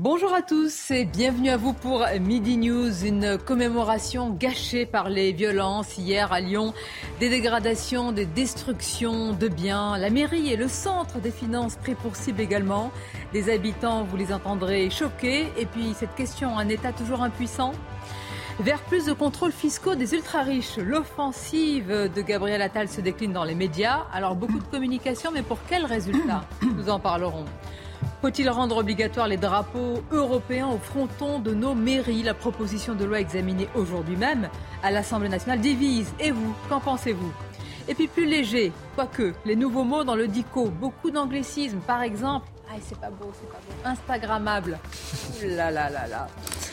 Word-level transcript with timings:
Bonjour 0.00 0.34
à 0.34 0.42
tous 0.42 0.90
et 0.90 1.04
bienvenue 1.04 1.50
à 1.50 1.56
vous 1.56 1.72
pour 1.72 2.04
Midi 2.20 2.56
News, 2.56 3.04
une 3.04 3.38
commémoration 3.38 4.30
gâchée 4.30 4.86
par 4.86 5.08
les 5.08 5.30
violences 5.30 5.96
hier 5.98 6.32
à 6.32 6.40
Lyon, 6.40 6.74
des 7.20 7.28
dégradations, 7.28 8.10
des 8.10 8.26
destructions 8.26 9.34
de 9.34 9.46
biens. 9.46 9.96
La 9.96 10.10
mairie 10.10 10.52
et 10.52 10.56
le 10.56 10.66
centre 10.66 11.20
des 11.20 11.30
finances 11.30 11.76
pris 11.76 11.94
pour 11.94 12.16
cible 12.16 12.40
également. 12.40 12.90
Des 13.32 13.54
habitants, 13.54 14.02
vous 14.02 14.16
les 14.16 14.32
entendrez 14.32 14.90
choqués. 14.90 15.46
Et 15.56 15.64
puis 15.64 15.94
cette 15.94 16.16
question, 16.16 16.58
un 16.58 16.68
État 16.68 16.92
toujours 16.92 17.22
impuissant? 17.22 17.70
Vers 18.58 18.80
plus 18.80 19.06
de 19.06 19.12
contrôles 19.12 19.52
fiscaux 19.52 19.94
des 19.94 20.14
ultra-riches. 20.14 20.76
L'offensive 20.76 22.10
de 22.12 22.20
Gabriel 22.20 22.62
Attal 22.62 22.88
se 22.88 23.00
décline 23.00 23.32
dans 23.32 23.44
les 23.44 23.54
médias. 23.54 24.06
Alors 24.12 24.34
beaucoup 24.34 24.58
de 24.58 24.66
communication, 24.66 25.30
mais 25.32 25.42
pour 25.42 25.58
quels 25.68 25.86
résultats 25.86 26.44
Nous 26.62 26.90
en 26.90 26.98
parlerons. 26.98 27.44
Faut-il 28.24 28.48
rendre 28.48 28.78
obligatoire 28.78 29.28
les 29.28 29.36
drapeaux 29.36 30.02
européens 30.10 30.68
au 30.68 30.78
fronton 30.78 31.40
de 31.40 31.52
nos 31.52 31.74
mairies? 31.74 32.22
La 32.22 32.32
proposition 32.32 32.94
de 32.94 33.04
loi 33.04 33.20
examinée 33.20 33.68
aujourd'hui 33.74 34.16
même 34.16 34.48
à 34.82 34.90
l'Assemblée 34.90 35.28
nationale 35.28 35.60
divise. 35.60 36.10
Et 36.18 36.30
vous, 36.30 36.54
qu'en 36.70 36.80
pensez-vous? 36.80 37.30
Et 37.86 37.94
puis 37.94 38.08
plus 38.08 38.24
léger, 38.24 38.72
quoique, 38.94 39.34
les 39.44 39.56
nouveaux 39.56 39.84
mots 39.84 40.04
dans 40.04 40.14
le 40.14 40.26
DICO, 40.26 40.70
beaucoup 40.70 41.10
d'anglicismes, 41.10 41.80
par 41.80 42.00
exemple. 42.00 42.46
Ah, 42.66 42.76
c'est 42.80 42.98
pas 42.98 43.10
beau, 43.10 43.30
c'est 43.34 43.50
pas 43.50 43.58
beau. 43.58 43.90
Instagrammable. 43.90 44.78
Là 45.42 45.70
là 45.70 45.90
là 45.90 46.06
là. 46.08 46.26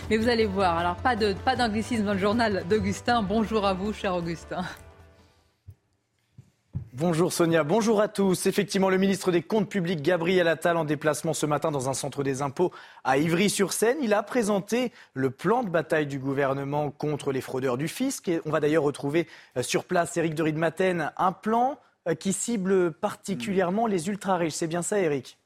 Mais 0.09 0.15
vous 0.15 0.29
allez 0.29 0.45
voir, 0.45 0.77
alors 0.77 0.95
pas 0.95 1.17
de 1.17 1.33
pas 1.33 1.57
d'anglicisme 1.57 2.05
dans 2.05 2.13
le 2.13 2.19
journal 2.19 2.63
d'Augustin. 2.69 3.23
Bonjour 3.23 3.67
à 3.67 3.73
vous, 3.73 3.91
cher 3.91 4.15
Augustin. 4.15 4.63
Bonjour 6.93 7.31
Sonia, 7.31 7.63
bonjour 7.63 8.01
à 8.01 8.09
tous. 8.09 8.47
Effectivement, 8.47 8.89
le 8.89 8.97
ministre 8.97 9.31
des 9.31 9.41
Comptes 9.41 9.69
publics, 9.69 10.01
Gabriel 10.01 10.49
Attal, 10.49 10.75
en 10.75 10.83
déplacement 10.83 11.33
ce 11.33 11.45
matin 11.45 11.71
dans 11.71 11.87
un 11.87 11.93
centre 11.93 12.21
des 12.21 12.41
impôts 12.41 12.73
à 13.05 13.17
Ivry-sur-Seine, 13.17 13.99
il 14.01 14.13
a 14.13 14.23
présenté 14.23 14.91
le 15.13 15.29
plan 15.29 15.63
de 15.63 15.69
bataille 15.69 16.05
du 16.05 16.19
gouvernement 16.19 16.91
contre 16.91 17.31
les 17.31 17.39
fraudeurs 17.39 17.77
du 17.77 17.87
fisc. 17.87 18.29
On 18.45 18.49
va 18.49 18.59
d'ailleurs 18.59 18.83
retrouver 18.83 19.29
euh, 19.55 19.63
sur 19.63 19.85
place 19.85 20.17
Éric 20.17 20.35
de 20.35 20.43
Ridmaten, 20.43 21.13
un 21.15 21.31
plan 21.31 21.79
euh, 22.09 22.13
qui 22.13 22.33
cible 22.33 22.91
particulièrement 22.91 23.87
les 23.87 24.09
ultra-riches. 24.09 24.55
C'est 24.55 24.67
bien 24.67 24.81
ça, 24.81 24.99
Éric? 24.99 25.37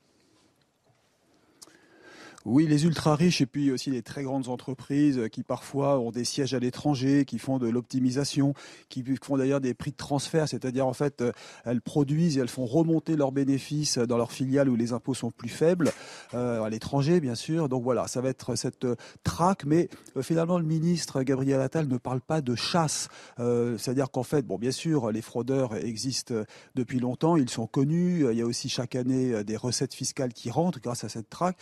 Oui, 2.46 2.68
les 2.68 2.86
ultra 2.86 3.16
riches 3.16 3.42
et 3.42 3.48
puis 3.48 3.72
aussi 3.72 3.90
les 3.90 4.04
très 4.04 4.22
grandes 4.24 4.50
entreprises 4.50 5.30
qui 5.32 5.42
parfois 5.42 6.00
ont 6.00 6.12
des 6.12 6.24
sièges 6.24 6.54
à 6.54 6.60
l'étranger, 6.60 7.26
qui 7.26 7.40
font 7.40 7.58
de 7.58 7.68
l'optimisation, 7.68 8.54
qui 8.88 9.04
font 9.22 9.38
d'ailleurs 9.38 9.62
des 9.62 9.74
prix 9.74 9.92
de 9.92 9.98
transfert, 9.98 10.48
c'est-à-dire 10.48 10.86
en 10.86 10.94
fait 10.94 11.22
euh, 11.22 11.32
elles 11.64 11.82
produisent 11.82 12.38
et 12.38 12.42
elles 12.42 12.48
font 12.48 12.68
remonter 12.68 13.16
leurs 13.16 13.32
bénéfices 13.32 13.98
dans 13.98 14.18
leurs 14.18 14.32
filiales 14.32 14.70
où 14.70 14.76
les 14.76 14.94
impôts 14.94 15.16
sont 15.16 15.32
plus 15.32 15.50
faibles, 15.50 15.92
euh, 16.36 16.62
à 16.62 16.70
l'étranger 16.70 17.20
bien 17.20 17.34
sûr. 17.34 17.68
Donc 17.68 17.84
voilà, 17.84 18.08
ça 18.08 18.22
va 18.22 18.30
être 18.30 18.56
cette 18.56 18.86
euh, 18.86 18.96
traque, 19.23 19.66
mais 19.66 19.90
euh, 20.16 20.22
finalement 20.22 20.60
le 20.60 20.66
ministre 20.66 21.23
Gabriel 21.23 21.62
Attal 21.62 21.88
ne 21.88 21.98
parle 21.98 22.22
pas 22.22 22.42
de 22.42 22.54
chasse, 22.54 23.10
euh, 23.39 23.76
c'est-à-dire 23.80 24.11
qu'en 24.11 24.23
fait, 24.23 24.45
bon 24.45 24.60
bien 24.60 24.72
sûr 24.72 25.11
les 25.11 25.23
fraudeurs 25.23 25.76
existent 25.76 26.36
depuis 26.76 27.00
longtemps, 27.00 27.38
ils 27.38 27.50
sont 27.50 27.66
connus, 27.66 28.28
il 28.32 28.38
y 28.38 28.42
a 28.42 28.45
aussi 28.45 28.70
chaque 28.70 28.95
année 28.95 29.44
des 29.44 29.58
recettes 29.58 29.95
fiscales 29.95 30.34
qui 30.34 30.52
rentrent 30.52 30.80
grâce 30.80 31.04
à 31.04 31.10
cette 31.10 31.30
traque. 31.30 31.58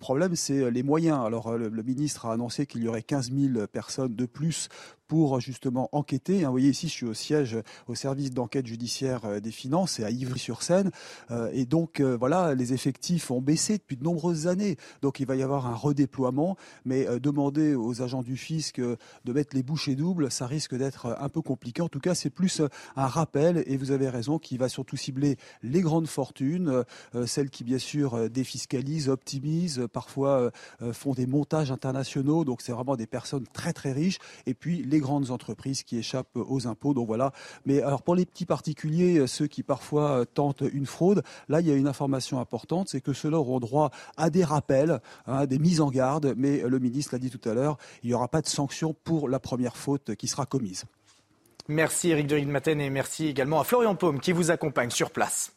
Problème, 0.00 0.34
c'est 0.34 0.70
les 0.70 0.82
moyens. 0.82 1.20
Alors, 1.24 1.56
le, 1.56 1.68
le 1.68 1.82
ministre 1.82 2.26
a 2.26 2.32
annoncé 2.32 2.66
qu'il 2.66 2.82
y 2.82 2.88
aurait 2.88 3.02
15 3.02 3.30
000 3.32 3.66
personnes 3.68 4.16
de 4.16 4.26
plus 4.26 4.68
pour 5.10 5.40
justement 5.40 5.88
enquêter. 5.90 6.44
Vous 6.44 6.52
voyez 6.52 6.68
ici, 6.68 6.86
je 6.86 6.92
suis 6.92 7.06
au 7.06 7.14
siège, 7.14 7.58
au 7.88 7.96
service 7.96 8.30
d'enquête 8.30 8.68
judiciaire 8.68 9.24
euh, 9.24 9.40
des 9.40 9.50
finances, 9.50 9.98
et 9.98 10.04
à 10.04 10.10
Ivry-sur-Seine. 10.10 10.92
Euh, 11.32 11.50
et 11.52 11.64
donc, 11.64 11.98
euh, 11.98 12.16
voilà, 12.16 12.54
les 12.54 12.74
effectifs 12.74 13.32
ont 13.32 13.40
baissé 13.40 13.78
depuis 13.78 13.96
de 13.96 14.04
nombreuses 14.04 14.46
années. 14.46 14.76
Donc, 15.02 15.18
il 15.18 15.26
va 15.26 15.34
y 15.34 15.42
avoir 15.42 15.66
un 15.66 15.74
redéploiement. 15.74 16.56
Mais 16.84 17.08
demander 17.18 17.74
aux 17.74 18.02
agents 18.02 18.22
du 18.22 18.36
fisc 18.36 18.80
de 18.80 19.32
mettre 19.32 19.56
les 19.56 19.64
bouchées 19.64 19.96
doubles, 19.96 20.30
ça 20.30 20.46
risque 20.46 20.76
d'être 20.76 21.16
un 21.18 21.28
peu 21.28 21.42
compliqué. 21.42 21.82
En 21.82 21.88
tout 21.88 21.98
cas, 21.98 22.14
c'est 22.14 22.30
plus 22.30 22.62
un 22.94 23.06
rappel, 23.08 23.64
et 23.66 23.76
vous 23.76 23.90
avez 23.90 24.08
raison, 24.08 24.38
qui 24.38 24.58
va 24.58 24.68
surtout 24.68 24.96
cibler 24.96 25.38
les 25.64 25.80
grandes 25.80 26.06
fortunes, 26.06 26.84
celles 27.26 27.50
qui, 27.50 27.64
bien 27.64 27.78
sûr, 27.78 28.30
défiscalisent, 28.30 29.08
optimisent, 29.08 29.88
parfois 29.92 30.52
font 30.92 31.14
des 31.14 31.26
montages 31.26 31.72
internationaux. 31.72 32.44
Donc, 32.44 32.62
c'est 32.62 32.72
vraiment 32.72 32.94
des 32.94 33.08
personnes 33.08 33.46
très, 33.52 33.72
très 33.72 33.90
riches. 33.90 34.18
Et 34.46 34.54
puis, 34.54 34.84
les 34.84 34.99
grandes 35.00 35.30
entreprises 35.30 35.82
qui 35.82 35.98
échappent 35.98 36.36
aux 36.36 36.66
impôts. 36.66 36.94
Donc 36.94 37.06
voilà. 37.06 37.32
Mais 37.64 37.82
alors 37.82 38.02
pour 38.02 38.14
les 38.14 38.26
petits 38.26 38.46
particuliers, 38.46 39.26
ceux 39.26 39.46
qui 39.46 39.62
parfois 39.62 40.24
tentent 40.34 40.62
une 40.72 40.86
fraude, 40.86 41.22
là 41.48 41.60
il 41.60 41.68
y 41.68 41.70
a 41.70 41.74
une 41.74 41.88
information 41.88 42.40
importante, 42.40 42.88
c'est 42.88 43.00
que 43.00 43.12
ceux-là 43.12 43.38
auront 43.38 43.60
droit 43.60 43.90
à 44.16 44.30
des 44.30 44.44
rappels, 44.44 45.00
hein, 45.26 45.46
des 45.46 45.58
mises 45.58 45.80
en 45.80 45.90
garde. 45.90 46.34
Mais 46.36 46.62
le 46.66 46.78
ministre 46.78 47.14
l'a 47.14 47.18
dit 47.18 47.30
tout 47.30 47.48
à 47.48 47.54
l'heure, 47.54 47.76
il 48.02 48.08
n'y 48.08 48.14
aura 48.14 48.28
pas 48.28 48.42
de 48.42 48.48
sanction 48.48 48.94
pour 49.04 49.28
la 49.28 49.38
première 49.38 49.76
faute 49.76 50.14
qui 50.14 50.28
sera 50.28 50.46
commise. 50.46 50.84
Merci 51.68 52.10
Eric 52.10 52.26
de 52.26 52.40
Maten 52.40 52.80
et 52.80 52.90
merci 52.90 53.26
également 53.26 53.60
à 53.60 53.64
Florian 53.64 53.94
Paume 53.94 54.20
qui 54.20 54.32
vous 54.32 54.50
accompagne 54.50 54.90
sur 54.90 55.10
place. 55.10 55.52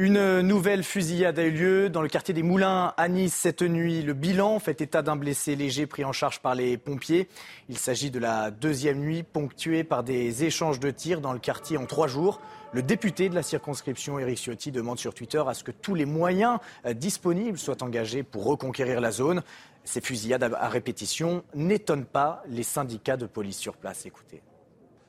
Une 0.00 0.42
nouvelle 0.42 0.84
fusillade 0.84 1.40
a 1.40 1.42
eu 1.42 1.50
lieu 1.50 1.90
dans 1.90 2.02
le 2.02 2.08
quartier 2.08 2.32
des 2.32 2.44
Moulins 2.44 2.94
à 2.96 3.08
Nice 3.08 3.34
cette 3.34 3.62
nuit. 3.62 4.00
Le 4.02 4.14
bilan 4.14 4.60
fait 4.60 4.80
état 4.80 5.02
d'un 5.02 5.16
blessé 5.16 5.56
léger 5.56 5.88
pris 5.88 6.04
en 6.04 6.12
charge 6.12 6.38
par 6.38 6.54
les 6.54 6.78
pompiers. 6.78 7.28
Il 7.68 7.76
s'agit 7.78 8.12
de 8.12 8.20
la 8.20 8.52
deuxième 8.52 9.00
nuit 9.00 9.24
ponctuée 9.24 9.82
par 9.82 10.04
des 10.04 10.44
échanges 10.44 10.78
de 10.78 10.92
tirs 10.92 11.20
dans 11.20 11.32
le 11.32 11.40
quartier 11.40 11.78
en 11.78 11.86
trois 11.86 12.06
jours. 12.06 12.40
Le 12.72 12.80
député 12.80 13.28
de 13.28 13.34
la 13.34 13.42
circonscription, 13.42 14.20
Éric 14.20 14.38
Ciotti, 14.38 14.70
demande 14.70 15.00
sur 15.00 15.14
Twitter 15.14 15.42
à 15.44 15.52
ce 15.52 15.64
que 15.64 15.72
tous 15.72 15.96
les 15.96 16.06
moyens 16.06 16.60
euh, 16.86 16.92
disponibles 16.92 17.58
soient 17.58 17.82
engagés 17.82 18.22
pour 18.22 18.44
reconquérir 18.44 19.00
la 19.00 19.10
zone. 19.10 19.42
Ces 19.82 20.00
fusillades 20.00 20.44
à 20.44 20.68
répétition 20.68 21.42
n'étonnent 21.56 22.06
pas 22.06 22.44
les 22.46 22.62
syndicats 22.62 23.16
de 23.16 23.26
police 23.26 23.58
sur 23.58 23.76
place. 23.76 24.06
Écoutez. 24.06 24.42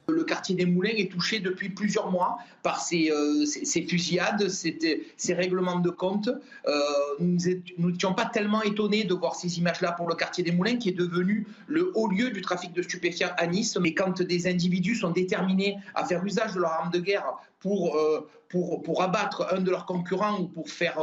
Le 0.09 0.23
quartier 0.23 0.55
des 0.55 0.65
Moulins 0.65 0.93
est 0.95 1.11
touché 1.11 1.39
depuis 1.39 1.69
plusieurs 1.69 2.11
mois 2.11 2.37
par 2.63 2.81
ces, 2.81 3.11
euh, 3.11 3.45
fusillades, 3.87 4.47
ces, 4.49 5.33
règlements 5.33 5.79
de 5.79 5.89
compte. 5.89 6.29
Euh, 6.67 6.71
nous 7.19 7.91
n'étions 7.91 8.13
pas 8.13 8.25
tellement 8.25 8.61
étonnés 8.63 9.03
de 9.03 9.13
voir 9.13 9.35
ces 9.35 9.57
images-là 9.59 9.93
pour 9.93 10.07
le 10.07 10.15
quartier 10.15 10.43
des 10.43 10.51
Moulins, 10.51 10.77
qui 10.77 10.89
est 10.89 10.97
devenu 10.97 11.47
le 11.67 11.91
haut 11.95 12.07
lieu 12.07 12.31
du 12.31 12.41
trafic 12.41 12.73
de 12.73 12.81
stupéfiants 12.81 13.31
à 13.37 13.47
Nice. 13.47 13.77
Mais 13.77 13.93
quand 13.93 14.21
des 14.21 14.47
individus 14.47 14.95
sont 14.95 15.11
déterminés 15.11 15.77
à 15.95 16.05
faire 16.05 16.23
usage 16.23 16.53
de 16.53 16.59
leur 16.59 16.71
arme 16.71 16.91
de 16.91 16.99
guerre 16.99 17.25
pour, 17.59 17.95
euh, 17.97 18.27
pour, 18.49 18.81
pour, 18.81 19.01
abattre 19.01 19.47
un 19.51 19.61
de 19.61 19.69
leurs 19.69 19.85
concurrents 19.85 20.39
ou 20.39 20.47
pour, 20.47 20.69
faire, 20.69 20.97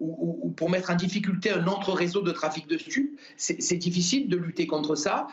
ou, 0.00 0.52
pour 0.56 0.70
mettre 0.70 0.90
en 0.90 0.96
difficulté 0.96 1.50
un 1.50 1.66
autre 1.66 1.92
réseau 1.92 2.22
de 2.22 2.32
trafic 2.32 2.66
de 2.66 2.78
stupes, 2.78 3.18
c'est 3.36 3.76
difficile 3.76 4.28
de 4.28 4.36
lutter 4.36 4.66
contre 4.66 4.96
ça. 4.96 5.28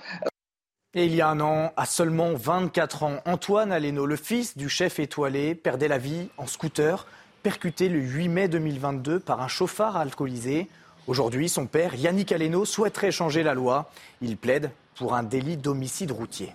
Et 0.94 1.06
il 1.06 1.14
y 1.14 1.22
a 1.22 1.30
un 1.30 1.40
an, 1.42 1.74
à 1.75 1.86
seulement 1.86 2.34
24 2.34 3.03
ans, 3.03 3.18
Antoine 3.25 3.72
Aleno, 3.72 4.06
le 4.06 4.16
fils 4.16 4.58
du 4.58 4.70
chef 4.70 5.00
étoilé, 5.00 5.53
perdait 5.53 5.90
la 5.90 5.98
vie 5.98 6.30
en 6.38 6.48
scooter, 6.48 7.06
percuté 7.44 7.90
le 7.90 8.00
8 8.00 8.30
mai 8.30 8.48
2022 8.48 9.20
par 9.20 9.42
un 9.42 9.50
chauffard 9.50 9.98
alcoolisé. 9.98 10.68
Aujourd'hui, 11.07 11.50
son 11.50 11.68
père, 11.68 11.94
Yannick 11.95 12.31
Aleno, 12.31 12.63
souhaiterait 12.63 13.12
changer 13.12 13.44
la 13.44 13.54
loi. 13.54 13.92
Il 14.22 14.38
plaide 14.38 14.72
pour 14.95 15.13
un 15.13 15.24
délit 15.24 15.57
d'homicide 15.57 16.12
routier. 16.12 16.54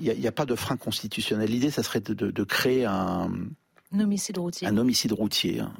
Il 0.00 0.12
n'y 0.12 0.26
a, 0.26 0.28
a, 0.28 0.32
pas 0.32 0.44
de 0.44 0.56
frein 0.56 0.76
constitutionnel. 0.76 1.48
L'idée, 1.48 1.70
ça 1.70 1.84
serait 1.84 2.00
de, 2.00 2.14
de, 2.14 2.32
de 2.32 2.44
créer 2.44 2.84
un, 2.84 3.30
un 3.94 4.00
homicide 4.00 4.38
routier. 4.38 4.66
Un 4.66 4.76
homicide 4.76 5.12
routier 5.12 5.60
hein, 5.60 5.72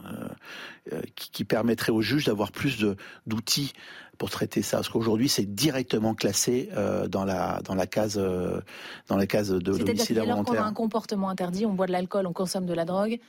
euh, 0.93 1.03
qui, 1.17 1.31
qui, 1.31 1.45
permettrait 1.45 1.91
aux 1.91 2.01
juges 2.01 2.27
d'avoir 2.27 2.53
plus 2.53 2.79
d'outils 3.27 3.73
pour 4.19 4.31
traiter 4.31 4.63
ça. 4.63 4.79
Parce 4.79 4.89
qu'aujourd'hui, 4.89 5.29
c'est 5.29 5.55
directement 5.55 6.15
classé 6.15 6.69
euh, 6.77 7.09
dans, 7.09 7.25
la, 7.25 7.61
dans, 7.65 7.75
la 7.75 7.87
case, 7.87 8.19
euh, 8.19 8.61
dans 9.09 9.17
la 9.17 9.27
case 9.27 9.51
de 9.51 9.73
l'homicide 9.73 9.87
involontaire. 9.87 10.07
C'est-à-dire 10.07 10.45
qu'on 10.45 10.55
a 10.55 10.63
un 10.63 10.73
comportement 10.73 11.29
interdit, 11.29 11.67
on 11.67 11.73
boit 11.73 11.87
de 11.87 11.93
l'alcool, 11.93 12.27
on 12.27 12.33
consomme 12.33 12.67
de 12.67 12.75
la 12.75 12.85
drogue, 12.85 13.13
et 13.13 13.21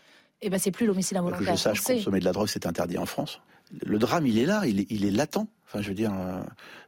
eh 0.42 0.50
ben 0.50 0.60
c'est 0.60 0.72
plus 0.72 0.86
l'homicide 0.86 1.18
involontaire. 1.18 1.46
Que 1.46 1.58
je 1.58 1.62
sache, 1.62 1.82
consommer 1.82 2.20
de 2.20 2.26
la 2.26 2.32
drogue, 2.32 2.48
c'est 2.48 2.66
interdit 2.66 2.98
en 2.98 3.06
France. 3.06 3.40
Le 3.84 3.98
drame, 3.98 4.28
il 4.28 4.38
est 4.38 4.46
là, 4.46 4.64
il 4.66 4.82
est, 4.82 4.88
il 4.90 5.06
est 5.06 5.12
latent. 5.12 5.48
Enfin, 5.66 5.82
je 5.82 5.88
veux 5.88 5.96
dire, 5.96 6.14
euh, 6.14 6.42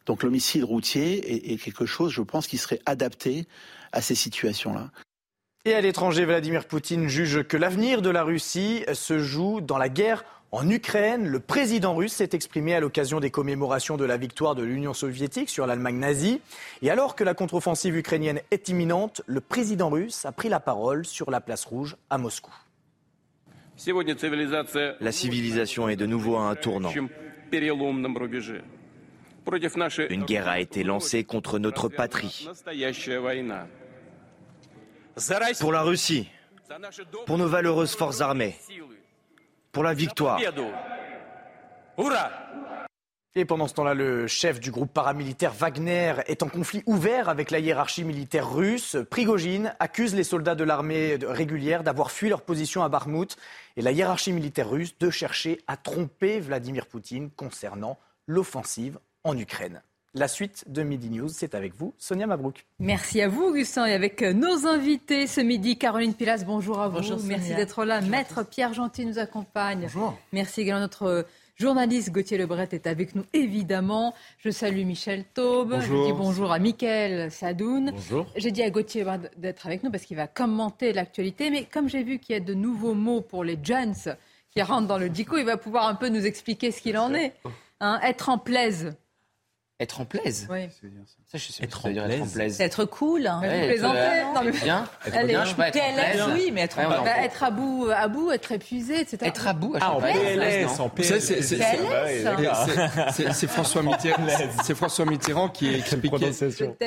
donc 0.06 0.24
l'homicide 0.24 0.64
routier 0.64 1.34
est, 1.34 1.54
est 1.54 1.58
quelque 1.58 1.86
chose, 1.86 2.12
je 2.12 2.22
pense, 2.22 2.48
qui 2.48 2.58
serait 2.58 2.80
adapté 2.86 3.48
à 3.92 4.02
ces 4.02 4.16
situations-là. 4.16 4.92
Et 5.66 5.74
à 5.74 5.82
l'étranger, 5.82 6.24
Vladimir 6.24 6.66
Poutine 6.66 7.08
juge 7.10 7.44
que 7.44 7.58
l'avenir 7.58 8.02
de 8.02 8.10
la 8.10 8.24
Russie 8.24 8.86
se 8.94 9.20
joue 9.20 9.60
dans 9.60 9.78
la 9.78 9.90
guerre 9.90 10.24
En 10.52 10.70
Ukraine, 10.70 11.28
le 11.28 11.42
président 11.42 11.94
russe 11.94 12.14
s'est 12.14 12.30
exprimé 12.32 12.74
à 12.74 12.80
l'occasion 12.80 13.20
des 13.20 13.30
commémorations 13.32 13.98
de 13.98 14.06
la 14.06 14.16
victoire 14.16 14.56
de 14.56 14.64
l'Union 14.64 14.94
soviétique 14.94 15.50
sur 15.50 15.68
l'Allemagne 15.68 15.98
nazie. 15.98 16.42
Et 16.82 16.90
alors 16.90 17.16
que 17.18 17.26
la 17.26 17.34
contre-offensive 17.34 17.98
ukrainienne 17.98 18.40
est 18.52 18.70
imminente, 18.70 19.22
le 19.28 19.42
président 19.42 19.90
russe 19.90 20.26
a 20.26 20.32
pris 20.32 20.48
la 20.48 20.62
parole 20.62 21.06
sur 21.06 21.32
la 21.32 21.42
place 21.42 21.66
rouge 21.66 21.98
à 22.10 22.18
Moscou. 22.18 22.54
La 25.02 25.12
civilisation 25.12 25.90
est 25.90 25.98
de 25.98 26.06
nouveau 26.06 26.38
à 26.38 26.44
un 26.44 26.56
tournant. 26.56 26.92
Une 30.10 30.26
guerre 30.26 30.48
a 30.48 30.60
été 30.60 30.84
lancée 30.84 31.24
contre 31.26 31.60
notre 31.60 31.90
patrie. 31.90 32.48
Pour 35.60 35.72
la 35.74 35.82
Russie, 35.82 36.30
pour 37.26 37.38
nos 37.38 37.48
valeureuses 37.48 37.96
forces 37.96 38.22
armées, 38.22 38.56
pour 39.72 39.84
la 39.84 39.94
victoire. 39.94 40.40
Et 43.36 43.46
pendant 43.46 43.68
ce 43.68 43.75
temps-là, 43.75 43.94
le 43.94 44.25
chef 44.25 44.60
du 44.60 44.72
groupe 44.72 44.92
paramilitaire 44.92 45.54
Wagner 45.54 46.16
est 46.25 46.42
en 46.42 46.50
conflit 46.50 46.81
ouvert 46.88 47.30
avec 47.30 47.52
la 47.52 47.60
hiérarchie 47.60 48.04
militaire 48.04 48.52
russe. 48.52 48.98
Prigogine 49.12 49.75
accuse 49.80 50.16
les 50.16 50.24
soldats 50.24 50.56
de 50.56 50.64
l'armée 50.64 51.19
régulière 51.22 51.84
d'avoir 51.84 52.10
fui 52.10 52.30
leur 52.30 52.42
position 52.42 52.81
à 52.84 52.90
Barmout 52.90 53.38
et 53.75 53.84
la 53.84 53.92
hiérarchie 53.92 54.34
militaire 54.34 54.72
russe 54.72 54.98
de 54.98 55.12
chercher 55.12 55.62
à 55.68 55.78
tromper 55.78 56.40
Vladimir 56.40 56.88
Poutine 56.88 57.30
concernant 57.30 58.00
l'offensive 58.25 58.98
en 59.24 59.38
Ukraine. 59.38 59.84
La 60.18 60.28
suite 60.28 60.66
de 60.68 60.81
Midi 60.81 61.12
News, 61.12 61.30
c'est 61.30 61.54
avec 61.54 61.75
vous, 61.75 61.94
Sonia 62.00 62.25
Mabrouk. 62.25 62.66
Merci 62.80 63.22
à 63.22 63.28
vous, 63.28 63.44
Augustin, 63.44 63.86
et 63.86 63.94
avec 63.94 64.24
nos 64.24 64.66
invités 64.66 65.28
ce 65.28 65.42
midi, 65.42 65.78
Caroline 65.78 66.16
Pilas, 66.16 66.44
bonjour 66.44 66.80
à 66.80 66.88
vous. 66.88 66.96
Bonjour, 66.96 67.19
Merci 67.25 67.54
d'être 67.54 67.86
là. 67.86 68.02
Maître 68.02 68.44
Pierre 68.44 68.74
Gentil 68.74 69.06
nous 69.06 69.19
accompagne. 69.19 69.81
Bonjour. 69.81 70.18
Merci 70.34 70.62
également 70.62 70.80
à 70.80 70.81
notre 70.81 71.28
journaliste 71.56 72.12
Gauthier 72.12 72.40
Lebret 72.40 72.68
est 72.72 72.88
avec 72.88 73.14
nous, 73.14 73.25
évidemment. 73.34 74.16
Je 74.40 74.50
salue 74.50 74.86
Michel 74.86 75.24
Taube. 75.36 75.69
Bonjour. 75.69 76.08
Je 76.08 76.12
dis 76.12 76.18
bonjour 76.18 76.52
à 76.52 76.58
Mickaël 76.58 77.30
Sadoun. 77.30 77.92
Bonjour. 77.92 78.25
J'ai 78.38 78.50
dit 78.50 78.63
à 78.63 78.72
Gauthier 78.72 79.06
d'être 79.38 79.68
avec 79.68 79.84
nous 79.84 79.92
parce 79.92 80.06
qu'il 80.06 80.18
va 80.18 80.25
commenter 80.25 80.94
l'actualité. 80.94 81.52
Mais 81.52 81.66
comme 81.66 81.88
j'ai 81.88 82.02
vu 82.02 82.18
qu'il 82.18 82.34
y 82.34 82.38
a 82.38 82.42
de 82.42 82.56
nouveaux 82.56 82.96
mots 82.96 83.22
pour 83.22 83.44
les 83.44 83.60
jeunes 83.62 83.94
qui 84.50 84.63
rentrent 84.63 84.88
dans 84.88 84.98
le 84.98 85.10
DICO, 85.10 85.38
il 85.38 85.46
va 85.46 85.58
pouvoir 85.58 85.86
un 85.88 85.94
peu 85.94 86.10
nous 86.10 86.25
expliquer 86.25 86.72
ce 86.72 86.81
qu'il 86.81 86.98
en 86.98 87.13
est. 87.13 87.36
Hein, 87.80 88.00
être 88.02 88.30
en 88.30 88.40
plaise. 88.40 88.96
Être 89.79 90.01
en 90.01 90.06
plaise 90.06 90.47
Oui. 90.50 90.68
Ça, 91.31 91.38
je 91.38 91.51
sais 91.51 91.63
Être 91.63 91.85
en 91.85 91.89
être 91.89 92.21
en 92.24 92.25
plaise. 92.27 92.59
Être 92.59 92.85
cool. 92.85 93.27
hein. 93.27 93.41
Ouais, 93.41 93.75
être, 93.75 93.83
Non, 94.33 94.41
mais- 94.44 94.51
Bien, 94.51 94.85
être 95.06 95.15
Allez, 95.15 95.27
bien, 95.27 95.44
je 95.45 95.50
sais 95.50 95.56
pas, 95.56 95.68
être 95.68 95.75
en 95.77 95.79
PLS, 95.95 96.12
plaise. 96.13 96.25
oui, 96.33 96.51
mais 96.51 96.62
être 96.62 96.77
Ouais, 96.79 96.85
en 96.85 97.03
Bah, 97.03 97.12
être 97.24 97.44
à 97.44 97.51
bout, 97.51 97.88
à 97.95 98.07
bout, 98.07 98.31
être 98.31 98.51
épuisé, 98.53 99.01
etc. 99.01 99.18
Être 99.21 99.47
à 99.47 99.53
bout, 99.53 99.75
sais 99.75 99.79
Ah, 99.83 99.94
en 99.94 100.01
PLS, 100.01 100.65
non 100.79 100.83
en 100.85 100.89
Ah, 100.89 102.65
hein. 102.97 103.12
C'est- 103.33 103.47
François 103.47 103.83
Mitterrand, 103.83 104.27
c'est 104.63 104.75
François 104.75 105.06
Mitterrand 105.06 105.50
qui 105.50 105.71
expliquait. 105.75 106.31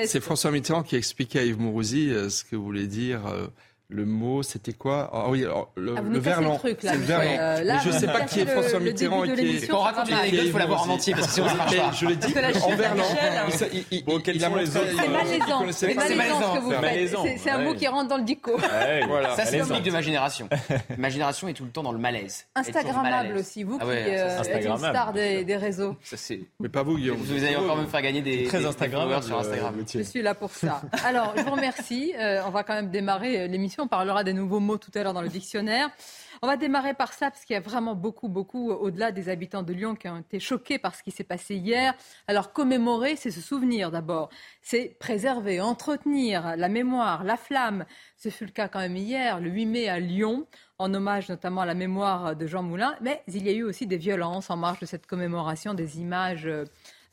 C'est 0.06 0.20
François 0.20 0.50
Mitterrand 0.50 0.82
qui 0.82 0.96
expliquait 0.96 1.38
à 1.38 1.44
Yves 1.44 1.60
Mourouzi 1.60 2.10
euh, 2.10 2.28
ce 2.28 2.42
que 2.42 2.56
voulait 2.56 2.88
dire 2.88 3.24
euh, 3.28 3.46
le 3.90 4.04
mot. 4.04 4.42
C'était 4.42 4.72
quoi 4.72 5.10
Ah 5.12 5.26
oui, 5.28 5.44
alors, 5.44 5.70
le, 5.76 5.94
Ah, 5.96 6.00
le 6.00 6.18
verlan. 6.18 6.52
le 6.52 6.58
truc, 6.58 6.82
là. 6.82 6.92
C'est 6.92 6.98
le 6.98 7.04
verlan. 7.04 7.36
Euh, 7.38 7.64
là, 7.64 7.78
je 7.84 7.90
sais 7.90 8.06
pas 8.06 8.20
qui 8.22 8.40
est 8.40 8.44
le- 8.44 8.50
François 8.50 8.78
le 8.78 8.84
Mitterrand 8.86 9.24
et 9.24 9.34
qui 9.34 9.56
est. 9.56 9.66
Quand 9.68 9.78
on 9.78 9.82
raconte 9.82 10.08
une 10.08 10.14
anecdote, 10.14 10.42
il 10.44 10.52
faut 10.52 10.58
l'avoir 10.58 10.82
en 10.82 10.90
entier 10.90 11.14
parce 11.14 11.26
que 11.26 11.32
sinon 11.32 11.48
ça 11.48 11.54
marche 11.54 11.76
pas. 11.76 11.92
je 11.92 12.06
l'ai 12.06 12.16
dit. 12.16 12.34
En 12.62 12.76
verlan. 12.76 13.04
Bon, 14.06 14.20
quels 14.20 14.40
sont 14.40 14.54
les 14.54 14.76
autres, 14.76 14.86
C'est 14.90 15.08
malaisant. 15.08 15.72
C'est 15.72 15.94
malaisant 15.94 16.54
ce 16.54 16.60
que 16.60 16.80
malaisant. 16.80 17.22
vous 17.22 17.28
C'est 17.36 17.50
un 17.50 17.58
mot 17.64 17.74
qui 17.74 17.86
rentre 17.86 18.08
dans 18.08 18.18
le 18.18 18.24
dico. 18.24 18.58
Ça, 18.58 19.44
c'est 19.44 19.60
typique 19.60 19.84
de 19.84 19.90
ma 19.90 20.00
génération. 20.00 20.48
Ma 20.98 21.08
génération 21.08 21.48
est 21.48 21.54
tout 21.54 21.64
le 21.64 21.70
temps 21.70 21.82
dans 21.82 21.92
le 21.92 21.98
malaise. 21.98 22.46
Instagrammable 22.54 23.36
aussi, 23.36 23.62
vous 23.62 23.78
Ah 23.80 23.84
qui 23.84 23.90
euh, 23.90 24.42
êtes 24.42 24.64
une 24.66 24.78
star 24.78 25.12
des, 25.12 25.56
réseaux. 25.56 25.96
Mais 26.58 26.68
pas 26.68 26.82
vous, 26.82 26.96
Guillaume. 26.96 27.16
Vous 27.16 27.44
allez 27.44 27.56
encore 27.56 27.76
me 27.76 27.86
faire 27.86 28.02
gagner 28.02 28.22
des, 28.22 28.44
followers 28.44 29.22
sur 29.22 29.38
Instagram. 29.38 29.74
Je 29.92 30.02
suis 30.02 30.22
là 30.22 30.34
pour 30.34 30.50
ça. 30.50 30.82
Alors, 31.04 31.34
je 31.36 31.42
vous 31.42 31.50
remercie. 31.50 32.12
Euh, 32.18 32.42
on 32.46 32.50
va 32.50 32.62
quand 32.62 32.74
même 32.74 32.90
démarrer 32.90 33.40
euh, 33.42 33.46
l'émission. 33.46 33.79
On 33.80 33.88
parlera 33.88 34.24
des 34.24 34.32
nouveaux 34.32 34.60
mots 34.60 34.78
tout 34.78 34.90
à 34.94 35.02
l'heure 35.02 35.14
dans 35.14 35.22
le 35.22 35.28
dictionnaire. 35.28 35.88
On 36.42 36.46
va 36.46 36.56
démarrer 36.56 36.94
par 36.94 37.12
ça, 37.12 37.30
parce 37.30 37.44
qu'il 37.44 37.54
y 37.54 37.56
a 37.56 37.60
vraiment 37.60 37.94
beaucoup, 37.94 38.28
beaucoup, 38.28 38.70
euh, 38.70 38.74
au-delà 38.74 39.12
des 39.12 39.28
habitants 39.28 39.62
de 39.62 39.72
Lyon, 39.72 39.94
qui 39.94 40.08
ont 40.08 40.18
été 40.18 40.38
choqués 40.40 40.78
par 40.78 40.94
ce 40.94 41.02
qui 41.02 41.10
s'est 41.10 41.24
passé 41.24 41.56
hier. 41.56 41.94
Alors, 42.26 42.52
commémorer, 42.52 43.16
c'est 43.16 43.30
se 43.30 43.40
souvenir 43.40 43.90
d'abord. 43.90 44.28
C'est 44.62 44.96
préserver, 44.98 45.60
entretenir 45.60 46.56
la 46.56 46.68
mémoire, 46.68 47.24
la 47.24 47.36
flamme. 47.36 47.84
Ce 48.16 48.28
fut 48.28 48.44
le 48.44 48.52
cas 48.52 48.68
quand 48.68 48.80
même 48.80 48.96
hier, 48.96 49.40
le 49.40 49.50
8 49.50 49.66
mai 49.66 49.88
à 49.88 49.98
Lyon, 49.98 50.46
en 50.78 50.92
hommage 50.92 51.28
notamment 51.28 51.62
à 51.62 51.66
la 51.66 51.74
mémoire 51.74 52.36
de 52.36 52.46
Jean 52.46 52.62
Moulin. 52.62 52.94
Mais 53.00 53.22
il 53.28 53.44
y 53.44 53.48
a 53.48 53.52
eu 53.52 53.62
aussi 53.62 53.86
des 53.86 53.98
violences 53.98 54.50
en 54.50 54.56
marge 54.56 54.80
de 54.80 54.86
cette 54.86 55.06
commémoration, 55.06 55.74
des 55.74 56.00
images 56.00 56.48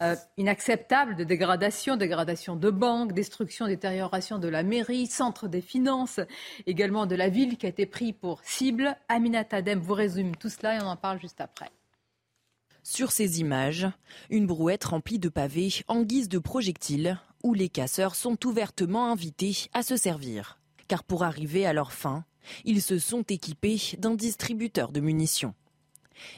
euh, 0.03 0.15
inacceptables 0.37 1.15
de 1.15 1.23
dégradation, 1.23 1.95
dégradation 1.95 2.55
de 2.55 2.69
banques, 2.69 3.13
destruction, 3.13 3.67
détérioration 3.67 4.37
de 4.37 4.47
la 4.47 4.63
mairie, 4.63 5.07
centre 5.07 5.47
des 5.47 5.61
finances, 5.61 6.19
également 6.65 7.05
de 7.05 7.15
la 7.15 7.29
ville 7.29 7.57
qui 7.57 7.65
a 7.65 7.69
été 7.69 7.85
pris 7.85 8.13
pour 8.13 8.41
cible. 8.43 8.95
Aminata 9.09 9.61
Dem 9.61 9.79
vous 9.79 9.93
résume 9.93 10.35
tout 10.35 10.49
cela 10.49 10.75
et 10.75 10.81
on 10.81 10.87
en 10.87 10.95
parle 10.95 11.19
juste 11.19 11.41
après. 11.41 11.71
Sur 12.83 13.11
ces 13.11 13.41
images, 13.41 13.87
une 14.29 14.47
brouette 14.47 14.85
remplie 14.85 15.19
de 15.19 15.29
pavés 15.29 15.73
en 15.87 16.03
guise 16.03 16.29
de 16.29 16.39
projectiles 16.39 17.19
où 17.43 17.53
les 17.53 17.69
casseurs 17.69 18.15
sont 18.15 18.37
ouvertement 18.45 19.11
invités 19.11 19.67
à 19.73 19.83
se 19.83 19.97
servir. 19.97 20.59
Car 20.87 21.03
pour 21.03 21.23
arriver 21.23 21.65
à 21.65 21.73
leur 21.73 21.91
fin, 21.91 22.23
ils 22.65 22.81
se 22.81 22.99
sont 22.99 23.23
équipés 23.23 23.77
d'un 23.97 24.15
distributeur 24.15 24.91
de 24.91 25.01
munitions. 25.01 25.53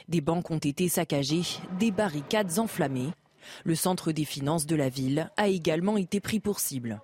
Des 0.08 0.20
banques 0.20 0.50
ont 0.50 0.58
été 0.58 0.88
saccagées, 0.88 1.42
des 1.78 1.90
barricades 1.90 2.58
enflammées. 2.58 3.10
Le 3.64 3.74
centre 3.74 4.12
des 4.12 4.24
finances 4.24 4.66
de 4.66 4.76
la 4.76 4.88
ville 4.88 5.30
a 5.36 5.48
également 5.48 5.96
été 5.96 6.20
pris 6.20 6.40
pour 6.40 6.60
cible. 6.60 7.00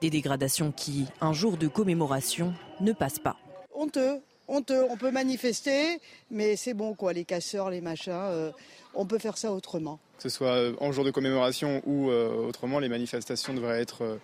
Des 0.00 0.10
dégradations 0.10 0.72
qui, 0.72 1.06
un 1.20 1.32
jour 1.32 1.56
de 1.56 1.68
commémoration, 1.68 2.52
ne 2.80 2.92
passent 2.92 3.18
pas. 3.18 3.36
honteux, 3.74 4.20
honteux. 4.48 4.84
On 4.90 4.96
peut 4.96 5.10
manifester, 5.10 6.00
mais 6.30 6.56
c'est 6.56 6.74
bon 6.74 6.94
quoi, 6.94 7.12
les 7.12 7.24
casseurs, 7.24 7.70
les 7.70 7.80
machins, 7.80 8.12
euh, 8.12 8.50
on 8.94 9.06
peut 9.06 9.18
faire 9.18 9.38
ça 9.38 9.52
autrement. 9.52 9.98
Que 10.18 10.24
ce 10.24 10.28
soit 10.28 10.48
euh, 10.54 10.74
en 10.80 10.92
jour 10.92 11.04
de 11.04 11.10
commémoration 11.10 11.80
ou 11.86 12.10
euh, 12.10 12.46
autrement, 12.46 12.78
les 12.78 12.88
manifestations 12.90 13.54
devraient 13.54 13.80
être, 13.80 14.02
euh, 14.02 14.16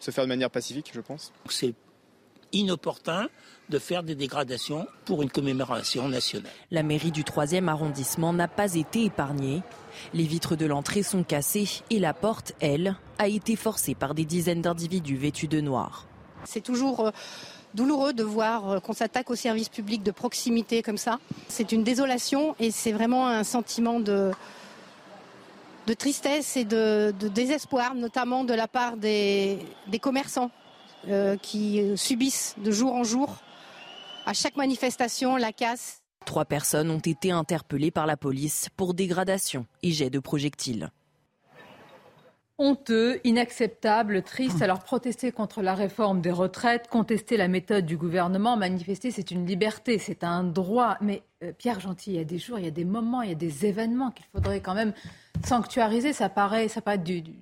se 0.00 0.10
faire 0.10 0.24
de 0.24 0.28
manière 0.28 0.50
pacifique, 0.50 0.90
je 0.94 1.00
pense. 1.00 1.32
C'est 1.50 1.74
inopportun 2.54 3.28
de 3.68 3.78
faire 3.78 4.02
des 4.02 4.14
dégradations 4.14 4.86
pour 5.04 5.22
une 5.22 5.30
commémoration 5.30 6.08
nationale. 6.08 6.50
La 6.70 6.82
mairie 6.82 7.12
du 7.12 7.22
3e 7.22 7.68
arrondissement 7.68 8.32
n'a 8.32 8.48
pas 8.48 8.74
été 8.74 9.04
épargnée. 9.04 9.62
Les 10.12 10.24
vitres 10.24 10.56
de 10.56 10.66
l'entrée 10.66 11.02
sont 11.02 11.24
cassées 11.24 11.68
et 11.90 11.98
la 11.98 12.14
porte, 12.14 12.52
elle, 12.60 12.96
a 13.18 13.28
été 13.28 13.56
forcée 13.56 13.94
par 13.94 14.14
des 14.14 14.24
dizaines 14.24 14.62
d'individus 14.62 15.16
vêtus 15.16 15.48
de 15.48 15.60
noir. 15.60 16.06
C'est 16.44 16.62
toujours 16.62 17.00
euh, 17.00 17.10
douloureux 17.74 18.12
de 18.12 18.22
voir 18.22 18.70
euh, 18.70 18.80
qu'on 18.80 18.92
s'attaque 18.92 19.30
aux 19.30 19.34
services 19.34 19.68
publics 19.68 20.02
de 20.02 20.10
proximité 20.10 20.82
comme 20.82 20.98
ça. 20.98 21.18
C'est 21.48 21.72
une 21.72 21.84
désolation 21.84 22.54
et 22.60 22.70
c'est 22.70 22.92
vraiment 22.92 23.28
un 23.28 23.44
sentiment 23.44 23.98
de, 23.98 24.30
de 25.86 25.94
tristesse 25.94 26.56
et 26.56 26.64
de, 26.64 27.14
de 27.18 27.28
désespoir, 27.28 27.94
notamment 27.94 28.44
de 28.44 28.52
la 28.52 28.68
part 28.68 28.96
des, 28.96 29.58
des 29.86 29.98
commerçants 29.98 30.50
euh, 31.08 31.36
qui 31.36 31.96
subissent 31.96 32.54
de 32.58 32.70
jour 32.70 32.94
en 32.94 33.04
jour, 33.04 33.36
à 34.26 34.32
chaque 34.32 34.56
manifestation, 34.56 35.36
la 35.36 35.52
casse. 35.52 36.02
Trois 36.24 36.44
personnes 36.46 36.90
ont 36.90 36.98
été 36.98 37.30
interpellées 37.30 37.90
par 37.90 38.06
la 38.06 38.16
police 38.16 38.68
pour 38.76 38.94
dégradation 38.94 39.66
et 39.82 39.90
jet 39.92 40.08
de 40.10 40.18
projectiles. 40.18 40.90
Honteux, 42.56 43.20
inacceptable, 43.24 44.22
triste. 44.22 44.62
Alors 44.62 44.78
protester 44.78 45.32
contre 45.32 45.60
la 45.60 45.74
réforme 45.74 46.20
des 46.20 46.30
retraites, 46.30 46.86
contester 46.88 47.36
la 47.36 47.48
méthode 47.48 47.84
du 47.84 47.96
gouvernement, 47.96 48.56
manifester, 48.56 49.10
c'est 49.10 49.32
une 49.32 49.44
liberté, 49.44 49.98
c'est 49.98 50.22
un 50.22 50.44
droit. 50.44 50.96
Mais 51.00 51.22
euh, 51.42 51.52
Pierre 51.52 51.80
Gentil, 51.80 52.12
il 52.12 52.16
y 52.16 52.20
a 52.20 52.24
des 52.24 52.38
jours, 52.38 52.60
il 52.60 52.64
y 52.64 52.68
a 52.68 52.70
des 52.70 52.84
moments, 52.84 53.22
il 53.22 53.30
y 53.30 53.32
a 53.32 53.36
des 53.36 53.66
événements 53.66 54.12
qu'il 54.12 54.26
faudrait 54.32 54.60
quand 54.60 54.74
même 54.74 54.92
sanctuariser. 55.44 56.12
Ça 56.12 56.28
paraît, 56.28 56.68
ça 56.68 56.80
paraît 56.80 56.98
du, 56.98 57.22
du- 57.22 57.34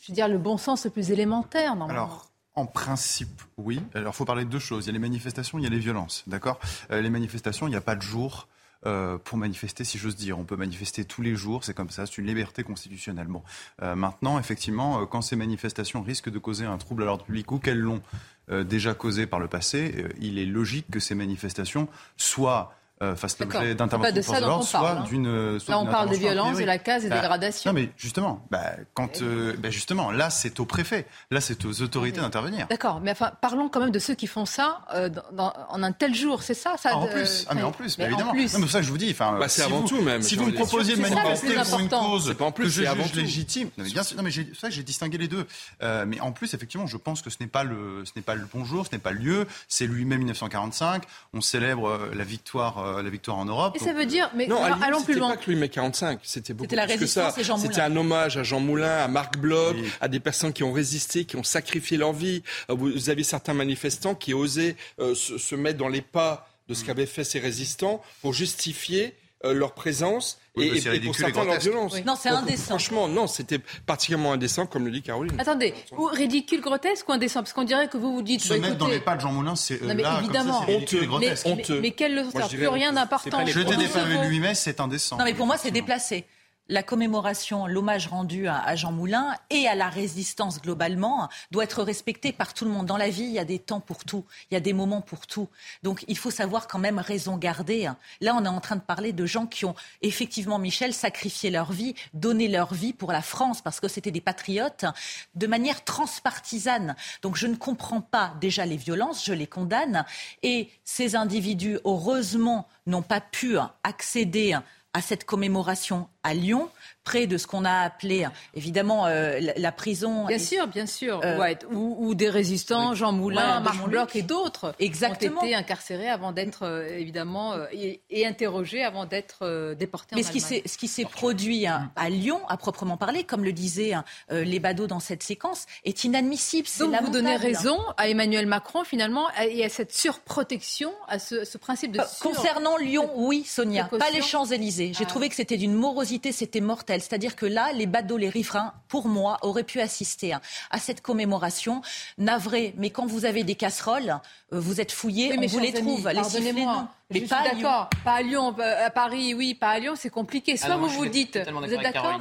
je 0.00 0.08
veux 0.10 0.14
dire, 0.14 0.26
le 0.28 0.38
bon 0.38 0.56
sens 0.56 0.84
le 0.84 0.90
plus 0.90 1.12
élémentaire. 1.12 1.76
normalement. 1.76 2.02
Alors, 2.02 2.30
en 2.54 2.66
principe, 2.66 3.42
oui. 3.56 3.80
Alors, 3.94 4.12
il 4.14 4.16
faut 4.16 4.24
parler 4.24 4.44
de 4.44 4.50
deux 4.50 4.58
choses. 4.58 4.84
Il 4.84 4.88
y 4.88 4.90
a 4.90 4.92
les 4.92 4.98
manifestations, 4.98 5.58
il 5.58 5.64
y 5.64 5.66
a 5.66 5.70
les 5.70 5.78
violences. 5.78 6.22
D'accord? 6.26 6.60
Euh, 6.90 7.00
Les 7.00 7.10
manifestations, 7.10 7.66
il 7.66 7.70
n'y 7.70 7.76
a 7.76 7.80
pas 7.80 7.96
de 7.96 8.02
jour 8.02 8.46
euh, 8.86 9.18
pour 9.18 9.38
manifester, 9.38 9.82
si 9.82 9.98
j'ose 9.98 10.14
dire. 10.14 10.38
On 10.38 10.44
peut 10.44 10.56
manifester 10.56 11.04
tous 11.04 11.20
les 11.20 11.34
jours, 11.34 11.64
c'est 11.64 11.74
comme 11.74 11.90
ça, 11.90 12.06
c'est 12.06 12.18
une 12.18 12.26
liberté 12.26 12.62
constitutionnelle. 12.62 13.26
Bon. 13.26 13.42
Euh, 13.82 13.96
maintenant, 13.96 14.38
effectivement, 14.38 15.04
quand 15.06 15.22
ces 15.22 15.36
manifestations 15.36 16.02
risquent 16.02 16.30
de 16.30 16.38
causer 16.38 16.64
un 16.64 16.78
trouble 16.78 17.02
à 17.02 17.06
l'ordre 17.06 17.24
public 17.24 17.50
ou 17.50 17.58
qu'elles 17.58 17.80
l'ont 17.80 18.02
déjà 18.50 18.92
causé 18.92 19.26
par 19.26 19.40
le 19.40 19.48
passé, 19.48 20.04
il 20.20 20.38
est 20.38 20.44
logique 20.44 20.90
que 20.90 21.00
ces 21.00 21.14
manifestations 21.14 21.88
soient 22.18 22.74
euh, 23.02 23.14
l'objet 23.40 23.74
d'interventions 23.74 24.14
de 24.14 24.22
forces 24.22 24.40
de 24.40 24.46
l'ordre, 24.46 24.64
soit 24.64 24.90
hein. 24.92 25.04
d'une. 25.08 25.58
soit 25.58 25.74
Là, 25.74 25.80
on 25.80 25.86
parle 25.86 26.10
des 26.10 26.18
violences, 26.18 26.58
de 26.58 26.64
la 26.64 26.78
case 26.78 27.02
et 27.04 27.08
des 27.08 27.14
Bah, 27.14 27.20
dégradations. 27.20 27.72
Non, 27.72 27.78
mais 27.80 27.90
justement, 27.96 28.46
bah, 28.50 28.60
quand, 28.94 29.20
euh, 29.22 29.54
bah, 29.58 29.70
justement, 29.70 30.10
là, 30.12 30.30
c'est 30.30 30.60
au 30.60 30.64
préfet, 30.64 31.06
là, 31.30 31.40
c'est 31.40 31.64
aux 31.64 31.82
autorités 31.82 32.20
d'intervenir. 32.20 32.66
D'accord, 32.68 33.00
mais 33.02 33.10
enfin, 33.10 33.32
parlons 33.40 33.68
quand 33.68 33.80
même 33.80 33.90
de 33.90 33.98
ceux 33.98 34.14
qui 34.14 34.26
font 34.28 34.46
ça 34.46 34.82
euh, 34.94 35.08
dans- 35.08 35.22
dans- 35.32 35.52
en 35.70 35.82
un 35.82 35.92
tel 35.92 36.14
jour, 36.14 36.42
c'est 36.42 36.54
ça, 36.54 36.76
ça 36.78 36.90
Ah, 36.92 36.96
en 36.98 37.06
plus, 37.08 37.46
ah, 37.48 37.54
mais 37.54 37.62
en 37.62 37.72
plus, 37.72 37.98
mais 37.98 38.04
bah, 38.04 38.10
évidemment. 38.10 38.30
en 38.30 38.34
plus. 38.34 38.52
Non, 38.54 38.60
mais 38.60 38.66
c'est 38.66 38.72
ça 38.72 38.78
que 38.80 38.86
je 38.86 38.90
vous 38.90 38.98
dis. 38.98 39.10
Enfin, 39.10 39.36
Bah, 39.38 39.48
c'est 39.48 39.60
si 39.62 39.66
avant 39.66 39.80
vous- 39.80 39.88
tout, 39.88 40.00
même, 40.02 40.22
Si 40.22 40.36
vous 40.36 40.46
me 40.46 40.52
proposiez 40.52 40.96
de 40.96 41.00
manifester 41.02 41.54
pour 41.54 41.80
une 41.80 41.88
cause 41.88 42.28
C'est 42.28 42.34
pas 42.34 42.44
en 42.44 42.52
plus, 42.52 42.64
que 42.64 42.70
c'est 42.70 42.82
je 42.84 42.86
avant 42.86 43.02
juge 43.02 43.12
tout. 43.12 43.18
légitime, 43.18 43.70
non, 43.76 43.84
mais 43.84 43.90
bien 43.90 44.02
sûr, 44.04 44.16
non, 44.16 44.22
mais 44.22 44.30
j'ai- 44.30 44.48
c'est 44.54 44.60
ça 44.60 44.68
que 44.68 44.74
j'ai 44.74 44.82
distingué 44.84 45.18
les 45.18 45.28
deux. 45.28 45.46
Euh, 45.82 46.04
mais 46.06 46.20
en 46.20 46.30
plus, 46.32 46.54
effectivement, 46.54 46.86
je 46.86 46.96
pense 46.96 47.22
que 47.22 47.30
ce 47.30 47.36
n'est 47.40 47.46
pas 47.48 47.64
le, 47.64 48.04
ce 48.04 48.12
n'est 48.16 48.22
pas 48.22 48.34
le 48.36 48.46
bon 48.52 48.64
jour, 48.64 48.86
ce 48.86 48.92
n'est 48.94 49.00
pas 49.00 49.10
le 49.10 49.18
lieu. 49.18 49.46
C'est 49.68 49.86
le 49.86 49.94
8 49.94 50.04
mai 50.04 50.16
1945. 50.18 51.02
On 51.32 51.40
célèbre 51.40 51.88
euh, 51.88 52.10
la 52.14 52.24
victoire, 52.24 52.78
euh, 52.84 53.02
la 53.02 53.10
victoire 53.10 53.38
en 53.38 53.44
Europe. 53.44 53.74
Et 53.76 53.78
ça 53.78 53.92
veut 53.92 54.06
dire, 54.06 54.30
mais 54.34 54.46
Non, 54.46 54.62
alors, 54.62 54.82
allons 54.82 55.02
plus 55.02 55.14
c'était 55.14 55.18
loin. 55.20 55.30
pas 55.30 55.36
que 55.36 55.50
le 55.50 55.56
mai 55.56 55.68
45, 55.68 56.20
c'était 56.22 56.52
beaucoup 56.52 56.64
C'était 56.64 56.76
la 56.76 56.86
plus 56.86 56.98
que 56.98 57.06
ça. 57.06 57.30
C'était 57.30 57.52
Moulin. 57.54 57.84
un 57.84 57.96
hommage 57.96 58.36
à 58.36 58.42
Jean 58.42 58.60
Moulin, 58.60 58.96
à 59.04 59.08
Marc 59.08 59.36
Bloch, 59.38 59.76
à 60.00 60.08
des 60.08 60.20
personnes 60.20 60.52
qui 60.52 60.62
ont 60.62 60.72
résisté, 60.72 61.24
qui 61.24 61.36
ont 61.36 61.42
sacrifié 61.44 61.96
leur 61.96 62.12
vie. 62.12 62.42
Euh, 62.70 62.74
Vous 62.74 63.10
avez 63.10 63.24
certains 63.24 63.54
manifestants 63.54 64.14
qui 64.14 64.34
osaient 64.34 64.76
euh, 65.00 65.14
se, 65.14 65.38
se 65.38 65.54
mettre 65.54 65.78
dans 65.78 65.88
les 65.88 66.02
pas 66.02 66.48
de 66.68 66.72
Mm. 66.72 66.76
ce 66.76 66.84
qu'avaient 66.86 67.04
fait 67.06 67.24
ces 67.24 67.40
résistants 67.40 68.00
pour 68.22 68.32
justifier 68.32 69.04
euh, 69.06 69.10
leur 69.52 69.72
présence 69.72 70.38
Oui, 70.56 70.66
et, 70.74 70.94
et- 70.96 71.00
pour 71.00 71.14
certains 71.14 71.44
leur 71.44 71.58
violence. 71.58 71.92
Oui. 71.94 72.02
Non, 72.06 72.14
c'est 72.18 72.28
indécent. 72.30 72.64
Franchement, 72.66 73.08
non, 73.08 73.26
c'était 73.26 73.58
particulièrement 73.86 74.32
indécent, 74.32 74.66
comme 74.66 74.84
le 74.86 74.90
dit 74.92 75.02
Caroline. 75.02 75.38
Attendez, 75.38 75.74
ou 75.96 76.04
ridicule, 76.06 76.60
grotesque 76.60 77.08
ou 77.08 77.12
indécent 77.12 77.40
Parce 77.40 77.52
qu'on 77.52 77.64
dirait 77.64 77.88
que 77.88 77.96
vous 77.96 78.14
vous 78.14 78.22
dites. 78.22 78.40
se 78.40 78.48
bah, 78.54 78.58
mettre 78.60 78.76
dans 78.78 78.86
les 78.88 79.00
pas 79.00 79.16
de 79.16 79.20
Jean 79.20 79.32
Moulin, 79.32 79.56
c'est 79.56 79.82
euh, 79.82 79.86
Non, 79.88 79.94
mais 79.94 80.02
là, 80.02 80.08
comme 80.10 80.18
ça, 80.18 80.22
évidemment. 80.24 80.66
et 80.68 80.76
Honteux. 80.76 81.04
grotesque. 81.06 81.46
mais, 81.46 81.52
honteux. 81.52 81.80
mais 81.80 81.90
quelle 81.90 82.14
leçon 82.14 82.30
Moi, 82.34 82.48
je 82.50 82.56
Plus 82.56 82.68
rien 82.68 82.92
d'important. 82.92 83.44
Jeter 83.46 83.76
des 83.76 83.88
pavés 83.88 84.14
vous. 84.16 84.22
le 84.22 84.28
8 84.28 84.40
mai, 84.40 84.54
c'est 84.54 84.80
indécent. 84.80 85.18
Non, 85.18 85.24
mais 85.24 85.34
pour 85.34 85.46
moi, 85.46 85.56
c'est 85.58 85.70
déplacé. 85.72 86.24
La 86.70 86.82
commémoration, 86.82 87.66
l'hommage 87.66 88.06
rendu 88.06 88.48
à, 88.48 88.74
Jean 88.74 88.90
Moulin 88.90 89.36
et 89.50 89.68
à 89.68 89.74
la 89.74 89.90
résistance 89.90 90.62
globalement 90.62 91.28
doit 91.50 91.64
être 91.64 91.82
respecté 91.82 92.32
par 92.32 92.54
tout 92.54 92.64
le 92.64 92.70
monde. 92.70 92.86
Dans 92.86 92.96
la 92.96 93.10
vie, 93.10 93.24
il 93.24 93.32
y 93.32 93.38
a 93.38 93.44
des 93.44 93.58
temps 93.58 93.80
pour 93.80 94.02
tout, 94.06 94.24
il 94.50 94.54
y 94.54 94.56
a 94.56 94.60
des 94.60 94.72
moments 94.72 95.02
pour 95.02 95.26
tout. 95.26 95.50
Donc 95.82 96.06
il 96.08 96.16
faut 96.16 96.30
savoir 96.30 96.66
quand 96.66 96.78
même 96.78 96.98
raison 96.98 97.36
garder. 97.36 97.90
Là, 98.22 98.34
on 98.34 98.46
est 98.46 98.48
en 98.48 98.62
train 98.62 98.76
de 98.76 98.80
parler 98.80 99.12
de 99.12 99.26
gens 99.26 99.46
qui 99.46 99.66
ont 99.66 99.74
effectivement, 100.00 100.58
Michel, 100.58 100.94
sacrifié 100.94 101.50
leur 101.50 101.70
vie, 101.70 101.94
donné 102.14 102.48
leur 102.48 102.72
vie 102.72 102.94
pour 102.94 103.12
la 103.12 103.20
France 103.20 103.60
parce 103.60 103.78
que 103.78 103.88
c'était 103.88 104.10
des 104.10 104.22
patriotes 104.22 104.86
de 105.34 105.46
manière 105.46 105.84
transpartisane. 105.84 106.96
Donc 107.20 107.36
je 107.36 107.46
ne 107.46 107.56
comprends 107.56 108.00
pas 108.00 108.32
déjà 108.40 108.64
les 108.64 108.78
violences, 108.78 109.22
je 109.22 109.34
les 109.34 109.46
condamne. 109.46 110.06
Et 110.42 110.70
ces 110.82 111.14
individus, 111.14 111.78
heureusement, 111.84 112.68
n'ont 112.86 113.02
pas 113.02 113.20
pu 113.20 113.58
accéder 113.82 114.56
à 114.94 115.02
cette 115.02 115.24
commémoration 115.24 116.08
à 116.24 116.34
Lyon, 116.34 116.68
près 117.04 117.26
de 117.26 117.36
ce 117.36 117.46
qu'on 117.46 117.64
a 117.66 117.80
appelé 117.82 118.26
évidemment 118.54 119.06
euh, 119.06 119.38
la, 119.38 119.52
la 119.56 119.72
prison. 119.72 120.24
Bien 120.26 120.38
sûr, 120.38 120.66
bien 120.66 120.86
sûr. 120.86 121.20
Euh, 121.22 121.38
Ouais, 121.38 121.58
ou, 121.70 121.96
ou 121.98 122.14
des 122.14 122.30
résistants, 122.30 122.94
Jean 122.94 123.12
Moulin, 123.12 123.58
Ouais, 123.58 123.62
Marc. 123.62 123.88
Bloch 123.88 124.16
et 124.16 124.22
d'autres 124.22 124.74
Exactement. 124.78 125.42
ont 125.42 125.44
été 125.44 125.54
incarcérés 125.54 126.08
avant 126.08 126.32
d'être 126.32 126.62
euh, 126.64 126.88
évidemment 126.98 127.52
euh, 127.52 127.66
et, 127.72 128.00
et 128.08 128.26
interrogés 128.26 128.82
avant 128.82 129.04
d'être 129.04 129.74
déportés 129.74 130.16
Mais 130.16 130.22
en 130.22 130.26
ce 130.26 130.32
qui 130.32 130.38
Allemagne. 130.44 130.62
s'est 130.64 130.68
ce 130.68 130.78
qui 130.78 130.88
s'est 130.88 131.04
produit 131.04 131.66
hein, 131.66 131.90
à 131.96 132.08
Lyon, 132.08 132.40
à 132.48 132.56
proprement 132.56 132.96
parler, 132.96 133.24
comme 133.24 133.44
le 133.44 133.52
disaient 133.52 133.92
hein, 133.92 134.04
les 134.30 134.58
badauds 134.60 134.86
dans 134.86 135.00
cette 135.00 135.22
séquence, 135.22 135.66
est 135.84 136.04
inadmissible. 136.04 136.66
Donc 136.80 136.94
vous 137.02 137.10
donnez 137.10 137.36
raison 137.36 137.78
à 137.98 138.08
Emmanuel 138.08 138.46
Macron 138.46 138.82
finalement 138.84 139.26
et 139.46 139.62
à 139.62 139.68
cette 139.68 139.92
surprotection, 139.94 140.90
à 141.08 141.18
ce, 141.18 141.44
ce 141.44 141.58
principe 141.58 141.92
de 141.92 142.00
sur- 142.00 142.30
Concernant 142.30 142.76
Lyon, 142.78 143.10
oui, 143.16 143.44
Sonia, 143.44 143.84
pas 143.84 144.10
les 144.10 144.22
Champs-Élysées. 144.22 144.92
J'ai 144.96 145.04
Ah. 145.04 145.08
trouvé 145.08 145.28
que 145.28 145.34
c'était 145.34 145.58
d'une 145.58 145.74
morosité, 145.74 146.13
c'était 146.32 146.60
mortel. 146.60 147.00
C'est-à-dire 147.00 147.36
que 147.36 147.46
là, 147.46 147.72
les 147.72 147.86
badauds, 147.86 148.16
les 148.16 148.28
riverains, 148.28 148.74
pour 148.88 149.08
moi, 149.08 149.38
auraient 149.42 149.64
pu 149.64 149.80
assister 149.80 150.32
hein, 150.32 150.40
à 150.70 150.78
cette 150.78 151.00
commémoration. 151.00 151.82
Navré, 152.18 152.74
mais 152.76 152.90
quand 152.90 153.06
vous 153.06 153.24
avez 153.24 153.44
des 153.44 153.54
casseroles, 153.54 154.20
euh, 154.52 154.60
vous 154.60 154.80
êtes 154.80 154.92
fouillés, 154.92 155.30
Oui, 155.36 155.44
on 155.44 155.46
vous 155.46 155.58
les 155.58 155.72
trouve. 155.72 156.08
Les 156.08 156.24
sifflets, 156.24 156.52
non. 156.52 156.88
Mais 157.10 157.20
je 157.20 157.26
pas 157.26 157.42
suis 157.42 157.50
à 157.50 157.52
Lyon. 157.54 157.62
d'accord. 157.62 157.90
Pas 158.04 158.12
à 158.14 158.22
Lyon, 158.22 158.54
euh, 158.58 158.86
à 158.86 158.90
Paris, 158.90 159.34
oui, 159.34 159.54
pas 159.54 159.70
à 159.70 159.78
Lyon, 159.78 159.94
c'est 159.96 160.10
compliqué. 160.10 160.56
Soit 160.56 160.68
Ah 160.70 160.76
non, 160.76 160.86
vous 160.86 160.88
vous 160.88 161.06
dites, 161.06 161.38
vous 161.38 161.72
êtes 161.74 161.80
d'accord. 161.82 162.20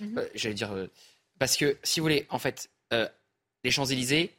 Mhm. 0.00 0.18
Euh, 0.18 0.28
J'allais 0.34 0.54
dire 0.54 0.72
euh, 0.72 0.90
parce 1.38 1.56
que 1.56 1.76
si 1.82 2.00
vous 2.00 2.04
voulez, 2.04 2.26
en 2.30 2.38
fait, 2.38 2.68
euh, 2.92 3.08
les 3.64 3.70
Champs-Élysées, 3.70 4.34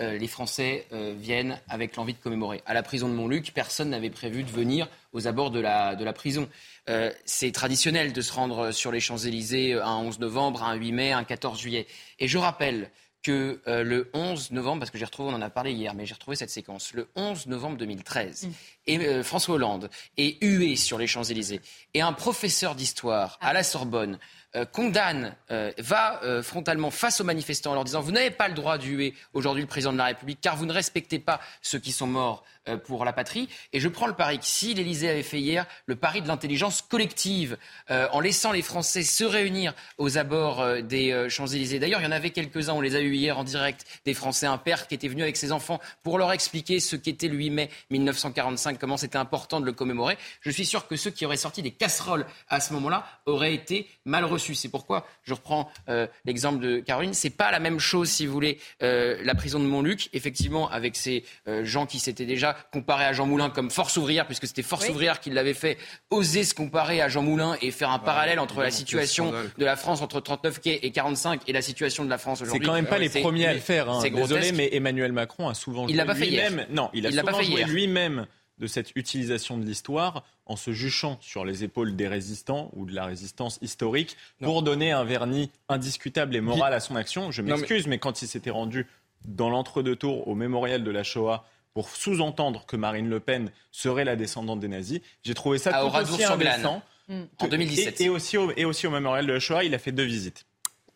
euh, 0.00 0.18
les 0.18 0.26
Français 0.26 0.86
euh, 0.92 1.14
viennent 1.16 1.60
avec 1.68 1.94
l'envie 1.94 2.14
de 2.14 2.18
commémorer. 2.18 2.62
À 2.66 2.74
la 2.74 2.82
prison 2.82 3.08
de 3.08 3.14
Montluc, 3.14 3.52
personne 3.54 3.90
n'avait 3.90 4.10
prévu 4.10 4.42
de 4.42 4.50
venir 4.50 4.88
aux 5.12 5.28
abords 5.28 5.52
de 5.52 5.60
la, 5.60 5.94
de 5.94 6.04
la 6.04 6.12
prison. 6.12 6.48
Euh, 6.88 7.12
c'est 7.24 7.52
traditionnel 7.52 8.12
de 8.12 8.20
se 8.20 8.32
rendre 8.32 8.72
sur 8.72 8.90
les 8.90 8.98
Champs-Élysées 8.98 9.74
un 9.74 9.96
11 9.98 10.18
novembre, 10.18 10.64
un 10.64 10.74
8 10.74 10.92
mai, 10.92 11.12
un 11.12 11.22
14 11.22 11.60
juillet. 11.60 11.86
Et 12.18 12.26
je 12.26 12.38
rappelle 12.38 12.90
que 13.22 13.62
le 13.66 14.10
11 14.12 14.50
novembre, 14.50 14.80
parce 14.80 14.90
que 14.90 14.98
j'ai 14.98 15.06
retrouvé, 15.06 15.32
on 15.32 15.36
en 15.36 15.40
a 15.40 15.48
parlé 15.48 15.72
hier, 15.72 15.94
mais 15.94 16.04
j'ai 16.04 16.12
retrouvé 16.12 16.36
cette 16.36 16.50
séquence, 16.50 16.92
le 16.92 17.08
11 17.16 17.46
novembre 17.46 17.78
2013, 17.78 18.48
et 18.86 18.98
euh, 18.98 19.24
François 19.24 19.54
Hollande 19.54 19.88
est 20.18 20.42
hué 20.44 20.76
sur 20.76 20.98
les 20.98 21.06
Champs-Élysées, 21.06 21.62
et 21.94 22.02
un 22.02 22.12
professeur 22.12 22.74
d'histoire 22.74 23.38
à 23.40 23.54
la 23.54 23.62
Sorbonne 23.62 24.18
euh, 24.56 24.64
condamne, 24.64 25.34
euh, 25.50 25.72
va 25.78 26.22
euh, 26.22 26.42
frontalement 26.42 26.92
face 26.92 27.20
aux 27.20 27.24
manifestants 27.24 27.72
en 27.72 27.74
leur 27.74 27.84
disant 27.84 28.00
vous 28.00 28.12
n'avez 28.12 28.30
pas 28.30 28.46
le 28.46 28.54
droit 28.54 28.78
de 28.78 29.12
aujourd'hui 29.32 29.62
le 29.62 29.68
président 29.68 29.92
de 29.92 29.98
la 29.98 30.04
République 30.04 30.40
car 30.40 30.56
vous 30.56 30.66
ne 30.66 30.72
respectez 30.72 31.18
pas 31.18 31.40
ceux 31.60 31.80
qui 31.80 31.90
sont 31.90 32.06
morts 32.06 32.44
pour 32.84 33.04
la 33.04 33.12
patrie. 33.12 33.48
Et 33.72 33.80
je 33.80 33.88
prends 33.88 34.06
le 34.06 34.14
pari 34.14 34.38
que 34.38 34.44
si 34.44 34.74
l'Élysée 34.74 35.10
avait 35.10 35.22
fait 35.22 35.40
hier 35.40 35.66
le 35.86 35.96
pari 35.96 36.22
de 36.22 36.28
l'intelligence 36.28 36.82
collective 36.82 37.56
euh, 37.90 38.08
en 38.12 38.20
laissant 38.20 38.52
les 38.52 38.62
Français 38.62 39.02
se 39.02 39.24
réunir 39.24 39.74
aux 39.98 40.18
abords 40.18 40.60
euh, 40.60 40.80
des 40.80 41.12
euh, 41.12 41.28
Champs-Élysées. 41.28 41.78
D'ailleurs, 41.78 42.00
il 42.00 42.04
y 42.04 42.06
en 42.06 42.12
avait 42.12 42.30
quelques-uns, 42.30 42.74
on 42.74 42.80
les 42.80 42.96
a 42.96 43.00
eu 43.00 43.14
hier 43.14 43.38
en 43.38 43.44
direct, 43.44 43.84
des 44.04 44.14
Français, 44.14 44.46
un 44.46 44.58
père 44.58 44.86
qui 44.86 44.94
était 44.94 45.08
venu 45.08 45.22
avec 45.22 45.36
ses 45.36 45.52
enfants 45.52 45.80
pour 46.02 46.18
leur 46.18 46.32
expliquer 46.32 46.80
ce 46.80 46.96
qu'était 46.96 47.28
le 47.28 47.36
8 47.36 47.50
mai 47.50 47.70
1945, 47.90 48.78
comment 48.78 48.96
c'était 48.96 49.18
important 49.18 49.60
de 49.60 49.66
le 49.66 49.72
commémorer. 49.72 50.16
Je 50.40 50.50
suis 50.50 50.66
sûr 50.66 50.86
que 50.86 50.96
ceux 50.96 51.10
qui 51.10 51.26
auraient 51.26 51.36
sorti 51.36 51.62
des 51.62 51.70
casseroles 51.70 52.26
à 52.48 52.60
ce 52.60 52.72
moment-là 52.74 53.06
auraient 53.26 53.54
été 53.54 53.88
mal 54.04 54.24
reçus. 54.24 54.54
C'est 54.54 54.68
pourquoi 54.68 55.06
je 55.24 55.34
reprends 55.34 55.70
euh, 55.88 56.06
l'exemple 56.24 56.60
de 56.60 56.80
Caroline. 56.80 57.14
C'est 57.14 57.30
pas 57.30 57.50
la 57.50 57.60
même 57.60 57.78
chose, 57.78 58.08
si 58.08 58.26
vous 58.26 58.32
voulez, 58.32 58.58
euh, 58.82 59.18
la 59.22 59.34
prison 59.34 59.58
de 59.58 59.64
Montluc, 59.64 60.08
effectivement, 60.12 60.70
avec 60.70 60.96
ces 60.96 61.24
euh, 61.48 61.64
gens 61.64 61.86
qui 61.86 61.98
s'étaient 61.98 62.26
déjà 62.26 62.53
comparés 62.72 63.04
à 63.04 63.12
Jean 63.12 63.26
Moulin 63.26 63.50
comme 63.50 63.70
force 63.70 63.96
ouvrière, 63.96 64.26
puisque 64.26 64.46
c'était 64.46 64.62
force 64.62 64.84
Oui. 64.86 64.90
ouvrière 64.90 65.20
qui 65.20 65.30
l'avait 65.30 65.54
fait, 65.54 65.78
oser 66.10 66.44
se 66.44 66.54
comparer 66.54 67.00
à 67.00 67.08
Jean 67.08 67.22
Moulin 67.22 67.56
et 67.62 67.70
faire 67.70 67.90
un 67.90 67.98
parallèle 67.98 68.38
entre 68.40 68.60
la 68.62 68.70
situation 68.70 69.32
de 69.58 69.64
la 69.64 69.76
France 69.76 70.02
entre 70.02 70.20
39 70.20 70.60
quais 70.60 70.78
et 70.82 70.90
45 70.90 71.42
et 71.46 71.52
la 71.52 71.62
situation 71.62 72.04
de 72.04 72.10
la 72.10 72.18
France 72.18 72.38
C'est 72.38 72.44
aujourd'hui. 72.44 72.66
quand 72.66 72.74
même 72.74 72.86
pas 72.86 72.98
les 72.98 73.08
C'est- 73.08 73.20
premiers 73.20 73.46
à 73.46 73.50
le 73.50 73.56
mais 73.56 73.60
faire. 73.60 73.88
hein. 73.90 73.98
c'est 74.02 74.10
Désolé, 74.10 74.52
mais 74.52 74.68
Emmanuel 74.72 75.12
Macron 75.12 75.48
a 75.48 75.54
souvent 75.54 75.86
Il 75.88 75.96
joué 75.96 76.04
pas 76.04 76.14
fait 76.14 76.26
hier. 76.28 76.48
lui-même. 76.50 76.66
Non, 76.70 76.90
il 76.94 77.06
a 77.06 77.10
Il 77.10 77.16
souvent 77.18 77.32
pas 77.32 77.38
fait 77.38 77.44
joué 77.44 77.54
hier. 77.56 77.68
lui-même 77.68 78.26
de 78.58 78.66
cette 78.68 78.92
utilisation 78.94 79.58
de 79.58 79.64
l'histoire 79.64 80.22
en 80.46 80.54
se 80.54 80.70
juchant 80.70 81.18
sur 81.20 81.44
les 81.44 81.64
épaules 81.64 81.96
des 81.96 82.06
résistants 82.06 82.70
ou 82.74 82.86
de 82.86 82.94
la 82.94 83.04
résistance 83.04 83.58
historique 83.62 84.16
pour 84.40 84.62
donner 84.62 84.92
un 84.92 85.02
vernis 85.02 85.50
indiscutable 85.68 86.36
et 86.36 86.40
moral 86.40 86.72
à 86.72 86.78
son 86.80 86.94
action. 86.96 87.30
Je 87.32 87.42
mais- 87.42 87.52
m'excuse, 87.52 87.86
mais... 87.88 87.98
quand 87.98 88.22
il 88.22 88.28
s'était 88.28 88.50
rendu 88.50 88.86
dans 89.24 89.50
l'entre-deux 89.50 89.96
tours 89.96 90.28
au 90.28 90.34
mémorial 90.34 90.84
de 90.84 90.90
la 90.92 91.02
Shoah 91.02 91.44
pour 91.74 91.90
sous-entendre 91.90 92.64
que 92.66 92.76
Marine 92.76 93.08
Le 93.08 93.20
Pen 93.20 93.50
serait 93.72 94.04
la 94.04 94.16
descendante 94.16 94.60
des 94.60 94.68
nazis, 94.68 95.00
j'ai 95.22 95.34
trouvé 95.34 95.58
ça 95.58 95.76
À 95.76 95.80
tout 95.82 95.96
aussi 96.12 96.24
indécent. 96.24 96.82
en 97.10 97.48
2017. 97.48 98.00
Et, 98.00 98.04
et 98.04 98.08
aussi 98.08 98.38
au, 98.38 98.52
et 98.56 98.64
aussi 98.64 98.86
au 98.86 98.90
mémorial 98.90 99.26
de 99.26 99.32
la 99.32 99.40
Shoah, 99.40 99.64
il 99.64 99.74
a 99.74 99.78
fait 99.78 99.92
deux 99.92 100.04
visites. 100.04 100.46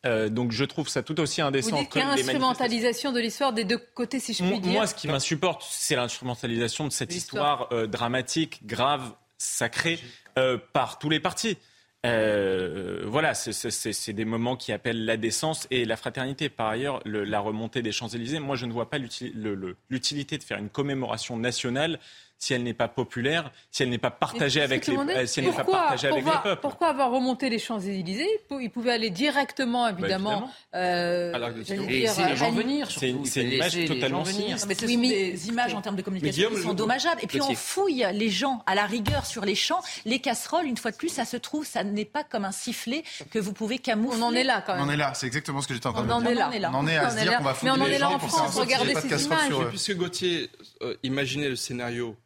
Euh, 0.07 0.29
donc 0.29 0.53
je 0.53 0.65
trouve 0.65 0.89
ça 0.89 1.03
tout 1.03 1.19
aussi 1.19 1.41
Vous 1.41 1.49
indécent 1.49 1.77
dites 1.77 1.89
que 1.89 1.93
qu'il 1.95 2.01
y 2.01 2.05
a 2.05 2.07
les 2.07 2.23
manifestations. 2.23 2.49
instrumentalisation 2.49 3.13
de 3.13 3.19
l'histoire 3.21 3.53
des 3.53 3.65
deux 3.65 3.79
côtés, 3.95 4.21
si 4.21 4.33
je 4.33 4.45
puis 4.45 4.61
dire. 4.61 4.73
moi, 4.73 4.87
ce 4.87 4.95
qui 4.95 5.09
m'insupporte, 5.09 5.65
c'est 5.69 5.97
l'instrumentalisation 5.97 6.87
de 6.87 6.93
cette 6.93 7.15
histoire 7.15 7.69
euh, 7.73 7.89
dramatique, 7.89 8.65
grave, 8.65 9.13
sacrée, 9.39 9.99
euh, 10.39 10.57
par 10.73 11.01
tous 11.01 11.11
les 11.11 11.19
partis. 11.19 11.59
Euh, 12.07 13.03
voilà, 13.07 13.35
c'est- 13.35 14.13
des 14.13 14.25
moments 14.25 14.57
qui 14.57 14.73
appellent 14.73 15.05
la 15.05 15.17
décence 15.17 15.67
et 15.71 15.85
la 15.85 15.97
fraternité. 15.97 16.49
Par 16.49 16.69
ailleurs, 16.69 17.01
le- 17.05 17.25
la 17.25 17.41
remontée 17.41 17.83
des 17.83 17.91
Champs-Élysées, 17.93 18.39
moi, 18.39 18.55
je 18.57 18.67
ne 18.67 18.73
vois 18.73 18.89
pas 18.89 18.99
l'utilité 18.99 20.39
de 20.39 20.43
faire 20.45 20.59
une 20.59 20.69
commémoration 20.71 21.37
nationale 21.37 21.99
si 22.39 22.55
elle 22.55 22.63
n'est 22.63 22.75
pas 22.75 22.89
populaire, 22.89 23.51
si 23.71 23.83
elle 23.83 23.91
n'est 23.91 23.99
pas 23.99 24.11
partagée 24.13 24.61
avec 24.63 24.87
les, 24.87 24.97
euh, 24.97 25.27
si 25.27 25.41
elle 25.41 25.47
n'est 25.47 25.53
pas 25.53 25.65
pourquoi, 25.65 25.79
partagée 25.81 26.07
avec 26.09 26.19
les 26.19 26.23
pourquoi- 26.23 26.43
peuples. 26.43 26.61
Pourquoi 26.63 26.89
avoir 26.89 27.11
remonté 27.11 27.51
les 27.51 27.59
Champs-Élysées 27.59 28.29
Il 28.61 28.71
pouvait 28.71 28.93
aller 28.93 29.11
directement, 29.11 29.89
évidemment, 29.89 30.31
évidemment. 30.31 30.51
euh, 30.75 31.63
dire, 31.63 31.83
Et 31.89 32.01
laisser 32.01 32.25
les 32.25 32.37
gens 32.37 32.53
venir, 32.53 32.91
C'est 32.91 33.11
une- 33.11 33.17
surtout. 33.25 33.31
c'est 33.31 33.43
une 33.43 33.53
image 33.53 33.87
totalement 33.87 34.25
sinistre. 34.25 34.67
Mais 34.69 34.75
ce 34.75 34.87
Oui, 34.87 34.95
sont 34.95 35.01
mais- 35.01 35.09
des 35.33 35.49
images 35.49 35.75
en 35.75 35.81
termes 35.83 35.97
de 35.97 36.03
communication 36.03 36.51
qui 36.51 36.63
sont 36.63 36.69
le- 36.69 36.75
dommageables. 36.75 37.21
Et 37.23 37.27
puis 37.27 37.41
on 37.43 37.55
fouille 37.55 38.07
les 38.13 38.31
gens 38.31 38.63
à 38.67 38.75
la 38.75 38.87
rigueur 38.87 39.27
sur 39.27 39.45
les 39.45 39.55
champs. 39.57 39.81
Les 40.05 40.21
casseroles, 40.21 40.67
une 40.67 40.77
fois 40.77 40.91
de 40.93 40.97
plus, 40.97 41.09
ça 41.09 41.25
se 41.25 41.37
trouve, 41.37 41.67
ça 41.67 41.83
n'est 41.85 42.05
pas 42.05 42.23
comme 42.25 42.45
un 42.45 42.53
sifflet 42.53 43.03
que 43.31 43.39
vous 43.39 43.53
pouvez 43.53 43.79
camoufler. 43.79 44.21
On 44.21 44.25
en 44.27 44.33
est 44.35 44.45
là 44.45 44.63
quand 44.65 44.75
On 44.77 44.83
en 44.83 44.87
même. 44.87 44.95
est 44.95 44.99
là, 44.99 45.13
c'est 45.15 45.27
exactement 45.27 45.61
ce 45.61 45.67
que 45.69 45.75
j'étais 45.75 45.87
en 45.89 45.93
train 45.93 46.03
de 46.03 46.07
dire. 46.07 46.17
On 46.17 46.21
en 46.21 46.25
est 46.53 46.59
là. 46.61 46.71
On 46.73 46.77
en 46.77 46.87
est 46.87 46.97
à 46.97 47.11
se 47.11 47.17
dire 47.21 47.37
qu'on 47.37 47.43
va 47.45 47.51
Mais 47.51 47.57
fouiller 47.57 47.73
on 47.73 47.81
en 47.81 47.85
les 47.87 47.95
est 47.95 47.99
là 47.99 48.07
gens 48.09 48.15
en 48.15 48.19
pour 48.21 48.29
France, 48.29 48.53
faire 48.55 48.63
ait 48.63 48.65
regardez 48.65 48.95
ces 48.95 49.25
images. 49.25 49.53
Puisque 49.71 49.97
Gauthier 49.97 50.51
euh, 50.83 50.95
imaginait 51.03 51.49
le 51.49 51.57
scénario 51.57 52.17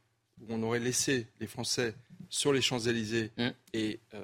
où 0.42 0.54
on 0.54 0.62
aurait 0.62 0.78
laissé 0.80 1.26
les 1.40 1.46
Français 1.46 1.94
sur 2.28 2.52
les 2.52 2.60
Champs-Élysées 2.62 3.30
Mm. 3.38 3.48
et 3.74 4.00
euh, 4.14 4.22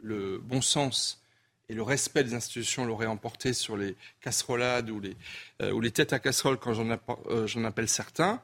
le 0.00 0.38
bon 0.38 0.60
sens 0.62 1.22
et 1.68 1.74
le 1.74 1.82
respect 1.82 2.24
des 2.24 2.34
institutions 2.34 2.84
l'auraient 2.84 3.06
emporté 3.06 3.52
sur 3.52 3.76
les 3.76 3.94
casserolades 4.20 4.90
ou 4.90 4.98
les, 5.00 5.16
euh, 5.62 5.70
ou 5.72 5.80
les 5.80 5.90
têtes 5.92 6.12
à 6.12 6.18
casserole, 6.18 6.58
quand 6.58 6.74
j'en 6.74 6.88
euh, 7.28 7.46
j'en 7.46 7.64
appelle 7.64 7.88
certains, 7.88 8.40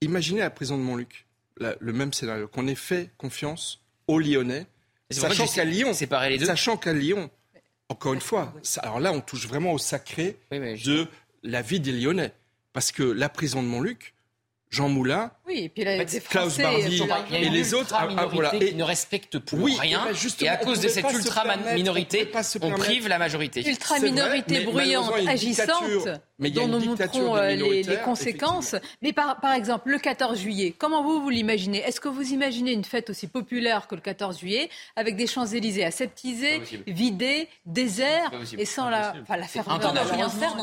imaginez 0.00 0.40
la 0.40 0.50
prison 0.50 0.76
de 0.78 0.82
Montluc 0.82 1.24
la- 1.58 1.74
le 1.80 1.92
même 1.92 2.12
scénario, 2.12 2.46
qu'on 2.48 2.66
ait 2.68 2.74
fait 2.74 3.10
confiance 3.16 3.80
aux 4.06 4.18
Lyonnais, 4.18 4.66
sachant 5.10 5.46
qu'à 5.46 5.64
Lyon, 5.64 5.92
les 6.28 6.38
deux. 6.38 6.44
sachant 6.46 6.76
qu'à 6.76 6.92
Lyon, 6.92 7.30
encore 7.88 8.12
une 8.14 8.20
fois, 8.20 8.52
ça- 8.62 8.82
alors 8.82 9.00
là, 9.00 9.12
on 9.12 9.20
touche 9.22 9.46
vraiment 9.48 9.72
au 9.72 9.78
sacré 9.78 10.36
de 10.52 11.08
la 11.42 11.62
vie 11.62 11.80
des 11.80 11.92
Lyonnais. 11.92 12.32
Parce 12.74 12.92
que 12.92 13.02
la 13.02 13.28
prison 13.30 13.62
de 13.62 13.68
Montluc, 13.68 14.12
Jean 14.70 14.88
Moulin, 14.88 15.30
Oui, 15.46 15.60
et 15.64 15.68
puis 15.68 15.84
là, 15.84 15.96
Klaus 16.28 16.58
Barbie 16.58 17.00
et 17.32 17.48
les 17.48 17.72
autres, 17.74 17.94
ah, 17.94 17.98
ah, 18.00 18.04
ultra-minorité 18.04 18.34
voilà. 18.34 18.54
Et- 18.56 18.68
qui 18.70 18.74
ne 18.74 18.82
respecte 18.82 19.38
pour 19.38 19.60
Oui, 19.60 19.76
rien. 19.80 20.02
eh 20.06 20.08
ben, 20.12 20.16
et 20.42 20.48
à 20.48 20.56
cause 20.56 20.80
de 20.80 20.88
cette 20.88 21.04
se 21.22 21.30
permettre- 22.58 22.62
on 22.62 22.72
prive 22.72 23.08
la 23.08 23.18
majorité. 23.18 23.62
vrai, 23.62 24.44
mais 24.48 24.60
bruyante, 24.64 25.12
agissante, 25.28 25.66
dictature. 25.84 26.18
Mais 26.38 26.48
il 26.50 26.54
y 26.54 26.58
a 26.58 26.66
dont 26.66 26.78
une 26.78 26.84
nous 26.84 26.96
montrons 26.96 27.36
euh, 27.36 27.48
les, 27.54 27.82
les 27.82 27.96
conséquences. 27.98 28.74
Mais 29.02 29.12
par, 29.12 29.40
par 29.40 29.52
exemple, 29.54 29.88
le 29.90 29.98
14 29.98 30.38
juillet, 30.38 30.74
comment 30.76 31.02
vous, 31.02 31.20
vous 31.22 31.30
l'imaginez? 31.30 31.78
Est-ce 31.78 32.00
que 32.00 32.08
vous 32.08 32.32
imaginez 32.32 32.72
une 32.72 32.84
fête 32.84 33.08
aussi 33.10 33.26
populaire 33.26 33.86
que 33.88 33.94
le 33.94 34.00
14 34.02 34.38
juillet, 34.40 34.68
avec 34.96 35.16
des 35.16 35.26
Champs-Élysées 35.26 35.84
aseptisés, 35.84 36.60
vidés, 36.86 37.48
déserts, 37.64 38.30
et 38.58 38.64
sans 38.66 38.88
la, 38.90 39.14
enfin, 39.22 39.36
la 39.36 39.46
faire 39.46 39.64
dans 39.64 39.80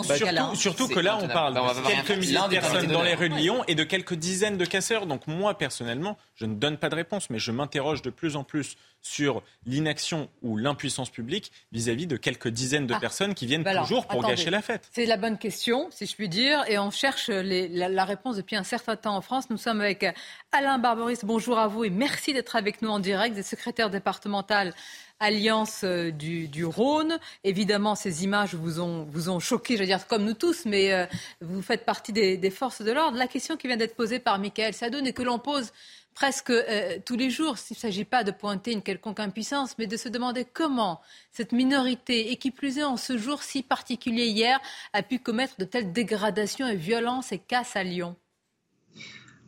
ce 0.04 0.08
Bah, 0.10 0.20
cas-là. 0.20 0.52
surtout, 0.56 0.88
que 0.88 1.00
là, 1.00 1.18
on 1.22 1.28
parle 1.28 1.54
Bah, 1.56 1.74
de 1.76 1.88
quelques 2.06 2.20
milliers 2.20 2.38
de 2.48 2.50
personnes 2.50 2.88
dans 2.92 3.02
les 3.04 3.16
rues 3.16 3.30
de 3.30 3.36
Lyon 3.36 3.64
et 3.68 3.76
de 3.76 3.84
quelques 3.84 4.14
dizaines 4.16 4.58
de 4.58 4.66
casseurs. 4.66 5.06
Donc 5.08 5.28
moi, 5.28 5.58
personnellement, 5.58 6.18
je 6.36 6.46
ne 6.46 6.56
donne 6.56 6.78
pas 6.78 6.90
de 6.90 6.96
réponse, 6.96 7.30
mais 7.30 7.40
je 7.40 7.52
m'interroge 7.52 8.02
de 8.02 8.10
plus 8.10 8.36
en 8.36 8.44
plus 8.44 8.76
sur 9.02 9.44
l'inaction 9.66 10.30
ou 10.44 10.56
l'impuissance 10.56 11.10
publique 11.10 11.52
vis-à-vis 11.72 12.08
de 12.08 12.16
quelques 12.16 12.48
dizaines 12.48 12.88
de 12.88 12.94
Ah. 12.94 13.00
personnes 13.00 13.34
qui 13.34 13.46
viennent 13.46 13.64
Bah 13.64 13.72
alors, 13.72 13.84
toujours 13.84 14.08
pour 14.08 14.20
attendez. 14.20 14.36
gâcher 14.36 14.50
la 14.50 14.62
fête. 14.62 14.88
C'est 14.94 15.06
la 15.06 15.18
bonne 15.18 15.38
question, 15.38 15.63
si 15.92 16.06
je 16.06 16.16
puis 16.16 16.28
dire, 16.28 16.62
et 16.68 16.78
on 16.78 16.92
cherche 16.92 17.30
la, 17.30 18.04
réponse 18.06 18.36
depuis 18.36 18.58
un 18.58 18.64
certain 18.64 18.98
temps 18.98 19.16
en 19.16 19.22
France. 19.22 19.50
Nous 19.50 19.58
sommes 19.58 19.80
avec 19.80 20.06
Alain 20.52 20.78
Barberis. 20.78 21.20
Bonjour 21.24 21.58
à 21.58 21.70
vous 21.70 21.86
et 21.86 21.90
merci 21.90 22.34
d'être 22.34 22.58
avec 22.58 22.82
nous 22.82 22.90
en 22.90 23.00
direct, 23.00 23.34
des 23.34 23.44
secrétaires 23.44 23.90
départemental 23.90 24.74
Alliance 25.22 25.86
euh, 25.86 26.12
du, 26.12 26.66
Rhône. 26.66 27.18
Évidemment, 27.46 27.96
ces 27.96 28.26
images 28.26 28.56
vous 28.56 28.82
ont, 28.82 29.40
choqué, 29.40 29.76
je 29.76 29.82
veux 29.82 29.86
dire, 29.86 30.06
comme 30.06 30.26
nous 30.26 30.34
tous, 30.34 30.66
mais 30.66 30.92
euh, 30.92 31.06
vous 31.40 31.62
faites 31.62 31.86
partie 31.86 32.12
des, 32.12 32.36
des 32.36 32.50
forces 32.50 32.82
de 32.82 32.92
l'ordre. 32.92 33.18
La 33.18 33.28
question 33.28 33.56
qui 33.56 33.68
vient 33.68 33.78
d'être 33.78 33.96
posée 33.96 34.20
par 34.20 34.40
Michael 34.40 34.74
Sadoun 34.74 35.08
et 35.08 35.14
que 35.14 35.24
l'on 35.24 35.40
pose 35.40 35.72
presque 36.14 36.50
euh, 36.52 36.98
tous 37.06 37.16
les 37.16 37.30
jours, 37.30 37.58
s'il 37.58 37.76
ne 37.76 37.80
s'agit 37.80 38.06
pas 38.06 38.24
de 38.24 38.32
pointer 38.32 38.72
une 38.72 38.82
quelconque 38.82 39.20
impuissance, 39.20 39.76
mais 39.78 39.88
de 39.88 39.98
se 39.98 40.10
demander 40.10 40.46
comment 40.46 41.02
cette 41.32 41.52
minorité, 41.52 42.32
et 42.32 42.38
qui 42.38 42.52
plus 42.52 42.78
est 42.78 42.84
en 42.84 42.98
ce 42.98 43.18
jour 43.18 43.44
si 43.44 43.64
particulier 43.64 44.26
hier, 44.28 44.60
a 44.94 45.04
pu 45.04 45.20
commettre 45.20 45.56
de 45.58 45.66
telles 45.66 45.92
dégradations 45.92 46.68
et 46.68 46.76
violences 46.76 47.32
et 47.32 47.40
casses 47.40 47.76
à 47.76 47.84
Lyon. 47.84 48.16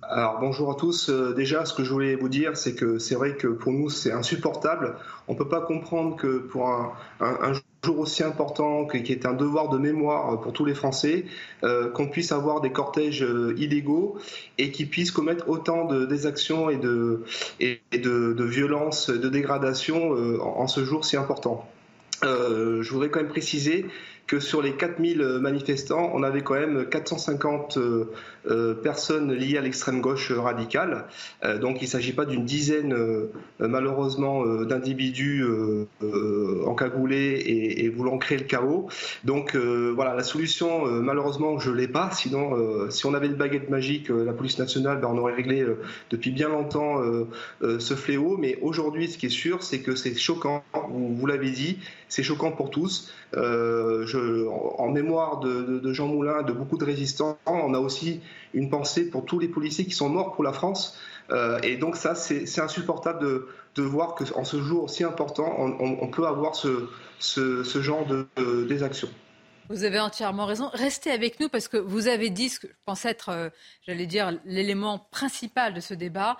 Alors 0.07 0.39
bonjour 0.39 0.69
à 0.71 0.75
tous. 0.75 1.09
Euh, 1.09 1.33
déjà, 1.33 1.65
ce 1.65 1.73
que 1.73 1.83
je 1.83 1.91
voulais 1.91 2.15
vous 2.15 2.29
dire, 2.29 2.55
c'est 2.55 2.75
que 2.75 2.99
c'est 2.99 3.15
vrai 3.15 3.37
que 3.37 3.47
pour 3.47 3.71
nous, 3.71 3.89
c'est 3.89 4.11
insupportable. 4.11 4.97
On 5.27 5.33
ne 5.33 5.37
peut 5.37 5.49
pas 5.49 5.61
comprendre 5.61 6.15
que 6.15 6.37
pour 6.37 6.69
un, 6.69 6.93
un- 7.19 7.51
un 7.51 7.53
jour 7.85 7.99
aussi 7.99 8.23
important, 8.23 8.85
qui 8.85 9.11
est 9.11 9.25
un 9.25 9.33
devoir 9.33 9.69
de 9.69 9.77
mémoire 9.77 10.41
pour 10.41 10.51
tous 10.53 10.65
les 10.65 10.73
Français, 10.73 11.25
euh, 11.63 11.89
qu'on 11.91 12.07
puisse 12.07 12.31
avoir 12.31 12.61
des 12.61 12.71
cortèges 12.71 13.23
euh, 13.23 13.55
illégaux 13.57 14.17
et 14.57 14.71
qui 14.71 14.85
puissent 14.85 15.11
commettre 15.11 15.47
autant 15.49 15.85
de 15.85 16.05
désactions 16.05 16.69
et 16.69 16.77
de, 16.77 17.23
et 17.59 17.79
de, 17.93 18.33
de 18.33 18.43
violences, 18.43 19.09
de 19.09 19.29
dégradations 19.29 20.15
euh, 20.15 20.39
en, 20.41 20.61
en 20.61 20.67
ce 20.67 20.83
jour 20.83 21.05
si 21.05 21.15
important. 21.15 21.67
Euh, 22.23 22.81
je 22.81 22.91
voudrais 22.91 23.09
quand 23.09 23.19
même 23.19 23.29
préciser 23.29 23.85
que 24.27 24.39
sur 24.39 24.61
les 24.61 24.73
4000 24.75 25.21
manifestants, 25.39 26.11
on 26.13 26.23
avait 26.23 26.41
quand 26.41 26.55
même 26.55 26.87
450 26.89 27.77
euh, 27.77 27.81
euh, 27.81 28.11
personnes 28.83 29.33
liées 29.33 29.57
à 29.57 29.61
l'extrême 29.61 30.01
gauche 30.01 30.31
radicale. 30.31 31.05
Euh, 31.43 31.57
donc 31.57 31.81
il 31.81 31.85
ne 31.85 31.89
s'agit 31.89 32.13
pas 32.13 32.25
d'une 32.25 32.45
dizaine, 32.45 32.93
euh, 32.93 33.31
malheureusement, 33.59 34.45
euh, 34.45 34.65
d'individus 34.65 35.43
euh, 35.43 35.87
euh, 36.03 36.63
encagoulés 36.65 37.43
et, 37.45 37.89
voulant 37.89 38.17
créer 38.17 38.37
le 38.37 38.45
chaos. 38.45 38.89
Donc 39.23 39.55
euh, 39.55 39.91
voilà, 39.95 40.15
la 40.15 40.23
solution, 40.23 40.87
euh, 40.87 41.01
malheureusement, 41.01 41.59
je 41.59 41.69
ne 41.69 41.75
l'ai 41.75 41.87
pas. 41.87 42.11
Sinon, 42.11 42.57
euh, 42.57 42.89
si 42.89 43.05
on 43.05 43.13
avait 43.13 43.27
une 43.27 43.35
baguette 43.35 43.69
magique, 43.69 44.09
euh, 44.09 44.23
la 44.25 44.33
police 44.33 44.59
nationale, 44.59 44.99
ben, 44.99 45.09
on 45.11 45.17
aurait 45.17 45.33
réglé 45.33 45.61
euh, 45.61 45.81
depuis 46.09 46.31
bien 46.31 46.49
longtemps 46.49 47.01
euh, 47.01 47.27
euh, 47.61 47.79
ce 47.79 47.93
fléau. 47.93 48.37
Mais 48.37 48.57
aujourd'hui, 48.61 49.07
ce 49.07 49.17
qui 49.17 49.27
est 49.27 49.29
sûr, 49.29 49.63
c'est 49.63 49.79
que 49.79 49.95
c'est 49.95 50.15
choquant. 50.15 50.63
Vous, 50.89 51.25
l'avez 51.25 51.51
dit, 51.51 51.79
c'est 52.09 52.23
choquant 52.23 52.51
pour 52.51 52.69
tous. 52.69 53.13
Euh, 53.35 54.05
en, 54.77 54.89
mémoire 54.89 55.39
de 55.39 55.93
Jean 55.93 56.07
Moulin, 56.07 56.43
de 56.43 56.53
beaucoup 56.53 56.77
de 56.77 56.85
résistants, 56.85 57.37
on 57.45 57.73
a 57.73 57.79
aussi 57.79 58.21
une 58.53 58.69
pensée 58.69 59.09
pour 59.09 59.25
tous 59.25 59.39
les 59.39 59.47
policiers 59.47 59.85
qui 59.85 59.91
sont 59.91 60.09
morts 60.09 60.33
pour 60.33 60.43
la 60.43 60.53
France. 60.53 60.97
Euh, 61.31 61.59
et 61.63 61.77
donc 61.77 61.95
ça, 61.95 62.15
c'est 62.15 62.59
insupportable 62.59 63.19
de, 63.75 63.81
voir 63.81 64.15
qu'en 64.15 64.43
ce 64.43 64.61
jour 64.61 64.89
si 64.89 65.03
important, 65.03 65.55
on, 65.59 66.07
peut 66.07 66.25
avoir 66.25 66.55
ce, 66.55 66.89
genre 67.81 68.05
de, 68.05 68.27
de-. 68.37 68.67
Vous 69.69 69.83
avez 69.83 69.99
entièrement 69.99 70.45
raison. 70.45 70.69
Restez 70.73 71.11
avec 71.11 71.39
nous 71.39 71.49
parce 71.49 71.67
que 71.67 71.77
vous 71.77 72.07
avez 72.07 72.29
dit 72.29 72.49
ce 72.49 72.59
que 72.59 72.67
je 72.67 72.73
pense 72.85 73.05
être, 73.05 73.29
euh, 73.29 73.49
j'allais 73.85 74.05
dire, 74.05 74.39
l'élément 74.45 74.99
principal 75.11 75.73
de 75.73 75.79
ce 75.79 75.93
débat. 75.93 76.37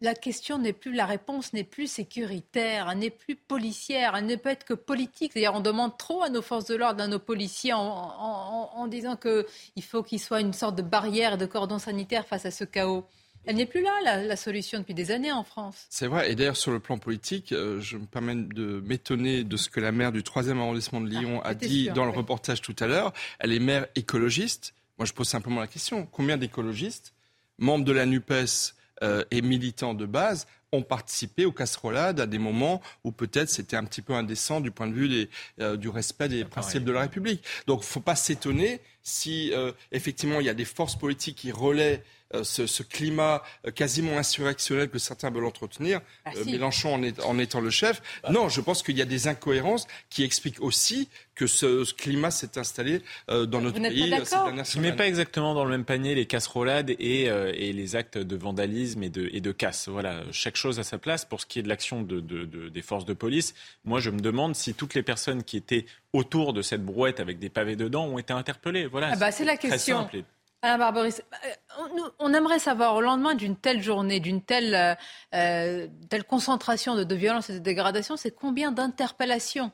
La 0.00 0.14
question 0.14 0.58
n'est 0.58 0.72
plus, 0.72 0.92
la 0.92 1.06
réponse 1.06 1.52
n'est 1.52 1.64
plus 1.64 1.86
sécuritaire, 1.86 2.88
elle 2.90 2.98
n'est 2.98 3.10
plus 3.10 3.36
policière, 3.36 4.14
elle 4.16 4.26
ne 4.26 4.36
peut 4.36 4.50
être 4.50 4.64
que 4.64 4.74
politique. 4.74 5.32
C'est-à-dire, 5.32 5.54
on 5.54 5.60
demande 5.60 5.96
trop 5.96 6.22
à 6.22 6.28
nos 6.28 6.42
forces 6.42 6.66
de 6.66 6.74
l'ordre, 6.74 7.02
à 7.02 7.06
nos 7.06 7.18
policiers, 7.20 7.72
en, 7.72 7.80
en- 7.80 8.20
en- 8.20 8.70
en 8.74 8.86
disant 8.86 9.16
qu'il 9.16 9.82
faut 9.82 10.02
qu'il 10.02 10.20
soit 10.20 10.40
une 10.40 10.52
sorte 10.52 10.76
de 10.76 10.82
barrière 10.82 11.34
et 11.34 11.36
de 11.38 11.46
cordon 11.46 11.78
sanitaire 11.78 12.26
face 12.26 12.44
à 12.44 12.50
ce 12.50 12.64
chaos. 12.64 13.04
Elle 13.46 13.56
n'est 13.56 13.66
plus 13.66 13.82
là, 13.82 13.92
la, 14.02 14.22
la 14.24 14.36
solution, 14.36 14.78
depuis 14.78 14.94
des 14.94 15.10
années 15.10 15.30
en 15.32 15.44
France. 15.44 15.86
C'est 15.90 16.06
vrai, 16.06 16.30
et 16.30 16.34
d'ailleurs 16.34 16.56
sur 16.56 16.70
le 16.72 16.80
plan 16.80 16.98
politique, 16.98 17.52
euh, 17.52 17.78
je 17.80 17.96
me 17.98 18.06
permets 18.06 18.34
de 18.36 18.80
m'étonner 18.86 19.44
de 19.44 19.56
ce 19.58 19.68
que 19.68 19.80
la 19.80 19.92
maire 19.92 20.12
du 20.12 20.22
3e 20.22 20.58
arrondissement 20.58 21.00
de 21.02 21.08
Lyon 21.08 21.42
a 21.42 21.50
c'était 21.50 21.66
dit 21.68 21.84
sûr, 21.84 21.94
dans 21.94 22.04
le 22.06 22.10
reportage 22.10 22.62
tout 22.62 22.74
à 22.80 22.86
l'heure. 22.86 23.12
Elle 23.38 23.52
est 23.52 23.58
maire 23.58 23.86
écologiste. 23.96 24.74
Moi 24.98 25.04
je 25.06 25.12
pose 25.12 25.28
simplement 25.28 25.60
la 25.60 25.66
question, 25.66 26.06
combien 26.10 26.36
d'écologistes, 26.38 27.12
membres 27.58 27.84
de 27.84 27.92
la 27.92 28.06
NUPES 28.06 28.74
euh, 29.02 29.24
et 29.30 29.42
militants 29.42 29.94
de 29.94 30.06
base, 30.06 30.46
ont 30.74 30.82
participé 30.82 31.44
aux 31.44 31.52
casserolades 31.52 32.20
à 32.20 32.26
des 32.26 32.38
moments 32.38 32.82
où 33.04 33.12
peut-être 33.12 33.48
c'était 33.48 33.76
un 33.76 33.84
petit 33.84 34.02
peu 34.02 34.12
indécent 34.12 34.60
du 34.60 34.70
point 34.70 34.86
de 34.88 34.92
vue 34.92 35.08
des, 35.08 35.30
euh, 35.60 35.76
du 35.76 35.88
respect 35.88 36.28
des 36.28 36.44
principes 36.44 36.84
de 36.84 36.92
la 36.92 37.02
République. 37.02 37.42
Donc 37.66 37.80
il 37.80 37.86
ne 37.86 37.92
faut 37.92 38.00
pas 38.00 38.16
s'étonner 38.16 38.80
si 39.02 39.52
euh, 39.52 39.72
effectivement 39.92 40.40
il 40.40 40.46
y 40.46 40.50
a 40.50 40.54
des 40.54 40.64
forces 40.64 40.96
politiques 40.96 41.36
qui 41.36 41.52
relaient 41.52 42.02
ce, 42.42 42.66
ce 42.66 42.82
climat 42.82 43.42
euh, 43.66 43.70
quasiment 43.70 44.18
insurrectionnel 44.18 44.88
que 44.88 44.98
certains 44.98 45.30
veulent 45.30 45.44
entretenir, 45.44 46.00
Ah, 46.24 46.30
euh, 46.36 46.42
si. 46.42 46.50
Mélenchon 46.50 46.94
en, 46.94 47.02
est- 47.02 47.22
en 47.22 47.38
étant 47.38 47.60
le 47.60 47.70
chef. 47.70 48.02
Non, 48.30 48.48
je 48.48 48.60
pense 48.60 48.82
qu'il 48.82 48.96
y 48.98 49.02
a 49.02 49.04
des 49.04 49.28
incohérences 49.28 49.86
qui 50.10 50.24
expliquent 50.24 50.60
aussi 50.62 51.08
que 51.34 51.46
ce, 51.46 51.84
ce 51.84 51.92
climat 51.94 52.30
s'est 52.30 52.58
installé 52.58 53.02
euh, 53.28 53.44
dans 53.44 53.60
notre 53.60 53.78
n'êtes 53.80 53.92
pas 53.92 53.98
pays 54.00 54.12
euh, 54.12 54.16
ces 54.24 54.30
d'accord 54.30 54.44
dernières 54.46 54.64
Je 54.64 54.76
ne 54.78 54.82
mets 54.82 54.88
semaines. 54.88 54.96
pas 54.96 55.06
exactement 55.06 55.54
dans 55.54 55.64
le 55.64 55.70
même 55.70 55.84
panier 55.84 56.14
les 56.14 56.26
casserolades 56.26 56.90
et, 56.98 57.28
euh, 57.28 57.52
et 57.54 57.72
les 57.72 57.96
actes 57.96 58.18
de 58.18 58.36
vandalisme 58.36 59.02
et 59.02 59.08
de, 59.10 59.28
et 59.32 59.40
de 59.40 59.52
casse. 59.52 59.88
Voilà, 59.88 60.22
chaque 60.32 60.56
chose 60.56 60.78
à 60.78 60.84
sa 60.84 60.98
place. 60.98 61.24
Pour 61.24 61.40
ce 61.40 61.46
qui 61.46 61.58
est 61.58 61.62
de 61.62 61.68
l'action 61.68 62.02
de, 62.02 62.20
de- 62.20 62.44
de- 62.44 62.68
des 62.68 62.82
forces 62.82 63.04
de 63.04 63.14
police, 63.14 63.54
moi 63.84 64.00
je 64.00 64.10
me 64.10 64.20
demande 64.20 64.54
si 64.54 64.74
toutes 64.74 64.94
les 64.94 65.02
personnes 65.02 65.42
qui 65.42 65.56
étaient 65.56 65.86
autour 66.12 66.52
de 66.52 66.62
cette 66.62 66.84
brouette 66.84 67.18
avec 67.18 67.40
des 67.40 67.48
pavés 67.48 67.74
dedans 67.76 68.04
ont 68.06 68.18
été 68.18 68.32
interpellées. 68.32 68.86
Voilà, 68.86 69.10
Ah 69.12 69.16
bah, 69.16 69.32
c'est 69.32 69.44
la 69.44 69.56
très 69.56 69.70
question. 69.70 69.98
simple. 70.02 70.22
Alain 70.64 70.78
Barberis, 70.78 71.16
euh, 71.20 72.00
on, 72.18 72.32
aimerait 72.32 72.58
savoir, 72.58 72.94
au 72.94 73.02
lendemain 73.02 73.34
d'une 73.34 73.54
telle 73.54 73.82
journée, 73.82 74.18
d'une 74.18 74.40
telle, 74.40 74.74
euh, 74.74 74.94
euh, 75.34 75.88
telle 76.08 76.24
concentration 76.24 76.94
de, 76.94 77.04
de 77.04 77.14
violence 77.14 77.50
et 77.50 77.52
de 77.52 77.58
dégradation, 77.58 78.16
c'est 78.16 78.30
combien 78.30 78.72
d'interpellations? 78.72 79.72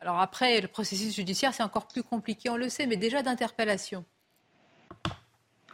Alors 0.00 0.18
après, 0.18 0.62
le 0.62 0.68
processus 0.68 1.14
judiciaire, 1.14 1.52
c'est 1.52 1.62
encore 1.62 1.86
plus 1.86 2.02
compliqué, 2.02 2.48
on 2.48 2.56
le 2.56 2.70
sait, 2.70 2.86
mais 2.86 2.96
déjà 2.96 3.20
d'interpellations. 3.20 4.02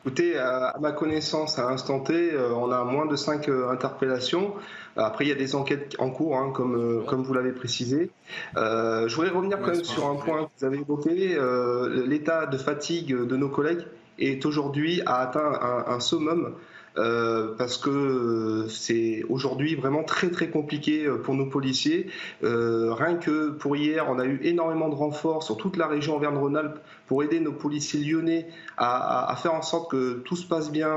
Écoutez, 0.00 0.36
à, 0.36 0.76
ma 0.80 0.90
connaissance, 0.90 1.60
à 1.60 1.70
l'instant 1.70 2.00
T, 2.00 2.36
on 2.36 2.72
a 2.72 2.82
moins 2.82 3.06
de 3.06 3.14
5 3.14 3.48
interpellations. 3.48 4.54
Après, 4.96 5.26
il 5.26 5.28
y 5.28 5.32
a 5.32 5.36
des 5.36 5.54
enquêtes 5.54 5.94
en 6.00 6.10
cours, 6.10 6.36
hein, 6.38 6.50
comme, 6.52 7.04
comme 7.06 7.22
vous 7.22 7.34
l'avez 7.34 7.52
précisé. 7.52 8.10
Euh, 8.56 9.06
je 9.06 9.14
voudrais 9.14 9.30
revenir 9.30 9.60
quand 9.60 9.72
même 9.72 9.84
sur 9.84 10.06
un 10.06 10.16
point 10.16 10.44
que 10.44 10.50
vous 10.58 10.64
avez 10.64 10.78
évoqué. 10.78 11.36
Euh, 11.36 12.04
L'état 12.06 12.46
de 12.46 12.56
fatigue 12.56 13.14
de 13.14 13.36
nos 13.36 13.48
collègues 13.48 13.84
est 14.18 14.44
aujourd'hui 14.46 15.02
a 15.06 15.16
atteint 15.16 15.84
un, 15.88 16.00
summum. 16.00 16.54
euh, 16.98 17.54
parce 17.58 17.76
que 17.76 18.66
c'est 18.70 19.22
aujourd'hui 19.28 19.74
vraiment 19.74 20.02
très 20.02 20.30
très 20.30 20.48
compliqué 20.48 21.06
pour 21.24 21.34
nos 21.34 21.46
policiers. 21.46 22.06
rien 22.42 23.16
que 23.16 23.50
pour 23.50 23.76
hier, 23.76 24.06
on 24.08 24.18
a 24.18 24.24
eu 24.24 24.40
énormément 24.42 24.88
de 24.88 24.94
renforts 24.94 25.42
sur 25.42 25.56
toute 25.56 25.76
la 25.76 25.86
région 25.86 26.16
Auvergne-Rhône-Alpes 26.16 26.78
pour 27.06 27.22
aider 27.22 27.40
nos 27.40 27.52
policiers 27.52 28.00
lyonnais 28.00 28.48
à, 28.78 29.34
faire 29.42 29.54
en 29.54 29.62
sorte 29.62 29.90
que 29.90 30.22
tout 30.24 30.36
se 30.36 30.46
passe 30.46 30.70
bien 30.70 30.94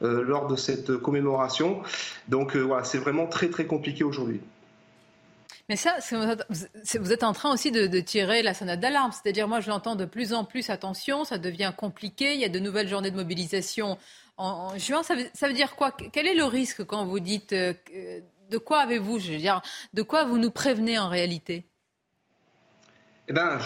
lors 0.00 0.46
de 0.46 0.56
cette 0.56 0.96
commémoration. 0.96 1.82
Donc 2.28 2.56
voilà, 2.56 2.84
c'est 2.84 2.98
vraiment 2.98 3.26
très 3.26 3.48
très 3.48 3.66
compliqué 3.66 4.04
aujourd'hui. 4.04 4.40
Mais 5.68 5.76
ça, 5.76 5.98
vous 6.98 7.12
êtes 7.12 7.22
en 7.22 7.32
train 7.32 7.52
aussi 7.52 7.70
de, 7.70 8.00
tirer 8.00 8.42
la 8.42 8.54
sonnette 8.54 8.80
d'alarme. 8.80 9.12
C'est-à-dire, 9.12 9.48
moi, 9.48 9.60
je 9.60 9.68
l'entends 9.68 9.96
de 9.96 10.06
plus 10.06 10.32
en 10.32 10.44
plus, 10.44 10.70
attention, 10.70 11.24
ça 11.24 11.36
devient 11.36 11.72
compliqué. 11.76 12.34
Il 12.34 12.40
y 12.40 12.44
a 12.44 12.48
de 12.48 12.58
nouvelles 12.58 12.88
journées 12.88 13.10
de 13.10 13.16
mobilisation 13.16 13.98
en, 14.38 14.78
juin. 14.78 15.02
Ça 15.02 15.14
veut, 15.14 15.52
dire 15.52 15.76
quoi? 15.76 15.92
Quel 15.92 16.26
est 16.26 16.34
le 16.34 16.44
risque 16.44 16.84
quand 16.84 17.04
vous 17.04 17.20
dites 17.20 17.52
euh, 17.52 17.74
de 18.50 18.58
quoi 18.58 18.80
avez-vous, 18.80 19.18
je 19.18 19.32
veux 19.32 19.38
dire, 19.38 19.60
de 19.92 20.02
quoi 20.02 20.24
vous 20.24 20.38
nous 20.38 20.50
prévenez 20.50 20.98
en 20.98 21.08
réalité? 21.08 21.66
Eh 23.30 23.34
ben, 23.34 23.58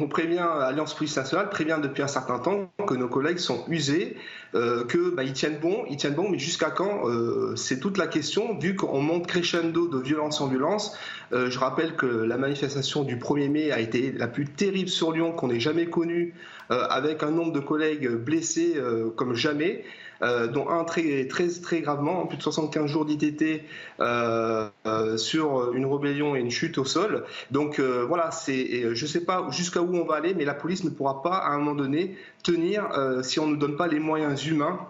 on 0.00 0.08
prévient, 0.08 0.38
Alliance 0.38 0.94
Police 0.94 1.14
Nationale 1.14 1.50
prévient 1.50 1.78
depuis 1.82 2.02
un 2.02 2.08
certain 2.08 2.38
temps 2.38 2.72
que 2.86 2.94
nos 2.94 3.08
collègues 3.08 3.36
sont 3.36 3.66
usés, 3.68 4.16
euh, 4.54 4.84
que 4.86 5.10
bah, 5.10 5.24
ils 5.24 5.34
tiennent 5.34 5.58
bon, 5.60 5.84
ils 5.90 5.98
tiennent 5.98 6.14
bon, 6.14 6.30
mais 6.30 6.38
jusqu'à 6.38 6.70
quand 6.70 7.06
euh, 7.06 7.54
C'est 7.54 7.80
toute 7.80 7.98
la 7.98 8.06
question, 8.06 8.58
vu 8.58 8.76
qu'on 8.76 9.02
monte 9.02 9.26
crescendo 9.26 9.88
de 9.88 9.98
violence 9.98 10.40
en 10.40 10.48
violence. 10.48 10.96
Euh, 11.34 11.50
je 11.50 11.58
rappelle 11.58 11.96
que 11.96 12.06
la 12.06 12.38
manifestation 12.38 13.04
du 13.04 13.16
1er 13.16 13.50
mai 13.50 13.72
a 13.72 13.80
été 13.80 14.10
la 14.10 14.26
plus 14.26 14.46
terrible 14.46 14.88
sur 14.88 15.12
Lyon 15.12 15.32
qu'on 15.32 15.50
ait 15.50 15.60
jamais 15.60 15.84
connue, 15.84 16.32
euh, 16.70 16.86
avec 16.88 17.22
un 17.22 17.30
nombre 17.30 17.52
de 17.52 17.60
collègues 17.60 18.08
blessés 18.08 18.80
comme 19.16 19.34
jamais. 19.34 19.84
Euh, 20.22 20.48
dont 20.48 20.68
un 20.68 20.84
très, 20.84 21.26
très, 21.28 21.48
très 21.48 21.80
gravement, 21.80 22.26
plus 22.26 22.36
de 22.36 22.42
75 22.42 22.86
jours 22.86 23.06
d'ITT 23.06 23.62
euh, 24.00 24.68
euh, 24.86 25.16
sur 25.16 25.72
une 25.72 25.86
rébellion 25.86 26.36
et 26.36 26.40
une 26.40 26.50
chute 26.50 26.76
au 26.76 26.84
sol. 26.84 27.24
Donc 27.50 27.80
voilà, 27.80 28.30
c'est, 28.30 28.94
je 28.94 29.04
ne 29.04 29.08
sais 29.08 29.24
pas 29.24 29.46
jusqu'à 29.50 29.80
où 29.80 29.96
on 29.96 30.04
va 30.04 30.16
aller, 30.16 30.34
mais 30.34 30.44
la 30.44 30.54
police 30.54 30.84
ne 30.84 30.90
pourra 30.90 31.22
pas 31.22 31.36
à 31.36 31.52
un 31.52 31.58
moment 31.58 31.74
donné 31.74 32.16
tenir 32.42 32.88
si 33.22 33.40
on 33.40 33.46
ne 33.46 33.56
donne 33.56 33.76
pas 33.76 33.86
les 33.86 33.98
moyens 33.98 34.44
humains 34.46 34.80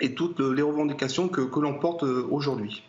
et 0.00 0.14
toutes 0.14 0.40
les 0.40 0.62
revendications 0.62 1.28
que, 1.28 1.40
que 1.40 1.60
l'on 1.60 1.74
porte 1.74 2.02
aujourd'hui. 2.02 2.82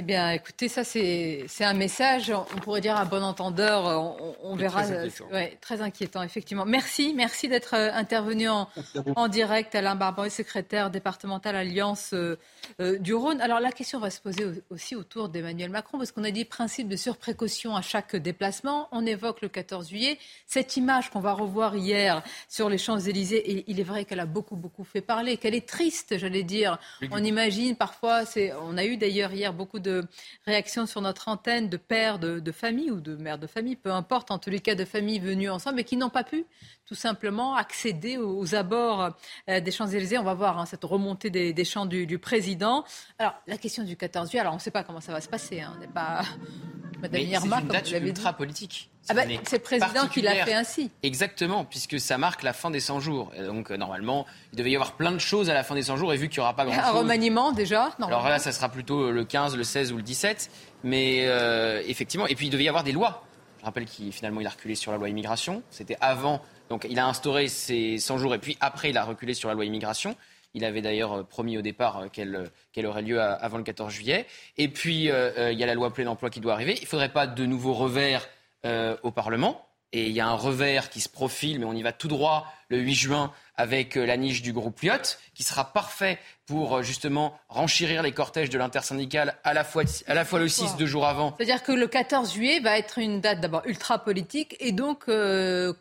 Eh 0.00 0.02
bien, 0.02 0.30
écoutez, 0.30 0.68
ça, 0.68 0.84
c'est 0.84 1.48
un 1.60 1.74
message, 1.74 2.30
on 2.30 2.60
pourrait 2.60 2.80
dire 2.80 2.96
à 2.96 3.04
bon 3.04 3.20
entendeur, 3.20 4.14
on, 4.44 4.54
verra. 4.54 4.84
Très 4.84 4.96
inquiétant. 4.96 5.56
très 5.60 5.80
inquiétant, 5.82 6.22
effectivement. 6.22 6.64
Merci, 6.64 7.14
merci 7.16 7.48
d'être 7.48 7.74
euh, 7.74 7.90
intervenu 7.92 8.48
en, 8.48 8.68
en, 9.16 9.26
direct, 9.26 9.74
Alain 9.74 9.96
Barbaret, 9.96 10.30
secrétaire 10.30 10.92
départemental 10.92 11.56
Alliance 11.56 12.12
euh, 12.12 12.38
euh, 12.80 12.96
du 12.98 13.12
Rhône. 13.12 13.40
Alors, 13.40 13.58
la 13.58 13.72
question 13.72 13.98
va 13.98 14.10
se 14.10 14.20
poser 14.20 14.44
aussi 14.70 14.94
autour 14.94 15.30
d'Emmanuel 15.30 15.70
Macron, 15.70 15.98
parce 15.98 16.12
qu'on 16.12 16.22
a 16.22 16.30
dit 16.30 16.44
principe 16.44 16.86
de 16.86 16.94
surprécaution 16.94 17.74
à 17.74 17.82
chaque 17.82 18.14
déplacement. 18.14 18.86
On 18.92 19.04
évoque 19.04 19.40
le 19.40 19.48
14 19.48 19.88
juillet. 19.88 20.16
Cette 20.46 20.76
image 20.76 21.10
qu'on 21.10 21.18
va 21.18 21.32
revoir 21.32 21.74
hier 21.74 22.22
sur 22.48 22.68
les 22.68 22.78
Champs-Élysées, 22.78 23.64
il 23.66 23.80
est 23.80 23.82
vrai 23.82 24.04
qu'elle 24.04 24.20
a 24.20 24.26
beaucoup, 24.26 24.54
beaucoup 24.54 24.84
fait 24.84 25.00
parler, 25.00 25.38
qu'elle 25.38 25.56
est 25.56 25.68
triste, 25.68 26.18
j'allais 26.18 26.44
dire. 26.44 26.78
On 27.10 27.24
imagine 27.24 27.74
parfois, 27.74 28.22
on 28.62 28.78
a 28.78 28.84
eu 28.84 28.96
d'ailleurs 28.96 29.32
hier 29.32 29.52
beaucoup 29.52 29.80
de 29.80 29.87
de 29.88 30.04
réactions 30.46 30.86
sur 30.86 31.00
notre 31.00 31.28
antenne 31.28 31.68
de 31.68 31.76
pères 31.76 32.18
de, 32.18 32.52
famille 32.52 32.90
ou 32.90 33.00
de 33.00 33.16
mères 33.16 33.38
de 33.38 33.46
famille, 33.46 33.76
peu 33.76 33.90
importe, 33.90 34.30
en 34.30 34.38
tous 34.38 34.50
les 34.50 34.60
cas 34.60 34.74
de 34.74 34.84
familles 34.84 35.20
venues 35.20 35.50
ensemble, 35.50 35.76
mais 35.76 35.84
qui 35.84 35.96
n'ont 35.96 36.10
pas 36.10 36.24
pu 36.24 36.44
tout 36.88 36.94
simplement 36.94 37.54
accéder 37.54 38.16
aux, 38.16 38.54
abords 38.54 39.10
euh, 39.50 39.60
des 39.60 39.70
Champs-Élysées. 39.70 40.16
On 40.16 40.24
va 40.24 40.32
voir 40.32 40.58
hein, 40.58 40.64
cette 40.64 40.84
remontée 40.84 41.28
des, 41.28 41.64
champs 41.64 41.84
du, 41.84 42.18
président. 42.18 42.82
Alors, 43.18 43.34
la 43.46 43.58
question 43.58 43.84
du 43.84 43.94
14 43.94 44.30
juillet, 44.30 44.40
alors 44.40 44.54
on 44.54 44.56
ne 44.56 44.60
sait 44.60 44.70
pas 44.70 44.84
comment 44.84 45.02
ça 45.02 45.12
va 45.12 45.20
se 45.20 45.28
passer. 45.28 45.60
Hein. 45.60 45.74
On 45.76 45.80
n'est 45.80 45.86
pas 45.86 46.22
Madame 47.02 47.20
Irma, 47.20 47.58
comme 47.58 47.76
vous 47.76 47.92
l'avez 47.92 48.08
ultra 48.08 48.32
politique. 48.32 48.90
Ah 49.10 49.14
bah, 49.14 49.22
c'est 49.44 49.56
le 49.56 49.62
président 49.62 50.06
qui 50.08 50.20
l'a 50.22 50.44
fait 50.44 50.54
ainsi. 50.54 50.90
Exactement, 51.02 51.64
puisque 51.64 52.00
ça 52.00 52.18
marque 52.18 52.42
la 52.42 52.52
fin 52.52 52.70
des 52.70 52.80
100 52.80 53.00
jours. 53.00 53.30
Et 53.36 53.42
donc, 53.42 53.70
euh, 53.70 53.76
normalement, 53.76 54.26
il 54.52 54.58
devait 54.58 54.70
y 54.70 54.74
avoir 54.74 54.92
plein 54.92 55.12
de 55.12 55.18
choses 55.18 55.48
à 55.50 55.54
la 55.54 55.64
fin 55.64 55.74
des 55.74 55.82
100 55.82 55.96
jours, 55.96 56.12
et 56.12 56.16
vu 56.16 56.28
qu'il 56.28 56.40
n'y 56.40 56.42
aura 56.42 56.56
pas 56.56 56.64
grand-chose... 56.64 56.84
Un 56.84 56.90
remaniement, 56.90 57.52
déjà 57.52 57.90
Alors 58.00 58.28
là, 58.28 58.38
ça 58.38 58.52
sera 58.52 58.68
plutôt 58.68 59.10
le 59.10 59.24
15, 59.24 59.56
le 59.56 59.64
16 59.64 59.92
ou 59.92 59.96
le 59.96 60.02
17. 60.02 60.50
Mais 60.84 61.26
euh, 61.26 61.82
effectivement, 61.86 62.26
et 62.26 62.34
puis 62.34 62.46
il 62.46 62.50
devait 62.50 62.64
y 62.64 62.68
avoir 62.68 62.84
des 62.84 62.92
lois. 62.92 63.24
Je 63.60 63.64
rappelle 63.64 63.86
qu'il 63.86 64.12
finalement 64.12 64.40
il 64.40 64.46
a 64.46 64.50
reculé 64.50 64.74
sur 64.74 64.92
la 64.92 64.98
loi 64.98 65.08
immigration. 65.08 65.62
C'était 65.70 65.96
avant, 66.00 66.40
donc 66.68 66.86
il 66.88 66.98
a 66.98 67.06
instauré 67.06 67.48
ces 67.48 67.98
100 67.98 68.18
jours, 68.18 68.34
et 68.34 68.38
puis 68.38 68.56
après, 68.60 68.90
il 68.90 68.98
a 68.98 69.04
reculé 69.04 69.34
sur 69.34 69.48
la 69.48 69.54
loi 69.54 69.64
immigration. 69.64 70.16
Il 70.54 70.64
avait 70.64 70.80
d'ailleurs 70.80 71.12
euh, 71.12 71.22
promis 71.22 71.58
au 71.58 71.62
départ 71.62 72.04
qu'elle 72.12 72.86
aurait 72.86 73.02
lieu 73.02 73.20
avant 73.20 73.58
le 73.58 73.64
14 73.64 73.92
juillet. 73.92 74.26
Et 74.56 74.68
puis, 74.68 75.04
il 75.04 75.58
y 75.58 75.62
a 75.62 75.66
la 75.66 75.74
loi 75.74 75.92
plein 75.92 76.06
emploi 76.06 76.30
qui 76.30 76.40
doit 76.40 76.54
arriver. 76.54 76.74
Il 76.76 76.82
ne 76.82 76.86
faudrait 76.86 77.12
pas 77.12 77.26
de 77.26 77.46
nouveaux 77.46 77.74
revers 77.74 78.26
euh, 78.66 78.96
au 79.04 79.12
Parlement. 79.12 79.64
Et 79.92 80.08
il 80.08 80.12
y 80.12 80.18
a 80.18 80.26
un 80.26 80.34
revers 80.34 80.90
qui 80.90 81.00
se 81.00 81.08
profile, 81.08 81.60
mais 81.60 81.64
on 81.64 81.74
y 81.74 81.82
va 81.82 81.92
tout 81.92 82.08
droit 82.08 82.52
le 82.68 82.78
8 82.78 82.94
juin 82.94 83.32
avec 83.58 83.96
euh, 83.96 84.06
la 84.06 84.16
niche 84.16 84.40
du 84.40 84.54
groupe 84.54 84.80
Lyot, 84.80 85.18
qui 85.34 85.42
sera 85.42 85.72
parfait 85.72 86.18
pour 86.46 86.76
euh, 86.76 86.82
justement 86.82 87.38
renchérir 87.48 88.02
les 88.02 88.12
cortèges 88.12 88.48
de 88.48 88.56
l'intersyndicale 88.56 89.34
à 89.44 89.52
la 89.52 89.64
fois, 89.64 89.82
à 90.06 90.14
la 90.14 90.24
fois 90.24 90.38
le 90.38 90.48
6, 90.48 90.76
deux 90.76 90.86
jours 90.86 91.06
avant. 91.06 91.34
C'est-à-dire 91.36 91.62
que 91.62 91.72
le 91.72 91.86
14 91.86 92.32
juillet 92.32 92.60
va 92.60 92.78
être 92.78 92.98
une 92.98 93.20
date 93.20 93.40
d'abord 93.40 93.62
ultra 93.66 93.98
politique 93.98 94.56
et 94.60 94.72
donc 94.72 95.10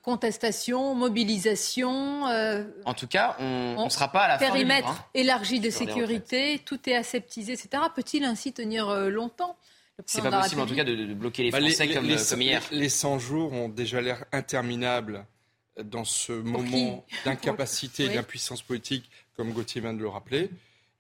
contestation, 0.02 0.96
mobilisation. 0.96 2.24
en 2.24 2.94
tout 2.94 3.08
cas, 3.08 3.38
on 3.40 3.86
ne 3.86 3.90
sera 3.90 4.12
pas 4.12 4.24
à 4.24 4.28
la 4.28 4.40
fin 4.40 4.46
du 4.46 4.52
Périmètre 4.52 5.08
élargi 5.14 5.60
de 5.60 5.70
sécurité, 5.70 6.60
tout 6.66 6.80
est 6.90 6.96
aseptisé, 6.96 7.54
etc. 7.54 7.84
Peut-il 7.96 8.26
ainsi 8.26 8.52
tenir 8.52 8.94
longtemps 9.10 9.56
c'est 10.06 10.22
pas 10.22 10.42
possible 10.42 10.62
en 10.62 10.68
tout 10.68 10.76
cas 10.76 10.84
de, 10.84 11.14
bloquer 11.14 11.44
les 11.44 11.52
bah, 11.52 11.60
Français 11.60 11.88
comme, 11.88 12.06
les, 12.06 12.18
comme, 12.18 12.42
hier. 12.42 12.62
Les 12.72 12.90
100 12.90 13.20
jours 13.20 13.54
ont 13.54 13.68
déjà 13.68 14.00
l'air 14.00 14.26
interminables 14.32 15.26
dans 15.84 16.04
ce 16.04 16.34
moment 16.34 17.06
d'incapacité 17.26 18.06
et 18.06 18.10
d'impuissance 18.10 18.62
politique, 18.62 19.10
comme 19.36 19.52
Gauthier 19.52 19.82
vient 19.82 19.94
de 19.94 20.02
le 20.02 20.10
rappeler. 20.10 20.50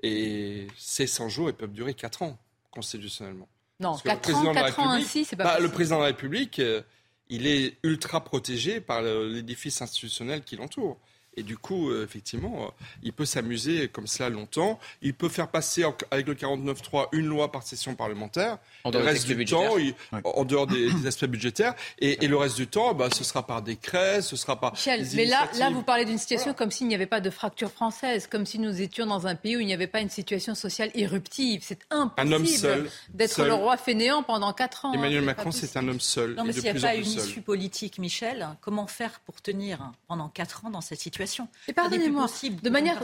Et 0.03 0.67
ces 0.77 1.07
100 1.07 1.29
jours, 1.29 1.49
ils 1.49 1.55
peuvent 1.55 1.73
durer 1.73 1.93
4 1.93 2.21
ans 2.21 2.37
constitutionnellement. 2.71 3.47
Non, 3.79 3.97
4 3.97 4.35
ans, 4.35 4.53
4 4.53 4.79
ans 4.79 4.91
ainsi, 4.91 5.25
c'est 5.25 5.35
pas 5.35 5.43
bah, 5.43 5.59
Le 5.59 5.69
président 5.69 5.97
de 5.97 6.01
la 6.01 6.07
République, 6.07 6.59
euh, 6.59 6.81
il 7.29 7.47
est 7.47 7.77
ultra 7.83 8.23
protégé 8.23 8.79
par 8.79 9.01
l'édifice 9.01 9.81
institutionnel 9.81 10.43
qui 10.43 10.55
l'entoure. 10.55 10.97
Et 11.37 11.43
du 11.43 11.55
coup, 11.55 11.91
euh, 11.91 12.03
effectivement, 12.03 12.63
euh, 12.63 12.83
il 13.03 13.13
peut 13.13 13.25
s'amuser 13.25 13.87
comme 13.89 14.07
cela 14.07 14.29
longtemps. 14.29 14.79
Il 15.03 15.13
peut 15.13 15.29
faire 15.29 15.47
passer 15.47 15.85
avec 16.09 16.25
le 16.25 16.33
49.3 16.33 17.09
une 17.11 17.27
loi 17.27 17.51
par 17.51 17.61
session 17.61 17.93
parlementaire. 17.93 18.57
En 18.83 18.89
dehors, 18.89 19.03
le 19.03 19.09
reste 19.09 19.27
du 19.27 19.45
temps, 19.45 19.75
en 20.23 20.45
dehors 20.45 20.65
des, 20.65 21.05
aspects 21.05 21.25
budgétaires. 21.25 21.75
Et, 21.99 22.27
le 22.27 22.35
reste 22.35 22.57
du 22.57 22.65
temps, 22.65 22.95
bah, 22.95 23.09
ce 23.11 23.23
sera 23.23 23.45
par 23.45 23.61
décret, 23.61 24.23
ce 24.23 24.35
sera 24.35 24.59
par. 24.59 24.73
Michel, 24.73 25.05
mais 25.13 25.25
là, 25.25 25.47
là, 25.59 25.69
vous 25.69 25.83
parlez 25.83 26.05
d'une 26.05 26.17
situation 26.17 26.55
comme 26.55 26.71
s'il 26.71 26.87
n'y 26.87 26.95
avait 26.95 27.05
pas 27.05 27.21
de 27.21 27.29
fracture 27.29 27.69
française, 27.69 28.25
comme 28.25 28.47
si 28.47 28.57
nous 28.57 28.81
étions 28.81 29.05
dans 29.05 29.27
un 29.27 29.35
pays 29.35 29.57
où 29.57 29.59
il 29.59 29.67
n'y 29.67 29.75
avait 29.75 29.85
pas 29.85 30.01
une 30.01 30.09
situation 30.09 30.55
sociale 30.55 30.89
irruptive. 30.95 31.61
C'est 31.63 31.81
impossible 31.91 32.89
d'être 33.13 33.43
le 33.43 33.53
roi 33.53 33.77
fainéant 33.77 34.23
pendant 34.23 34.53
4 34.53 34.85
ans. 34.85 34.93
Emmanuel 34.93 35.21
Macron, 35.21 35.51
c'est 35.51 35.77
un 35.77 35.87
homme 35.87 35.99
seul. 35.99 36.33
Non, 36.33 36.43
mais 36.45 36.53
s'il 36.53 36.63
n'y 36.63 36.69
a 36.69 36.81
pas 36.81 36.95
une 36.95 37.05
issue 37.05 37.41
politique, 37.41 37.99
Michel, 37.99 38.47
comment 38.59 38.87
faire 38.87 39.19
pour 39.19 39.39
tenir 39.39 39.91
pendant 40.07 40.29
4 40.29 40.65
ans 40.65 40.69
dans 40.71 40.81
cette 40.81 40.99
situation 40.99 41.26
et 41.67 41.73
pardonnez-moi, 41.73 42.27
de 42.63 42.69
manière 42.69 43.03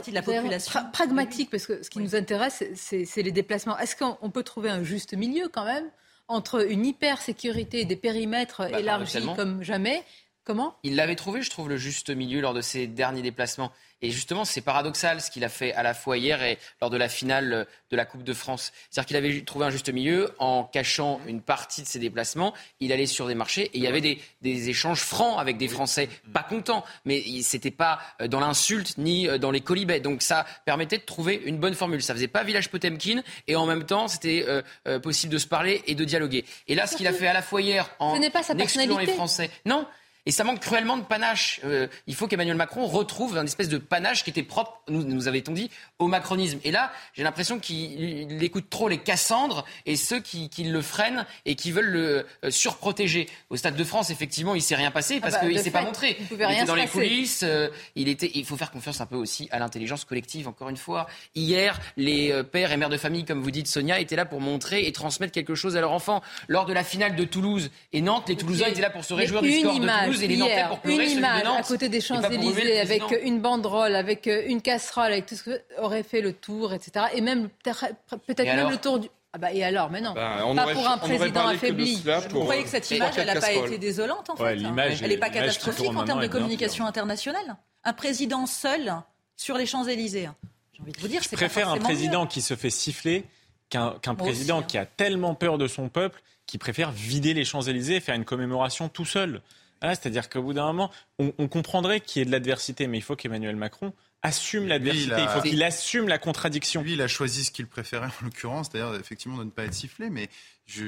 pragmatique, 0.92 1.50
parce 1.50 1.66
que 1.66 1.82
ce 1.82 1.90
qui 1.90 1.98
nous 1.98 2.14
intéresse, 2.14 2.64
c'est 2.74 3.22
les 3.22 3.32
déplacements. 3.32 3.78
Est-ce 3.78 3.96
qu'on 3.96 4.30
peut 4.30 4.42
trouver 4.42 4.70
un 4.70 4.82
juste 4.82 5.14
milieu 5.14 5.48
quand 5.48 5.64
même 5.64 5.90
entre 6.28 6.70
une 6.70 6.86
hyper-sécurité 6.86 7.80
et 7.80 7.84
des 7.84 7.96
périmètres 7.96 8.68
bah, 8.70 8.80
élargis 8.80 9.26
comme 9.36 9.62
jamais? 9.62 10.02
Comment? 10.44 10.76
Il 10.82 10.94
l'avait 10.96 11.16
trouvé, 11.16 11.40
je 11.40 11.48
trouve, 11.48 11.70
le 11.70 11.78
juste 11.78 12.10
milieu 12.10 12.42
lors 12.42 12.52
de 12.52 12.60
ses 12.60 12.86
derniers 12.86 13.22
déplacements. 13.22 13.72
Et 14.04 14.10
justement, 14.10 14.44
c'est 14.44 14.60
paradoxal 14.60 15.22
ce 15.22 15.30
qu'il 15.30 15.44
a 15.44 15.48
fait 15.48 15.72
à 15.72 15.82
la 15.82 15.94
fois 15.94 16.18
hier 16.18 16.42
et 16.42 16.58
lors 16.82 16.90
de 16.90 16.98
la 16.98 17.08
finale 17.08 17.66
de 17.90 17.96
la 17.96 18.04
Coupe 18.04 18.22
de 18.22 18.34
France. 18.34 18.70
C'est-à-dire 18.90 19.06
qu'il 19.06 19.16
avait 19.16 19.40
trouvé 19.40 19.64
un 19.64 19.70
juste 19.70 19.90
milieu 19.90 20.34
en 20.38 20.64
cachant 20.64 21.22
une 21.26 21.40
partie 21.40 21.80
de 21.80 21.86
ses 21.86 21.98
déplacements. 21.98 22.52
Il 22.80 22.92
allait 22.92 23.06
sur 23.06 23.26
des 23.26 23.34
marchés 23.34 23.62
et 23.62 23.78
il 23.78 23.82
y 23.82 23.86
avait 23.86 24.02
des, 24.02 24.68
échanges 24.68 25.00
francs 25.00 25.40
avec 25.40 25.56
des 25.56 25.68
Français 25.68 26.10
pas 26.34 26.42
contents. 26.42 26.84
Mais 27.06 27.24
c'était 27.40 27.70
pas 27.70 27.98
euh, 28.20 28.28
dans 28.28 28.40
l'insulte 28.40 28.98
ni 28.98 29.26
euh, 29.26 29.38
dans 29.38 29.50
les 29.50 29.62
colibets. 29.62 30.00
Donc 30.00 30.20
ça 30.20 30.44
permettait 30.66 30.98
de 30.98 31.04
trouver 31.04 31.40
une 31.42 31.56
bonne 31.56 31.74
formule. 31.74 32.02
Ça 32.02 32.12
faisait 32.12 32.28
pas 32.28 32.44
village 32.44 32.68
Potemkin 32.68 33.22
et 33.48 33.56
en 33.56 33.64
même 33.64 33.84
temps, 33.84 34.06
c'était 34.06 34.44
euh, 34.46 34.98
possible 34.98 35.32
de 35.32 35.38
se 35.38 35.46
parler 35.46 35.82
et 35.86 35.94
de 35.94 36.04
dialoguer. 36.04 36.44
Et 36.68 36.74
là, 36.74 36.86
ce 36.86 36.94
qu'il 36.94 37.06
a 37.06 37.12
fait 37.14 37.26
à 37.26 37.32
la 37.32 37.40
fois 37.40 37.62
hier 37.62 37.88
en 38.00 38.20
excluant 38.20 38.98
les 38.98 39.06
Français. 39.06 39.50
Non, 39.64 39.86
Et 40.26 40.30
ça 40.30 40.44
manque 40.44 40.60
cruellement 40.60 40.96
de 40.96 41.02
panache. 41.02 41.60
Euh, 41.64 41.86
il 42.06 42.14
faut 42.14 42.26
qu'Emmanuel 42.26 42.56
Macron 42.56 42.86
retrouve 42.86 43.36
un 43.36 43.44
espèce 43.44 43.68
de 43.68 43.78
panache 43.78 44.24
qui 44.24 44.30
était 44.30 44.42
propre, 44.42 44.80
nous, 44.88 45.04
nous 45.04 45.28
avait-on 45.28 45.52
dit, 45.52 45.70
au 45.98 46.06
macronisme. 46.06 46.58
Et 46.64 46.70
là, 46.70 46.92
j'ai 47.12 47.22
l'impression 47.22 47.58
qu'il 47.58 48.42
écoute 48.42 48.70
trop 48.70 48.88
les 48.88 48.98
Cassandres 48.98 49.64
et 49.84 49.96
ceux 49.96 50.20
qui, 50.20 50.48
qui, 50.48 50.64
le 50.64 50.80
freinent 50.80 51.26
et 51.44 51.56
qui 51.56 51.72
veulent 51.72 51.90
le 51.90 52.26
euh, 52.44 52.50
surprotéger. 52.50 53.28
Au 53.50 53.56
Stade 53.56 53.76
de 53.76 53.84
France, 53.84 54.10
effectivement, 54.10 54.54
il 54.54 54.62
s'est 54.62 54.76
rien 54.76 54.90
passé 54.90 55.20
parce 55.20 55.34
ah 55.34 55.40
bah, 55.40 55.46
qu'il 55.46 55.56
ne 55.56 55.62
s'est 55.62 55.70
pas 55.70 55.82
montré. 55.82 56.16
Il, 56.30 56.36
il 56.38 56.52
était 56.52 56.64
dans 56.64 56.74
les 56.74 56.86
coulisses. 56.86 57.42
Euh, 57.42 57.68
il, 57.94 58.08
était, 58.08 58.30
il 58.34 58.46
faut 58.46 58.56
faire 58.56 58.70
confiance 58.70 59.00
un 59.02 59.06
peu 59.06 59.16
aussi 59.16 59.48
à 59.52 59.58
l'intelligence 59.58 60.06
collective, 60.06 60.48
encore 60.48 60.70
une 60.70 60.76
fois. 60.78 61.06
Hier, 61.34 61.78
les 61.98 62.42
pères 62.44 62.72
et 62.72 62.78
mères 62.78 62.88
de 62.88 62.96
famille, 62.96 63.24
comme 63.24 63.42
vous 63.42 63.50
dites, 63.50 63.66
Sonia, 63.66 64.00
étaient 64.00 64.16
là 64.16 64.24
pour 64.24 64.40
montrer 64.40 64.86
et 64.86 64.92
transmettre 64.92 65.32
quelque 65.32 65.54
chose 65.54 65.76
à 65.76 65.80
leurs 65.80 65.92
enfants. 65.92 66.22
Lors 66.48 66.64
de 66.64 66.72
la 66.72 66.82
finale 66.82 67.14
de 67.14 67.24
Toulouse 67.24 67.70
et 67.92 68.00
Nantes, 68.00 68.28
les 68.28 68.36
Toulousains 68.36 68.66
étaient 68.66 68.80
là 68.80 68.90
pour 68.90 69.04
se 69.04 69.12
réjouir 69.12 69.42
du 69.42 69.52
score 69.52 69.78
de 69.78 69.86
Toulouse 69.86 70.13
hier, 70.22 70.80
une 70.84 71.00
image 71.00 71.46
à 71.46 71.62
côté 71.62 71.88
des 71.88 72.00
Champs-Élysées 72.00 72.80
avec 72.80 73.02
une 73.22 73.40
banderole, 73.40 73.94
avec 73.94 74.26
euh, 74.26 74.42
une 74.46 74.62
casserole, 74.62 75.12
avec 75.12 75.26
tout 75.26 75.34
ce 75.34 75.42
que 75.44 75.62
aurait 75.78 76.02
fait 76.02 76.20
le 76.20 76.32
tour, 76.32 76.72
etc. 76.72 77.06
Et 77.14 77.20
même 77.20 77.48
peut-être 77.64 78.44
même 78.44 78.70
le 78.70 78.78
tour 78.78 78.98
du. 78.98 79.08
Ah 79.32 79.38
bah 79.38 79.52
et 79.52 79.64
alors, 79.64 79.90
mais 79.90 80.00
non, 80.00 80.12
bah, 80.14 80.44
pas 80.54 80.72
pour 80.72 80.88
un 80.88 80.98
président 80.98 81.48
affaibli. 81.48 82.00
Vous 82.30 82.40
croyez 82.40 82.62
que 82.62 82.68
cette 82.68 82.88
image, 82.90 83.14
elle 83.18 83.26
n'a 83.26 83.40
pas 83.40 83.52
été 83.52 83.78
désolante 83.78 84.30
en 84.30 84.36
fait 84.36 84.64
hein 84.64 84.76
Elle 85.02 85.08
n'est 85.08 85.16
pas 85.18 85.30
catastrophique 85.30 85.90
en 85.94 86.04
termes 86.04 86.22
de 86.22 86.28
communication 86.28 86.86
internationale 86.86 87.56
Un 87.82 87.92
président 87.92 88.46
seul 88.46 88.94
sur 89.36 89.58
les 89.58 89.66
Champs-Élysées. 89.66 90.28
J'ai 90.72 90.82
envie 90.82 90.92
de 90.92 91.00
vous 91.00 91.08
dire, 91.08 91.22
Je 91.22 91.34
préfère 91.34 91.68
un 91.68 91.78
président 91.78 92.26
qui 92.26 92.42
se 92.42 92.54
fait 92.54 92.70
siffler 92.70 93.24
qu'un 93.70 94.14
président 94.14 94.60
hein. 94.60 94.64
qui 94.66 94.78
a 94.78 94.86
tellement 94.86 95.34
peur 95.34 95.58
de 95.58 95.66
son 95.66 95.88
peuple 95.88 96.22
qui 96.46 96.58
préfère 96.58 96.90
vider 96.92 97.34
les 97.34 97.44
Champs-Élysées 97.44 97.96
et 97.96 98.00
faire 98.00 98.14
une 98.14 98.24
commémoration 98.24 98.88
tout 98.88 99.04
seul. 99.04 99.40
C'est-à-dire 99.90 100.28
qu'au 100.28 100.42
bout 100.42 100.52
d'un 100.52 100.66
moment, 100.66 100.90
on, 101.18 101.48
comprendrait 101.48 102.00
qu'il 102.00 102.20
y 102.20 102.22
ait 102.22 102.26
de 102.26 102.32
l'adversité, 102.32 102.86
mais 102.86 102.98
il 102.98 103.02
faut 103.02 103.16
qu'Emmanuel 103.16 103.56
Macron 103.56 103.92
assume 104.22 104.66
l'adversité, 104.66 105.16
il, 105.18 105.28
faut 105.28 105.42
qu'il 105.42 105.62
assume 105.62 106.08
la 106.08 106.18
contradiction. 106.18 106.82
Lui, 106.82 106.94
il 106.94 107.02
a 107.02 107.08
choisi 107.08 107.44
ce 107.44 107.50
qu'il 107.50 107.66
préférait 107.66 108.06
en 108.06 108.24
l'occurrence, 108.24 108.70
c'est-à-dire 108.72 108.98
effectivement 108.98 109.36
de 109.36 109.44
ne 109.44 109.50
pas 109.50 109.64
être 109.64 109.74
sifflé, 109.74 110.08
mais 110.08 110.30
je, 110.64 110.86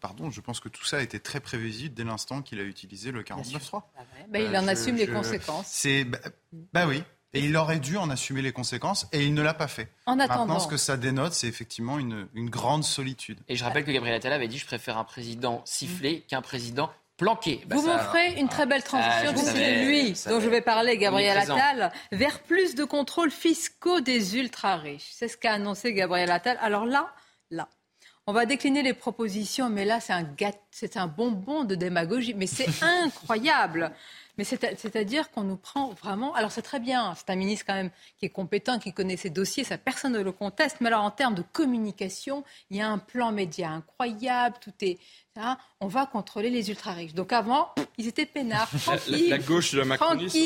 pardon, 0.00 0.30
je 0.30 0.40
pense 0.40 0.60
que 0.60 0.68
tout 0.68 0.84
ça 0.84 0.98
a 0.98 1.00
été 1.00 1.18
très 1.18 1.40
prévisible 1.40 1.94
dès 1.94 2.04
l'instant 2.04 2.42
qu'il 2.42 2.60
a 2.60 2.62
utilisé 2.62 3.10
le 3.10 3.24
49.3. 3.24 3.82
Ah 3.96 4.02
bah, 4.28 4.38
il 4.38 4.56
en 4.56 4.68
assume 4.68 4.96
les 4.96 5.08
conséquences. 5.08 5.66
C'est, 5.66 6.04
bah, 6.04 6.18
bah, 6.72 6.86
oui, 6.86 7.02
et 7.36 7.40
il 7.40 7.56
aurait 7.56 7.80
dû 7.80 7.96
en 7.96 8.08
assumer 8.08 8.40
les 8.40 8.52
conséquences 8.52 9.06
et 9.12 9.24
il 9.24 9.34
ne 9.34 9.42
l'a 9.42 9.54
pas 9.54 9.68
fait. 9.68 9.90
En 10.06 10.18
attendant. 10.18 10.46
Maintenant, 10.46 10.60
ce 10.60 10.68
que 10.68 10.76
ça 10.76 10.96
dénote, 10.96 11.32
c'est 11.32 11.48
effectivement 11.48 11.98
une, 11.98 12.28
une, 12.34 12.48
grande 12.48 12.84
solitude. 12.84 13.40
Et 13.48 13.56
je 13.56 13.64
rappelle 13.64 13.84
que 13.84 13.90
Gabriel 13.90 14.16
Attal 14.16 14.32
avait 14.32 14.48
dit 14.48 14.58
je 14.58 14.66
préfère 14.66 14.96
un 14.96 15.04
président 15.04 15.62
sifflé 15.64 16.22
qu'un 16.22 16.40
président 16.40 16.90
planqué. 17.16 17.62
Bah, 17.66 17.76
vous 17.76 17.82
ferez 17.82 18.38
une 18.38 18.48
très 18.48 18.66
belle 18.66 18.82
transition, 18.82 19.32
ah, 19.36 19.84
lui 19.84 20.14
dont 20.26 20.40
je 20.40 20.48
vais 20.48 20.60
parler, 20.60 20.98
Gabriel 20.98 21.38
Attal, 21.38 21.92
vers 22.12 22.40
plus 22.40 22.74
de 22.74 22.84
contrôles 22.84 23.30
fiscaux 23.30 24.00
des 24.00 24.36
ultra-riches. 24.36 25.08
C'est 25.12 25.28
ce 25.28 25.36
qu'a 25.36 25.54
annoncé 25.54 25.92
Gabriel 25.92 26.30
Attal. 26.30 26.58
Alors 26.60 26.84
là, 26.84 27.12
là, 27.50 27.68
on 28.26 28.32
va 28.32 28.44
décliner 28.44 28.82
les 28.82 28.92
propositions, 28.92 29.70
mais 29.70 29.84
là, 29.84 30.00
c'est 30.00 30.12
un, 30.12 30.26
c'est 30.70 30.96
un 30.96 31.06
bonbon 31.06 31.64
de 31.64 31.74
démagogie. 31.74 32.34
Mais 32.34 32.46
c'est 32.46 32.68
incroyable. 32.82 33.92
Mais 34.38 34.44
c'est-à-dire 34.44 35.30
qu'on 35.30 35.44
nous 35.44 35.56
prend 35.56 35.90
vraiment. 35.90 36.34
Alors 36.34 36.52
c'est 36.52 36.62
très 36.62 36.80
bien, 36.80 37.14
c'est 37.14 37.30
un 37.30 37.36
ministre 37.36 37.64
quand 37.66 37.74
même 37.74 37.90
qui 38.18 38.26
est 38.26 38.30
compétent, 38.30 38.78
qui 38.78 38.92
connaît 38.92 39.16
ses 39.16 39.30
dossiers, 39.30 39.64
ça 39.64 39.78
personne 39.78 40.12
ne 40.12 40.20
le 40.20 40.32
conteste. 40.32 40.78
Mais 40.80 40.88
alors 40.88 41.04
en 41.04 41.10
termes 41.10 41.34
de 41.34 41.42
communication, 41.42 42.44
il 42.68 42.76
y 42.76 42.82
a 42.82 42.88
un 42.88 42.98
plan 42.98 43.32
média 43.32 43.70
incroyable, 43.70 44.56
tout 44.60 44.74
est 44.82 44.98
Hein, 45.38 45.58
on 45.80 45.88
va 45.88 46.06
contrôler 46.06 46.50
les 46.50 46.70
ultra-riches. 46.70 47.14
Donc 47.14 47.32
avant, 47.32 47.68
ils 47.98 48.06
étaient 48.06 48.26
peinards, 48.26 48.70
tranquilles. 48.82 49.28
La, 49.28 49.38
gauche 49.38 49.72
de 49.72 49.78
la 49.78 49.84
macronisme. 49.84 50.36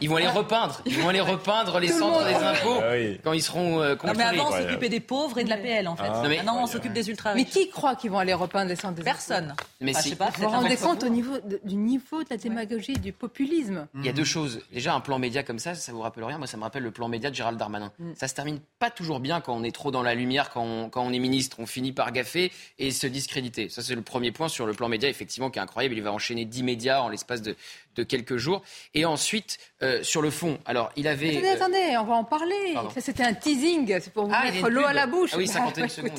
Ils 0.00 0.08
vont 0.08 0.16
aller 0.16 0.28
repeindre. 0.28 0.80
Ils 0.84 0.98
vont 0.98 1.08
aller 1.08 1.20
repeindre 1.22 1.78
les 1.78 1.88
centres 1.88 2.24
des 2.24 2.34
impôts 2.34 2.80
ah 2.80 3.18
quand 3.22 3.32
ils 3.32 3.42
seront 3.42 3.80
euh, 3.80 3.96
contrôlés. 3.96 4.18
mais 4.18 4.40
avant, 4.40 4.50
on 4.50 4.58
s'occupait 4.58 4.88
des 4.88 5.00
pauvres 5.00 5.38
et 5.38 5.44
de 5.44 5.48
la 5.48 5.56
PL, 5.56 5.88
en 5.88 5.96
fait. 5.96 6.04
Ah. 6.06 6.28
Maintenant, 6.28 6.62
on 6.62 6.66
s'occupe 6.66 6.92
des 6.92 7.08
ultra-riches. 7.08 7.44
Mais 7.44 7.50
qui 7.50 7.70
croit 7.70 7.96
qu'ils 7.96 8.10
vont 8.10 8.18
aller 8.18 8.34
repeindre 8.34 8.68
les 8.68 8.76
centres 8.76 8.94
des 8.94 9.02
Personne. 9.02 9.54
Mais 9.80 9.92
bah, 9.92 10.00
si. 10.00 10.14
vous 10.14 10.24
vous 10.38 10.48
rendez 10.48 10.76
compte 10.76 11.02
au 11.02 11.08
niveau 11.08 11.36
du 11.64 11.76
niveau 11.76 12.22
de 12.22 12.28
la 12.30 12.36
démagogie, 12.36 12.94
du 12.94 13.12
populisme? 13.12 13.86
Il 13.94 14.04
y 14.04 14.08
a 14.08 14.12
deux 14.12 14.24
choses. 14.24 14.60
Déjà, 14.72 14.94
un 14.94 15.00
plan 15.00 15.18
média 15.18 15.42
comme 15.42 15.58
ça, 15.58 15.74
ça 15.74 15.92
vous 15.92 16.00
rappelle 16.00 16.24
rien? 16.24 16.38
Moi, 16.38 16.46
ça 16.46 16.56
me 16.56 16.62
rappelle 16.62 16.82
le 16.82 16.90
plan 16.90 17.08
média 17.08 17.30
de 17.30 17.34
Gérald 17.34 17.58
Darmanin. 17.58 17.92
Mm. 17.98 18.12
Ça 18.16 18.28
se 18.28 18.34
termine 18.34 18.60
pas 18.78 18.90
toujours 18.90 19.20
bien 19.20 19.40
quand 19.40 19.54
on 19.54 19.62
est 19.62 19.74
trop 19.74 19.90
dans 19.90 20.02
la 20.02 20.14
lumière, 20.14 20.50
quand 20.50 20.62
on, 20.62 20.90
quand 20.90 21.02
on 21.02 21.12
est 21.12 21.18
ministre. 21.18 21.56
On 21.60 21.66
finit 21.66 21.92
par 21.92 22.12
gaffer 22.12 22.52
et 22.78 22.90
se 22.90 23.06
discréditer. 23.06 23.68
Ça, 23.68 23.82
c'est 23.82 23.94
le 23.94 24.02
premier 24.02 24.32
point 24.34 24.48
sur 24.48 24.66
le 24.66 24.74
plan 24.74 24.88
média 24.88 25.08
effectivement, 25.08 25.50
qui 25.50 25.58
est 25.58 25.62
incroyable. 25.62 25.94
Il 25.94 26.02
va 26.02 26.12
enchaîner 26.12 26.44
10 26.44 26.62
médias 26.62 27.00
en 27.00 27.08
l'espace 27.08 27.40
de, 27.40 27.56
quelques 28.02 28.36
jours. 28.36 28.62
Et 28.94 29.04
ensuite, 29.04 29.58
euh, 29.82 30.02
sur 30.02 30.22
le 30.22 30.30
fond, 30.30 30.58
alors 30.66 30.90
il 30.96 31.06
avait. 31.06 31.30
Attendez, 31.30 31.48
euh, 31.48 31.54
attendez, 31.54 31.96
on 31.98 32.04
va 32.04 32.14
en 32.14 32.24
parler. 32.24 32.74
C'était 32.98 33.24
un 33.24 33.34
teasing, 33.34 34.00
c'est 34.00 34.12
pour 34.12 34.26
vous 34.26 34.34
ah, 34.34 34.44
mettre 34.50 34.68
l'eau 34.68 34.84
à 34.84 34.92
la 34.92 35.06
bouche. 35.06 35.30
Ah 35.34 35.38
oui, 35.38 35.46
51 35.46 35.88
secondes. 35.88 36.12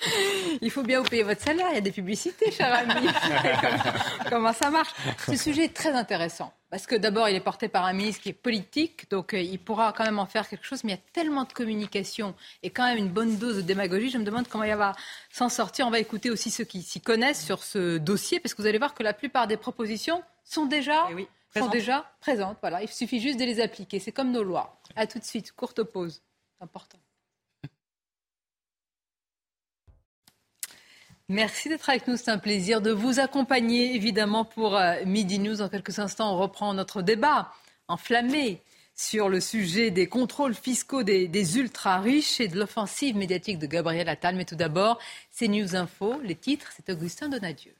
il 0.60 0.70
faut 0.70 0.82
bien 0.82 1.00
vous 1.00 1.08
payer 1.08 1.22
votre 1.22 1.42
salaire. 1.42 1.66
Il 1.70 1.74
y 1.74 1.78
a 1.78 1.82
des 1.82 1.92
publicités, 1.92 2.50
cher 2.50 2.72
ami. 2.72 3.08
comment, 4.30 4.52
ça 4.52 4.70
marche? 4.70 4.90
Ce 5.26 5.36
sujet 5.36 5.64
est 5.64 5.74
très 5.74 5.92
intéressant. 5.92 6.52
Parce 6.70 6.86
que 6.86 6.94
d'abord, 6.94 7.28
il 7.28 7.34
est 7.34 7.40
porté 7.40 7.68
par 7.68 7.86
un 7.86 7.94
ministre 7.94 8.22
qui 8.22 8.28
est 8.28 8.34
politique, 8.34 9.10
donc 9.10 9.32
euh, 9.32 9.40
il 9.40 9.58
pourra 9.58 9.94
quand 9.94 10.04
même 10.04 10.18
en 10.18 10.26
faire 10.26 10.46
quelque 10.46 10.66
chose, 10.66 10.84
mais 10.84 10.92
il 10.92 10.96
y 10.96 10.98
a 10.98 11.02
tellement 11.14 11.44
de 11.44 11.52
communication 11.52 12.34
et 12.62 12.68
quand 12.68 12.84
même 12.84 12.98
une 12.98 13.08
bonne 13.08 13.38
dose 13.38 13.56
de 13.56 13.62
démagogie. 13.62 14.10
Je 14.10 14.18
me 14.18 14.24
demande 14.24 14.48
comment 14.48 14.64
il 14.64 14.74
va 14.74 14.94
s'en 15.30 15.48
sortir. 15.48 15.86
On 15.86 15.90
va 15.90 15.98
écouter 15.98 16.30
aussi 16.30 16.50
ceux 16.50 16.64
qui 16.64 16.82
s'y 16.82 17.00
connaissent 17.00 17.44
sur 17.44 17.62
ce 17.62 17.96
dossier, 17.96 18.38
parce 18.38 18.54
que 18.54 18.60
vous 18.60 18.68
allez 18.68 18.78
voir 18.78 18.94
que 18.94 19.02
la 19.02 19.14
plupart 19.14 19.46
des 19.46 19.56
propositions 19.56 20.22
sont 20.48 20.66
déjà, 20.66 21.08
eh 21.16 21.58
sont 21.58 21.68
déjà 21.68 22.10
présentes. 22.20 22.58
Voilà, 22.60 22.82
il 22.82 22.88
suffit 22.88 23.20
juste 23.20 23.38
de 23.38 23.44
les 23.44 23.60
appliquer. 23.60 23.98
C'est 24.00 24.12
comme 24.12 24.32
nos 24.32 24.42
lois. 24.42 24.80
À 24.96 25.06
tout 25.06 25.18
de 25.18 25.24
suite, 25.24 25.52
courte 25.52 25.82
pause. 25.82 26.22
C'est 26.56 26.64
important. 26.64 26.98
Merci 31.30 31.68
d'être 31.68 31.90
avec 31.90 32.06
nous. 32.08 32.16
C'est 32.16 32.30
un 32.30 32.38
plaisir 32.38 32.80
de 32.80 32.90
vous 32.90 33.20
accompagner, 33.20 33.94
évidemment, 33.94 34.46
pour 34.46 34.76
euh, 34.76 35.04
Midi 35.04 35.38
News. 35.38 35.60
En 35.60 35.68
quelques 35.68 35.98
instants, 35.98 36.34
on 36.34 36.38
reprend 36.38 36.72
notre 36.72 37.02
débat 37.02 37.52
enflammé 37.86 38.62
sur 38.94 39.28
le 39.28 39.40
sujet 39.40 39.90
des 39.90 40.08
contrôles 40.08 40.54
fiscaux 40.54 41.02
des, 41.02 41.28
des 41.28 41.58
ultra-riches 41.58 42.40
et 42.40 42.48
de 42.48 42.58
l'offensive 42.58 43.14
médiatique 43.14 43.58
de 43.58 43.66
Gabriel 43.66 44.08
Attal. 44.08 44.36
Mais 44.36 44.46
tout 44.46 44.56
d'abord, 44.56 44.98
c'est 45.30 45.48
News 45.48 45.76
Info. 45.76 46.18
Les 46.22 46.34
titres, 46.34 46.72
c'est 46.74 46.90
Augustin 46.90 47.28
Donadieu. 47.28 47.77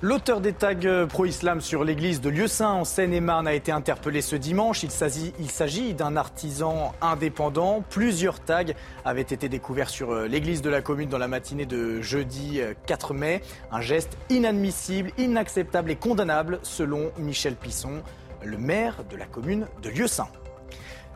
L'auteur 0.00 0.40
des 0.40 0.52
tags 0.52 0.76
pro-islam 1.08 1.60
sur 1.60 1.82
l'église 1.82 2.20
de 2.20 2.30
Lieu-Saint 2.30 2.70
en 2.70 2.84
Seine-et-Marne 2.84 3.48
a 3.48 3.54
été 3.54 3.72
interpellé 3.72 4.22
ce 4.22 4.36
dimanche. 4.36 4.84
Il 4.84 4.92
s'agit 4.92 5.92
d'un 5.92 6.14
artisan 6.14 6.92
indépendant. 7.00 7.82
Plusieurs 7.90 8.38
tags 8.38 8.62
avaient 9.04 9.22
été 9.22 9.48
découverts 9.48 9.90
sur 9.90 10.12
euh, 10.12 10.28
l'église 10.28 10.62
de 10.62 10.70
la 10.70 10.82
commune 10.82 11.08
dans 11.08 11.18
la 11.18 11.26
matinée 11.26 11.66
de 11.66 12.00
jeudi 12.00 12.60
4 12.86 13.10
euh, 13.10 13.14
mai. 13.14 13.42
Un 13.72 13.80
geste 13.80 14.16
inadmissible, 14.30 15.10
inacceptable 15.18 15.90
et 15.90 15.96
condamnable 15.96 16.60
selon 16.62 17.10
Michel 17.18 17.56
Pisson, 17.56 18.04
le 18.44 18.56
maire 18.56 19.02
de 19.10 19.16
la 19.16 19.26
commune 19.26 19.66
de 19.82 19.88
Lieu-Saint. 19.88 20.28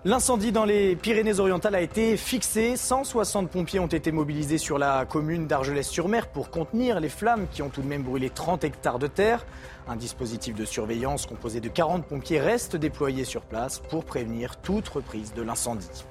L'incendie 0.04 0.50
dans 0.50 0.64
les 0.64 0.96
Pyrénées-Orientales 0.96 1.76
a 1.76 1.80
été 1.80 2.16
fixé. 2.16 2.76
160 2.76 3.48
pompiers 3.48 3.78
ont 3.78 3.86
été 3.86 4.10
mobilisés 4.10 4.58
sur 4.58 4.76
la 4.76 5.04
commune 5.04 5.46
d'Argelès-sur-Mer 5.46 6.26
pour 6.26 6.50
contenir 6.50 6.98
les 6.98 7.08
flammes 7.08 7.46
qui 7.52 7.62
ont 7.62 7.68
tout 7.68 7.82
de 7.82 7.86
même 7.86 8.02
brûlé 8.02 8.28
30 8.28 8.64
hectares 8.64 8.98
de 8.98 9.06
terre. 9.06 9.46
Un 9.86 9.94
dispositif 9.94 10.56
de 10.56 10.64
surveillance 10.64 11.24
composé 11.24 11.60
de 11.60 11.68
40 11.68 12.04
pompiers 12.04 12.40
reste 12.40 12.74
déployé 12.74 13.24
sur 13.24 13.42
place 13.42 13.78
pour 13.78 14.04
prévenir 14.04 14.56
toute 14.56 14.88
reprise 14.88 15.34
de 15.34 15.42
l'incendie. 15.42 16.04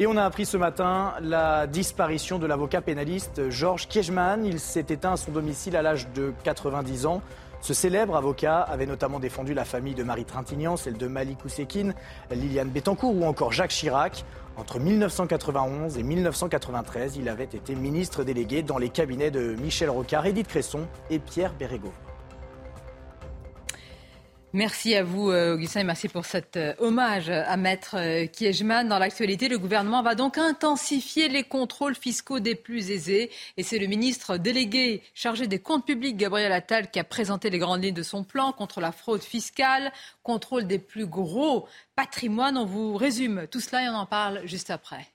Et 0.00 0.08
on 0.08 0.16
a 0.16 0.24
appris 0.24 0.44
ce 0.44 0.56
matin 0.56 1.14
la 1.22 1.68
disparition 1.68 2.40
de 2.40 2.46
l'avocat 2.46 2.80
pénaliste 2.80 3.48
Georges 3.48 3.86
Kiechman. 3.86 4.44
Il 4.44 4.58
s'est 4.58 4.86
éteint 4.88 5.12
à 5.12 5.16
son 5.16 5.30
domicile 5.30 5.76
à 5.76 5.82
l'âge 5.82 6.08
de 6.16 6.32
90 6.42 7.06
ans. 7.06 7.22
Ce 7.64 7.72
célèbre 7.72 8.14
avocat 8.14 8.60
avait 8.60 8.84
notamment 8.84 9.18
défendu 9.18 9.54
la 9.54 9.64
famille 9.64 9.94
de 9.94 10.02
Marie 10.02 10.26
Trintignant, 10.26 10.76
celle 10.76 10.98
de 10.98 11.06
Malik 11.06 11.42
Oussekine, 11.46 11.94
Liliane 12.30 12.68
Bettencourt 12.68 13.16
ou 13.16 13.24
encore 13.24 13.52
Jacques 13.52 13.70
Chirac. 13.70 14.26
Entre 14.58 14.78
1991 14.78 15.96
et 15.96 16.02
1993, 16.02 17.16
il 17.16 17.26
avait 17.26 17.44
été 17.44 17.74
ministre 17.74 18.22
délégué 18.22 18.62
dans 18.62 18.76
les 18.76 18.90
cabinets 18.90 19.30
de 19.30 19.54
Michel 19.54 19.88
Rocard, 19.88 20.26
Édith 20.26 20.48
Cresson 20.48 20.82
et 21.08 21.18
Pierre 21.18 21.54
Bérégovoy. 21.54 22.13
Merci 24.54 24.94
à 24.94 25.02
vous, 25.02 25.32
euh, 25.32 25.54
Augustin, 25.54 25.80
et 25.80 25.84
merci 25.84 26.08
pour 26.08 26.26
cet 26.26 26.56
euh, 26.56 26.74
hommage 26.78 27.28
à 27.28 27.56
Maître 27.56 27.96
euh, 27.98 28.28
Kiejman. 28.28 28.86
Dans 28.86 29.00
l'actualité, 29.00 29.48
le 29.48 29.58
gouvernement 29.58 30.00
va 30.00 30.14
donc 30.14 30.38
intensifier 30.38 31.28
les 31.28 31.42
contrôles 31.42 31.96
fiscaux 31.96 32.38
des 32.38 32.54
plus 32.54 32.92
aisés. 32.92 33.32
Et 33.56 33.64
c'est 33.64 33.80
le 33.80 33.88
ministre 33.88 34.36
délégué 34.36 35.02
chargé 35.12 35.48
des 35.48 35.58
comptes 35.58 35.84
publics, 35.84 36.16
Gabriel 36.16 36.52
Attal, 36.52 36.88
qui 36.92 37.00
a 37.00 37.04
présenté 37.04 37.50
les 37.50 37.58
grandes 37.58 37.82
lignes 37.82 37.94
de 37.94 38.04
son 38.04 38.22
plan 38.22 38.52
contre 38.52 38.80
la 38.80 38.92
fraude 38.92 39.24
fiscale, 39.24 39.92
contrôle 40.22 40.68
des 40.68 40.78
plus 40.78 41.06
gros 41.06 41.66
patrimoines. 41.96 42.56
On 42.56 42.64
vous 42.64 42.94
résume 42.96 43.48
tout 43.50 43.58
cela 43.58 43.82
et 43.82 43.88
on 43.88 43.96
en 43.96 44.06
parle 44.06 44.46
juste 44.46 44.70
après. 44.70 45.13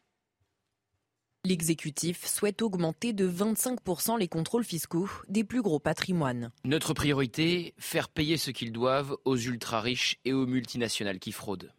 L'exécutif 1.46 2.28
souhaite 2.28 2.62
augmenter 2.62 3.14
de 3.14 3.26
25% 3.26 4.20
les 4.20 4.28
contrôles 4.28 4.66
fiscaux 4.66 5.10
des 5.30 5.46
plus 5.46 5.62
gros 5.62 5.80
patrimoines. 5.80 6.52
Notre 6.66 6.94
priorité, 6.94 7.74
faire 7.78 8.10
payer 8.10 8.36
ce 8.36 8.52
qu'ils 8.52 8.74
doivent 8.74 9.16
aux 9.24 9.38
ultra-riches 9.38 10.20
et 10.26 10.34
aux 10.34 10.46
multinationales 10.46 11.18
qui 11.18 11.32
fraudent. 11.32 11.72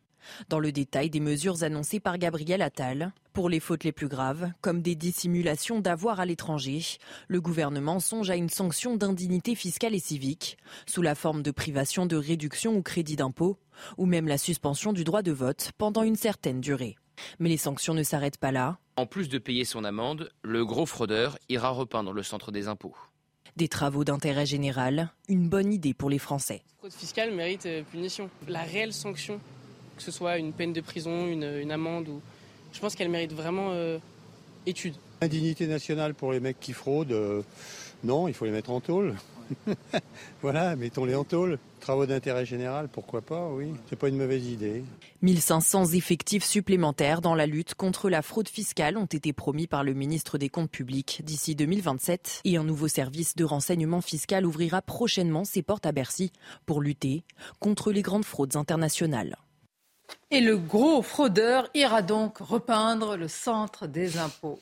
Dans 0.49 0.61
le 0.61 0.73
détail 0.73 1.11
des 1.11 1.21
mesures 1.21 1.63
annoncées 1.63 2.01
par 2.01 2.17
Gabriel 2.17 2.63
Attal, 2.63 3.13
pour 3.35 3.51
les 3.51 3.61
fautes 3.61 3.85
les 3.85 3.93
plus 3.93 4.09
graves, 4.09 4.51
comme 4.63 4.81
des 4.81 4.95
dissimulations 4.95 5.81
d'avoir 5.81 6.21
à 6.21 6.25
l'étranger, 6.25 6.81
le 7.29 7.43
gouvernement 7.43 8.01
songe 8.01 8.31
à 8.31 8.37
une 8.37 8.49
sanction 8.49 8.97
d'indignité 8.97 9.55
fiscale 9.55 9.95
et 9.95 10.01
civique, 10.01 10.57
sous 10.87 11.03
la 11.03 11.15
forme 11.15 11.43
de 11.43 11.51
privation 11.51 12.07
de 12.07 12.17
réduction 12.17 12.77
ou 12.77 12.83
crédit 12.83 13.17
d'impôt, 13.17 13.59
ou 13.99 14.07
même 14.07 14.27
la 14.27 14.39
suspension 14.39 14.95
du 14.95 15.05
droit 15.05 15.23
de 15.23 15.33
vote 15.33 15.73
pendant 15.77 16.03
une 16.03 16.17
certaine 16.17 16.63
durée. 16.63 16.97
Mais 17.39 17.49
les 17.49 17.57
sanctions 17.57 17.95
ne 17.95 18.03
s'arrêtent 18.03 18.39
pas 18.39 18.53
là. 18.53 18.79
En 18.97 19.07
plus 19.07 19.29
de 19.29 19.39
payer 19.39 19.65
son 19.65 19.85
amende, 19.85 20.31
le 20.43 20.65
gros 20.65 20.87
fraudeur 20.87 21.39
ira 21.49 21.71
repeindre 21.71 22.13
le 22.13 22.23
centre 22.23 22.53
des 22.53 22.69
impôts. 22.69 22.97
Des 23.57 23.69
travaux 23.69 24.05
d'intérêt 24.05 24.47
général, 24.47 25.11
une 25.29 25.49
bonne 25.49 25.73
idée 25.73 25.95
pour 25.95 26.11
les 26.11 26.19
Français. 26.19 26.63
La 26.65 26.79
fraude 26.89 26.93
fiscale 26.93 27.35
mérite 27.35 27.67
euh, 27.67 27.83
punition. 27.91 28.31
La 28.49 28.63
réelle 28.63 28.93
sanction, 28.93 29.41
que 29.97 30.03
ce 30.03 30.11
soit 30.11 30.39
une 30.39 30.53
peine 30.53 30.73
de 30.73 30.81
prison, 30.81 31.27
une, 31.27 31.45
une 31.45 31.73
amende, 31.73 32.09
ou... 32.09 32.21
je 32.73 32.81
pense 32.81 32.95
qu'elle 32.95 33.09
mérite 33.09 33.33
vraiment 33.33 33.71
euh, 33.73 33.99
étude. 34.67 34.95
Indignité 35.21 35.67
nationale 35.67 36.15
pour 36.15 36.33
les 36.33 36.41
mecs 36.41 36.61
qui 36.61 36.73
fraudent, 36.73 37.13
euh, 37.13 37.43
non, 38.05 38.29
il 38.29 38.35
faut 38.35 38.45
les 38.45 38.51
mettre 38.51 38.71
en 38.71 38.81
tôle. 38.81 39.17
voilà, 40.43 40.77
mettons-les 40.77 41.15
en 41.15 41.25
tôle. 41.25 41.59
Travaux 41.81 42.07
d'intérêt 42.07 42.45
général, 42.45 42.89
pourquoi 42.89 43.23
pas, 43.23 43.49
oui. 43.49 43.73
C'est 43.89 43.99
pas 43.99 44.09
une 44.09 44.19
mauvaise 44.19 44.47
idée. 44.47 44.85
1500 45.23 45.93
effectifs 45.93 46.45
supplémentaires 46.45 47.21
dans 47.21 47.35
la 47.35 47.47
lutte 47.47 47.75
contre 47.75 48.11
la 48.11 48.23
fraude 48.23 48.49
fiscale 48.49 48.97
ont 48.97 49.07
été 49.07 49.33
promis 49.33 49.67
par 49.67 49.85
le 49.85 49.95
ministre 49.95 50.39
des 50.39 50.49
Comptes 50.49 50.71
publics 50.71 51.23
d'ici 51.25 51.55
2027 51.55 52.43
et 52.45 52.57
un 52.57 52.65
nouveau 52.65 52.89
service 52.89 53.35
de 53.37 53.45
renseignement 53.45 54.01
fiscal 54.01 54.47
ouvrira 54.47 54.83
prochainement 54.83 55.45
ses 55.45 55.63
portes 55.63 55.87
à 55.87 55.93
Bercy 55.93 56.33
pour 56.67 56.81
lutter 56.81 57.25
contre 57.59 57.93
les 57.93 58.03
grandes 58.03 58.25
fraudes 58.25 58.57
internationales. 58.57 59.37
Et 60.31 60.41
le 60.41 60.57
gros 60.57 61.03
fraudeur 61.03 61.69
ira 61.75 62.03
donc 62.03 62.39
repeindre 62.39 63.17
le 63.17 63.29
centre 63.29 63.87
des 63.87 64.19
impôts. 64.19 64.61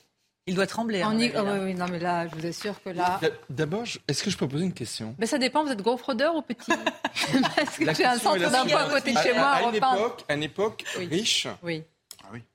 Il 0.49 0.55
doit 0.55 0.67
trembler. 0.67 1.05
On 1.05 1.09
hein, 1.11 1.19
y- 1.19 1.31
oh, 1.37 1.41
oui, 1.45 1.59
oui, 1.67 1.75
non, 1.75 1.87
mais 1.91 1.99
là, 1.99 2.27
je 2.27 2.35
vous 2.35 2.47
assure 2.47 2.83
que 2.83 2.89
là. 2.91 3.21
D'abord, 3.51 3.85
je- 3.85 3.99
est-ce 4.09 4.23
que 4.25 4.31
je 4.31 4.37
peux 4.37 4.49
poser 4.49 4.65
une 4.65 4.73
question? 4.73 5.15
Mais 5.19 5.27
ça 5.27 5.39
dépend, 5.39 5.63
vous 5.65 5.71
êtes 5.71 5.83
gros 5.83 5.97
fraudeur 5.97 6.35
ou 6.35 6.43
petit? 6.43 6.73
Parce 7.57 7.77
que 7.77 7.95
j'ai 7.95 8.05
un 8.05 8.19
centre 8.19 8.39
d'impôt 8.51 8.77
à 8.77 8.89
côté 8.89 9.13
de 9.13 9.19
chez 9.19 9.35
moi 9.35 9.43
à 9.49 9.57
à, 9.57 9.63
une 9.69 9.75
époque, 9.77 10.25
à 10.29 10.35
une 10.35 10.43
époque 10.43 10.85
Oui. 10.99 11.07
riche, 11.07 11.47
Oui. 11.63 11.85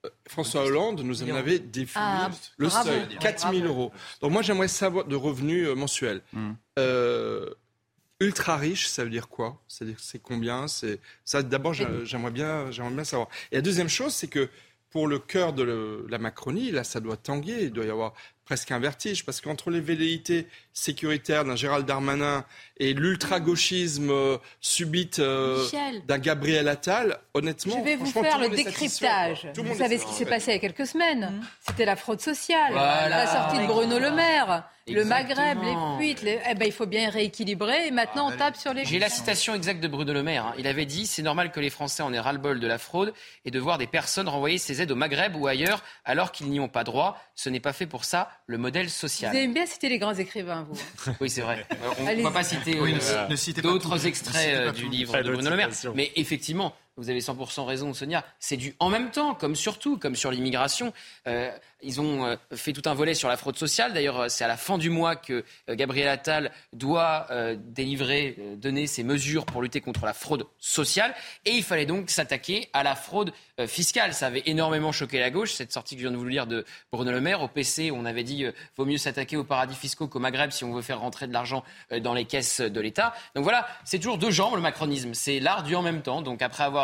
euh, 0.06 0.10
François 0.28 0.64
Hollande 0.66 1.02
nous 1.02 1.24
en 1.24 1.36
avait 1.36 1.60
défini 1.60 2.04
Ah, 2.04 2.30
le 2.58 2.68
bravo. 2.68 2.90
seuil, 2.90 3.18
4 3.20 3.40
000 3.42 3.52
Bravo. 3.54 3.68
euros. 3.68 3.92
Donc 4.22 4.32
moi, 4.32 4.42
j'aimerais 4.42 4.68
savoir 4.68 5.06
de 5.06 5.16
revenus 5.16 5.68
euh, 5.68 5.76
mensuels. 5.76 6.22
Euh, 6.80 7.50
ultra 8.20 8.58
riche, 8.58 8.88
ça 8.88 9.04
veut 9.04 9.10
dire 9.10 9.28
quoi? 9.28 9.62
C'est-à-dire 9.68 9.98
c'est 10.00 10.20
combien? 10.22 10.68
C'est 10.68 11.00
ça. 11.26 11.44
D'abord, 11.44 11.74
j'a- 11.74 12.04
j'aimerais 12.06 12.32
bien, 12.32 12.72
j'aimerais 12.72 12.94
bien 12.94 13.04
savoir. 13.04 13.28
Et 13.52 13.56
la 13.56 13.62
deuxième 13.62 13.90
chose, 13.90 14.14
c'est 14.14 14.28
que 14.28 14.50
pour 14.94 15.08
le 15.08 15.18
cœur 15.18 15.54
de 15.54 16.06
la 16.08 16.20
Macronie, 16.20 16.70
là, 16.70 16.84
ça 16.84 17.00
doit 17.00 17.18
tanguer. 17.18 17.64
Il 17.64 17.72
doit 17.72 17.86
y 17.86 17.90
avoir 17.90 18.14
presque 18.46 18.72
un 18.72 18.80
vertige 18.80 19.26
parce 19.26 19.40
qu'entre 19.42 19.70
les 19.70 19.80
velléités 19.82 20.48
sécuritaires 20.74 21.46
d'un 21.46 21.56
Gérald 21.56 21.86
Darmanin 21.86 22.46
et 22.78 22.94
l'ultra-gauchisme 22.94 24.10
euh, 24.10 24.38
subite 24.62 25.20
euh, 25.20 25.66
d'un 26.08 26.18
Gabriel 26.18 26.68
Attal, 26.68 27.20
honnêtement, 27.34 27.78
Je 27.80 27.84
vais 27.84 27.96
vous 27.96 28.06
faire 28.06 28.40
le 28.40 28.50
décryptage. 28.50 29.48
Vous 29.56 29.76
savez 29.76 29.98
ce 29.98 30.06
qui 30.06 30.14
s'est 30.14 30.26
passé 30.26 30.52
il 30.52 30.54
y 30.56 30.58
a 30.58 30.60
quelques 30.60 30.88
semaines. 30.88 31.42
C'était 31.68 31.86
la 31.86 31.96
fraude 31.96 32.22
sociale, 32.22 32.74
Voilà. 32.74 33.10
la 33.10 33.28
sortie 33.28 33.60
de 33.60 33.66
Bruno 33.66 34.00
Le 34.00 34.12
Maire, 34.12 34.64
le. 34.88 35.06
Maghreb, 35.06 35.60
les 35.64 35.76
fuites. 35.98 36.22
les- 36.24 36.40
Eh 36.50 36.56
ben, 36.56 36.66
il 36.66 36.72
faut 36.74 36.86
bien 36.86 37.10
rééquilibrer 37.10 37.88
et 37.88 37.92
maintenant 37.92 38.30
on 38.34 38.36
tape 38.38 38.58
sur 38.58 38.74
les. 38.74 38.84
J'ai 38.84 39.00
la 39.00 39.10
citation 39.10 39.54
exacte 39.56 39.80
de 39.80 39.88
Bruno 39.88 40.12
Le 40.12 40.24
Maire. 40.24 40.48
hein. 40.48 40.54
Il 40.58 40.68
avait 40.68 40.86
dit 40.86 41.06
C'est 41.08 41.22
normal 41.22 41.52
que 41.52 41.60
les 41.60 41.70
Français 41.70 42.04
en 42.04 42.12
aient 42.14 42.20
ras-le-bol 42.20 42.60
de 42.60 42.68
la 42.68 42.78
fraude 42.78 43.14
et 43.46 43.52
de 43.52 43.60
voir 43.60 43.78
des 43.78 43.88
personnes 43.88 44.28
renvoyer 44.28 44.58
ces 44.58 44.82
aides 44.82 44.92
au 44.92 44.96
Maghreb 44.96 45.36
ou 45.38 45.48
ailleurs 45.48 45.84
alors 46.04 46.32
qu'ils 46.34 46.50
n'y 46.50 46.60
ont 46.60 46.68
pas 46.68 46.84
droit. 46.84 47.18
Ce 47.36 47.50
n'est 47.50 47.60
pas 47.62 47.72
fait 47.74 47.86
pour 47.88 48.04
ça, 48.04 48.30
le 48.48 48.58
modèle 48.58 48.86
Vous 48.86 48.92
social. 48.92 49.36
aimez 49.36 49.54
bien 49.54 49.66
citer 49.66 49.90
les 49.90 50.00
grands 50.00 50.14
écrivains, 50.14 50.66
vous. 50.70 51.14
Oui, 51.22 51.30
c'est 51.30 51.42
vrai. 51.42 51.66
Euh, 51.72 51.76
On 52.00 52.04
ne 52.16 52.22
va 52.24 52.32
pas 52.32 52.44
citer 52.44 52.80
Oui, 52.80 52.96
euh, 53.02 53.62
d'autres 53.62 54.06
extraits 54.06 54.56
euh, 54.56 54.72
du 54.72 54.88
livre 54.90 55.22
de 55.22 55.32
Bruno 55.32 55.50
Le 55.50 55.56
Maire. 55.56 55.70
Mais 55.96 56.12
effectivement, 56.16 56.76
vous 56.98 57.10
avez 57.10 57.20
100% 57.20 57.66
raison, 57.66 57.94
Sonia. 57.94 58.24
C'est 58.40 58.58
du 58.58 58.76
en 58.80 58.90
même 58.90 59.10
temps, 59.10 59.34
comme 59.34 59.56
surtout, 59.56 59.98
comme 59.98 60.16
sur 60.16 60.30
l'immigration. 60.30 60.94
Euh, 61.28 61.52
ils 61.82 62.00
ont 62.00 62.26
euh, 62.26 62.36
fait 62.54 62.72
tout 62.72 62.88
un 62.88 62.94
volet 62.94 63.16
sur 63.16 63.30
la 63.30 63.36
fraude 63.36 63.58
sociale. 63.58 63.94
D'ailleurs, 63.94 64.20
euh, 64.22 64.30
c'est 64.30 64.44
à 64.44 64.48
la 64.48 64.58
fin 64.58 64.78
du 64.78 64.90
mois 64.90 65.16
que 65.16 65.44
Gabriel 65.70 66.08
Attal 66.08 66.52
doit 66.72 67.28
délivrer, 67.58 68.38
donner 68.58 68.88
ses 68.88 69.04
mesures 69.04 69.46
pour 69.46 69.62
lutter 69.62 69.82
contre 69.82 70.06
la 70.06 70.14
fraude 70.14 70.46
sociale. 70.60 71.14
Et 71.46 71.52
il 71.52 71.64
fallait 71.64 71.86
donc 71.86 72.10
s'attaquer 72.10 72.70
à 72.74 72.84
la 72.84 72.96
fraude 72.96 73.34
fiscale. 73.68 74.14
Ça 74.14 74.28
avait 74.28 74.44
énormément 74.46 74.92
choqué 74.92 75.20
la 75.20 75.30
gauche, 75.30 75.54
cette 75.54 75.72
sortie 75.72 75.96
que 75.96 76.02
je 76.02 76.08
viens 76.08 76.12
de 76.12 76.18
vous 76.18 76.28
lire 76.28 76.48
de 76.48 76.66
Bruno 76.92 77.12
Le 77.12 77.22
Maire. 77.22 77.42
Au 77.42 77.48
PC, 77.48 77.92
on 77.92 78.06
avait 78.06 78.24
dit 78.24 78.46
vaut 78.78 78.86
mieux 78.86 78.98
s'attaquer 78.98 79.38
aux 79.38 79.44
paradis 79.44 79.76
fiscaux 79.76 80.08
qu'au 80.08 80.20
Maghreb 80.20 80.52
si 80.52 80.64
on 80.64 80.74
veut 80.74 80.82
faire 80.82 81.00
rentrer 81.00 81.28
de 81.28 81.34
l'argent 81.34 81.64
dans 82.02 82.14
les 82.14 82.26
caisses 82.26 82.62
de 82.62 82.82
l'État. 82.82 83.14
Donc 83.36 83.44
voilà, 83.44 83.68
c'est 83.86 83.98
toujours 83.98 84.18
deux 84.18 84.32
jambes 84.32 84.56
le 84.56 84.62
macronisme. 84.62 85.14
C'est 85.14 85.40
l'art 85.40 85.64
du 85.64 85.76
en 85.76 85.82
même 85.82 86.02
temps. 86.02 86.22
Donc 86.22 86.42
après 86.42 86.64
avoir 86.64 86.83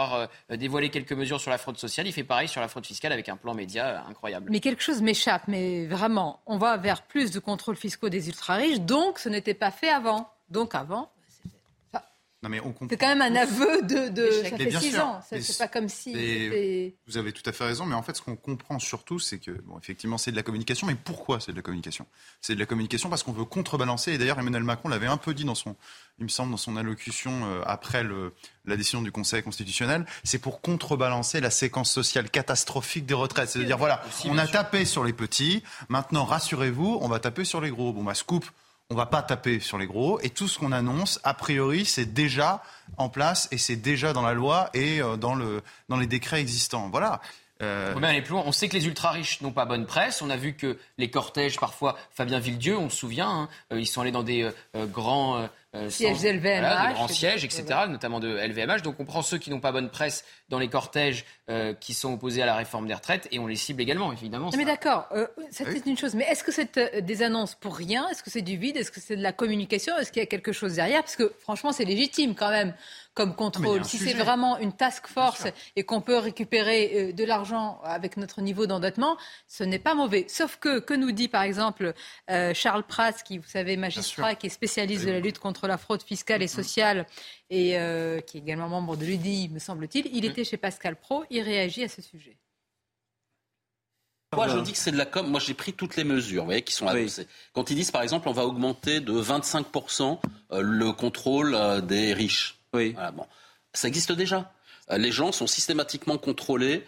euh, 0.51 0.55
dévoilé 0.57 0.89
quelques 0.89 1.13
mesures 1.13 1.39
sur 1.39 1.51
la 1.51 1.57
fraude 1.57 1.77
sociale, 1.77 2.07
il 2.07 2.13
fait 2.13 2.23
pareil 2.23 2.47
sur 2.47 2.61
la 2.61 2.67
fraude 2.67 2.85
fiscale 2.85 3.11
avec 3.11 3.29
un 3.29 3.37
plan 3.37 3.53
média 3.53 3.87
euh, 3.87 4.09
incroyable. 4.09 4.47
Mais 4.51 4.59
quelque 4.59 4.81
chose 4.81 5.01
m'échappe, 5.01 5.43
mais 5.47 5.85
vraiment, 5.87 6.41
on 6.45 6.57
va 6.57 6.77
vers 6.77 7.03
plus 7.03 7.31
de 7.31 7.39
contrôles 7.39 7.75
fiscaux 7.75 8.09
des 8.09 8.27
ultra-riches, 8.27 8.81
donc 8.81 9.19
ce 9.19 9.29
n'était 9.29 9.53
pas 9.53 9.71
fait 9.71 9.89
avant. 9.89 10.29
Donc 10.49 10.73
avant, 10.73 11.11
Non, 12.41 12.47
mais 12.47 12.61
on 12.61 12.71
comprend. 12.71 12.87
c'est 12.89 12.97
quand 12.97 13.13
même 13.13 13.21
un 13.21 13.35
aveu 13.35 13.81
de... 13.81 14.07
de 14.07 14.31
ça 14.31 14.55
fait 14.55 14.71
six 14.71 14.91
sûr. 14.91 15.03
ans, 15.03 15.19
c'est 15.29 15.57
pas 15.57 15.67
comme 15.67 15.89
si... 15.89 16.15
Et 16.15 16.95
Vous 17.05 17.17
avez 17.17 17.33
tout 17.33 17.43
à 17.45 17.51
fait 17.51 17.65
raison, 17.65 17.85
mais 17.85 17.95
en 17.95 18.01
fait, 18.01 18.15
ce 18.15 18.21
qu'on 18.21 18.37
comprend 18.37 18.79
surtout, 18.79 19.19
c'est 19.19 19.39
que, 19.39 19.51
bon, 19.51 19.77
effectivement, 19.77 20.17
c'est 20.17 20.31
de 20.31 20.37
la 20.37 20.43
communication, 20.43 20.87
mais 20.87 20.95
pourquoi 20.95 21.41
c'est 21.41 21.51
de 21.51 21.57
la 21.57 21.61
communication? 21.61 22.05
C'est 22.39 22.55
de 22.55 22.59
la 22.59 22.65
communication 22.65 23.09
parce 23.09 23.23
qu'on 23.23 23.33
veut 23.33 23.43
contrebalancer, 23.43 24.13
et 24.13 24.17
d'ailleurs, 24.17 24.39
Emmanuel 24.39 24.63
Macron 24.63 24.87
l'avait 24.87 25.07
un 25.07 25.17
peu 25.17 25.33
dit 25.33 25.43
dans 25.43 25.53
son, 25.53 25.75
il 26.17 26.23
me 26.23 26.29
semble, 26.29 26.51
dans 26.51 26.57
son 26.57 26.77
allocution 26.77 27.31
euh, 27.43 27.61
après 27.65 28.03
le, 28.03 28.33
la 28.63 28.77
décision 28.77 29.01
du 29.01 29.11
Conseil 29.11 29.43
constitutionnel, 29.43 30.05
c'est 30.23 30.39
pour 30.39 30.61
contrebalancer 30.61 31.41
la 31.41 31.49
séquence 31.51 31.91
sociale 31.91 32.29
catastrophique 32.29 33.05
des 33.05 33.15
retraites. 33.15 33.49
C'est-à-dire, 33.49 33.77
voilà, 33.77 34.01
on 34.23 34.37
a 34.37 34.47
tapé 34.47 34.85
sur 34.85 35.03
les 35.03 35.11
petits, 35.11 35.61
maintenant, 35.89 36.23
rassurez-vous, 36.23 36.99
on 37.01 37.09
va 37.09 37.19
taper 37.19 37.43
sur 37.43 37.59
les 37.59 37.69
gros. 37.69 37.91
Bon, 37.91 38.05
bah, 38.05 38.13
scoop, 38.15 38.45
on 38.89 38.95
va 38.95 39.05
pas 39.05 39.21
taper 39.21 39.59
sur 39.59 39.77
les 39.77 39.85
gros 39.85 40.19
et 40.21 40.29
tout 40.29 40.47
ce 40.47 40.57
qu'on 40.57 40.71
annonce, 40.71 41.19
a 41.23 41.33
priori, 41.33 41.85
c'est 41.85 42.13
déjà 42.13 42.63
en 42.97 43.09
place 43.09 43.47
et 43.51 43.57
c'est 43.57 43.75
déjà 43.75 44.13
dans 44.13 44.23
la 44.23 44.33
loi 44.33 44.69
et 44.73 45.01
euh, 45.01 45.15
dans, 45.15 45.35
le, 45.35 45.61
dans 45.89 45.97
les 45.97 46.07
décrets 46.07 46.41
existants. 46.41 46.89
Voilà. 46.89 47.21
Euh, 47.61 47.93
On 47.95 48.03
aller 48.03 48.21
plus 48.21 48.31
loin. 48.31 48.43
On 48.45 48.51
sait 48.51 48.69
que 48.69 48.75
les 48.75 48.87
ultra-riches 48.87 49.41
n'ont 49.41 49.51
pas 49.51 49.65
bonne 49.65 49.85
presse. 49.85 50.21
On 50.21 50.29
a 50.29 50.37
vu 50.37 50.53
que 50.53 50.77
les 50.97 51.09
cortèges, 51.09 51.59
parfois, 51.59 51.97
Fabien 52.11 52.39
Villedieu, 52.39 52.77
on 52.77 52.89
se 52.89 52.97
souvient, 52.97 53.29
hein, 53.29 53.49
euh, 53.73 53.79
ils 53.79 53.85
sont 53.85 54.01
allés 54.01 54.11
dans 54.11 54.23
des 54.23 54.43
euh, 54.43 54.51
euh, 54.75 54.85
grands 54.85 55.47
euh, 55.75 55.89
Sièges 55.89 56.17
centres, 56.17 56.33
LVMH, 56.33 56.59
voilà, 56.59 56.87
des 56.87 56.93
grands 56.93 57.07
sièges, 57.07 57.45
etc., 57.45 57.63
notamment 57.87 58.19
de 58.19 58.27
LVMH. 58.27 58.81
Donc 58.81 58.99
on 58.99 59.05
prend 59.05 59.21
ceux 59.21 59.37
qui 59.37 59.51
n'ont 59.51 59.59
pas 59.59 59.71
bonne 59.71 59.89
presse 59.89 60.25
dans 60.49 60.57
les 60.57 60.67
cortèges 60.67 61.25
euh, 61.49 61.73
qui 61.73 61.93
sont 61.93 62.13
opposés 62.13 62.41
à 62.41 62.45
la 62.45 62.55
réforme 62.55 62.87
des 62.87 62.93
retraites 62.93 63.27
et 63.31 63.39
on 63.39 63.45
les 63.45 63.55
cible 63.55 63.81
également, 63.81 64.11
évidemment. 64.11 64.49
Non, 64.49 64.57
mais 64.57 64.63
ça. 64.63 64.71
d'accord, 64.71 65.07
euh, 65.11 65.27
ça, 65.51 65.65
c'est 65.71 65.85
une 65.85 65.97
chose. 65.97 66.15
Mais 66.15 66.25
est-ce 66.25 66.43
que 66.43 66.51
c'est 66.51 66.77
euh, 66.77 67.01
des 67.01 67.21
annonces 67.21 67.53
pour 67.55 67.75
rien 67.75 68.07
Est-ce 68.09 68.23
que 68.23 68.31
c'est 68.31 68.41
du 68.41 68.57
vide 68.57 68.77
Est-ce 68.77 68.91
que 68.91 68.99
c'est 68.99 69.15
de 69.15 69.21
la 69.21 69.31
communication 69.31 69.95
Est-ce 69.97 70.11
qu'il 70.11 70.21
y 70.21 70.23
a 70.23 70.27
quelque 70.27 70.51
chose 70.51 70.75
derrière? 70.75 71.01
Parce 71.01 71.15
que 71.15 71.31
franchement, 71.39 71.71
c'est 71.71 71.85
légitime 71.85 72.33
quand 72.33 72.49
même 72.49 72.73
comme 73.19 73.35
contrôle. 73.35 73.83
Si 73.83 73.97
c'est 73.97 74.13
vraiment 74.13 74.57
une 74.59 74.71
task 74.71 75.07
force 75.07 75.45
et 75.75 75.83
qu'on 75.83 75.99
peut 75.99 76.17
récupérer 76.17 77.09
euh, 77.09 77.11
de 77.11 77.25
l'argent 77.25 77.81
avec 77.83 78.15
notre 78.15 78.39
niveau 78.39 78.65
d'endettement, 78.65 79.17
ce 79.45 79.65
n'est 79.65 79.77
pas 79.77 79.93
mauvais. 79.93 80.25
Sauf 80.29 80.55
que, 80.55 80.79
que 80.79 80.93
nous 80.93 81.11
dit 81.11 81.27
par 81.27 81.43
exemple 81.43 81.93
euh, 82.31 82.53
Charles 82.53 82.83
Prats, 82.83 83.11
qui, 83.11 83.37
vous 83.37 83.47
savez, 83.47 83.75
magistrat, 83.75 84.35
qui 84.35 84.47
est 84.47 84.49
spécialiste 84.49 85.05
de 85.05 85.11
la 85.11 85.19
lutte 85.19 85.37
contre 85.37 85.67
la 85.67 85.77
fraude 85.77 86.01
fiscale 86.01 86.41
et 86.41 86.47
sociale 86.47 87.05
et 87.49 87.77
euh, 87.77 88.21
qui 88.21 88.37
est 88.37 88.41
également 88.41 88.69
membre 88.69 88.95
de 88.95 89.03
l'UDI, 89.03 89.49
me 89.49 89.59
semble-t-il, 89.59 90.09
il 90.13 90.23
était 90.23 90.45
chez 90.45 90.55
Pascal 90.55 90.95
Pro, 90.95 91.25
il 91.29 91.41
réagit 91.41 91.83
à 91.83 91.89
ce 91.89 92.01
sujet. 92.01 92.37
Moi, 94.33 94.47
je 94.47 94.59
dis 94.59 94.71
que 94.71 94.77
c'est 94.77 94.91
de 94.91 94.97
la 94.97 95.07
com. 95.07 95.27
Moi, 95.27 95.41
j'ai 95.41 95.55
pris 95.55 95.73
toutes 95.73 95.97
les 95.97 96.05
mesures, 96.05 96.43
vous 96.43 96.49
voyez, 96.49 96.61
qui 96.61 96.73
sont 96.73 96.87
annoncées. 96.87 97.27
Quand 97.51 97.69
ils 97.69 97.75
disent, 97.75 97.91
par 97.91 98.03
exemple, 98.03 98.29
on 98.29 98.31
va 98.31 98.45
augmenter 98.45 99.01
de 99.01 99.11
25% 99.11 100.19
euh, 100.51 100.61
le 100.61 100.93
contrôle 100.93 101.57
des 101.85 102.13
riches. 102.13 102.58
Oui. 102.73 102.91
Voilà, 102.93 103.11
bon. 103.11 103.25
Ça 103.73 103.87
existe 103.87 104.11
déjà. 104.11 104.51
Euh, 104.91 104.97
Les 104.97 105.11
gens 105.11 105.31
sont 105.31 105.47
systématiquement 105.47 106.17
contrôlés 106.17 106.85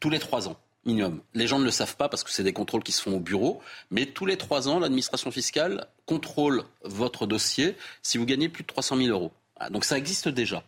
tous 0.00 0.10
les 0.10 0.18
trois 0.18 0.48
ans. 0.48 0.56
Minimum. 0.84 1.22
Les 1.34 1.46
gens 1.46 1.60
ne 1.60 1.64
le 1.64 1.70
savent 1.70 1.96
pas 1.96 2.08
parce 2.08 2.24
que 2.24 2.30
c'est 2.32 2.42
des 2.42 2.52
contrôles 2.52 2.82
qui 2.82 2.90
se 2.90 3.00
font 3.02 3.14
au 3.14 3.20
bureau, 3.20 3.62
mais 3.92 4.06
tous 4.06 4.26
les 4.26 4.36
trois 4.36 4.68
ans, 4.68 4.80
l'administration 4.80 5.30
fiscale 5.30 5.86
contrôle 6.06 6.64
votre 6.82 7.26
dossier 7.26 7.76
si 8.02 8.18
vous 8.18 8.26
gagnez 8.26 8.48
plus 8.48 8.62
de 8.62 8.66
300 8.66 8.96
000 8.96 9.08
euros. 9.10 9.30
Voilà, 9.56 9.70
donc 9.70 9.84
ça 9.84 9.96
existe 9.96 10.28
déjà. 10.28 10.64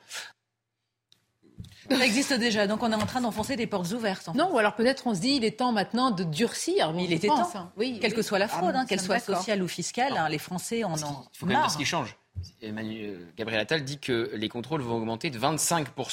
Ça 1.90 2.04
existe 2.04 2.32
déjà, 2.32 2.66
donc 2.66 2.82
on 2.82 2.92
est 2.92 2.94
en 2.94 3.06
train 3.06 3.20
d'enfoncer 3.20 3.56
des 3.56 3.66
portes 3.66 3.90
ouvertes. 3.92 4.28
Non, 4.34 4.52
ou 4.54 4.58
alors 4.58 4.74
peut-être 4.74 5.06
on 5.06 5.14
se 5.14 5.20
dit 5.20 5.32
il 5.32 5.44
est 5.44 5.58
temps 5.58 5.72
maintenant 5.72 6.12
de 6.12 6.24
durcir. 6.24 6.92
Mais 6.92 7.04
il 7.04 7.12
était 7.12 7.26
temps, 7.26 7.50
hein. 7.54 7.72
oui, 7.76 7.98
quelle 8.00 8.14
que 8.14 8.22
soit 8.22 8.38
la 8.38 8.48
fraude, 8.48 8.74
hein, 8.74 8.86
qu'elle 8.86 9.00
soit 9.00 9.18
sociale 9.18 9.62
ou 9.62 9.68
fiscale, 9.68 10.16
hein, 10.16 10.28
les 10.28 10.38
Français 10.38 10.84
en 10.84 10.94
ont. 10.94 10.96
Il 10.96 11.02
faut 11.02 11.46
quand 11.46 11.46
même 11.46 11.58
voir 11.58 11.70
ce 11.70 11.76
qui 11.76 11.84
change. 11.84 12.16
Emmanuel, 12.62 13.18
Gabriel 13.36 13.60
Attal 13.60 13.84
dit 13.84 13.98
que 13.98 14.30
les 14.34 14.48
contrôles 14.48 14.82
vont 14.82 14.96
augmenter 14.96 15.30
de 15.30 15.38
25 15.38 15.94
Donc 15.96 16.06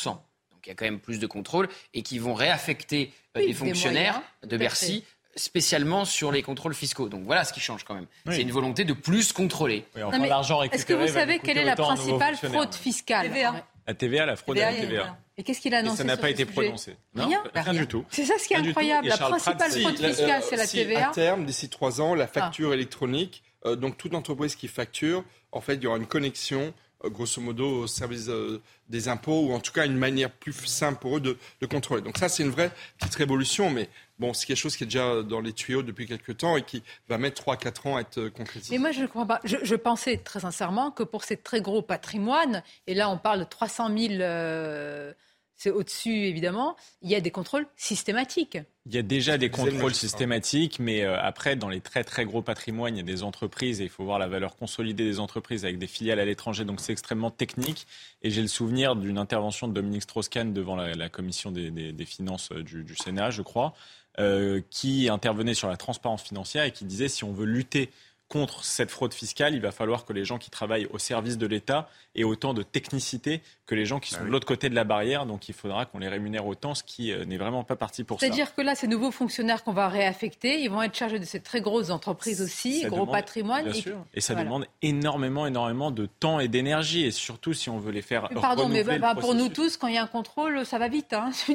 il 0.66 0.70
y 0.70 0.72
a 0.72 0.76
quand 0.76 0.86
même 0.86 1.00
plus 1.00 1.20
de 1.20 1.28
contrôles 1.28 1.68
et 1.94 2.02
qui 2.04 2.20
vont 2.20 2.34
réaffecter 2.34 3.12
euh, 3.38 3.46
des 3.46 3.54
fonctionnaires 3.54 4.22
de 4.44 4.58
Bercy 4.58 5.04
spécialement 5.36 6.06
sur 6.06 6.32
les 6.32 6.44
contrôles 6.44 6.74
fiscaux. 6.74 7.10
Donc 7.10 7.24
voilà 7.24 7.46
ce 7.46 7.54
qui 7.54 7.60
change 7.60 7.84
quand 7.84 7.96
même. 7.96 8.08
C'est 8.28 8.42
une 8.42 8.52
volonté 8.52 8.84
de 8.84 8.94
plus 8.94 9.34
contrôler. 9.34 9.86
Est-ce 9.96 10.86
que 10.86 10.94
vous 10.94 11.08
savez 11.08 11.40
quelle 11.40 11.58
est 11.58 11.66
la 11.66 11.76
principale 11.76 12.36
fraude 12.36 12.74
fiscale 12.74 13.28
TVA. 13.28 13.66
La 13.88 13.94
TVA, 13.96 14.26
la 14.26 14.36
fraude 14.36 14.60
à 14.60 14.72
la 14.72 14.78
TVA. 14.78 15.18
Et 15.38 15.44
qu'est-ce 15.44 15.60
qu'il 15.60 15.74
a 15.74 15.80
annoncé 15.80 15.98
Ça 15.98 16.04
n'a 16.04 16.18
pas 16.18 16.30
été 16.30 16.46
prononcé. 16.46 16.96
rien, 17.16 17.42
rien, 17.54 17.74
du 17.74 17.88
tout. 17.88 18.06
C'est 18.10 18.26
ça 18.26 18.36
ce 18.38 18.48
qui 18.48 18.54
est 18.54 18.58
incroyable. 18.58 19.08
La 19.08 19.18
principale 19.18 19.72
fraude 19.72 19.98
fiscale, 19.98 20.44
c'est 20.48 20.56
la 20.56 20.68
TVA. 20.68 21.10
À 21.10 21.12
terme, 21.12 21.46
d'ici 21.46 21.70
trois 21.70 22.00
ans, 22.00 22.14
la 22.14 22.28
facture 22.28 22.74
électronique, 22.74 23.44
euh, 23.66 23.76
donc 23.76 23.98
toute 23.98 24.14
entreprise 24.14 24.56
qui 24.56 24.68
facture, 24.68 25.24
en 25.52 25.62
fait, 25.62 25.76
il 25.76 25.84
y 25.84 25.88
aura 25.88 25.98
une 25.98 26.08
connexion 26.08 26.74
euh, 27.04 27.10
grosso 27.10 27.42
modo 27.42 27.84
au 27.84 27.88
service 27.88 28.28
euh, 28.30 28.62
des 28.90 29.08
impôts, 29.08 29.48
ou 29.48 29.54
en 29.54 29.60
tout 29.60 29.72
cas 29.72 29.86
une 29.86 29.98
manière 29.98 30.32
plus 30.32 30.54
simple 30.54 31.00
pour 31.00 31.18
eux 31.18 31.22
de, 31.22 31.38
contrôler. 31.66 32.02
Donc 32.02 32.18
ça, 32.18 32.30
c'est 32.30 32.44
une 32.44 32.50
vraie 32.50 32.72
petite 32.98 33.16
révolution, 33.16 33.70
mais 33.70 33.90
bon, 34.20 34.34
c'est 34.34 34.46
quelque 34.46 34.58
chose 34.58 34.76
qui 34.76 34.84
est 34.84 34.88
déjà 34.88 35.24
dans 35.24 35.42
les 35.42 35.54
tuyaux 35.54 35.84
depuis 35.84 36.08
quelques 36.08 36.38
temps 36.38 36.58
et 36.58 36.64
qui 36.64 36.84
va 37.08 37.18
mettre 37.18 37.44
3-4 37.44 37.88
ans 37.88 37.98
à 37.98 38.02
être 38.02 38.30
concrétisé. 38.30 38.76
Mais 38.76 38.80
moi, 38.80 38.92
je 38.92 39.02
ne 39.02 39.08
crois 39.08 39.26
pas. 39.26 39.40
Je, 39.44 39.76
pensais 39.76 40.18
très 40.18 40.42
sincèrement 40.42 40.92
que 40.92 41.04
pour 41.04 41.24
ces 41.24 41.38
très 41.38 41.62
gros 41.62 41.82
patrimoines, 41.82 42.64
et 42.88 42.94
là, 42.94 43.10
on 43.10 43.18
parle 43.18 43.40
de 43.40 43.46
300 43.46 43.98
000 43.98 45.14
c'est 45.62 45.70
au-dessus 45.70 46.26
évidemment, 46.26 46.76
il 47.04 47.12
y 47.12 47.14
a 47.14 47.22
des 47.22 47.30
contrôles 47.30 47.68
systématiques. 47.76 48.58
Il 48.88 48.96
y 48.96 48.98
a 48.98 49.04
déjà 49.04 49.38
des 49.38 49.52
contrôles 49.52 49.94
systématiques, 49.94 50.80
mais 50.80 51.04
euh, 51.04 51.22
après, 51.22 51.56
dans 51.56 51.70
les 51.70 51.82
très 51.82 52.04
très 52.04 52.26
gros 52.26 52.42
patrimoines, 52.42 52.96
il 52.96 52.98
y 52.98 53.02
a 53.02 53.06
des 53.06 53.22
entreprises 53.22 53.80
et 53.80 53.84
il 53.84 53.90
faut 53.92 54.04
voir 54.04 54.18
la 54.18 54.28
valeur 54.28 54.56
consolidée 54.56 55.04
des 55.04 55.20
entreprises 55.20 55.64
avec 55.64 55.78
des 55.78 55.86
filiales 55.86 56.20
à 56.20 56.26
l'étranger, 56.26 56.66
donc 56.66 56.80
c'est 56.80 56.92
extrêmement 56.92 57.30
technique. 57.30 57.86
Et 58.24 58.32
j'ai 58.32 58.42
le 58.42 58.48
souvenir 58.48 58.96
d'une 58.96 59.20
intervention 59.20 59.68
de 59.68 59.74
Dominique 59.74 60.02
Strauss-Kahn 60.02 60.52
devant 60.52 60.76
la, 60.76 61.10
commission 61.10 61.52
des, 61.52 61.94
finances 62.08 62.50
euh, 62.52 62.64
du, 62.64 62.96
Sénat, 62.96 63.30
je 63.30 63.44
crois, 63.44 63.76
euh, 64.20 64.62
qui 64.72 65.10
intervenait 65.10 65.54
sur 65.54 65.68
la 65.68 65.78
transparence 65.78 66.24
financière 66.24 66.64
et 66.64 66.72
qui 66.72 66.86
disait 66.86 67.08
si 67.08 67.24
on 67.24 67.34
veut 67.34 67.46
lutter 67.46 67.92
contre 68.32 68.64
cette 68.64 68.92
fraude 68.92 69.14
fiscale, 69.14 69.54
il 69.54 69.62
va 69.62 69.72
falloir 69.72 70.06
que 70.06 70.14
les 70.14 70.24
gens 70.24 70.38
qui 70.38 70.50
travaillent 70.50 70.88
au 70.92 71.00
service 71.00 71.38
de 71.38 71.46
l'État 71.46 71.90
aient 72.16 72.24
autant 72.24 72.54
de 72.54 72.64
technicité 72.64 73.42
que 73.66 73.76
les 73.76 73.86
gens 73.86 74.00
qui 74.00 74.14
bah 74.14 74.20
sont 74.20 74.26
de 74.26 74.30
l'autre 74.30 74.48
côté 74.48 74.70
de 74.70 74.76
la 74.76 74.86
barrière. 74.86 75.26
Donc 75.26 75.50
il 75.50 75.54
faudra 75.54 75.86
qu'on 75.86 76.00
les 76.00 76.08
rémunère 76.08 76.46
autant, 76.46 76.74
ce 76.74 76.84
qui 76.84 77.12
euh, 77.12 77.26
n'est 77.26 77.38
vraiment 77.38 77.66
pas 77.66 77.76
parti 77.76 78.06
pour 78.06 78.20
ça. 78.20 78.26
C'est-à-dire 78.26 78.56
que 78.56 78.62
là, 78.62 78.74
ces 78.74 78.88
nouveaux 78.88 79.12
fonctionnaires 79.12 79.66
qu'on 79.66 79.74
va 79.74 79.90
réaffecter, 79.90 80.62
ils 80.62 80.70
vont 80.70 80.82
être 80.82 80.96
chargés 80.96 81.20
de 81.20 81.26
ces 81.26 81.42
très 81.42 81.60
grosses 81.60 81.90
entreprises 81.90 82.42
aussi, 82.42 82.86
gros 82.86 83.06
patrimoine. 83.06 83.66
Bien 83.66 83.74
et, 83.74 83.82
sûr. 83.82 83.98
et 84.14 84.22
ça 84.22 84.34
demande 84.36 84.66
énormément, 84.82 85.46
énormément 85.46 85.92
de 85.92 86.06
temps 86.06 86.40
et 86.40 86.48
d'énergie. 86.48 87.04
Et 87.04 87.12
surtout, 87.12 87.54
si 87.54 87.70
on 87.70 87.80
veut 87.80 87.92
les 87.92 88.02
faire. 88.02 88.30
Pardon, 88.30 88.70
mais 88.70 88.84
bah, 88.84 89.16
pour 89.16 89.36
nous 89.36 89.50
tous, 89.50 89.76
quand 89.76 89.88
il 89.88 89.96
y 89.96 89.98
a 89.98 90.04
un 90.04 90.08
contrôle, 90.08 90.66
ça 90.66 90.78
va 90.78 90.88
vite. 90.88 91.12
Hein, 91.12 91.32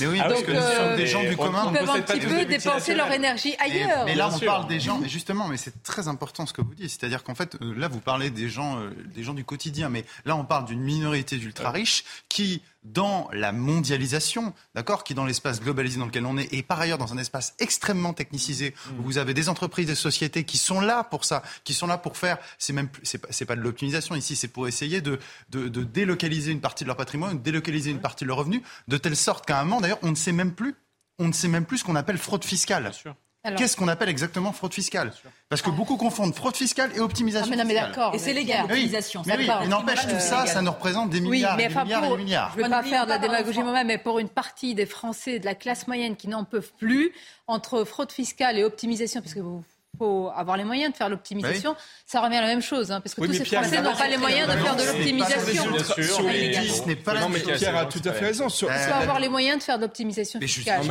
mais 0.00 0.06
oui, 0.06 0.18
parce 0.18 0.42
que 0.42 0.52
nous 0.52 0.60
sommes 0.60 0.96
des 0.96 1.06
gens 1.06 1.22
du 1.22 1.36
commun. 1.36 1.70
Ils 1.72 1.78
peuvent 1.78 1.90
un 1.90 2.00
petit 2.02 2.20
peu 2.20 2.44
dépenser 2.44 2.94
leur 2.94 3.10
énergie 3.10 3.54
ailleurs. 3.58 4.04
Mais 4.04 4.14
là, 4.14 4.28
on 4.34 4.38
parle 4.38 4.66
des 4.66 4.80
gens, 4.80 5.00
justement, 5.04 5.48
mais 5.48 5.56
c'est 5.56 5.82
très 5.82 6.08
important 6.10 6.46
ce 6.46 6.52
que 6.52 6.62
vous 6.62 6.74
dites. 6.74 6.90
C'est-à-dire 6.90 7.24
qu'en 7.24 7.34
fait, 7.34 7.56
euh, 7.62 7.74
là, 7.74 7.88
vous 7.88 8.00
parlez 8.00 8.30
des 8.30 8.48
gens, 8.48 8.78
euh, 8.78 8.90
des 9.14 9.22
gens 9.22 9.34
du 9.34 9.44
quotidien, 9.44 9.88
mais 9.88 10.04
là, 10.24 10.36
on 10.36 10.44
parle 10.44 10.66
d'une 10.66 10.80
minorité 10.80 11.38
d'ultra 11.38 11.70
riches 11.70 12.04
qui, 12.28 12.62
dans 12.82 13.28
la 13.32 13.52
mondialisation, 13.52 14.52
d'accord, 14.74 15.04
qui 15.04 15.14
dans 15.14 15.24
l'espace 15.24 15.60
globalisé 15.60 15.98
dans 15.98 16.06
lequel 16.06 16.26
on 16.26 16.36
est, 16.36 16.52
et 16.52 16.62
par 16.62 16.80
ailleurs 16.80 16.98
dans 16.98 17.12
un 17.12 17.18
espace 17.18 17.54
extrêmement 17.58 18.12
technicisé, 18.12 18.74
où 18.98 19.02
vous 19.02 19.18
avez 19.18 19.34
des 19.34 19.48
entreprises, 19.48 19.86
des 19.86 19.94
sociétés 19.94 20.44
qui 20.44 20.58
sont 20.58 20.80
là 20.80 21.04
pour 21.04 21.24
ça, 21.24 21.42
qui 21.64 21.74
sont 21.74 21.86
là 21.86 21.98
pour 21.98 22.16
faire, 22.16 22.38
c'est 22.58 22.72
même, 22.72 22.88
c'est 23.02 23.18
pas, 23.18 23.28
pas 23.46 23.56
de 23.56 23.60
l'optimisation 23.60 24.14
ici, 24.14 24.36
c'est 24.36 24.48
pour 24.48 24.68
essayer 24.68 25.00
de, 25.00 25.18
de, 25.50 25.68
de, 25.68 25.82
délocaliser 25.82 26.52
une 26.52 26.60
partie 26.60 26.84
de 26.84 26.88
leur 26.88 26.96
patrimoine, 26.96 27.38
de 27.38 27.42
délocaliser 27.42 27.90
une 27.90 28.00
partie 28.00 28.24
de 28.24 28.28
leurs 28.28 28.38
revenus, 28.38 28.62
de 28.88 28.96
telle 28.96 29.16
sorte 29.16 29.46
qu'à 29.46 29.60
un 29.60 29.64
moment, 29.64 29.80
d'ailleurs, 29.80 29.98
on 30.02 30.10
ne 30.10 30.16
sait 30.16 30.32
même 30.32 30.52
plus, 30.52 30.74
on 31.18 31.28
ne 31.28 31.32
sait 31.32 31.48
même 31.48 31.66
plus 31.66 31.78
ce 31.78 31.84
qu'on 31.84 31.96
appelle 31.96 32.18
fraude 32.18 32.44
fiscale. 32.44 32.84
Bien 32.84 32.92
sûr. 32.92 33.14
Qu'est-ce 33.56 33.76
qu'on 33.76 33.88
appelle 33.88 34.10
exactement 34.10 34.52
fraude 34.52 34.74
fiscale 34.74 35.12
Parce 35.48 35.62
que 35.62 35.70
beaucoup 35.70 35.96
confondent 35.96 36.34
fraude 36.34 36.56
fiscale 36.56 36.90
et 36.94 37.00
optimisation. 37.00 37.46
Ah, 37.46 37.56
mais 37.56 37.62
non, 37.62 37.68
mais 37.68 37.74
d'accord. 37.74 38.14
Et 38.14 38.18
c'est 38.18 38.34
légal, 38.34 38.62
l'optimisation. 38.62 39.22
Mais, 39.24 39.38
oui, 39.38 39.48
mais 39.60 39.68
n'empêche, 39.68 40.06
tout 40.06 40.20
ça, 40.20 40.46
ça 40.46 40.60
nous 40.60 40.70
représente 40.70 41.10
des 41.10 41.20
milliards, 41.20 41.56
des 41.56 41.68
milliards 41.68 42.04
et 42.04 42.08
des 42.08 42.16
milliards. 42.16 42.52
Je 42.54 42.58
ne 42.58 42.64
vais 42.64 42.70
pas 42.70 42.82
faire 42.82 43.04
de 43.04 43.10
la 43.10 43.18
démagogie 43.18 43.62
moi-même, 43.62 43.86
mais 43.86 43.98
pour 43.98 44.18
une 44.18 44.28
partie 44.28 44.74
des 44.74 44.86
Français 44.86 45.38
de 45.38 45.46
la 45.46 45.54
classe 45.54 45.86
moyenne 45.86 46.16
qui 46.16 46.28
n'en 46.28 46.44
peuvent 46.44 46.72
plus, 46.78 47.12
entre 47.46 47.84
fraude 47.84 48.12
fiscale 48.12 48.58
et 48.58 48.64
optimisation, 48.64 49.22
parce 49.22 49.34
que 49.34 49.40
vous 49.40 49.64
faut 49.98 50.30
avoir 50.34 50.56
les 50.56 50.64
moyens 50.64 50.92
de 50.92 50.96
faire 50.96 51.08
l'optimisation. 51.08 51.72
Bah 51.72 51.78
ça 52.06 52.20
revient 52.20 52.36
à 52.36 52.42
la 52.42 52.46
même 52.46 52.62
chose, 52.62 52.90
hein, 52.90 53.00
parce 53.00 53.14
que 53.14 53.20
tous 53.24 53.32
ces 53.32 53.44
Français 53.44 53.82
n'ont 53.82 53.94
pas 53.94 54.08
les 54.08 54.16
moyens 54.16 54.48
de 54.48 54.52
faire 54.58 54.76
de 54.76 54.84
l'optimisation. 54.84 55.78
Ce 55.88 56.86
n'est 56.86 56.96
pas 56.96 57.14
la 57.14 57.28
même 57.28 57.42
chose. 57.42 57.58
Pierre 57.58 57.76
a 57.76 57.86
tout 57.86 58.02
à 58.04 58.12
fait 58.12 58.26
raison. 58.26 58.46
Il 58.48 58.66
faut 58.66 58.68
avoir 58.68 59.20
les 59.20 59.28
moyens 59.28 59.58
de 59.58 59.62
faire 59.62 59.76
de 59.78 59.82
l'optimisation 59.82 60.40
fiscale. 60.40 60.82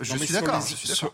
Je 0.00 0.16
suis 0.16 0.32
d'accord. 0.32 0.62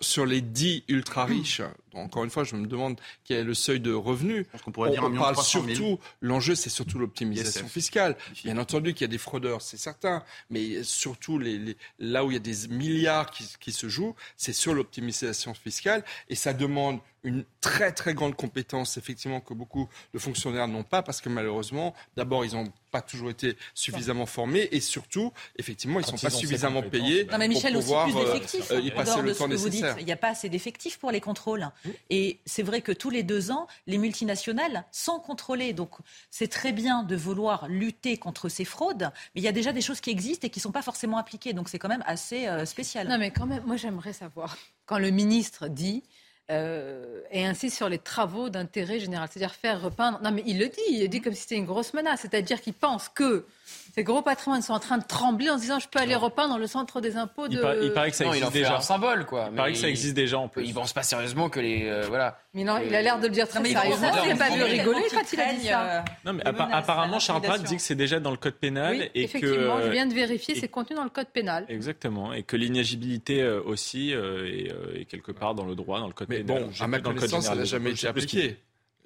Sur 0.01 0.27
les 0.27 0.41
10 0.41 0.85
ultra 0.89 1.25
riches, 1.25 1.63
encore 1.95 2.25
une 2.25 2.31
fois, 2.31 2.45
je 2.45 2.57
me 2.57 2.67
demande 2.67 3.01
quel 3.25 3.39
est 3.39 3.45
le 3.45 3.55
seuil 3.55 3.81
de 3.81 3.93
revenus. 3.93 4.47
On, 4.67 4.71
pourrait 4.71 4.91
dire 4.91 5.05
on 5.05 5.15
parle 5.17 5.37
surtout, 5.37 5.99
l'enjeu, 6.21 6.55
c'est 6.55 6.71
surtout 6.71 6.99
l'optimisation 6.99 7.67
fiscale. 7.69 8.17
Bien 8.45 8.59
entendu 8.59 8.95
qu'il 8.95 9.03
y 9.03 9.05
a 9.05 9.09
des 9.09 9.19
fraudeurs, 9.19 9.63
c'est 9.63 9.77
certain, 9.77 10.23
mais 10.51 10.83
surtout 10.83 11.39
les, 11.39 11.77
là 11.99 12.25
où 12.25 12.31
il 12.31 12.35
y 12.35 12.37
a 12.37 12.41
des 12.41 12.69
milliards 12.69 13.31
qui, 13.31 13.47
qui 13.61 13.73
se 13.73 13.89
jouent, 13.89 14.15
c'est 14.37 14.53
sur 14.53 14.75
l'optimisation 14.75 15.55
fiscale, 15.55 16.05
et 16.29 16.35
ça 16.35 16.53
demande 16.53 17.01
une 17.25 17.45
très 17.61 17.93
très 17.93 18.15
grande 18.15 18.37
compétence, 18.37 18.97
effectivement, 18.97 19.41
que 19.41 19.55
beaucoup 19.55 19.89
de 20.13 20.19
fonctionnaires 20.19 20.69
n'ont 20.69 20.85
pas, 20.85 21.03
parce 21.03 21.21
que 21.21 21.29
malheureusement, 21.29 21.95
d'abord, 22.17 22.45
ils 22.45 22.53
n'ont 22.53 22.71
pas 22.91 23.03
toujours 23.03 23.31
été 23.31 23.57
suffisamment 23.75 24.27
formés, 24.27 24.69
et 24.71 24.81
surtout, 24.81 25.33
effectivement, 25.57 25.99
ils 25.99 26.03
ne 26.03 26.17
sont 26.17 26.19
pas 26.19 26.31
suffisamment 26.31 26.83
payés 26.83 27.25
non, 27.31 27.39
mais 27.39 27.49
Michel, 27.49 27.73
pour 27.73 27.83
pouvoir 27.83 28.07
aussi 28.07 28.15
plus 28.15 28.25
d'effectifs, 28.25 28.71
euh, 28.71 28.81
y 28.81 28.91
passer 28.91 29.23
le 29.23 29.35
temps 29.35 29.49
nécessaire. 29.49 29.97
Il 29.99 30.05
n'y 30.05 30.13
a 30.13 30.17
pas 30.17 30.29
assez 30.29 30.49
d'effectifs 30.49 30.99
pour 30.99 31.11
les 31.11 31.21
contrôles. 31.21 31.69
Et 32.11 32.41
c'est 32.47 32.63
vrai 32.63 32.81
que 32.83 32.93
tous 32.93 33.11
les 33.11 33.23
deux 33.23 33.51
ans, 33.51 33.67
les 33.87 33.99
multinationales 33.99 34.85
sont 34.93 35.19
contrôlées. 35.19 35.73
Donc, 35.73 35.91
c'est 36.31 36.49
très 36.49 36.73
bien 36.73 37.03
de 37.03 37.17
vouloir 37.17 37.69
lutter 37.69 38.17
contre 38.17 38.49
ces 38.49 38.65
fraudes, 38.65 39.11
mais 39.35 39.41
il 39.41 39.45
y 39.45 39.49
a 39.49 39.53
déjà 39.53 39.73
des 39.73 39.81
choses 39.81 40.01
qui 40.01 40.11
existent 40.11 40.47
et 40.47 40.51
qui 40.51 40.59
ne 40.59 40.63
sont 40.63 40.73
pas 40.73 40.83
forcément 40.83 41.19
appliquées. 41.19 41.53
Donc, 41.53 41.69
c'est 41.69 41.79
quand 41.79 41.89
même 41.89 42.05
assez 42.07 42.47
euh, 42.47 42.65
spécial. 42.67 43.09
Non, 43.09 43.19
mais 43.19 43.31
quand 43.31 43.47
même, 43.47 43.63
moi, 43.67 43.77
j'aimerais 43.77 44.13
savoir, 44.13 44.57
quand 44.87 44.99
le 44.99 45.11
ministre 45.11 45.69
dit 45.69 46.03
euh, 46.51 47.23
et 47.31 47.47
ainsi 47.47 47.71
sur 47.71 47.89
les 47.89 47.99
travaux 47.99 48.51
d'intérêt 48.51 49.01
général, 49.01 49.29
c'est-à-dire 49.31 49.55
faire 49.55 49.81
repeindre. 49.81 50.21
Non, 50.23 50.31
mais 50.31 50.43
il 50.47 50.59
le 50.59 50.69
dit, 50.69 50.81
il 50.91 51.09
dit 51.09 51.21
comme 51.21 51.33
si 51.33 51.43
c'était 51.43 51.57
une 51.57 51.65
grosse 51.65 51.95
menace, 51.95 52.21
c'est-à-dire 52.21 52.61
qu'il 52.61 52.75
pense 52.75 53.09
que 53.09 53.47
ces 53.95 54.03
gros 54.03 54.23
patrimoines 54.23 54.63
sont 54.63 54.73
en 54.73 54.81
train 54.81 54.99
de 54.99 55.05
trembler 55.05 55.49
en 55.51 55.57
se 55.57 55.63
disant 55.63 55.79
je 55.79 55.89
peux 55.89 55.99
aller 55.99 56.15
repeindre 56.15 56.59
le 56.59 56.67
centre 56.67 57.01
des 57.01 57.17
impôts 57.17 57.49
de. 57.49 57.55
Il, 57.83 57.93
paraît 57.93 58.11
que 58.11 58.17
ça 58.17 58.27
existe 58.27 58.53
déjà. 58.53 58.77
un 58.77 58.81
symbole 58.81 59.25
quoi. 59.25 59.49
Il 59.51 59.57
paraît 59.57 59.73
que 59.73 59.79
ça 59.79 59.89
existe 59.89 60.15
déjà 60.15 60.39
en 60.39 60.49
plus. 60.49 60.67
Il 60.67 60.75
pense 60.75 60.93
pas 60.93 61.03
sérieusement 61.03 61.49
que 61.49 61.61
les 61.61 61.87
euh, 61.87 62.07
voilà. 62.09 62.39
Mais 62.55 62.65
non, 62.65 62.79
il 62.85 62.95
a 62.95 63.03
l'air 63.03 63.19
de 63.19 63.27
le 63.27 63.33
dire 63.33 63.49
très 63.49 63.65
sérieusement. 63.65 64.11
Il 64.25 64.29
n'a 64.29 64.37
pas 64.37 64.55
vu 64.55 64.63
rigoler 64.63 65.05
quand 65.11 65.33
il 65.33 65.41
a 65.41 65.55
dit 65.55 65.67
ça. 65.67 65.99
Euh, 65.99 66.01
non 66.25 66.33
mais 66.33 66.43
apparemment 66.45 67.19
Charles 67.19 67.43
Pratt 67.43 67.63
dit 67.63 67.77
que 67.77 67.83
c'est 67.83 67.95
déjà 67.95 68.21
dans 68.21 68.31
le 68.31 68.37
code 68.37 68.55
pénal 68.55 68.97
oui, 68.97 69.11
et 69.15 69.25
effectivement, 69.25 69.79
que. 69.79 69.85
je 69.85 69.91
viens 69.91 70.07
de 70.07 70.15
vérifier, 70.15 70.55
c'est 70.55 70.69
contenu 70.69 70.97
dans 70.97 71.05
le 71.05 71.11
code 71.11 71.29
pénal. 71.29 71.65
Exactement 71.69 72.33
et 72.33 72.43
que 72.43 72.57
l'inéligibilité 72.57 73.47
aussi 73.47 74.11
est, 74.13 75.05
quelque 75.09 75.33
part 75.33 75.55
dans 75.55 75.65
le 75.65 75.75
droit, 75.75 76.01
dans 76.01 76.09
le 76.09 76.13
code 76.13 76.29
pénal. 76.29 76.45
Bon, 76.47 76.71
à 76.81 76.87
ma 76.87 77.01
connaissance, 77.01 77.45
ça 77.47 77.55
n'a 77.55 77.65
jamais 77.65 77.93
été 77.93 78.09
appliqué. 78.09 78.57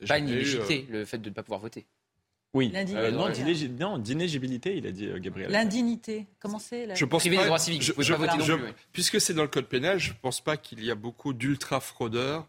Pas 0.06 0.18
une 0.18 0.30
le 0.30 1.04
fait 1.04 1.18
de 1.18 1.28
ne 1.28 1.34
pas 1.34 1.42
pouvoir 1.42 1.60
voter. 1.60 1.84
Oui. 2.54 2.72
Euh, 2.74 3.10
non, 3.78 3.98
d'inégibilité, 3.98 4.76
il 4.76 4.86
a 4.86 4.90
dit 4.90 5.06
euh, 5.06 5.18
Gabriel. 5.18 5.50
L'indignité, 5.50 6.26
comment 6.40 6.58
c'est 6.58 6.94
Je 6.94 7.04
pense 7.04 7.24
pas, 7.24 7.30
des 7.30 7.36
droits 7.36 7.58
civiques. 7.58 7.92
Puisque 8.92 9.20
c'est 9.20 9.34
dans 9.34 9.42
le 9.42 9.48
code 9.48 9.66
pénal, 9.66 9.98
je 9.98 10.10
ne 10.10 10.16
pense 10.20 10.40
pas 10.40 10.56
qu'il 10.56 10.82
y 10.82 10.90
a 10.90 10.94
beaucoup 10.94 11.34
d'ultra 11.34 11.80
fraudeurs 11.80 12.46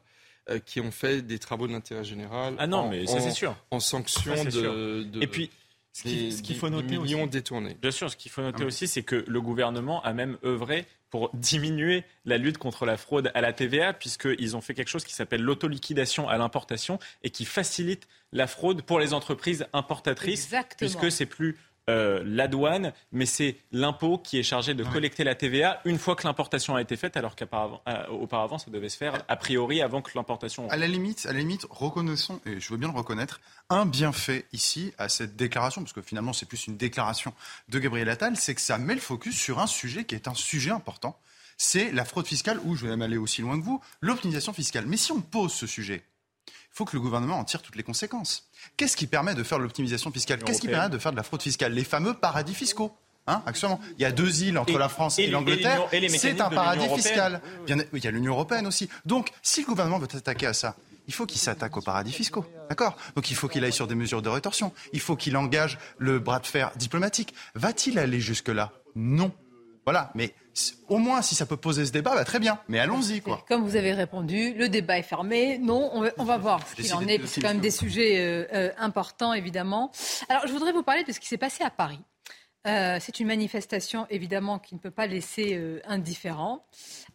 euh, 0.50 0.60
qui 0.60 0.80
ont 0.80 0.92
fait 0.92 1.22
des 1.22 1.38
travaux 1.38 1.68
d'intérêt 1.68 2.06
général. 2.06 2.56
Ah 2.60 2.68
non, 2.68 2.90
mais 2.90 3.06
ça 3.08 3.20
c'est 3.20 3.32
sûr. 3.32 3.56
En 3.72 3.80
sanction 3.80 4.44
de, 4.46 5.22
Et 5.22 5.28
puis. 5.28 5.50
Ce 5.92 6.42
qu'il 6.42 6.56
faut 6.56 6.70
noter 6.70 6.98
millions 6.98 7.28
détournés. 7.28 7.76
Bien 7.82 7.92
sûr, 7.92 8.10
ce 8.10 8.16
qu'il 8.16 8.32
faut 8.32 8.42
noter 8.42 8.64
ah 8.64 8.68
aussi, 8.68 8.88
c'est 8.88 9.04
que 9.04 9.26
le 9.28 9.42
gouvernement 9.42 10.02
a 10.04 10.14
même 10.14 10.38
œuvré 10.46 10.86
pour 11.10 11.30
diminuer 11.34 12.04
la 12.26 12.38
lutte 12.38 12.58
contre 12.58 12.86
la 12.86 12.98
fraude 12.98 13.32
à 13.34 13.42
la 13.42 13.54
TVA, 13.54 13.94
puisqu'ils 13.94 14.56
ont 14.56 14.62
fait 14.62 14.74
quelque 14.74 14.90
chose 14.90 15.04
qui 15.04 15.14
s'appelle 15.14 15.42
l'autoliquidation 15.42 16.30
à 16.30 16.38
l'importation 16.38 17.00
et 17.24 17.30
qui 17.30 17.46
facilite 17.46 18.08
la 18.32 18.48
fraude 18.48 18.84
pour 18.84 19.00
les 19.00 19.14
entreprises 19.14 19.66
importatrices, 19.74 20.54
puisque 20.78 21.12
c'est 21.12 21.26
plus 21.26 21.58
euh, 21.90 22.22
la 22.24 22.48
douane, 22.48 22.94
mais 23.12 23.26
c'est 23.26 23.58
l'impôt 23.72 24.20
qui 24.20 24.38
est 24.38 24.44
chargé 24.44 24.76
de 24.76 24.84
collecter 24.84 25.24
la 25.24 25.34
TVA 25.34 25.82
une 25.86 25.98
fois 25.98 26.16
que 26.16 26.28
l'importation 26.28 26.76
a 26.76 26.82
été 26.82 26.96
faite, 26.96 27.18
alors 27.18 27.36
qu'auparavant, 27.36 28.58
ça 28.60 28.70
devait 28.70 28.90
se 28.90 28.98
faire 28.98 29.24
a 29.28 29.36
priori 29.36 29.82
avant 29.82 30.02
que 30.02 30.12
l'importation. 30.14 30.70
À 30.70 30.78
la 30.78 30.88
limite, 30.88 31.26
à 31.26 31.34
la 31.34 31.40
limite, 31.40 31.66
reconnaissons, 31.70 32.40
et 32.46 32.60
je 32.60 32.70
veux 32.70 32.78
bien 32.78 32.90
le 32.90 32.96
reconnaître, 32.96 33.42
un 33.70 33.88
bienfait 33.88 34.46
ici 34.54 34.94
à 35.00 35.10
cette 35.10 35.36
déclaration, 35.36 35.82
parce 35.82 35.94
que 35.94 36.02
finalement 36.02 36.32
c'est 36.32 36.46
plus 36.46 36.68
une 36.68 36.78
déclaration 36.78 37.34
de 37.70 37.80
Gabriel 37.80 38.10
Attal, 38.10 38.36
c'est 38.38 38.54
que 38.54 38.62
ça 38.62 38.78
met 38.78 38.94
le 38.94 39.02
focus 39.02 39.36
sur 39.36 39.60
un 39.60 39.68
sujet 39.68 40.06
qui 40.06 40.14
est 40.14 40.28
un 40.28 40.36
sujet 40.36 40.72
important. 40.72 41.20
C'est 41.58 41.92
la 41.92 42.06
fraude 42.06 42.28
fiscale, 42.28 42.60
ou 42.66 42.76
je 42.76 42.84
vais 42.84 42.90
même 42.90 43.02
aller 43.02 43.18
aussi 43.18 43.42
loin 43.42 43.60
que 43.60 43.66
vous, 43.66 43.82
l'optimisation 44.00 44.54
fiscale. 44.54 44.86
Mais 44.86 44.98
si 44.98 45.12
on 45.12 45.22
pose 45.22 45.52
ce 45.52 45.68
sujet, 45.68 46.04
il 46.72 46.78
faut 46.80 46.86
que 46.86 46.96
le 46.96 47.02
gouvernement 47.02 47.40
en 47.40 47.44
tire 47.44 47.62
toutes 47.62 47.76
les 47.76 47.84
conséquences. 47.84 48.50
Qu'est-ce 48.78 48.96
qui 48.96 49.08
permet 49.08 49.36
de 49.36 49.44
faire 49.44 49.60
l'optimisation 49.60 50.12
fiscale 50.12 50.44
Qu'est-ce 50.44 50.62
qui 50.62 50.68
permet 50.68 50.90
de 50.90 50.98
faire 50.98 51.12
de 51.12 51.18
la 51.18 51.24
fraude 51.24 51.42
fiscale 51.42 51.74
Les 51.74 51.84
fameux 51.84 52.14
paradis 52.14 52.54
fiscaux. 52.54 52.96
Hein, 53.28 53.44
actuellement. 53.46 53.80
Il 53.98 54.02
y 54.02 54.06
a 54.06 54.12
deux 54.12 54.44
îles 54.44 54.58
entre 54.58 54.78
la 54.80 54.90
France 54.90 55.20
et, 55.20 55.28
l'Angleterre. 55.28 55.88
C'est 56.10 56.42
un 56.42 56.50
paradis 56.50 56.88
fiscal. 56.96 57.42
il 57.68 58.04
y 58.04 58.08
a 58.08 58.12
l'Union 58.12 58.34
européenne 58.34 58.66
aussi. 58.66 58.90
Donc, 59.06 59.30
si 59.44 59.62
le 59.62 59.68
gouvernement 59.68 60.00
veut 60.00 60.08
s'attaquer 60.12 60.48
à 60.48 60.54
ça, 60.54 60.76
il 61.08 61.14
faut 61.14 61.26
qu'il 61.26 61.40
s'attaque 61.40 61.76
aux 61.76 61.82
paradis 61.82 62.12
fiscaux. 62.12 62.46
D'accord 62.70 62.96
Donc 63.16 63.32
il 63.32 63.36
faut 63.36 63.48
qu'il 63.48 63.64
aille 63.64 63.74
sur 63.74 63.88
des 63.88 63.96
mesures 63.96 64.22
de 64.22 64.30
rétorsion. 64.30 64.72
Il 64.94 65.00
faut 65.00 65.16
qu'il 65.16 65.36
engage 65.38 65.80
le 65.98 66.20
bras 66.20 66.40
de 66.40 66.46
fer 66.46 66.72
diplomatique. 66.76 67.34
Va-t-il 67.56 67.98
aller 67.98 68.20
jusque-là? 68.20 68.72
Non. 68.96 69.32
Voilà. 69.86 70.12
Mais 70.14 70.36
au 70.88 70.98
moins, 70.98 71.22
si 71.22 71.36
ça 71.36 71.46
peut 71.46 71.58
poser 71.58 71.86
ce 71.86 71.92
débat, 71.92 72.16
bah, 72.16 72.26
très 72.26 72.40
bien. 72.40 72.60
Mais 72.68 72.80
allons-y, 72.80 73.22
quoi. 73.22 73.46
Comme 73.48 73.64
vous 73.64 73.76
avez 73.76 73.94
répondu, 73.94 74.54
le 74.54 74.70
débat 74.70 74.98
est 74.98 75.04
fermé. 75.04 75.58
Non, 75.58 75.92
on 75.94 76.24
va, 76.24 76.38
voir 76.38 76.68
ce 76.68 76.76
qu'il 76.76 76.94
en 76.94 77.08
est. 77.08 77.26
C'est 77.28 77.42
quand 77.42 77.50
même 77.50 77.60
des 77.60 77.72
sujets 77.72 78.20
euh, 78.20 78.46
euh, 78.54 78.72
importants, 78.78 79.34
évidemment. 79.34 79.92
Alors, 80.28 80.48
je 80.48 80.52
voudrais 80.52 80.72
vous 80.72 80.84
parler 80.84 81.04
de 81.04 81.12
ce 81.12 81.20
qui 81.20 81.28
s'est 81.28 81.38
passé 81.38 81.64
à 81.64 81.70
Paris. 81.70 82.00
Euh, 82.68 82.98
c'est 83.00 83.20
une 83.20 83.28
manifestation, 83.28 84.06
évidemment, 84.10 84.60
qui 84.60 84.76
ne 84.76 84.80
peut 84.80 84.92
pas 84.92 85.08
laisser 85.08 85.80
indifférent. 85.86 86.66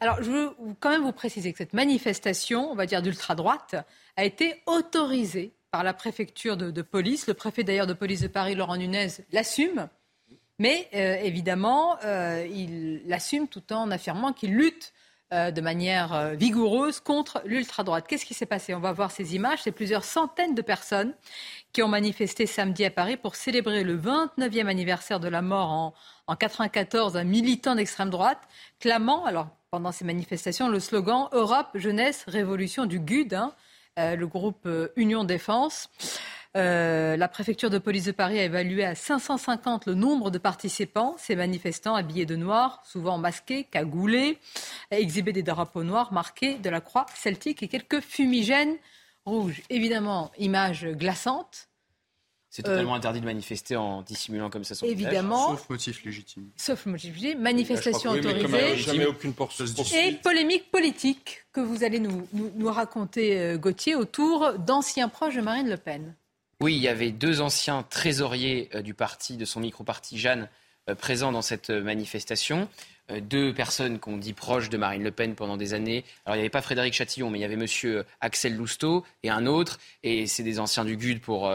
Alors, 0.01 0.23
je 0.23 0.31
veux 0.31 0.51
quand 0.81 0.91
même 0.91 1.03
vous 1.03 1.13
préciser 1.13 1.53
que 1.53 1.59
cette 1.59 1.75
manifestation, 1.75 2.71
on 2.71 2.75
va 2.75 2.87
dire 2.87 3.03
d'ultra-droite, 3.03 3.77
a 4.17 4.25
été 4.25 4.63
autorisée 4.67 5.55
par 5.71 5.85
la 5.85 5.93
préfecture 5.93 6.57
de, 6.57 6.71
de 6.71 6.83
police. 6.83 7.27
Le 7.27 7.35
préfet, 7.35 7.65
d'ailleurs, 7.65 7.87
de 7.87 7.95
police 7.95 8.21
de 8.21 8.29
Paris, 8.29 8.55
Laurent 8.55 8.77
Nunez, 8.77 9.09
l'assume. 9.33 9.89
Mais 10.59 10.89
euh, 10.95 11.17
évidemment, 11.17 11.97
euh, 12.05 12.47
il 12.49 13.03
l'assume 13.07 13.49
tout 13.49 13.73
en 13.73 13.91
affirmant 13.91 14.33
qu'il 14.33 14.55
lutte 14.55 14.93
euh, 15.33 15.51
de 15.51 15.61
manière 15.61 16.35
vigoureuse 16.37 17.01
contre 17.01 17.43
l'ultra-droite. 17.45 18.07
Qu'est-ce 18.07 18.25
qui 18.25 18.35
s'est 18.35 18.47
passé? 18.47 18.75
On 18.75 18.81
va 18.81 18.93
voir 18.93 19.11
ces 19.11 19.35
images. 19.35 19.61
C'est 19.63 19.73
plusieurs 19.73 20.05
centaines 20.05 20.55
de 20.55 20.63
personnes 20.63 21.13
qui 21.73 21.83
ont 21.83 21.89
manifesté 21.89 22.47
samedi 22.47 22.85
à 22.85 22.91
Paris 22.91 23.17
pour 23.17 23.35
célébrer 23.35 23.83
le 23.83 23.99
29e 23.99 24.67
anniversaire 24.69 25.19
de 25.19 25.29
la 25.29 25.43
mort 25.43 25.71
en, 25.71 25.95
en 26.29 26.37
94 26.37 27.15
d'un 27.15 27.25
militant 27.25 27.75
d'extrême 27.75 28.11
droite, 28.11 28.41
clamant, 28.79 29.25
alors 29.25 29.49
pendant 29.73 29.91
ces 29.91 30.05
manifestations, 30.05 30.69
le 30.69 30.79
slogan 30.79 31.29
Europe, 31.33 31.67
jeunesse, 31.75 32.25
révolution 32.29 32.87
du 32.87 33.01
GUD, 33.01 33.35
hein, 33.35 33.53
le 33.97 34.27
groupe 34.27 34.69
Union 34.95 35.25
Défense. 35.25 35.91
Euh, 36.57 37.17
la 37.17 37.27
préfecture 37.27 37.69
de 37.69 37.79
police 37.79 38.05
de 38.05 38.13
Paris 38.13 38.39
a 38.39 38.45
évalué 38.45 38.85
à 38.85 38.95
550 38.95 39.87
le 39.87 39.95
nombre 39.95 40.31
de 40.31 40.39
participants. 40.39 41.17
Ces 41.19 41.35
manifestants 41.35 41.97
habillés 41.97 42.27
de 42.27 42.37
noir, 42.37 42.81
souvent 42.85 43.19
masqués, 43.19 43.65
cagoulés, 43.65 44.39
exhibaient 44.93 45.33
des 45.33 45.43
drapeaux 45.43 45.83
noirs 45.83 46.13
marqués 46.13 46.55
de 46.55 46.71
la 46.71 46.81
croix 46.81 47.07
celtique 47.15 47.63
et 47.65 47.69
quelques 47.69 48.01
fumigènes 48.01 48.77
rouges. 49.25 49.63
Évidemment, 49.69 50.31
image 50.39 50.87
glaçante. 50.87 51.69
C'est 52.51 52.63
totalement 52.63 52.95
euh, 52.95 52.99
interdit 52.99 53.21
de 53.21 53.25
manifester 53.25 53.75
en 53.75 54.03
dissimulant 54.03 54.49
comme 54.49 54.63
ça 54.63 54.77
son 54.77 54.87
Évidemment. 54.87 55.49
Sauf 55.49 55.69
motif 55.69 56.05
légitime. 56.05 56.51
Sauf 56.57 56.87
motif 56.87 57.17
légitime. 57.17 57.43
Manifestation 57.43 58.13
autorisée. 58.13 58.77
jamais 58.77 59.07
aucune 59.07 59.35
Et 59.97 60.13
polémique 60.23 60.71
politique 60.71 61.47
que 61.53 61.61
vous 61.61 61.83
allez 61.83 61.99
nous, 61.99 62.29
nous 62.33 62.71
raconter, 62.71 63.41
euh, 63.41 63.59
Gauthier, 63.59 63.97
autour 63.97 64.53
d'anciens 64.57 65.09
proches 65.09 65.35
de 65.35 65.41
Marine 65.41 65.69
Le 65.69 65.79
Pen. 65.79 66.15
Oui, 66.61 66.77
il 66.77 66.83
y 66.83 66.89
avait 66.89 67.11
deux 67.11 67.41
anciens 67.41 67.83
trésoriers 67.83 68.69
euh, 68.75 68.83
du 68.83 68.95
parti, 68.95 69.37
de 69.37 69.45
son 69.45 69.61
micro-parti 69.61 70.19
Jeanne, 70.19 70.49
euh, 70.89 70.95
présents 70.95 71.33
dans 71.33 71.43
cette 71.43 71.71
euh, 71.71 71.83
manifestation. 71.83 72.69
Deux 73.21 73.53
personnes 73.53 73.99
qu'on 73.99 74.17
dit 74.17 74.33
proches 74.33 74.71
de 74.71 74.79
Marine 74.79 75.03
Le 75.03 75.11
Pen 75.11 75.35
pendant 75.35 75.59
des 75.59 75.75
années. 75.75 76.07
Alors, 76.25 76.37
il 76.37 76.39
n'y 76.39 76.45
avait 76.45 76.49
pas 76.49 76.63
Frédéric 76.63 76.95
Chatillon, 76.95 77.29
mais 77.29 77.37
il 77.37 77.43
y 77.43 77.45
avait 77.45 77.55
monsieur 77.55 78.07
Axel 78.23 78.57
Lousteau 78.57 79.05
et 79.23 79.29
un 79.29 79.45
autre. 79.45 79.79
Et 80.03 80.27
c'est 80.27 80.43
des 80.43 80.59
anciens 80.59 80.87
du 80.87 80.97
GUD 80.97 81.21
pour 81.21 81.53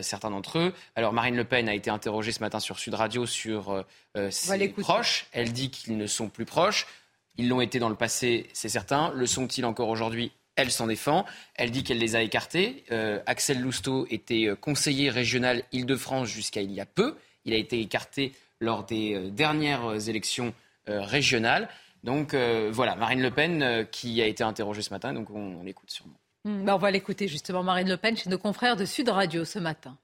certains 0.00 0.30
d'entre 0.30 0.58
eux. 0.58 0.74
Alors, 0.96 1.12
Marine 1.12 1.36
Le 1.36 1.44
Pen 1.44 1.68
a 1.68 1.74
été 1.74 1.88
interrogée 1.88 2.32
ce 2.32 2.40
matin 2.40 2.58
sur 2.58 2.80
Sud 2.80 2.94
Radio 2.94 3.26
sur 3.26 3.84
ses 4.30 4.68
proches. 4.70 5.28
Elle 5.30 5.52
dit 5.52 5.70
qu'ils 5.70 5.96
ne 5.96 6.08
sont 6.08 6.28
plus 6.28 6.46
proches. 6.46 6.88
Ils 7.36 7.48
l'ont 7.48 7.60
été 7.60 7.78
dans 7.78 7.88
le 7.88 7.94
passé, 7.94 8.48
c'est 8.52 8.68
certain. 8.68 9.12
Le 9.14 9.24
sont-ils 9.26 9.64
encore 9.64 9.90
aujourd'hui? 9.90 10.32
Elle 10.58 10.70
s'en 10.72 10.88
défend. 10.88 11.24
Elle 11.54 11.70
dit 11.70 11.84
qu'elle 11.84 11.98
les 11.98 12.16
a 12.16 12.22
écartés. 12.22 12.84
Euh, 12.90 13.20
Axel 13.26 13.60
Lousteau 13.60 14.06
était 14.10 14.46
euh, 14.46 14.56
conseiller 14.56 15.08
régional 15.08 15.62
Île-de-France 15.72 16.28
jusqu'à 16.28 16.60
il 16.60 16.72
y 16.72 16.80
a 16.80 16.86
peu. 16.86 17.14
Il 17.44 17.54
a 17.54 17.56
été 17.56 17.80
écarté 17.80 18.32
lors 18.60 18.84
des 18.84 19.14
euh, 19.14 19.30
dernières 19.30 20.08
élections 20.08 20.52
régionales. 20.86 21.68
Donc 22.02 22.34
voilà, 22.34 22.96
Marine 22.96 23.20
Le 23.20 23.30
Pen 23.30 23.86
qui 23.92 24.22
a 24.22 24.26
été 24.26 24.42
interrogée 24.42 24.80
ce 24.80 24.88
matin, 24.88 25.12
donc 25.12 25.28
on, 25.28 25.62
l'écoute 25.62 25.90
sûrement. 25.90 26.18
Hmm, 26.46 26.64
bah, 26.64 26.74
on 26.76 26.78
va 26.78 26.90
l'écouter 26.90 27.28
justement, 27.28 27.62
Marine 27.62 27.90
Le 27.90 27.98
Pen, 27.98 28.16
chez 28.16 28.30
nos 28.30 28.38
confrères 28.38 28.74
de 28.74 28.86
Sud 28.86 29.10
Radio 29.10 29.44
ce 29.44 29.58
matin. 29.58 29.98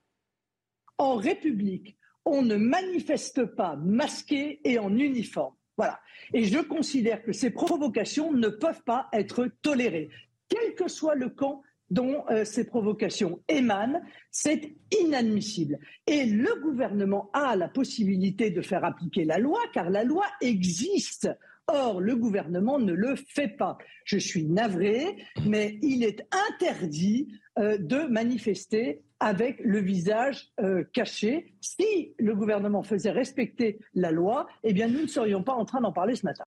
En 0.99 1.17
République, 1.17 1.97
on 2.27 2.43
ne 2.43 2.57
manifeste 2.57 3.47
pas 3.47 3.77
masqué 3.77 4.61
et 4.65 4.79
en 4.79 4.95
uniforme. 4.95 5.55
Voilà. 5.79 6.01
Et 6.35 6.45
je 6.45 6.59
considère 6.59 7.23
que 7.23 7.33
ces 7.33 7.49
provocations 7.49 8.31
ne 8.31 8.49
peuvent 8.49 8.83
pas 8.83 9.09
être 9.15 9.49
tolérées 9.63 10.11
quel 10.49 10.74
que 10.74 10.88
soit 10.88 11.14
le 11.14 11.28
camp 11.30 11.62
dont 11.90 12.24
euh, 12.30 12.45
ces 12.45 12.66
provocations 12.66 13.40
émanent, 13.49 14.01
c'est 14.30 14.74
inadmissible. 15.01 15.78
Et 16.07 16.24
le 16.24 16.61
gouvernement 16.62 17.30
a 17.32 17.57
la 17.57 17.68
possibilité 17.68 18.51
de 18.51 18.62
faire 18.62 18.84
appliquer 18.84 19.24
la 19.24 19.38
loi, 19.38 19.61
car 19.72 19.90
la 19.90 20.05
loi 20.05 20.24
existe. 20.40 21.28
Or, 21.66 22.01
le 22.01 22.14
gouvernement 22.16 22.78
ne 22.78 22.92
le 22.92 23.14
fait 23.16 23.49
pas. 23.49 23.78
Je 24.05 24.18
suis 24.18 24.45
navré, 24.45 25.16
mais 25.47 25.78
il 25.82 26.05
est 26.05 26.26
interdit 26.51 27.40
euh, 27.59 27.78
de 27.78 28.07
manifester 28.11 29.03
avec 29.20 29.61
le 29.61 29.80
visage 29.80 30.53
euh, 30.61 30.84
caché. 30.92 31.55
Si 31.62 32.14
le 32.18 32.34
gouvernement 32.34 32.82
faisait 32.82 33.11
respecter 33.11 33.78
la 33.95 34.11
loi, 34.11 34.47
eh 34.62 34.74
bien, 34.74 34.88
nous 34.88 35.03
ne 35.03 35.07
serions 35.07 35.42
pas 35.42 35.55
en 35.55 35.64
train 35.64 35.80
d'en 35.80 35.92
parler 35.92 36.16
ce 36.16 36.26
matin 36.26 36.45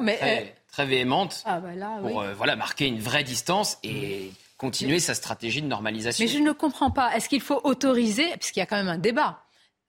mais, 0.00 0.16
très, 0.16 0.42
euh, 0.42 0.46
très 0.70 0.86
véhémente 0.86 1.42
ah, 1.44 1.58
bah 1.58 1.70
pour 2.00 2.20
euh, 2.20 2.32
voilà, 2.34 2.54
marquer 2.54 2.86
une 2.86 3.00
vraie 3.00 3.24
distance 3.24 3.78
et 3.82 4.30
continuer 4.56 5.00
sa 5.00 5.14
stratégie 5.14 5.62
de 5.62 5.66
normalisation. 5.66 6.24
Mais 6.24 6.30
je 6.30 6.38
ne 6.38 6.52
comprends 6.52 6.90
pas. 6.90 7.16
Est-ce 7.16 7.28
qu'il 7.28 7.40
faut 7.40 7.60
autoriser, 7.64 8.28
puisqu'il 8.38 8.60
y 8.60 8.62
a 8.62 8.66
quand 8.66 8.76
même 8.76 8.88
un 8.88 8.98
débat, 8.98 9.42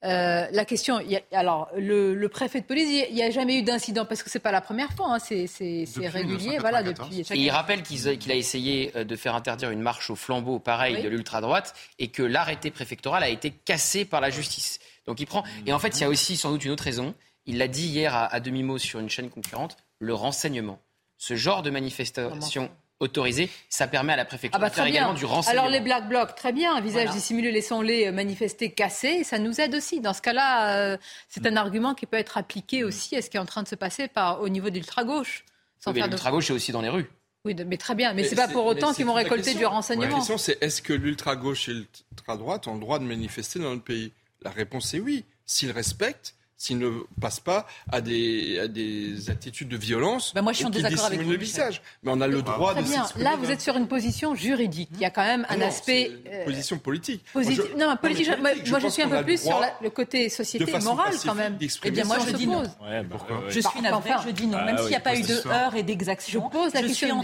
euh, 0.03 0.47
la 0.51 0.65
question, 0.65 0.99
alors 1.31 1.69
le, 1.77 2.27
préfet 2.27 2.61
de 2.61 2.65
police, 2.65 3.05
il 3.09 3.13
n'y 3.13 3.21
a, 3.21 3.29
jamais 3.29 3.59
eu 3.59 3.61
d'incident 3.61 4.05
parce 4.05 4.23
que 4.23 4.31
c'est 4.31 4.39
pas 4.39 4.51
la 4.51 4.61
première 4.61 4.91
fois, 4.93 5.13
hein, 5.13 5.19
c'est 5.19 5.85
régulier, 6.07 6.57
voilà 6.57 6.81
depuis. 6.81 7.23
il 7.35 7.49
rappelle 7.51 7.83
qu'il 7.83 8.31
a 8.31 8.35
essayé 8.35 8.91
de 8.95 9.15
faire 9.15 9.35
interdire 9.35 9.69
une 9.69 9.81
marche 9.81 10.09
au 10.09 10.15
flambeau, 10.15 10.57
pareil, 10.57 11.03
de 11.03 11.07
l'ultra 11.07 11.41
droite, 11.41 11.75
et 11.99 12.07
que 12.07 12.23
l'arrêté 12.23 12.71
préfectoral 12.71 13.21
a 13.21 13.29
été 13.29 13.51
cassé 13.51 14.05
par 14.05 14.21
la 14.21 14.31
justice. 14.31 14.79
Donc 15.05 15.19
il 15.19 15.27
prend. 15.27 15.43
Et 15.67 15.73
en 15.73 15.79
fait, 15.79 15.99
il 15.99 16.01
y 16.01 16.05
a 16.05 16.09
aussi 16.09 16.35
sans 16.37 16.49
doute 16.49 16.65
une 16.65 16.71
autre 16.71 16.83
raison. 16.83 17.13
Il 17.45 17.57
l'a 17.59 17.67
dit 17.67 17.87
hier 17.87 18.15
à, 18.15 18.25
à 18.25 18.39
demi-mot 18.39 18.77
sur 18.77 18.99
une 18.99 19.09
chaîne 19.09 19.29
concurrente 19.29 19.77
le 20.01 20.13
renseignement. 20.13 20.79
Ce 21.17 21.35
genre 21.35 21.61
de 21.61 21.69
manifestation 21.69 22.69
autorisée, 22.99 23.49
ça 23.69 23.87
permet 23.87 24.13
à 24.13 24.15
la 24.15 24.25
préfecture 24.25 24.57
ah 24.59 24.61
bah, 24.61 24.69
de 24.69 24.75
faire 24.75 24.85
également 24.85 25.13
du 25.13 25.25
renseignement. 25.25 25.61
Alors 25.61 25.71
les 25.71 25.79
black 25.79 26.09
blocs, 26.09 26.35
très 26.35 26.51
bien, 26.51 26.75
un 26.75 26.81
visage 26.81 27.09
dissimulé, 27.11 27.51
laissons-les 27.51 28.07
euh, 28.07 28.11
manifester 28.11 28.71
cassés, 28.71 29.23
ça 29.23 29.39
nous 29.39 29.61
aide 29.61 29.73
aussi. 29.75 30.01
Dans 30.01 30.13
ce 30.13 30.21
cas-là, 30.21 30.75
euh, 30.75 30.97
c'est 31.29 31.45
un 31.45 31.55
argument 31.55 31.95
qui 31.95 32.05
peut 32.05 32.17
être 32.17 32.37
appliqué 32.37 32.83
aussi 32.83 33.15
à 33.15 33.21
ce 33.21 33.29
qui 33.29 33.37
est 33.37 33.39
en 33.39 33.45
train 33.45 33.63
de 33.63 33.67
se 33.67 33.75
passer 33.75 34.07
par, 34.07 34.41
au 34.41 34.49
niveau 34.49 34.69
de 34.69 34.75
l'ultra-gauche. 34.75 35.45
Oui, 35.87 36.01
l'ultra-gauche 36.01 36.49
est 36.49 36.53
aussi 36.53 36.71
dans 36.71 36.81
les 36.81 36.89
rues. 36.89 37.09
Oui, 37.43 37.55
mais 37.65 37.77
très 37.77 37.95
bien, 37.95 38.13
mais, 38.13 38.23
ce 38.23 38.29
c'est 38.29 38.35
pas 38.35 38.47
pour 38.47 38.65
autant 38.67 38.93
qu'ils 38.93 39.05
vont 39.05 39.13
récolter 39.13 39.55
du 39.55 39.65
renseignement. 39.65 40.07
La 40.07 40.15
question, 40.15 40.37
c'est 40.37 40.61
est-ce 40.61 40.83
que 40.83 40.93
l'ultra-gauche 40.93 41.69
et 41.69 41.73
l'ultra-droite 41.73 42.67
ont 42.67 42.75
le 42.75 42.79
droit 42.79 42.99
de 42.99 43.03
manifester 43.03 43.57
dans 43.57 43.71
notre 43.71 43.83
pays? 43.83 44.11
La 44.43 44.51
réponse 44.51 44.93
est 44.93 44.99
oui, 44.99 45.25
s'ils 45.45 45.71
respectent 45.71 46.35
s'ils 46.61 46.77
ne 46.77 46.91
passent 47.19 47.39
pas 47.39 47.65
à 47.91 48.01
des, 48.01 48.59
à 48.59 48.67
des 48.67 49.29
attitudes 49.31 49.67
de 49.69 49.77
violence 49.77 50.31
Ben 50.35 50.43
moi, 50.43 50.51
je 50.51 50.57
suis 50.57 50.65
en 50.67 50.69
désaccord 50.69 51.05
avec 51.05 51.21
vous, 51.21 51.31
le 51.31 51.37
visage. 51.37 51.81
Mais 52.03 52.11
on 52.13 52.21
a 52.21 52.27
le 52.27 52.41
droit 52.43 52.73
Très 52.73 52.83
de 52.83 52.87
s'exprimer. 52.87 53.23
Là, 53.23 53.35
vous 53.35 53.49
êtes 53.49 53.61
sur 53.61 53.75
une 53.77 53.87
position 53.87 54.35
juridique. 54.35 54.89
Il 54.93 54.99
y 54.99 55.05
a 55.05 55.09
quand 55.09 55.23
même 55.23 55.45
un 55.49 55.57
Non, 55.57 55.65
aspect. 55.67 56.11
une 56.25 56.31
euh, 56.31 56.45
position 56.45 56.77
politique. 56.77 57.23
Posit- 57.33 57.55
Moi, 57.57 57.65
je- 57.73 57.77
Non, 57.83 57.95
politique. 57.97 58.27
moi, 58.27 58.49
politique, 58.49 58.69
moi, 58.69 58.79
je 58.79 58.83
pense 58.85 58.93
suis 58.93 59.01
un 59.01 59.09
peu 59.09 59.23
plus 59.23 59.41
sur 59.41 59.49
droit 59.51 59.61
la- 59.61 59.73
le 59.81 59.89
côté 59.89 60.29
société 60.29 60.67
façon 60.71 60.93
morale 60.95 61.15
quand 61.25 61.33
même. 61.35 61.57
Eh 61.83 61.91
bien, 61.91 62.03
moi, 62.05 62.17
je 62.27 62.31
dis 62.31 62.45
non. 62.47 62.61
Ouais, 62.61 63.03
pourquoi 63.09 63.41
Je 63.47 63.59
suis 63.59 63.81
navrée, 63.81 64.11
Enfin, 64.13 64.23
je 64.27 64.31
dis 64.31 64.45
non. 64.47 64.57
ah 64.61 64.65
Même 64.65 64.77
s'il 64.77 64.87
n'y 64.89 64.95
a 64.95 64.99
pas 64.99 65.15
eu 65.15 65.23
de 65.23 65.47
heurts 65.47 65.75
et 65.75 65.83
d'exactions, 65.83 66.49
Je 66.53 66.57
pose 66.57 66.73
la 66.73 66.81
je 66.81 66.87
question, 66.87 67.21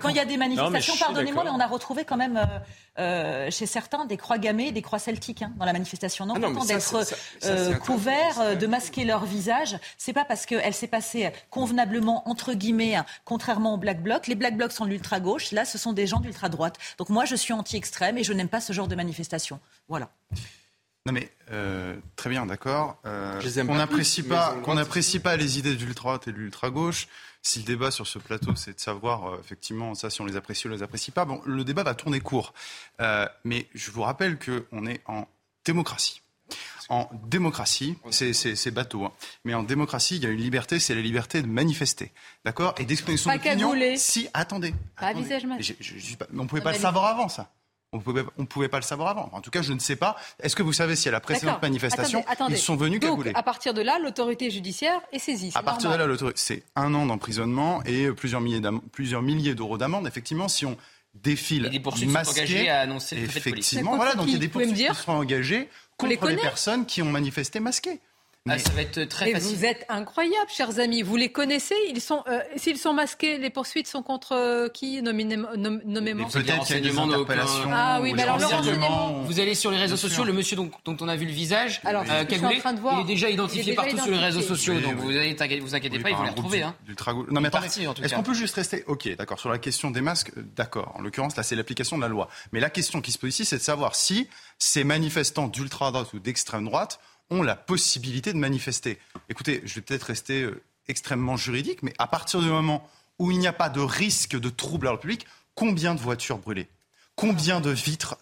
Quand 0.00 0.08
il 0.10 0.16
y 0.16 0.20
a 0.20 0.24
des 0.24 0.36
manifestations, 0.36 0.94
je 0.94 1.00
pardonnez-moi, 1.00 1.42
mais 1.44 1.50
on 1.50 1.60
a 1.60 1.66
retrouvé 1.66 2.04
quand 2.04 2.16
même 2.16 2.36
euh, 2.36 2.44
euh, 3.02 3.50
chez 3.50 3.66
certains 3.66 4.04
des 4.04 4.16
croix 4.16 4.38
gammées 4.38 4.68
et 4.68 4.72
des 4.72 4.82
croix 4.82 4.98
celtiques 4.98 5.42
hein, 5.42 5.52
dans 5.58 5.64
la 5.64 5.72
manifestation. 5.72 6.26
Non 6.26 6.34
Ah 6.36 6.38
non, 6.38 6.48
mais 6.50 6.54
content 6.54 6.66
d'être 6.66 7.06
euh, 7.44 7.74
couverts, 7.76 8.11
euh, 8.40 8.54
de 8.54 8.66
masquer 8.66 9.04
leur 9.04 9.24
visage. 9.24 9.78
C'est 9.98 10.12
pas 10.12 10.24
parce 10.24 10.46
qu'elle 10.46 10.74
s'est 10.74 10.86
passée 10.86 11.30
convenablement, 11.50 12.28
entre 12.28 12.54
guillemets, 12.54 12.96
hein, 12.96 13.06
contrairement 13.24 13.74
aux 13.74 13.78
Black 13.78 14.02
Blocs. 14.02 14.26
Les 14.26 14.34
Black 14.34 14.56
Blocs 14.56 14.72
sont 14.72 14.84
de 14.84 14.90
l'ultra-gauche. 14.90 15.52
Là, 15.52 15.64
ce 15.64 15.78
sont 15.78 15.92
des 15.92 16.06
gens 16.06 16.20
d'ultra-droite. 16.20 16.78
Donc 16.98 17.08
moi, 17.08 17.24
je 17.24 17.34
suis 17.34 17.52
anti-extrême 17.52 18.18
et 18.18 18.24
je 18.24 18.32
n'aime 18.32 18.48
pas 18.48 18.60
ce 18.60 18.72
genre 18.72 18.88
de 18.88 18.94
manifestation. 18.94 19.60
Voilà. 19.88 20.08
Non 21.04 21.12
mais 21.12 21.32
euh, 21.50 21.96
très 22.14 22.30
bien, 22.30 22.46
d'accord. 22.46 22.96
Euh, 23.06 23.40
pas 23.40 23.64
n'apprécie 23.64 24.22
pas, 24.22 24.54
qu'on 24.62 24.74
n'apprécie 24.74 25.18
pas 25.18 25.36
les 25.36 25.58
idées 25.58 25.74
de 25.74 25.84
l'ultra 25.84 26.10
droite 26.10 26.28
et 26.28 26.32
de 26.32 26.36
l'ultra 26.36 26.70
gauche. 26.70 27.08
Si 27.42 27.58
le 27.58 27.64
débat 27.64 27.90
sur 27.90 28.06
ce 28.06 28.20
plateau, 28.20 28.54
c'est 28.54 28.74
de 28.74 28.80
savoir 28.80 29.26
euh, 29.26 29.40
effectivement 29.40 29.94
ça, 29.94 30.10
si 30.10 30.20
on 30.20 30.24
les 30.24 30.36
apprécie 30.36 30.68
ou 30.68 30.70
on 30.70 30.74
les 30.74 30.82
apprécie 30.84 31.10
pas. 31.10 31.24
Bon, 31.24 31.42
le 31.44 31.64
débat 31.64 31.82
va 31.82 31.94
tourner 31.94 32.20
court, 32.20 32.54
Euh, 33.00 33.26
mais 33.44 33.66
je 33.74 33.90
vous 33.90 34.02
rappelle 34.02 34.38
que 34.38 34.66
on 34.70 34.86
est 34.86 35.00
en 35.06 35.26
démocratie. 35.64 36.21
En 36.92 37.08
démocratie, 37.26 37.96
c'est- 38.10 38.70
bateau, 38.70 39.04
hein. 39.06 39.12
mais 39.46 39.54
en 39.54 39.62
démocratie, 39.62 40.16
il 40.16 40.22
y 40.24 40.26
a 40.26 40.28
une 40.28 40.40
liberté, 40.40 40.78
c'est 40.78 40.94
la 40.94 41.00
liberté 41.00 41.40
de 41.40 41.46
manifester, 41.46 42.12
d'accord, 42.44 42.74
et 42.78 42.84
d'exprimer 42.84 43.16
son 43.16 43.30
Pas 43.30 43.36
opinion. 43.36 43.68
cagoulé. 43.70 43.96
Si, 43.96 44.28
attendez, 44.34 44.74
Pas 45.00 45.06
à 45.06 45.08
attendez. 45.08 45.24
visage 45.24 45.46
masqué. 45.46 45.74
Je- 45.80 45.94
on 46.38 46.46
pouvait 46.46 46.60
Ah, 46.60 46.64
pas 46.64 46.72
le 46.72 46.78
savoir 46.78 47.04
avant 47.06 47.30
ça. 47.30 47.50
On 47.94 47.98
pouvait, 48.00 48.24
on 48.36 48.44
pouvait 48.44 48.68
pas 48.68 48.76
le 48.78 48.82
savoir 48.84 49.08
avant. 49.08 49.30
En 49.32 49.40
tout 49.40 49.50
cas, 49.50 49.62
je 49.62 49.72
ne 49.72 49.78
sais 49.78 49.96
pas. 49.96 50.16
Est-ce 50.42 50.54
que 50.54 50.62
vous 50.62 50.72
savez 50.74 50.94
si 50.96 51.08
à 51.08 51.12
la 51.12 51.20
précédente 51.20 51.62
manifestation, 51.62 52.20
Attendez, 52.20 52.32
attendez. 52.32 52.54
ils 52.56 52.58
sont 52.58 52.76
venus 52.76 53.00
Donc, 53.00 53.10
cagoulés 53.10 53.32
à 53.34 53.42
partir 53.42 53.72
de 53.74 53.80
là, 53.82 53.98
l'autorité 53.98 54.50
judiciaire 54.50 55.00
est 55.12 55.18
saisie. 55.18 55.50
c'est 55.50 55.58
À 55.58 55.62
partir 55.62 55.88
normal. 55.90 55.98
de 55.98 56.02
là, 56.04 56.08
l'autorité, 56.08 56.38
c'est 56.38 56.62
un 56.76 56.92
an 56.94 57.06
d'emprisonnement 57.06 57.82
et 57.84 58.10
plusieurs 58.12 58.40
milliers, 58.42 58.60
d'am- 58.60 58.80
plusieurs 58.92 59.22
milliers 59.22 59.54
d'euros 59.54 59.78
d'amende. 59.78 60.06
Effectivement, 60.06 60.48
si 60.48 60.64
on 60.66 60.76
défile 61.14 61.66
Et 61.66 61.68
des 61.68 61.80
poursuites 61.80 62.06
sont 62.08 62.12
masqué, 62.14 62.40
engagées, 62.40 62.68
a 62.70 62.80
annoncé 62.80 63.16
le 63.16 63.24
préfet 63.26 63.40
de 63.40 63.54
police. 63.56 63.66
effectivement, 63.66 63.96
voilà, 63.96 64.14
donc 64.14 64.26
il 64.28 64.32
y 64.32 64.36
a 64.36 64.38
des 64.38 64.46
Vous 64.46 64.52
pouvez 64.52 64.64
me 64.64 64.70
poursuites 64.70 64.86
qui 64.88 64.92
dire 64.94 65.02
seront 65.02 65.18
engagées 65.18 65.68
On 65.98 66.06
les 66.06 66.16
contre 66.16 66.30
les 66.30 66.36
connaît 66.36 66.48
personnes 66.48 66.86
qui 66.86 67.02
ont 67.02 67.10
manifesté 67.10 67.60
masquées. 67.60 68.00
Ah, 68.48 68.54
Mais- 68.54 68.58
ça 68.58 68.72
va 68.72 68.82
être 68.82 69.04
très 69.04 69.26
Mais 69.26 69.32
facile. 69.34 69.56
vous 69.56 69.64
êtes 69.64 69.86
incroyables, 69.88 70.50
chers 70.52 70.80
amis. 70.80 71.02
Vous 71.02 71.14
les 71.14 71.30
connaissez? 71.30 71.76
Ils 71.90 72.00
sont, 72.00 72.24
euh, 72.26 72.40
s'ils 72.56 72.76
sont 72.76 72.92
masqués, 72.92 73.38
les 73.38 73.50
poursuites 73.50 73.86
sont 73.86 74.02
contre 74.02 74.32
euh, 74.32 74.68
qui? 74.68 75.00
Nommément, 75.00 75.46
nom- 75.56 75.78
peut-être 75.78 76.64
qu'il 76.66 76.74
y 76.74 76.78
a 76.78 76.80
des 76.80 76.98
interpellations. 76.98 77.70
Ah 77.72 78.00
oui, 78.02 78.10
ou 78.10 78.16
mais 78.16 78.22
alors 78.24 78.38
le 78.38 78.46
renseignement- 78.46 79.22
Vous 79.22 79.38
allez 79.38 79.54
sur 79.54 79.70
les 79.70 79.76
réseaux 79.78 79.96
sociaux, 79.96 80.24
le 80.24 80.32
monsieur 80.32 80.56
dont, 80.56 80.68
dont 80.84 80.96
on 81.00 81.06
a 81.06 81.14
vu 81.14 81.26
le 81.26 81.30
visage, 81.30 81.80
Alors, 81.84 82.02
euh, 82.02 82.04
je 82.06 82.10
suis 82.10 82.20
en 82.20 82.26
cagoulé, 82.26 82.58
train 82.58 82.72
de 82.72 82.80
voir. 82.80 82.98
il 82.98 83.02
est 83.02 83.06
déjà 83.06 83.28
Il 83.28 83.30
est 83.30 83.34
identifié 83.34 83.62
déjà 83.62 83.76
partout 83.76 83.98
sur 83.98 84.10
les 84.10 84.18
réseaux 84.18 84.42
sociaux. 84.42 84.74
Oui, 84.74 84.82
donc 84.82 84.94
oui. 84.98 85.12
vous 85.36 85.42
allez 85.44 85.60
vous 85.60 85.74
inquiétez 85.76 85.96
Oui, 85.98 86.02
pas, 86.02 86.08
ils 86.08 86.12
par 86.12 86.18
vont 86.22 86.24
les 86.24 86.30
retrouver. 86.30 86.58
du- 86.58 86.64
Hein. 86.64 86.74
d'ultra-gauche. 86.84 87.28
Non, 87.30 87.40
mais 87.40 87.48
est-ce 88.02 88.14
qu'on 88.16 88.22
peut 88.24 88.34
juste 88.34 88.56
rester? 88.56 88.82
Ok, 88.88 89.08
d'accord. 89.16 89.38
Sur 89.38 89.50
la 89.50 89.58
question 89.58 89.92
des 89.92 90.00
masques, 90.00 90.32
euh, 90.36 90.42
d'accord. 90.56 90.92
En 90.96 91.02
l'occurrence, 91.02 91.36
là, 91.36 91.44
c'est 91.44 91.54
l'application 91.54 91.96
de 91.96 92.02
la 92.02 92.08
loi. 92.08 92.28
Mais 92.50 92.58
la 92.58 92.70
question 92.70 93.00
qui 93.02 93.12
se 93.12 93.18
pose 93.18 93.30
ici, 93.30 93.44
c'est 93.44 93.58
de 93.58 93.62
savoir 93.62 93.94
si 93.94 94.28
ces 94.58 94.82
manifestants 94.82 95.46
d'ultra-droite 95.46 96.12
ou 96.12 96.18
d'extrême 96.18 96.64
droite 96.64 96.98
ont 97.30 97.42
la 97.42 97.56
possibilité 97.56 98.32
de 98.32 98.38
manifester. 98.38 98.98
Écoutez, 99.28 99.62
je 99.64 99.74
vais 99.74 99.80
peut-être 99.80 100.02
rester 100.04 100.42
euh, 100.42 100.62
extrêmement 100.88 101.36
juridique, 101.36 101.82
mais 101.82 101.94
à 101.98 102.06
partir 102.06 102.40
du 102.40 102.46
moment 102.48 102.88
où 103.18 103.30
il 103.30 103.38
n'y 103.38 103.46
a 103.46 103.52
pas 103.52 103.68
de 103.68 103.80
risque 103.80 104.38
de 104.38 104.48
trouble 104.50 104.86
à 104.86 104.90
l'ordre 104.90 105.02
public, 105.02 105.26
combien 105.54 105.94
de 105.94 106.00
voitures 106.00 106.38
brûlées? 106.38 106.68
Combien 107.16 107.60
de 107.60 107.70
vitres 107.70 108.16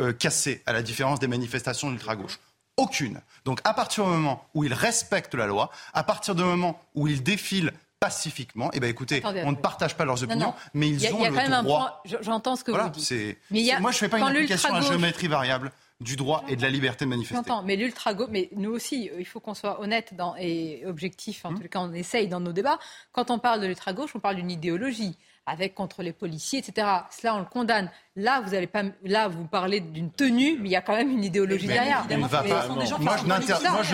euh, 0.00 0.12
cassées, 0.12 0.62
à 0.66 0.72
la 0.72 0.82
différence 0.82 1.20
des 1.20 1.28
manifestations 1.28 1.90
d'ultra-gauche? 1.90 2.38
Aucune. 2.76 3.20
Donc 3.44 3.60
à 3.64 3.74
partir 3.74 4.04
du 4.04 4.10
moment 4.10 4.46
où 4.54 4.64
ils 4.64 4.72
respectent 4.74 5.34
la 5.34 5.46
loi, 5.46 5.70
à 5.92 6.02
partir 6.02 6.34
du 6.34 6.42
moment 6.42 6.82
où 6.94 7.06
ils 7.08 7.22
défilent 7.22 7.72
pacifiquement, 8.00 8.70
eh 8.72 8.80
ben 8.80 8.88
écoutez, 8.88 9.18
Attendez, 9.18 9.42
on 9.44 9.50
ne 9.50 9.56
partage 9.56 9.94
pas 9.94 10.06
leurs 10.06 10.22
opinions, 10.22 10.46
non. 10.48 10.54
mais 10.72 10.88
Il 10.88 10.94
ils 10.94 11.02
y 11.02 11.06
a, 11.08 11.12
ont 11.12 11.18
il 11.18 11.22
y 11.22 11.26
a 11.26 11.30
le 11.30 11.36
quand 11.36 11.42
même 11.42 11.52
un 11.52 11.62
droit. 11.62 12.02
J'entends 12.22 12.56
ce 12.56 12.64
que 12.64 12.70
Voilà, 12.70 12.86
vous 12.86 12.98
dites. 12.98 13.36
Mais 13.50 13.60
y 13.60 13.70
a- 13.72 13.78
Moi, 13.80 13.92
je 13.92 13.98
fais 13.98 14.08
pas 14.08 14.18
une 14.18 14.26
application 14.26 14.74
à 14.74 14.80
géométrie 14.80 15.28
variable 15.28 15.70
du 16.00 16.16
droit 16.16 16.44
et 16.48 16.56
de 16.56 16.62
la 16.62 16.70
liberté 16.70 17.04
de 17.04 17.10
manifester. 17.10 17.36
J'entends, 17.36 17.62
mais 17.62 17.76
l'ultra 17.76 18.14
mais 18.30 18.48
nous 18.56 18.70
aussi, 18.70 19.10
il 19.18 19.24
faut 19.26 19.40
qu'on 19.40 19.54
soit 19.54 19.80
honnête 19.80 20.14
dans, 20.14 20.34
et 20.36 20.82
objectif. 20.86 21.44
En 21.44 21.54
tout 21.54 21.68
cas, 21.68 21.80
on 21.80 21.92
essaye 21.92 22.28
dans 22.28 22.40
nos 22.40 22.52
débats. 22.52 22.78
Quand 23.12 23.30
on 23.30 23.38
parle 23.38 23.60
de 23.60 23.66
l'ultra 23.66 23.92
gauche, 23.92 24.10
on 24.14 24.20
parle 24.20 24.36
d'une 24.36 24.50
idéologie 24.50 25.16
avec 25.46 25.74
contre 25.74 26.02
les 26.02 26.12
policiers, 26.12 26.60
etc. 26.60 26.86
Cela, 27.10 27.34
on 27.34 27.38
le 27.40 27.44
condamne. 27.44 27.90
Là, 28.16 28.40
vous 28.44 28.54
allez 28.54 28.66
pas, 28.66 28.82
là, 29.04 29.28
vous 29.28 29.44
parlez 29.46 29.80
d'une 29.80 30.10
tenue, 30.10 30.58
mais 30.60 30.68
il 30.68 30.72
y 30.72 30.76
a 30.76 30.80
quand 30.82 30.94
même 30.96 31.10
une 31.10 31.24
idéologie 31.24 31.66
Mais 31.66 31.74
derrière. 31.74 32.04
ne 32.08 32.26
va 32.26 32.42
Mais 32.42 32.50
pas- 32.50 32.66
Moi, 32.68 32.84
je, 32.84 32.94
moi, 32.94 33.16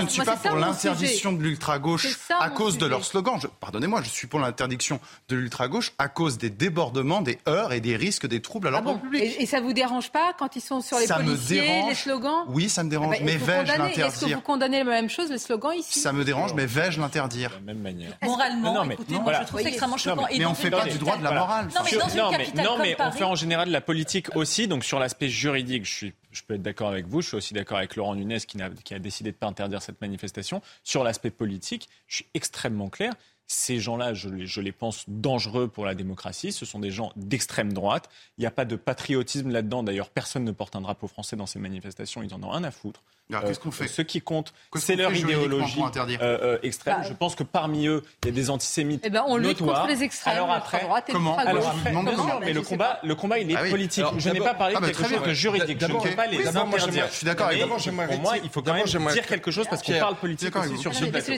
ne 0.02 0.08
suis 0.08 0.22
Moi, 0.22 0.24
pas 0.34 0.48
pour 0.48 0.56
l'interdiction 0.56 1.32
de 1.32 1.42
l'ultra-gauche 1.42 2.06
à 2.40 2.50
cause 2.50 2.78
de 2.78 2.86
leur 2.86 3.04
slogan. 3.04 3.38
Je- 3.40 3.46
Pardonnez-moi, 3.46 4.02
je 4.02 4.08
suis 4.08 4.26
pour 4.26 4.40
l'interdiction 4.40 5.00
de 5.28 5.36
l'ultra-gauche 5.36 5.92
à 5.98 6.08
cause 6.08 6.38
des 6.38 6.50
débordements, 6.50 7.20
des 7.22 7.38
heurts 7.48 7.72
et 7.72 7.80
des 7.80 7.96
risques 7.96 8.26
des 8.26 8.40
troubles 8.40 8.68
à 8.68 8.70
Ah 8.70 8.72
l'ordre 8.72 8.94
bon 8.94 8.98
public. 8.98 9.22
et, 9.22 9.42
et 9.42 9.46
ça 9.46 9.60
vous 9.60 9.72
dérange 9.72 10.10
pas 10.10 10.32
quand 10.38 10.56
ils 10.56 10.60
sont 10.62 10.80
sur 10.80 10.98
les 10.98 11.06
Ça 11.06 11.18
me 11.18 11.24
policiers, 11.24 11.60
dérange. 11.60 11.88
les 11.90 11.94
slogans 11.94 12.44
Oui, 12.48 12.68
ça 12.68 12.82
me 12.84 12.90
dérange, 12.90 13.16
Eh 13.16 13.18
ben, 13.20 13.26
mais 13.26 13.32
il 13.34 13.38
faut 13.38 13.46
vais-je 13.46 13.60
condamner. 13.72 13.84
Est-ce 13.90 13.94
que 13.94 14.00
l'interdire 14.00 14.36
vous 14.38 14.42
condamnez 14.42 14.78
la 14.78 14.84
même 14.84 15.10
chose, 15.10 15.30
les 15.30 15.38
slogans 15.38 15.74
ici 15.74 16.00
Ça 16.00 16.12
me 16.12 16.24
dérange, 16.24 16.54
mais 16.54 16.66
vais-je 16.66 17.00
l'interdire 17.00 17.50
De 17.50 17.54
la 17.56 17.60
même 17.60 17.78
manière. 17.82 18.12
Moralement, 18.22 18.84
mais- 18.84 18.94
écoutez, 18.94 19.18
moi 19.18 19.32
je 19.40 19.46
trouve 19.46 19.60
ça 19.60 19.68
extrêmement 19.68 19.96
choquant. 19.96 20.26
Mais- 20.30 20.38
mais 20.38 20.46
on 20.46 20.50
une 20.50 20.54
fait 20.56 20.70
pas 20.70 20.84
du 20.86 20.98
droit 20.98 21.16
de 21.16 21.22
la 21.24 21.30
Voilà. 21.38 21.46
morale. 21.46 21.68
Non, 21.74 21.80
mais 21.84 21.98
dans 21.98 22.08
une 22.08 22.16
non, 22.18 22.30
mais, 22.30 22.38
capitale 22.38 22.64
non, 22.64 22.72
comme 22.72 22.82
mais 22.82 22.96
on 23.00 23.12
fait 23.12 23.24
en 23.24 23.34
général 23.34 23.68
de 23.68 23.72
la 23.72 23.80
politique 23.80 24.34
aussi. 24.36 24.68
Donc 24.68 24.84
sur 24.84 24.98
l'aspect 24.98 25.28
juridique, 25.28 25.84
je, 25.84 25.94
suis, 25.94 26.14
je 26.32 26.42
peux 26.42 26.54
être 26.54 26.62
d'accord 26.62 26.88
avec 26.88 27.06
vous. 27.06 27.20
Je 27.22 27.28
suis 27.28 27.36
aussi 27.36 27.54
d'accord 27.54 27.78
avec 27.78 27.96
Laurent 27.96 28.14
Nunez 28.14 28.38
qui, 28.40 28.60
a 28.60 28.98
décidé 28.98 29.30
de 29.30 29.36
ne 29.36 29.38
pas 29.38 29.46
interdire 29.46 29.82
cette 29.82 30.00
manifestation. 30.00 30.62
Sur 30.84 31.04
l'aspect 31.04 31.30
politique, 31.30 31.88
je 32.06 32.16
suis 32.16 32.26
extrêmement 32.34 32.88
clair. 32.88 33.12
Ces 33.48 33.78
gens-là, 33.78 34.12
je, 34.12 34.28
les- 34.28 34.46
je 34.46 34.60
les 34.60 34.72
pense 34.72 35.04
dangereux 35.06 35.68
pour 35.68 35.86
la 35.86 35.94
démocratie. 35.94 36.50
Ce 36.50 36.66
sont 36.66 36.80
des 36.80 36.90
gens 36.90 37.12
d'extrême 37.14 37.72
droite. 37.72 38.08
Il 38.38 38.40
n'y 38.40 38.46
a 38.46 38.50
pas 38.50 38.64
de 38.64 38.74
patriotisme 38.74 39.50
là-dedans. 39.50 39.84
D'ailleurs, 39.84 40.10
personne 40.10 40.42
ne 40.44 40.50
porte 40.50 40.74
un 40.74 40.80
drapeau 40.80 41.06
français 41.06 41.36
dans 41.36 41.46
ces 41.46 41.60
manifestations. 41.60 42.22
Ils 42.24 42.34
en 42.34 42.42
ont 42.42 42.50
rien 42.50 42.64
à 42.64 42.72
foutre. 42.72 43.02
Alors, 43.30 43.44
qu'est-ce 43.44 43.58
qu'on 43.58 43.72
fait 43.72 43.88
Ce 43.88 44.02
qui 44.02 44.20
compte, 44.20 44.52
Qu'est-ce 44.72 44.86
c'est 44.86 44.96
leur 44.96 45.12
idéologie 45.12 45.80
euh, 45.80 46.18
euh, 46.20 46.58
extrême. 46.62 46.98
Bah, 46.98 47.06
je 47.08 47.12
pense 47.12 47.34
que 47.34 47.42
parmi 47.42 47.86
eux, 47.86 48.02
il 48.22 48.26
y 48.26 48.28
a 48.30 48.34
des 48.34 48.50
antisémites 48.50 49.02
Eh 49.04 49.10
ben, 49.10 49.24
on 49.26 49.36
lutte 49.36 49.60
notoires. 49.60 49.82
contre 49.82 49.94
les 49.94 50.04
extrêmes, 50.04 50.34
Alors 50.34 50.52
après, 50.52 50.80
droite 50.82 51.08
et 51.08 51.12
comment 51.12 51.36
alors 51.36 51.66
après, 51.68 51.92
comment 51.92 52.40
mais 52.40 52.52
le 52.52 52.62
combat, 52.62 53.00
le 53.02 53.14
combat, 53.14 53.38
il 53.38 53.50
est 53.50 53.56
Ah 53.56 53.62
oui. 53.64 53.70
politique. 53.70 54.00
Alors, 54.00 54.20
je 54.20 54.30
n'ai 54.30 54.38
pas 54.38 54.54
parlé 54.54 54.74
ah 54.76 54.80
bah, 54.80 54.86
de 54.86 54.92
quelque 54.92 55.08
chose 55.08 55.18
bien. 55.18 55.28
de 55.28 55.34
juridique. 55.34 55.80
Je 55.80 55.86
ne 55.86 56.00
peux 56.00 56.10
pas 56.10 56.26
les 56.26 56.46
interdire. 56.46 57.08
Je 57.08 57.14
suis 57.14 57.26
d'accord 57.26 57.50
Pour 57.50 58.20
moi, 58.20 58.36
il 58.42 58.50
faut 58.50 58.62
quand 58.62 58.74
même 58.74 58.86
dire 58.86 59.26
quelque 59.26 59.50
chose 59.50 59.66
parce 59.68 59.82
qu'on 59.82 59.98
parle 59.98 60.16
politique 60.16 60.54
aussi 60.54 60.78
sur 60.78 60.94
ce 60.94 61.04
plateau. 61.06 61.32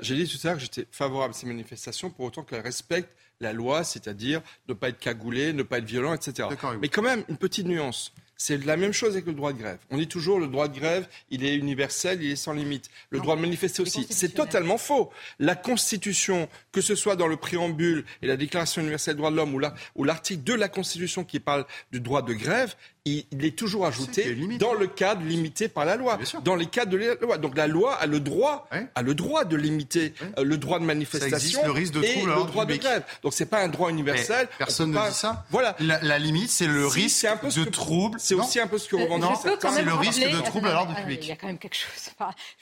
j'ai 0.00 0.16
dit 0.16 0.26
tout 0.26 0.38
à 0.46 0.50
l'heure 0.50 0.56
que 0.56 0.62
j'étais 0.62 0.86
favorable 0.90 1.34
à 1.34 1.36
ces 1.36 1.46
manifestations 1.46 2.10
pour 2.10 2.26
autant 2.26 2.42
qu'elles 2.42 2.60
respectent 2.60 3.10
la 3.40 3.52
loi, 3.52 3.84
c'est-à-dire 3.84 4.42
ne 4.68 4.74
pas 4.74 4.90
être 4.90 4.98
cagoulé, 4.98 5.52
ne 5.52 5.62
pas 5.62 5.78
être 5.78 5.84
violent, 5.84 6.14
etc. 6.14 6.48
Mais 6.80 6.88
quand 6.88 7.02
même, 7.02 7.24
une 7.28 7.36
petite 7.36 7.66
nuance. 7.66 8.12
C'est 8.42 8.56
la 8.64 8.78
même 8.78 8.94
chose 8.94 9.10
avec 9.12 9.26
le 9.26 9.34
droit 9.34 9.52
de 9.52 9.58
grève. 9.58 9.76
On 9.90 9.98
dit 9.98 10.08
toujours 10.08 10.40
le 10.40 10.46
droit 10.46 10.66
de 10.66 10.74
grève, 10.78 11.06
il 11.28 11.44
est 11.44 11.54
universel, 11.54 12.22
il 12.22 12.30
est 12.30 12.36
sans 12.36 12.54
limite. 12.54 12.88
Le 13.10 13.18
droit 13.20 13.36
de 13.36 13.42
manifester 13.42 13.82
aussi. 13.82 14.06
C'est 14.08 14.30
totalement 14.30 14.78
faux. 14.78 15.10
La 15.38 15.54
Constitution, 15.54 16.48
que 16.72 16.80
ce 16.80 16.94
soit 16.94 17.16
dans 17.16 17.26
le 17.26 17.36
préambule 17.36 18.06
et 18.22 18.26
la 18.26 18.38
Déclaration 18.38 18.80
universelle 18.80 19.16
des 19.16 19.18
droits 19.18 19.30
de 19.30 19.36
l'homme 19.36 19.52
ou 19.54 19.58
la- 19.58 19.74
ou 19.94 20.04
l'article 20.04 20.42
de 20.42 20.54
la 20.54 20.70
Constitution 20.70 21.22
qui 21.22 21.38
parle 21.38 21.66
du 21.92 22.00
droit 22.00 22.22
de 22.22 22.32
grève, 22.32 22.74
il, 23.04 23.24
il 23.32 23.44
est 23.44 23.56
toujours 23.56 23.86
ajouté 23.86 24.34
dans 24.58 24.74
le 24.74 24.86
cadre 24.86 25.22
limité 25.24 25.68
par 25.68 25.84
la 25.84 25.96
loi. 25.96 26.18
Dans 26.44 26.54
les 26.56 26.66
cadres 26.66 26.92
de 26.92 26.96
la 26.98 27.14
loi. 27.14 27.38
Donc 27.38 27.56
la 27.56 27.66
loi 27.66 27.94
a 27.94 28.06
le 28.06 28.20
droit, 28.20 28.68
Ouais. 28.72 28.86
a 28.94 29.02
le 29.02 29.14
droit 29.14 29.44
de 29.44 29.56
limiter 29.56 30.14
euh, 30.38 30.44
le 30.44 30.56
droit 30.58 30.78
de 30.78 30.84
manifestation 30.84 31.36
existe, 31.60 31.64
le 31.64 31.70
risque 31.72 31.94
de 31.94 32.02
et 32.02 32.12
trouble 32.14 32.32
à 32.32 32.36
le 32.36 32.44
droit 32.44 32.64
de 32.64 32.76
grève. 32.76 33.02
Donc 33.22 33.32
c'est 33.32 33.46
pas 33.46 33.60
un 33.60 33.68
droit 33.68 33.90
universel. 33.90 34.48
Personne 34.58 34.90
ne 34.90 34.96
pas- 34.96 35.08
dit 35.08 35.14
ça. 35.14 35.44
Voilà. 35.50 35.76
La, 35.80 36.00
la 36.02 36.18
limite, 36.18 36.50
c'est 36.50 36.66
le 36.66 36.88
Si, 36.90 37.00
risque 37.02 37.16
c'est 37.20 37.28
un 37.28 37.36
peu 37.36 37.50
ce 37.50 37.60
de 37.60 37.64
que- 37.66 37.70
trouble. 37.70 38.18
C'est 38.20 38.34
aussi 38.34 38.60
un 38.60 38.66
peu 38.66 38.78
ce 38.78 38.88
que 38.88 38.96
Euh, 38.96 39.34
certains. 39.42 39.70
c'est 39.70 39.76
même 39.76 39.86
le 39.86 39.94
risque 39.94 40.20
de 40.20 40.40
trouble 40.42 40.68
à 40.68 40.72
l'ordre 40.72 40.92
Attendez, 40.92 41.02
public. 41.02 41.20
Il 41.24 41.28
y 41.28 41.32
a 41.32 41.36
quand 41.36 41.46
même 41.46 41.58
quelque 41.58 41.74
chose. 41.76 42.10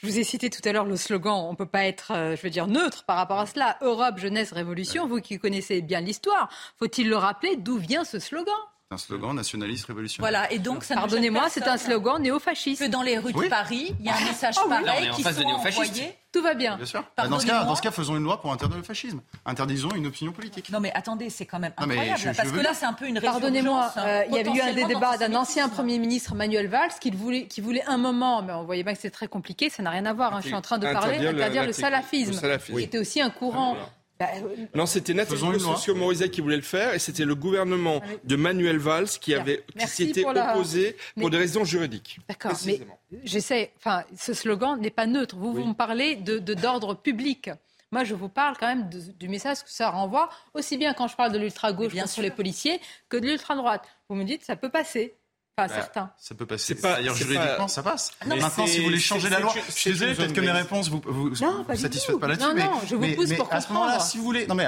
Je 0.02 0.06
vous 0.06 0.18
ai 0.18 0.24
cité 0.24 0.50
tout 0.50 0.60
à 0.66 0.72
l'heure 0.72 0.84
le 0.84 0.96
slogan. 0.96 1.34
On 1.34 1.52
ne 1.52 1.56
peut 1.56 1.66
pas 1.66 1.84
être, 1.84 2.12
euh, 2.12 2.36
je 2.36 2.42
veux 2.42 2.50
dire, 2.50 2.66
neutre 2.66 3.04
par 3.04 3.16
rapport 3.16 3.38
à 3.40 3.46
cela. 3.46 3.76
Europe, 3.82 4.18
jeunesse, 4.18 4.52
révolution. 4.52 5.06
Vous 5.08 5.20
qui 5.20 5.38
connaissez 5.38 5.82
bien 5.82 6.00
l'histoire, 6.00 6.48
faut-il 6.78 7.08
le 7.08 7.16
rappeler 7.16 7.56
D'où 7.56 7.78
vient 7.78 8.04
ce 8.04 8.18
slogan? 8.18 8.54
C'est 8.90 8.94
un 8.94 8.98
slogan 8.98 9.34
nationaliste 9.36 9.84
révolutionnaire. 9.84 10.30
Voilà, 10.30 10.50
et 10.50 10.58
donc 10.58 10.82
ça 10.82 10.94
Pardonnez-moi, 10.94 11.48
c'est 11.50 11.68
un 11.68 11.76
slogan 11.76 12.22
néo-fasciste. 12.22 12.80
Que 12.82 12.88
dans 12.88 13.02
les 13.02 13.18
rues 13.18 13.34
de 13.34 13.38
Oui. 13.38 13.48
Paris, 13.50 13.94
il 14.00 14.06
y 14.06 14.08
a 14.08 14.16
un 14.16 14.24
message 14.24 14.54
Ah 14.56 14.66
pareil 14.66 15.10
qui 15.14 15.22
face 15.22 15.36
de 15.36 15.42
soit 15.42 15.50
néo-fascistes. 15.50 15.90
envoyé. 15.90 16.14
Tout 16.32 16.40
va 16.40 16.54
bien. 16.54 16.76
Bien 16.78 16.86
sûr. 16.86 17.04
Bah, 17.14 17.28
Dans 17.28 17.38
ce, 17.38 17.44
cas, 17.44 17.52
Pardonnez-moi. 17.52 17.64
dans 17.66 17.76
ce 17.76 17.82
cas, 17.82 17.90
faisons 17.90 18.16
une 18.16 18.22
loi 18.22 18.40
pour 18.40 18.50
interdire 18.50 18.78
le 18.78 18.82
fascisme. 18.82 19.20
Interdisons 19.44 19.90
une 19.90 20.06
opinion 20.06 20.32
politique. 20.32 20.70
Non 20.70 20.80
mais 20.80 20.90
attendez, 20.94 21.28
c'est 21.28 21.44
quand 21.44 21.58
même 21.58 21.72
Non, 21.78 21.86
mais 21.86 21.94
incroyable, 21.96 22.18
je- 22.18 22.30
je 22.30 22.36
parce 22.36 22.48
veux 22.48 22.58
que 22.58 22.64
là 22.64 22.72
c'est 22.72 22.86
un 22.86 22.92
peu 22.94 23.06
une 23.06 23.20
Pardonnez-moi, 23.20 23.88
résurgence, 23.88 24.04
euh, 24.06 24.24
il 24.30 24.34
y 24.36 24.38
avait 24.38 24.50
eu 24.56 24.60
un 24.62 24.72
des 24.72 24.84
débats 24.86 25.18
d'un 25.18 25.34
ancien 25.34 25.68
Premier 25.68 25.98
ministre 25.98 26.34
Manuel 26.34 26.68
Valls 26.68 26.92
qui 26.98 27.10
voulait, 27.10 27.46
qui 27.46 27.60
voulait 27.60 27.84
un 27.86 27.98
moment, 27.98 28.40
mais 28.42 28.54
on 28.54 28.64
voyait 28.64 28.84
bien 28.84 28.94
que 28.94 29.00
c'est 29.00 29.10
très 29.10 29.28
compliqué, 29.28 29.68
ça 29.68 29.82
n'a 29.82 29.90
rien 29.90 30.06
à 30.06 30.14
voir, 30.14 30.34
hein, 30.34 30.40
je 30.40 30.46
suis 30.46 30.54
en 30.54 30.62
train 30.62 30.78
de 30.78 30.86
parler, 30.90 31.16
Interdire 31.16 31.32
le- 31.32 31.66
le, 31.66 31.66
la- 31.66 31.72
salafisme, 31.74 32.30
le 32.32 32.36
salafisme. 32.38 32.78
qui 32.78 32.84
était 32.84 32.98
aussi 32.98 33.20
un 33.20 33.28
courant. 33.30 33.76
Bah, 34.18 34.26
Non, 34.74 34.86
c'était 34.86 35.14
Nathalie. 35.14 35.60
Socio-Morizet 35.60 36.28
qui 36.30 36.40
voulait 36.40 36.56
le 36.56 36.62
faire 36.62 36.92
et 36.94 36.98
c'était 36.98 37.24
le 37.24 37.34
gouvernement 37.34 38.00
Ah 38.02 38.06
oui. 38.10 38.18
de 38.24 38.36
Manuel 38.36 38.78
Valls 38.78 39.08
qui, 39.08 39.34
avait, 39.34 39.58
qui 39.70 39.78
Merci 39.78 40.06
s'était 40.06 40.22
pour 40.22 40.32
la- 40.32 40.54
opposé 40.54 40.96
pour 41.14 41.24
Mais- 41.24 41.30
des 41.30 41.36
raisons 41.38 41.64
juridiques. 41.64 42.18
D'accord, 42.28 42.52
mais 42.66 42.80
j'essaie, 43.24 43.72
enfin, 43.76 44.02
ce 44.18 44.34
slogan 44.34 44.80
n'est 44.80 44.90
pas 44.90 45.06
neutre. 45.06 45.36
Vous, 45.36 45.52
vous 45.52 45.64
me 45.64 45.74
parlez 45.74 46.16
de 46.16 46.38
de- 46.38 46.54
d'ordre 46.54 46.94
public. 46.94 47.50
Moi, 47.90 48.04
je 48.04 48.14
vous 48.14 48.28
parle 48.28 48.56
quand 48.58 48.66
même 48.66 48.88
de- 48.90 49.12
du 49.12 49.28
message 49.28 49.62
que 49.64 49.70
ça 49.70 49.88
renvoie, 49.90 50.28
aussi 50.52 50.76
bien 50.76 50.92
quand 50.94 51.08
je 51.08 51.16
parle 51.16 51.32
de 51.32 51.38
l'ultra-gauche 51.38 51.92
bien 51.92 52.02
contre 52.02 52.14
sûr. 52.14 52.22
les 52.22 52.30
policiers 52.30 52.80
que 53.08 53.16
de 53.16 53.26
l'ultra-droite. 53.26 53.82
Vous 54.08 54.16
me 54.16 54.24
dites, 54.24 54.44
ça 54.44 54.56
peut 54.56 54.68
passer. 54.68 55.14
Enfin, 55.58 55.66
Bah, 55.74 55.80
certains. 55.80 56.10
Ça 56.18 56.34
peut 56.34 56.46
passer. 56.46 56.74
C'est 56.74 56.80
pas- 56.80 56.94
D'ailleurs, 56.96 57.14
c'est 57.16 57.24
juridiquement, 57.24 57.56
pas- 57.56 57.68
ça 57.68 57.82
passe. 57.82 58.12
Non, 58.26 58.34
mais 58.36 58.40
Maintenant, 58.42 58.66
si 58.66 58.78
vous 58.78 58.84
voulez 58.84 58.98
changer 59.00 59.28
la 59.28 59.40
loi, 59.40 59.54
je 59.66 59.72
suis 59.72 59.90
désolé, 59.92 60.14
peut-être 60.14 60.32
que 60.32 60.40
mes 60.40 60.50
réponses 60.50 60.88
vous, 60.88 61.00
vous, 61.04 61.30
Non, 61.40 61.58
vous 61.58 61.64
pas 61.64 61.76
satisfaites 61.76 62.18
pas 62.18 62.28
là-dessus. 62.28 62.46
Non, 62.48 62.54
mais, 62.54 62.64
non, 62.64 62.80
je 62.86 62.94
vous 62.94 63.00
mais- 63.00 63.14
pousse 63.14 63.28
mais 63.28 63.36
pour 63.36 63.52
à 63.52 63.60
ce 63.60 63.68
moment-là, 63.72 63.92
comprendre. 63.92 64.10
si 64.10 64.18
vous 64.18 64.24
voulez, 64.24 64.46
non 64.46 64.54
mais 64.54 64.66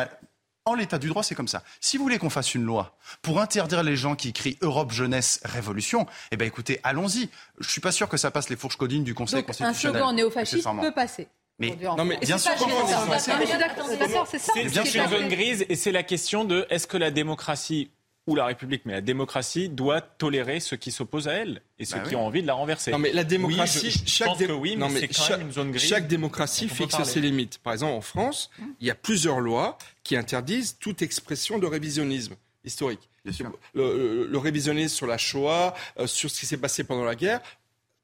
en 0.67 0.75
l'état 0.75 0.99
du 0.99 1.09
droit, 1.09 1.23
c'est 1.23 1.35
comme 1.35 1.49
ça. 1.49 1.63
Si 1.81 1.97
vous 1.97 2.03
voulez 2.03 2.19
qu'on 2.19 2.29
fasse 2.31 2.55
une 2.55 2.65
loi 2.65 2.97
pour 3.23 3.41
interdire 3.41 3.83
les 3.83 3.97
gens 3.97 4.15
qui 4.15 4.33
crient 4.33 4.59
Europe 4.61 4.93
jeunesse 4.93 5.41
révolution, 5.45 6.07
eh 6.33 6.37
ben 6.37 6.47
écoutez, 6.47 6.81
allons-y. 6.83 7.31
Je 7.61 7.69
suis 7.71 7.81
pas 7.81 7.93
sûr 7.93 8.09
que 8.09 8.17
ça 8.17 8.31
passe 8.31 8.51
les 8.51 8.57
fourches 8.57 8.77
codines 8.77 9.03
du 9.05 9.15
Conseil 9.15 9.37
Donc, 9.41 9.45
un 9.45 9.47
constitutionnel. 9.49 10.01
slogan 10.03 10.15
néo-fasciste 10.17 10.69
peut 10.81 10.93
passer. 10.93 11.29
Mais 11.59 11.77
non, 11.83 12.05
mais 12.05 12.17
bien 12.19 12.39
sûr 12.39 12.53
pas 12.55 12.67
Non, 12.67 14.25
c'est 14.31 14.39
ça. 14.39 14.53
C'est 14.55 14.65
bien 14.65 14.83
une 14.85 15.09
zone 15.11 15.29
grise 15.29 15.65
et 15.69 15.77
c'est 15.77 15.93
la 15.93 16.03
question 16.03 16.45
de 16.45 16.67
est-ce 16.71 16.87
que 16.87 16.97
la 16.97 17.11
démocratie 17.11 17.91
ou 18.27 18.35
la 18.37 18.45
République, 18.47 18.83
mais 18.85 18.93
la 18.93 19.01
démocratie 19.01 19.69
doit 19.69 20.01
tolérer 20.01 20.61
ceux 20.61 20.77
qui 20.77 20.93
s'opposent 20.93 21.27
à 21.29 21.33
elle 21.33 21.63
et 21.79 21.85
ceux 21.85 21.97
Bah 21.97 22.03
qui 22.05 22.11
oui. 22.11 22.17
ont 22.17 22.27
envie 22.27 22.43
de 22.43 22.47
la 22.47 22.55
renverser. 22.55 22.91
Non, 22.93 22.99
mais 22.99 23.13
la 23.13 23.25
démocratie, 23.25 23.81
oui, 23.87 23.91
je, 23.91 23.99
je 23.99 24.05
chaque 24.07 24.29
pense 24.29 24.39
dé- 24.39 24.47
que 24.47 24.53
oui, 24.53 24.71
mais, 24.71 24.77
non, 24.77 24.89
mais 24.91 25.01
c'est 25.01 25.09
quand 25.09 25.23
chaque, 25.23 25.39
même 25.39 25.47
une 25.49 25.53
zone 25.53 25.71
grise. 25.73 25.89
chaque 25.89 26.07
démocratie 26.07 26.69
fixe 26.69 26.91
parler. 26.93 27.07
ses 27.07 27.21
limites. 27.21 27.59
Par 27.59 27.73
exemple, 27.73 27.95
en 27.95 28.01
France, 28.03 28.51
il 28.81 28.87
y 28.87 28.91
a 28.91 28.95
plusieurs 28.95 29.41
lois 29.41 29.79
qui 30.05 30.17
interdisent 30.17 30.77
toute 30.79 31.03
expression 31.03 31.59
de 31.59 31.67
révisionnisme 31.67 32.35
historique. 32.65 33.09
Le, 33.25 33.33
le- 33.75 34.27
le 34.27 34.39
révisionnisme 34.39 34.95
sur 34.95 35.07
la 35.07 35.19
Shoah, 35.19 35.75
euh, 35.99 36.07
sur 36.07 36.31
ce 36.31 36.41
qui 36.41 36.47
s'est 36.47 36.57
passé 36.59 36.85
pendant 36.85 37.05
la 37.05 37.15
guerre, 37.15 37.41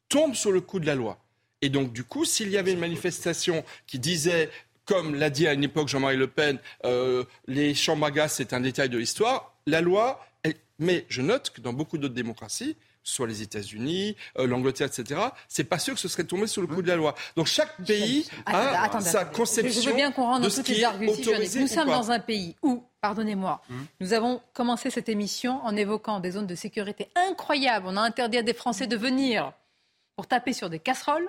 tombe 0.09 0.35
sous 0.35 0.51
le 0.53 0.61
coup 0.61 0.81
de 0.81 0.87
la 0.87 0.95
loi. 0.95 1.19
Et 1.63 1.69
donc, 1.69 1.93
du 1.93 2.05
coup, 2.05 2.25
s'il 2.25 2.49
y 2.51 2.59
avait 2.59 2.73
une 2.73 2.79
manifestation 2.81 3.65
qui 3.87 3.99
disait, 3.99 4.51
comme 4.85 5.15
l'a 5.15 5.31
dit 5.31 5.47
à 5.47 5.53
une 5.55 5.65
époque 5.65 5.89
Jean-Marie 5.89 6.17
Le 6.17 6.27
Pen, 6.27 6.59
euh, 6.85 7.25
les 7.47 7.75
chambres 7.75 8.07
à 8.07 8.11
gaz, 8.11 8.33
c'est 8.35 8.53
un 8.53 8.61
détail 8.61 8.89
de 8.89 8.99
l'histoire, 8.99 9.56
la 9.67 9.81
loi, 9.81 10.25
elle- 10.43 10.55
mais 10.79 11.07
je 11.09 11.23
note 11.23 11.51
que 11.51 11.61
dans 11.61 11.73
beaucoup 11.73 11.99
d'autres 11.99 12.15
démocraties, 12.15 12.77
soit 13.03 13.27
les 13.29 13.41
États-Unis, 13.43 14.17
euh, 14.39 14.47
l'Angleterre, 14.49 14.89
etc., 14.89 15.21
c'est 15.49 15.65
pas 15.65 15.79
sûr 15.79 15.95
que 15.95 16.01
ce 16.01 16.09
serait 16.09 16.25
tombé 16.25 16.49
sous 16.49 16.61
le 16.61 16.67
coup 16.67 16.83
de 16.83 16.89
la 16.89 16.97
loi. 16.97 17.15
Donc 17.37 17.47
chaque 17.47 17.77
pays 17.85 18.29
a 18.47 19.01
sa 19.01 19.25
conception 19.25 19.81
Je 19.83 19.89
veux 19.91 19.95
bien 19.95 20.11
qu'on 20.11 20.25
rentre 20.25 20.41
de 20.41 20.45
dans 20.45 20.51
ce 20.51 20.57
toutes 20.57 20.67
qui 20.67 20.75
les 20.75 20.85
arguments. 20.85 21.13
Nous 21.13 21.63
ou 21.63 21.67
sommes 21.69 21.87
dans 21.89 22.11
un 22.11 22.19
pays 22.19 22.57
où, 22.63 22.83
pardonnez-moi, 23.01 23.63
nous 24.01 24.13
avons 24.13 24.43
commencé 24.53 24.91
cette 24.91 25.09
émission 25.09 25.61
en 25.65 25.77
évoquant 25.77 26.19
des 26.19 26.33
zones 26.33 26.49
de 26.49 26.57
sécurité 26.57 27.09
incroyables. 27.15 27.87
On 27.89 27.97
a 27.97 28.01
interdit 28.01 28.39
à 28.39 28.43
des 28.43 28.55
Français 28.55 28.89
de 28.89 28.97
venir 28.97 29.53
pour 30.17 30.27
taper 30.27 30.53
sur 30.53 30.69
des 30.69 30.81
casseroles 30.81 31.29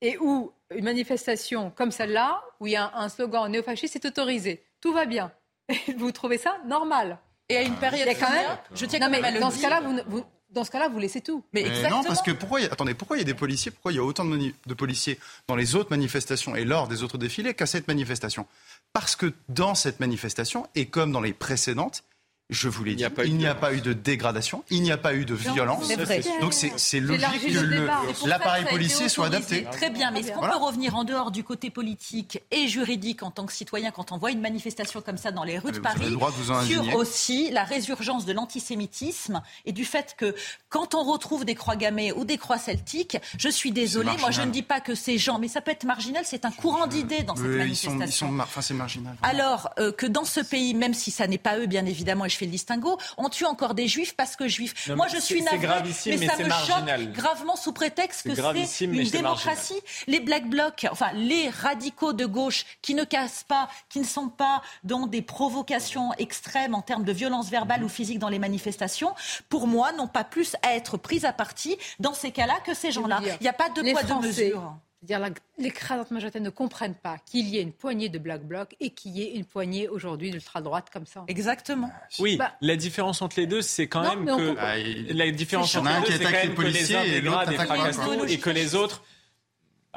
et 0.00 0.18
où 0.18 0.50
une 0.74 0.84
manifestation 0.84 1.70
comme 1.70 1.92
celle-là, 1.92 2.42
où 2.58 2.66
il 2.66 2.72
y 2.72 2.76
a 2.76 2.90
un, 2.96 3.08
slogan 3.08 3.48
néofasciste, 3.50 3.94
est 3.94 4.06
autorisé. 4.06 4.64
Tout 4.80 4.92
va 4.92 5.04
bien. 5.04 5.30
Et 5.68 5.92
vous 5.96 6.10
trouvez 6.10 6.38
ça 6.38 6.58
normal? 6.66 7.18
Et 7.48 7.56
à 7.56 7.62
une 7.62 7.76
période 7.76 8.06
Il 8.06 8.12
y 8.12 8.14
a 8.14 8.14
quand 8.14 8.30
même. 8.30 8.38
similaire, 8.40 8.62
je 8.74 8.86
tiens 8.86 8.98
non, 8.98 9.06
quand 9.06 9.10
mais 9.12 9.20
même 9.20 9.24
à 9.24 9.30
le 9.34 9.40
dans 9.40 9.50
ce 9.50 9.58
dire. 9.58 9.68
cas-là, 9.68 10.02
vous, 10.08 10.24
dans 10.50 10.64
ce 10.64 10.70
cas-là, 10.70 10.88
vous 10.88 10.98
laissez 10.98 11.20
tout. 11.20 11.44
Mais 11.52 11.62
Mais 11.62 11.68
exactement. 11.68 12.02
non, 12.02 12.08
parce 12.08 12.22
que 12.22 12.30
pourquoi, 12.32 12.60
il 12.60 12.64
y 12.64 12.68
a- 12.68 12.72
attendez, 12.72 12.94
pourquoi 12.94 13.16
il 13.16 13.20
y 13.20 13.22
a 13.22 13.26
des 13.26 13.34
policiers, 13.34 13.70
pourquoi 13.70 13.92
il 13.92 13.96
y 13.96 13.98
a 13.98 14.02
autant 14.04 14.24
de 14.24 14.74
policiers 14.74 15.18
dans 15.48 15.54
les 15.56 15.74
autres 15.76 15.90
manifestations 15.90 16.56
et 16.56 16.64
lors 16.64 16.88
des 16.88 17.02
autres 17.02 17.18
défilés 17.18 17.54
qu'à 17.54 17.66
cette 17.66 17.86
manifestation? 17.88 18.46
Parce 18.92 19.14
que 19.16 19.32
dans 19.48 19.74
cette 19.74 20.00
manifestation, 20.00 20.66
et 20.74 20.86
comme 20.86 21.12
dans 21.12 21.20
les 21.20 21.32
précédentes, 21.34 22.04
je 22.48 22.68
vous 22.68 22.84
l'ai 22.84 22.94
dit, 22.94 23.04
il 23.24 23.36
n'y 23.36 23.46
a 23.46 23.54
pas 23.56 23.72
eu 23.74 23.80
de 23.80 23.92
dégradation, 23.92 24.62
il 24.70 24.82
n'y 24.82 24.92
a 24.92 24.96
pas 24.96 25.14
eu 25.14 25.24
de 25.24 25.34
violence. 25.34 25.84
c'est 25.86 25.96
vrai. 25.96 26.20
Donc 26.40 26.52
c'est 26.54 27.00
logique 27.00 27.26
que 27.42 28.28
l'appareil 28.28 28.64
policier 28.66 29.08
soit 29.08 29.26
adapté. 29.26 29.64
Très 29.72 29.90
bien, 29.90 30.10
mais 30.10 30.20
est-ce 30.20 30.30
qu'on 30.32 30.38
Voilà. 30.38 30.54
peut 30.54 30.62
revenir 30.64 30.94
en 30.96 31.04
dehors 31.04 31.30
du 31.30 31.42
côté 31.44 31.70
politique 31.70 32.40
et 32.50 32.68
juridique 32.68 33.22
en 33.22 33.30
tant 33.30 33.46
que 33.46 33.52
citoyen 33.52 33.90
quand 33.90 34.12
on 34.12 34.18
voit 34.18 34.30
une 34.30 34.40
manifestation 34.40 35.00
comme 35.00 35.16
ça 35.16 35.32
dans 35.32 35.44
les 35.44 35.58
rues 35.58 35.64
Ah, 35.66 35.70
mais 35.72 35.78
de 35.78 35.82
Paris 35.82 36.00
le 36.04 36.10
droit 36.10 36.30
de 36.30 36.36
vous 36.36 36.50
en 36.50 36.62
sur 36.62 36.94
aussi 36.96 37.50
la 37.50 37.64
résurgence 37.64 38.24
de 38.26 38.32
l'antisémitisme 38.32 39.42
et 39.64 39.72
du 39.72 39.84
fait 39.84 40.14
que 40.16 40.34
quand 40.68 40.94
on 40.94 41.02
retrouve 41.04 41.44
des 41.44 41.54
croix 41.54 41.76
gammées 41.76 42.12
ou 42.12 42.24
des 42.24 42.38
croix 42.38 42.58
celtiques, 42.58 43.16
je 43.38 43.48
suis 43.48 43.72
désolée, 43.72 44.06
moi 44.06 44.16
je 44.16 44.22
marginal. 44.22 44.48
ne 44.48 44.52
dis 44.52 44.62
pas 44.62 44.80
que 44.80 44.94
ces 44.94 45.18
gens, 45.18 45.38
mais 45.38 45.48
ça 45.48 45.60
peut 45.60 45.70
être 45.70 45.84
marginal, 45.84 46.22
c'est 46.26 46.44
un 46.44 46.50
courant 46.50 46.86
d'idées 46.86 47.22
dans 47.22 47.34
cette 47.36 47.44
Eux, 47.46 47.66
ils 47.66 47.76
sont, 47.76 47.90
manifestation. 47.90 48.26
ils 48.26 48.30
sont, 48.30 48.32
mar- 48.34 48.46
enfin 48.48 48.60
c'est 48.60 48.74
marginal. 48.74 49.16
Alors 49.22 49.70
euh, 49.78 49.92
que 49.92 50.06
dans 50.06 50.24
ce 50.24 50.40
pays, 50.40 50.74
même 50.74 50.94
si 50.94 51.10
ça 51.10 51.26
n'est 51.26 51.38
pas 51.38 51.58
eux, 51.58 51.66
bien 51.66 51.86
évidemment, 51.86 52.24
et 52.24 52.28
je 52.36 52.40
fais 52.40 52.44
le 52.44 52.50
distinguo, 52.50 52.98
on 53.16 53.28
tue 53.28 53.46
encore 53.46 53.74
des 53.74 53.88
juifs 53.88 54.14
parce 54.14 54.36
que 54.36 54.46
juifs. 54.46 54.88
Non, 54.88 54.96
Moi, 54.96 55.08
je 55.08 55.18
suis 55.18 55.42
navrée, 55.42 55.58
gravissime, 55.58 56.12
mais 56.12 56.26
mais 56.26 56.26
ça 56.26 56.42
me 56.42 56.48
marginal. 56.48 57.00
choque 57.00 57.12
gravement 57.12 57.56
sous 57.56 57.72
prétexte 57.72 58.22
que 58.22 58.34
c'est 58.66 58.84
une 58.84 59.02
démocratie. 59.04 59.80
Les 60.06 60.20
black 60.20 60.48
blocs, 60.48 60.86
enfin 60.90 61.10
les 61.14 61.48
radicaux 61.48 62.12
de 62.12 62.26
gauche 62.26 62.64
qui 62.82 62.94
ne 62.94 63.04
cassent 63.04 63.44
pas, 63.44 63.68
qui 63.88 63.98
ne 63.98 64.04
sont 64.04 64.28
pas 64.28 64.62
dans 64.84 65.06
des 65.06 65.22
provocations 65.22 66.12
extrêmes 66.18 66.74
en 66.74 66.82
termes 66.82 67.04
de 67.04 67.12
violence 67.12 67.48
verbale 67.48 67.82
ou 67.82 67.88
physique 67.88 68.18
dans 68.18 68.28
les 68.28 68.38
manifestations, 68.38 69.14
pour 69.48 69.66
moi, 69.66 69.92
n'ont 69.92 70.08
pas 70.08 70.24
plus 70.24 70.56
à 70.62 70.74
être 70.74 70.96
pris 70.98 71.24
à 71.24 71.32
partie 71.32 71.76
dans 71.98 72.12
ces 72.12 72.30
cas-là 72.30 72.54
que 72.64 72.74
ces 72.74 72.92
gens-là. 72.92 73.20
Il 73.40 73.42
n'y 73.42 73.48
a 73.48 73.52
pas 73.52 73.70
de 73.70 73.80
les 73.80 73.92
poids 73.92 74.02
de 74.02 74.14
mesure. 74.26 74.76
C'est-à-dire 75.06 75.32
l'écrasante 75.58 76.10
majorité 76.10 76.40
ne 76.40 76.50
comprennent 76.50 76.94
pas 76.94 77.18
qu'il 77.24 77.46
y 77.48 77.58
ait 77.58 77.62
une 77.62 77.72
poignée 77.72 78.08
de 78.08 78.18
black 78.18 78.42
bloc 78.42 78.74
et 78.80 78.90
qu'il 78.90 79.12
y 79.16 79.22
ait 79.22 79.34
une 79.34 79.44
poignée 79.44 79.88
aujourd'hui 79.88 80.30
d'ultra-droite 80.30 80.88
comme 80.92 81.06
ça. 81.06 81.24
Exactement. 81.28 81.90
Oui, 82.18 82.36
Bah, 82.36 82.52
la 82.60 82.76
différence 82.76 83.22
entre 83.22 83.38
les 83.38 83.46
deux, 83.46 83.62
c'est 83.62 83.86
quand 83.86 84.02
Non, 84.02 84.16
même 84.16 84.24
que 84.26 84.48
comprend. 84.48 84.54
Ah, 84.58 84.78
il- 84.78 85.16
la 85.16 85.30
différence 85.30 85.74
entre 85.76 85.88
les 85.88 86.00
deux, 86.00 86.12
c'est 86.12 86.24
quand 86.24 86.30
même 86.30 86.34
les 86.34 86.40
que 86.42 86.48
les 86.48 86.54
policiers 86.72 86.96
uns 86.96 87.02
et 87.04 87.20
l'autre 87.20 87.44
pas. 87.56 87.92
tout 87.92 88.24
et 88.26 88.38
que 88.38 88.50
les 88.50 88.74
autres 88.74 89.04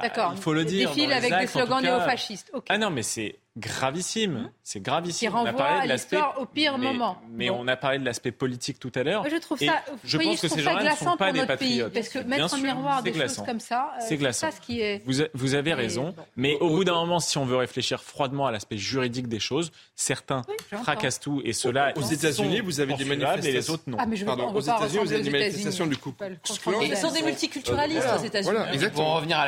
D'accord. 0.00 0.32
il 0.36 0.40
faut 0.40 0.54
le 0.54 0.64
dire. 0.64 0.88
Défile 0.90 1.10
dans 1.10 1.16
avec 1.16 1.38
des 1.38 1.46
slogans 1.46 1.82
néofascistes. 1.82 2.52
Ah 2.68 2.78
non, 2.78 2.90
mais 2.90 3.02
c'est 3.02 3.36
gravissime. 3.58 4.50
C'est 4.62 4.80
gravissime. 4.80 5.30
Qui 5.30 5.36
On 5.36 5.44
a 5.44 5.52
parlé 5.52 5.82
de 5.84 5.88
l'aspect- 5.88 6.16
l'histoire 6.16 6.40
au 6.40 6.46
pire 6.46 6.78
mais- 6.78 6.86
moment. 6.86 7.18
Mais 7.30 7.48
Bon. 7.48 7.58
on 7.60 7.68
a 7.68 7.76
parlé 7.76 7.98
de 7.98 8.04
l'aspect 8.04 8.30
politique 8.30 8.78
tout 8.78 8.92
à 8.94 9.02
l'heure. 9.02 9.24
Je 9.28 9.36
trouve 9.36 9.58
ça, 9.58 9.82
je 10.04 10.16
voyez, 10.16 10.30
pense 10.30 10.40
que 10.42 10.48
ces 10.48 10.54
ça 10.56 10.60
gens-là 10.62 10.76
ne 10.76 10.82
glaçant 10.82 11.10
sont 11.12 11.16
pas 11.16 11.24
pour 11.26 11.32
des 11.34 11.40
notre 11.40 11.56
pays, 11.56 11.68
patriotes. 11.80 11.92
parce 11.92 12.08
que 12.08 12.18
mettre 12.20 12.54
en 12.54 12.58
miroir 12.58 13.02
des 13.02 13.12
choses 13.12 13.42
comme 13.44 13.60
ça, 13.60 13.90
euh, 13.96 14.04
C'est 14.08 14.16
glaçant. 14.16 14.50
ça 14.50 14.56
ce 14.56 14.60
qui 14.60 14.80
est. 14.80 15.02
Vous, 15.04 15.22
a- 15.22 15.26
vous 15.34 15.54
avez 15.54 15.70
Et 15.70 15.74
raison, 15.74 16.10
bon. 16.16 16.22
mais 16.36 16.56
au 16.60 16.68
bout 16.70 16.84
d'un 16.84 16.94
moment, 16.94 17.18
si 17.20 17.38
on 17.38 17.44
veut 17.44 17.56
réfléchir 17.56 18.02
froidement 18.02 18.46
à 18.46 18.52
l'aspect 18.52 18.76
juridique 18.78 19.28
des 19.28 19.40
choses, 19.40 19.72
certains 19.96 20.42
fracassent 20.82 21.20
tout 21.20 21.42
et 21.44 21.52
ceux-là 21.52 21.92
Aux 21.96 22.00
États-Unis, 22.02 22.60
vous 22.60 22.80
avez 22.80 22.94
des 22.94 23.04
manifestations. 23.04 23.50
et 23.50 23.52
les 23.52 23.70
autres 23.70 23.82
non. 23.88 23.96
Ah, 24.00 24.06
mais 24.06 24.16
je 24.16 24.24
Pardon, 24.24 24.52
aux 24.54 24.60
États-Unis, 24.60 24.98
vous 25.04 25.12
avez 25.12 25.22
des 25.22 25.30
manifestations 25.30 25.86
du 25.86 25.96
coup. 25.96 26.14
Ils 26.82 26.96
sont 26.96 27.10
des 27.10 27.22
multiculturalistes 27.22 28.06
aux 28.18 28.24
États-Unis. 28.24 28.88
Pour 28.94 29.04
en 29.06 29.14
revenir 29.16 29.38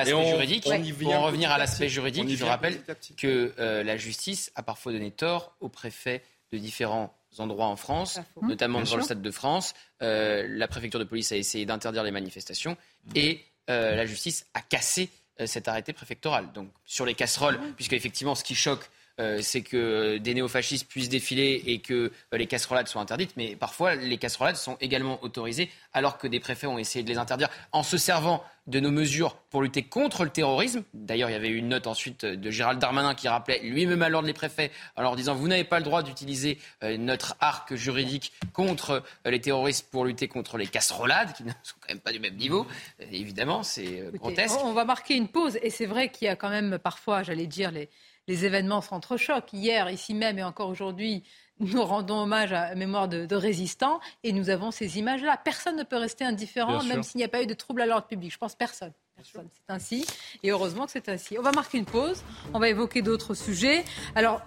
à 1.53 1.59
l'aspect 1.59 1.89
juridique, 1.89 2.29
je 2.37 2.45
rappelle 2.45 2.79
que 3.17 3.53
euh, 3.59 3.83
la 3.83 3.97
justice 4.03 4.53
a 4.55 4.63
parfois 4.63 4.93
donné 4.93 5.11
tort 5.11 5.57
aux 5.61 5.69
préfets 5.69 6.23
de 6.53 6.59
différents 6.59 7.17
endroits 7.39 7.67
en 7.67 7.77
France, 7.77 8.21
notamment 8.43 8.81
Bien 8.81 8.91
dans 8.91 8.97
le. 8.97 9.03
Stade 9.03 9.23
de 9.23 9.31
France. 9.31 9.75
Euh, 10.03 10.47
la 10.49 10.69
préfecture 10.69 11.01
de 11.01 11.05
police 11.05 11.33
a 11.33 11.37
essayé 11.37 11.65
d'interdire 11.65 12.03
les 12.03 12.11
manifestations 12.11 12.77
et 13.15 13.45
euh, 13.71 13.95
la 13.95 14.05
justice 14.07 14.47
a 14.55 14.61
cassé 14.61 15.09
euh, 15.41 15.47
cet 15.47 15.69
arrêté 15.69 15.93
préfectoral. 15.93 16.53
Donc 16.53 16.69
sur 16.85 17.07
les 17.07 17.15
casseroles, 17.15 17.59
puisque 17.77 17.95
effectivement 17.95 18.35
ce 18.35 18.45
qui 18.45 18.55
choque 18.55 18.85
euh, 18.85 18.89
c'est 19.19 19.63
que 19.63 20.19
des 20.19 20.35
néofascistes 20.35 20.89
puissent 20.89 21.09
défiler 21.09 21.63
et 21.67 21.79
que 21.81 22.11
euh, 22.33 22.39
les 22.39 22.47
casserolades 22.47 22.89
soient 22.89 23.03
interdites, 23.03 23.33
mais 23.37 23.57
parfois 23.57 23.95
les 23.95 24.19
casserolades 24.19 24.57
sont 24.57 24.77
également 24.81 25.23
autorisées 25.23 25.71
alors 25.93 26.19
que 26.19 26.27
des 26.27 26.41
préfets 26.41 26.67
ont 26.67 26.79
essayé 26.79 27.03
de 27.03 27.09
les 27.09 27.19
interdire 27.19 27.49
en 27.73 27.83
se 27.83 27.97
servant 27.97 28.43
de 28.69 28.79
nos 28.79 28.93
mesures 28.93 29.35
pour 29.51 29.63
lutter 29.63 29.83
contre 29.83 30.23
le 30.23 30.31
terrorisme. 30.31 30.85
D'ailleurs, 30.95 31.29
il 31.29 31.33
y 31.33 31.37
avait 31.37 31.49
eu 31.49 31.57
une 31.57 31.69
note 31.69 31.89
ensuite 31.89 32.25
de 32.25 32.51
Gérald 32.51 32.79
Darmanin 32.79 33.15
qui 33.15 33.27
rappelait 33.27 33.59
lui-même 33.61 34.03
à 34.03 34.09
l'ordre 34.09 34.29
les 34.29 34.35
préfets 34.35 34.71
en 34.95 35.03
leur 35.03 35.17
disant 35.17 35.35
vous 35.35 35.49
n'avez 35.49 35.65
pas 35.65 35.79
le 35.79 35.85
droit 35.85 36.03
d'utiliser 36.03 36.59
euh, 36.85 36.97
notre 36.97 37.37
arc 37.41 37.75
juridique 37.75 38.33
contre 38.53 39.03
euh, 39.27 39.31
les 39.31 39.41
terroristes 39.41 39.91
pour 39.91 40.05
lutter 40.05 40.29
contre 40.29 40.59
les 40.59 40.69
casserolades 40.69 41.33
qui 41.33 41.43
ne 41.43 41.51
sont 41.63 41.75
quand 41.81 41.89
même 41.89 42.01
pas 42.01 42.13
du 42.13 42.21
même 42.21 42.37
niveau. 42.37 42.67
Euh, 43.01 43.07
évidemment, 43.11 43.65
c'est 43.65 44.01
euh, 44.01 44.11
grotesque. 44.13 44.57
on 44.63 44.73
va 44.73 44.85
marquer 44.85 45.17
une 45.17 45.29
pause 45.29 45.59
et 45.61 45.71
c'est 45.71 45.87
vrai 45.87 46.11
qu'il 46.11 46.27
y 46.27 46.29
a 46.29 46.37
quand 46.37 46.51
même 46.51 46.79
parfois, 46.79 47.25
j'allais 47.25 47.47
dire, 47.47 47.73
les, 47.73 47.89
les 48.29 48.45
événements 48.45 48.81
s'entrechoquent. 48.81 49.53
Hier, 49.53 49.91
ici 49.91 50.15
même 50.15 50.39
et 50.39 50.45
encore 50.45 50.69
aujourd'hui, 50.69 51.23
nous 51.61 51.85
rendons 51.85 52.23
hommage 52.23 52.53
à 52.53 52.71
la 52.71 52.75
mémoire 52.75 53.09
de, 53.09 53.35
résistants 53.35 54.01
et 54.25 54.33
nous 54.33 54.51
avons 54.51 54.71
ces 54.71 54.99
images-là. 54.99 55.39
Personne 55.45 55.77
ne 55.77 55.85
peut 55.85 55.97
rester 55.97 56.25
indifférent, 56.25 56.83
même 56.85 57.03
s'il 57.03 57.19
n'y 57.19 57.25
a 57.25 57.29
pas 57.29 57.43
eu 57.43 57.47
de 57.47 57.55
trouble 57.55 57.83
à 57.83 57.87
l'ordre 57.87 58.07
public. 58.07 58.33
Je 58.33 58.39
pense 58.39 58.55
personne. 58.55 58.93
personne. 59.17 59.49
C'est 59.53 59.73
ainsi. 59.73 60.07
Et 60.43 60.51
heureusement 60.51 60.87
que 60.87 60.93
c'est 60.93 61.09
ainsi. 61.09 61.39
On 61.39 61.43
va 61.43 61.53
marquer 61.53 61.79
une 61.79 61.85
pause. 61.85 62.23
On 62.53 62.59
va 62.59 62.69
évoquer 62.69 63.03
d'autres 63.03 63.35
sujets. 63.35 63.85
Alors, 64.15 64.43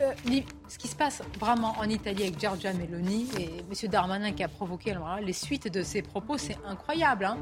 euh, 0.00 0.12
ce 0.68 0.78
qui 0.78 0.86
se 0.86 0.94
passe 0.94 1.22
vraiment 1.40 1.74
en 1.78 1.88
Italie 1.88 2.22
avec 2.22 2.38
Giorgia 2.38 2.72
Meloni 2.72 3.28
et 3.38 3.48
M. 3.58 3.90
Darmanin 3.90 4.32
qui 4.32 4.44
a 4.44 4.48
provoqué 4.48 4.94
les 5.22 5.32
suites 5.32 5.72
de 5.72 5.82
ses 5.82 6.02
propos, 6.02 6.38
c'est 6.38 6.56
incroyable. 6.64 7.24
Hein. 7.24 7.38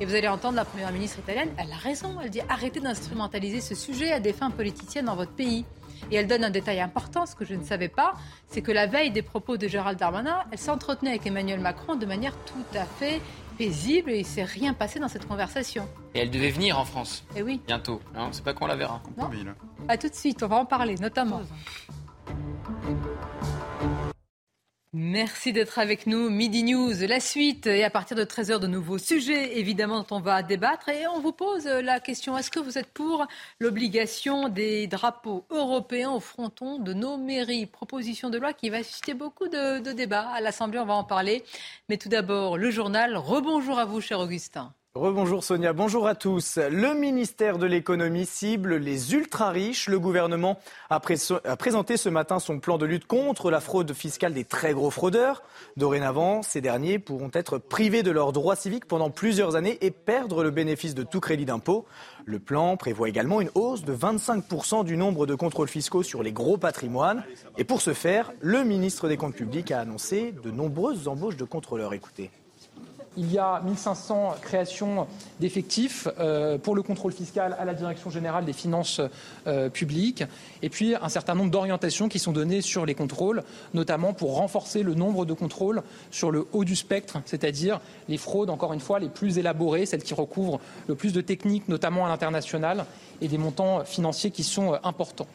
Et 0.00 0.06
vous 0.06 0.14
allez 0.14 0.28
entendre 0.28 0.56
la 0.56 0.64
Première 0.64 0.92
ministre 0.92 1.18
italienne, 1.18 1.50
elle 1.56 1.72
a 1.72 1.76
raison, 1.76 2.20
elle 2.22 2.30
dit 2.30 2.40
arrêtez 2.48 2.80
d'instrumentaliser 2.80 3.60
ce 3.60 3.74
sujet 3.74 4.12
à 4.12 4.20
des 4.20 4.32
fins 4.32 4.50
politiciennes 4.50 5.06
dans 5.06 5.16
votre 5.16 5.32
pays. 5.32 5.64
Et 6.10 6.16
elle 6.16 6.26
donne 6.26 6.44
un 6.44 6.50
détail 6.50 6.80
important, 6.80 7.26
ce 7.26 7.34
que 7.34 7.44
je 7.44 7.54
ne 7.54 7.64
savais 7.64 7.88
pas, 7.88 8.14
c'est 8.46 8.62
que 8.62 8.70
la 8.70 8.86
veille 8.86 9.10
des 9.10 9.22
propos 9.22 9.56
de 9.56 9.66
Gérald 9.66 9.98
Darmanin, 9.98 10.44
elle 10.52 10.58
s'entretenait 10.58 11.10
avec 11.10 11.26
Emmanuel 11.26 11.60
Macron 11.60 11.96
de 11.96 12.06
manière 12.06 12.34
tout 12.44 12.78
à 12.78 12.84
fait 12.84 13.20
paisible 13.58 14.12
et 14.12 14.18
il 14.18 14.22
ne 14.22 14.26
s'est 14.26 14.44
rien 14.44 14.72
passé 14.72 15.00
dans 15.00 15.08
cette 15.08 15.26
conversation. 15.26 15.88
Et 16.14 16.20
elle 16.20 16.30
devait 16.30 16.50
venir 16.50 16.78
en 16.78 16.84
France. 16.84 17.24
Et 17.34 17.40
eh 17.40 17.42
oui. 17.42 17.60
Bientôt. 17.66 18.00
Ne 18.14 18.32
sait 18.32 18.42
pas 18.42 18.54
quand 18.54 18.64
on 18.64 18.68
la 18.68 18.76
verra. 18.76 19.02
Non. 19.16 19.28
À 19.88 19.98
tout 19.98 20.08
de 20.08 20.14
suite, 20.14 20.42
on 20.42 20.46
va 20.46 20.56
en 20.56 20.64
parler, 20.64 20.94
notamment. 20.94 21.42
Merci 24.94 25.52
d'être 25.52 25.78
avec 25.78 26.06
nous. 26.06 26.30
Midi 26.30 26.62
News, 26.62 26.94
la 27.06 27.20
suite. 27.20 27.66
Et 27.66 27.84
à 27.84 27.90
partir 27.90 28.16
de 28.16 28.24
13h, 28.24 28.58
de 28.58 28.66
nouveaux 28.66 28.96
sujets, 28.96 29.58
évidemment, 29.58 30.00
dont 30.00 30.16
on 30.16 30.20
va 30.20 30.42
débattre. 30.42 30.88
Et 30.88 31.06
on 31.06 31.20
vous 31.20 31.32
pose 31.32 31.66
la 31.66 32.00
question 32.00 32.38
est-ce 32.38 32.50
que 32.50 32.58
vous 32.58 32.78
êtes 32.78 32.90
pour 32.94 33.26
l'obligation 33.60 34.48
des 34.48 34.86
drapeaux 34.86 35.44
européens 35.50 36.12
au 36.12 36.20
fronton 36.20 36.78
de 36.78 36.94
nos 36.94 37.18
mairies? 37.18 37.66
Proposition 37.66 38.30
de 38.30 38.38
loi 38.38 38.54
qui 38.54 38.70
va 38.70 38.82
susciter 38.82 39.12
beaucoup 39.12 39.48
de, 39.48 39.80
de 39.80 39.92
débats. 39.92 40.30
À 40.30 40.40
l'Assemblée, 40.40 40.78
on 40.78 40.86
va 40.86 40.94
en 40.94 41.04
parler. 41.04 41.44
Mais 41.90 41.98
tout 41.98 42.08
d'abord, 42.08 42.56
le 42.56 42.70
journal. 42.70 43.14
Rebonjour 43.14 43.78
à 43.78 43.84
vous, 43.84 44.00
cher 44.00 44.20
Augustin. 44.20 44.72
Rebonjour 44.94 45.44
Sonia, 45.44 45.74
bonjour 45.74 46.08
à 46.08 46.16
tous. 46.16 46.56
Le 46.56 46.92
ministère 46.92 47.58
de 47.58 47.66
l'économie 47.66 48.26
cible 48.26 48.76
les 48.76 49.14
ultra-riches. 49.14 49.88
Le 49.88 50.00
gouvernement 50.00 50.58
a, 50.90 50.98
présenté 50.98 51.96
ce 51.96 52.08
matin 52.08 52.40
son 52.40 52.58
plan 52.58 52.78
de 52.78 52.86
lutte 52.86 53.06
contre 53.06 53.50
la 53.50 53.60
fraude 53.60 53.92
fiscale 53.92 54.32
des 54.32 54.44
très 54.44 54.72
gros 54.72 54.90
fraudeurs. 54.90 55.44
Dorénavant, 55.76 56.42
ces 56.42 56.60
derniers 56.60 56.98
pourront 56.98 57.30
être 57.32 57.58
privés 57.58 58.02
de 58.02 58.10
leurs 58.10 58.32
droits 58.32 58.56
civiques 58.56 58.86
pendant 58.86 59.10
plusieurs 59.10 59.54
années 59.54 59.78
et 59.82 59.92
perdre 59.92 60.42
le 60.42 60.50
bénéfice 60.50 60.96
de 60.96 61.04
tout 61.04 61.20
crédit 61.20 61.44
d'impôt. 61.44 61.84
Le 62.24 62.40
plan 62.40 62.76
prévoit 62.76 63.08
également 63.08 63.40
une 63.40 63.50
hausse 63.54 63.84
de 63.84 63.94
25% 63.94 64.84
du 64.84 64.96
nombre 64.96 65.26
de 65.26 65.36
contrôles 65.36 65.68
fiscaux 65.68 66.02
sur 66.02 66.24
les 66.24 66.32
gros 66.32 66.56
patrimoines. 66.56 67.22
Et 67.56 67.64
pour 67.64 67.82
ce 67.82 67.92
faire, 67.92 68.32
le 68.40 68.64
ministre 68.64 69.06
des 69.06 69.16
Comptes 69.16 69.36
publics 69.36 69.70
a 69.70 69.80
annoncé 69.80 70.32
de 70.32 70.50
nombreuses 70.50 71.06
embauches 71.06 71.36
de 71.36 71.44
contrôleurs. 71.44 71.92
Écoutez 71.92 72.32
il 73.18 73.32
y 73.32 73.38
a 73.38 73.60
1500 73.64 74.36
créations 74.40 75.08
d'effectifs 75.40 76.06
euh, 76.20 76.56
pour 76.56 76.76
le 76.76 76.82
contrôle 76.82 77.12
fiscal 77.12 77.56
à 77.58 77.64
la 77.64 77.74
Direction 77.74 78.10
générale 78.10 78.44
des 78.44 78.52
finances 78.52 79.00
euh, 79.46 79.68
publiques, 79.68 80.24
et 80.62 80.68
puis 80.68 80.94
un 80.94 81.08
certain 81.08 81.34
nombre 81.34 81.50
d'orientations 81.50 82.08
qui 82.08 82.20
sont 82.20 82.32
données 82.32 82.62
sur 82.62 82.86
les 82.86 82.94
contrôles, 82.94 83.42
notamment 83.74 84.12
pour 84.12 84.36
renforcer 84.36 84.84
le 84.84 84.94
nombre 84.94 85.26
de 85.26 85.32
contrôles 85.32 85.82
sur 86.12 86.30
le 86.30 86.46
haut 86.52 86.64
du 86.64 86.76
spectre, 86.76 87.20
c'est-à-dire 87.24 87.80
les 88.08 88.18
fraudes, 88.18 88.50
encore 88.50 88.72
une 88.72 88.80
fois, 88.80 89.00
les 89.00 89.08
plus 89.08 89.38
élaborées, 89.38 89.84
celles 89.84 90.04
qui 90.04 90.14
recouvrent 90.14 90.60
le 90.86 90.94
plus 90.94 91.12
de 91.12 91.20
techniques, 91.20 91.68
notamment 91.68 92.06
à 92.06 92.08
l'international, 92.08 92.86
et 93.20 93.26
des 93.26 93.38
montants 93.38 93.84
financiers 93.84 94.30
qui 94.30 94.44
sont 94.44 94.74
euh, 94.74 94.78
importants. 94.84 95.26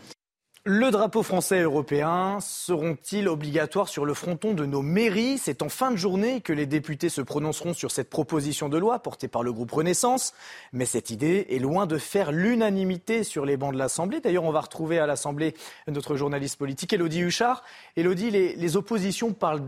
Le 0.66 0.92
drapeau 0.92 1.24
français 1.24 1.58
et 1.58 1.64
européen 1.64 2.38
seront-ils 2.40 3.28
obligatoires 3.28 3.90
sur 3.90 4.06
le 4.06 4.14
fronton 4.14 4.54
de 4.54 4.66
nos 4.66 4.82
mairies? 4.82 5.38
C'est 5.38 5.62
en 5.62 5.68
fin 5.68 5.92
de 5.92 5.98
journée 5.98 6.40
que 6.40 6.54
les 6.54 6.66
députés 6.66 7.10
se 7.10 7.20
prononceront 7.20 7.74
sur 7.74 7.92
cette 7.92 8.10
proposition 8.10 8.70
de 8.70 8.78
loi 8.78 9.00
portée 9.00 9.28
par 9.28 9.44
le 9.44 9.52
groupe 9.52 9.72
Renaissance. 9.72 10.34
Mais 10.72 10.86
cette 10.86 11.10
idée 11.10 11.48
est 11.50 11.60
loin 11.60 11.86
de 11.86 11.98
faire 11.98 12.32
l'unanimité 12.32 13.26
sur 13.26 13.44
les 13.46 13.58
bancs 13.58 13.74
de 13.74 13.78
l'Assemblée. 13.78 14.22
D'ailleurs, 14.22 14.46
on 14.46 14.54
va 14.54 14.62
retrouver 14.62 15.00
à 15.00 15.06
l'Assemblée 15.06 15.54
notre 15.90 16.16
journaliste 16.16 16.58
politique, 16.58 16.94
Elodie 16.94 17.20
Huchard. 17.20 17.62
Elodie, 17.98 18.32
les, 18.32 18.56
les 18.56 18.78
oppositions 18.78 19.34
parlent 19.34 19.64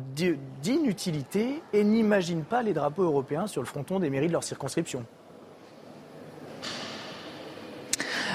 d'inutilité 0.63 1.61
et 1.73 1.83
n'imaginent 1.83 2.45
pas 2.45 2.63
les 2.63 2.71
drapeaux 2.71 3.03
européens 3.03 3.47
sur 3.47 3.61
le 3.61 3.67
fronton 3.67 3.99
des 3.99 4.09
mairies 4.09 4.27
de 4.27 4.31
leur 4.31 4.45
circonscription. 4.45 5.05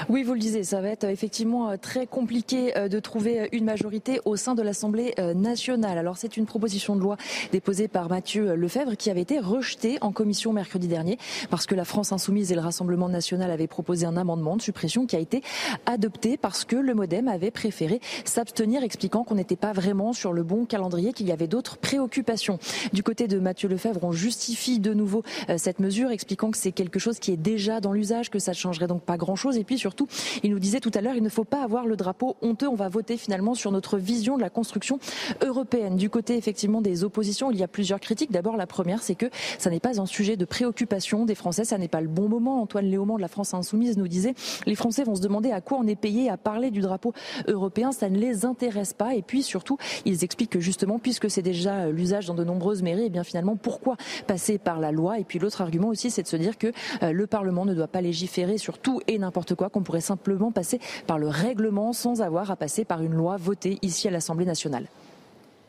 Oui, 0.09 0.23
vous 0.23 0.33
le 0.33 0.39
disiez, 0.39 0.63
ça 0.63 0.81
va 0.81 0.89
être 0.89 1.03
effectivement 1.03 1.69
euh, 1.69 1.77
très 1.77 2.07
compliqué 2.07 2.77
euh, 2.77 2.87
de 2.87 2.99
trouver 2.99 3.41
euh, 3.41 3.47
une 3.51 3.65
majorité 3.65 4.19
au 4.25 4.35
sein 4.35 4.55
de 4.55 4.61
l'Assemblée 4.61 5.13
nationale. 5.35 5.97
Alors 5.97 6.17
c'est 6.17 6.37
une 6.37 6.45
proposition 6.45 6.95
de 6.95 7.01
loi 7.01 7.17
déposée 7.51 7.87
par 7.87 8.09
Mathieu 8.09 8.55
Lefebvre 8.55 8.95
qui 8.95 9.09
avait 9.09 9.21
été 9.21 9.39
rejetée 9.39 9.97
en 10.01 10.11
commission 10.11 10.53
mercredi 10.53 10.87
dernier 10.87 11.17
parce 11.49 11.65
que 11.65 11.75
la 11.75 11.85
France 11.85 12.11
insoumise 12.11 12.51
et 12.51 12.55
le 12.55 12.61
Rassemblement 12.61 13.09
national 13.09 13.51
avaient 13.51 13.67
proposé 13.67 14.05
un 14.05 14.17
amendement 14.17 14.55
de 14.55 14.61
suppression 14.61 15.05
qui 15.05 15.15
a 15.15 15.19
été 15.19 15.41
adopté 15.85 16.37
parce 16.37 16.65
que 16.65 16.75
le 16.75 16.93
MoDem 16.93 17.27
avait 17.27 17.51
préféré 17.51 17.99
s'abstenir, 18.25 18.83
expliquant 18.83 19.23
qu'on 19.23 19.35
n'était 19.35 19.55
pas 19.55 19.73
vraiment 19.73 20.13
sur 20.13 20.33
le 20.33 20.43
bon 20.43 20.65
calendrier, 20.65 21.13
qu'il 21.13 21.27
y 21.27 21.31
avait 21.31 21.47
d'autres 21.47 21.77
préoccupations. 21.77 22.59
Du 22.93 23.03
côté 23.03 23.27
de 23.27 23.39
Mathieu 23.39 23.69
Lefebvre, 23.69 24.03
on 24.03 24.11
justifie 24.11 24.79
de 24.79 24.93
nouveau 24.93 25.23
cette 25.57 25.79
mesure, 25.79 26.11
expliquant 26.11 26.51
que 26.51 26.57
c'est 26.57 26.71
quelque 26.71 26.99
chose 26.99 27.19
qui 27.19 27.31
est 27.31 27.37
déjà 27.37 27.79
dans 27.79 27.93
l'usage, 27.93 28.29
que 28.29 28.39
ça 28.39 28.51
ne 28.51 28.57
changerait 28.57 28.87
donc 28.87 29.03
pas 29.03 29.17
grand-chose 29.17 29.57
et 29.57 29.63
puis 29.63 29.77
surtout 29.91 30.07
il 30.41 30.51
nous 30.51 30.59
disait 30.59 30.79
tout 30.79 30.91
à 30.93 31.01
l'heure, 31.01 31.15
il 31.15 31.23
ne 31.23 31.29
faut 31.29 31.43
pas 31.43 31.63
avoir 31.63 31.85
le 31.85 31.97
drapeau 31.97 32.37
honteux. 32.41 32.67
On 32.67 32.75
va 32.75 32.87
voter 32.87 33.17
finalement 33.17 33.55
sur 33.55 33.71
notre 33.71 33.97
vision 33.97 34.37
de 34.37 34.41
la 34.41 34.49
construction 34.49 34.99
européenne. 35.41 35.97
Du 35.97 36.09
côté 36.09 36.37
effectivement 36.37 36.81
des 36.81 37.03
oppositions, 37.03 37.51
il 37.51 37.57
y 37.57 37.63
a 37.63 37.67
plusieurs 37.67 37.99
critiques. 37.99 38.31
D'abord, 38.31 38.55
la 38.55 38.67
première, 38.67 39.03
c'est 39.03 39.15
que 39.15 39.25
ça 39.57 39.69
n'est 39.69 39.81
pas 39.81 39.99
un 39.99 40.05
sujet 40.05 40.37
de 40.37 40.45
préoccupation 40.45 41.25
des 41.25 41.35
Français. 41.35 41.65
Ça 41.65 41.77
n'est 41.77 41.89
pas 41.89 41.99
le 41.99 42.07
bon 42.07 42.29
moment. 42.29 42.61
Antoine 42.61 42.85
Léaumont 42.85 43.17
de 43.17 43.21
la 43.21 43.27
France 43.27 43.53
Insoumise 43.53 43.97
nous 43.97 44.07
disait 44.07 44.33
les 44.65 44.75
Français 44.75 45.03
vont 45.03 45.15
se 45.15 45.21
demander 45.21 45.51
à 45.51 45.59
quoi 45.59 45.77
on 45.77 45.87
est 45.87 45.95
payé 45.95 46.29
à 46.29 46.37
parler 46.37 46.71
du 46.71 46.79
drapeau 46.79 47.13
européen. 47.47 47.91
Ça 47.91 48.09
ne 48.09 48.17
les 48.17 48.45
intéresse 48.45 48.93
pas. 48.93 49.13
Et 49.15 49.21
puis 49.21 49.43
surtout, 49.43 49.77
ils 50.05 50.23
expliquent 50.23 50.51
que 50.51 50.61
justement, 50.61 50.99
puisque 50.99 51.29
c'est 51.29 51.41
déjà 51.41 51.89
l'usage 51.89 52.27
dans 52.27 52.35
de 52.35 52.45
nombreuses 52.45 52.81
mairies, 52.81 53.03
et 53.03 53.05
eh 53.07 53.09
bien 53.09 53.25
finalement, 53.25 53.57
pourquoi 53.57 53.97
passer 54.25 54.57
par 54.57 54.79
la 54.79 54.93
loi? 54.93 55.19
Et 55.19 55.25
puis 55.25 55.37
l'autre 55.37 55.59
argument 55.59 55.89
aussi, 55.89 56.09
c'est 56.09 56.23
de 56.23 56.27
se 56.27 56.37
dire 56.37 56.57
que 56.57 56.71
euh, 57.03 57.11
le 57.11 57.27
Parlement 57.27 57.65
ne 57.65 57.73
doit 57.73 57.87
pas 57.87 58.01
légiférer 58.01 58.57
sur 58.57 58.77
tout 58.77 59.01
et 59.07 59.17
n'importe 59.17 59.55
quoi, 59.55 59.69
qu'on 59.81 59.83
pourrait 59.83 60.01
simplement 60.01 60.51
passer 60.51 60.79
par 61.07 61.17
le 61.17 61.27
règlement 61.27 61.91
sans 61.91 62.21
avoir 62.21 62.51
à 62.51 62.55
passer 62.55 62.85
par 62.85 63.01
une 63.01 63.13
loi 63.13 63.37
votée 63.37 63.79
ici 63.81 64.07
à 64.07 64.11
l'Assemblée 64.11 64.45
nationale. 64.45 64.85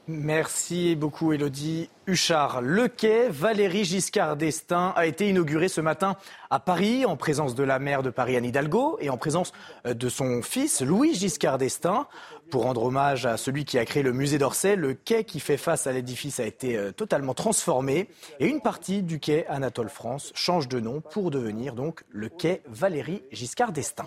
Merci 0.08 0.96
beaucoup 0.96 1.32
Elodie 1.32 1.88
Huchard. 2.08 2.60
Le 2.60 2.90
Valérie 3.30 3.84
Giscard 3.84 4.36
d'Estaing 4.36 4.92
a 4.96 5.06
été 5.06 5.28
inauguré 5.28 5.68
ce 5.68 5.80
matin 5.80 6.16
à 6.50 6.58
Paris 6.58 7.06
en 7.06 7.16
présence 7.16 7.54
de 7.54 7.62
la 7.62 7.78
maire 7.78 8.02
de 8.02 8.10
Paris 8.10 8.36
Anne 8.36 8.44
Hidalgo 8.44 8.98
et 9.00 9.10
en 9.10 9.16
présence 9.16 9.52
euh, 9.86 9.94
de 9.94 10.08
son 10.08 10.42
fils 10.42 10.82
Louis 10.82 11.14
Giscard 11.14 11.56
d'Estaing. 11.56 12.08
Pour 12.52 12.64
rendre 12.64 12.84
hommage 12.84 13.24
à 13.24 13.38
celui 13.38 13.64
qui 13.64 13.78
a 13.78 13.86
créé 13.86 14.02
le 14.02 14.12
musée 14.12 14.36
d'Orsay, 14.36 14.76
le 14.76 14.92
quai 14.92 15.24
qui 15.24 15.40
fait 15.40 15.56
face 15.56 15.86
à 15.86 15.92
l'édifice 15.92 16.38
a 16.38 16.44
été 16.44 16.76
euh, 16.76 16.92
totalement 16.92 17.32
transformé 17.32 18.10
et 18.40 18.46
une 18.46 18.60
partie 18.60 19.02
du 19.02 19.20
quai 19.20 19.46
Anatole 19.46 19.88
France 19.88 20.32
change 20.34 20.68
de 20.68 20.78
nom 20.78 21.00
pour 21.00 21.30
devenir 21.30 21.74
donc 21.74 22.04
le 22.10 22.28
quai 22.28 22.60
Valérie 22.66 23.22
Giscard 23.32 23.72
d'Estaing. 23.72 24.06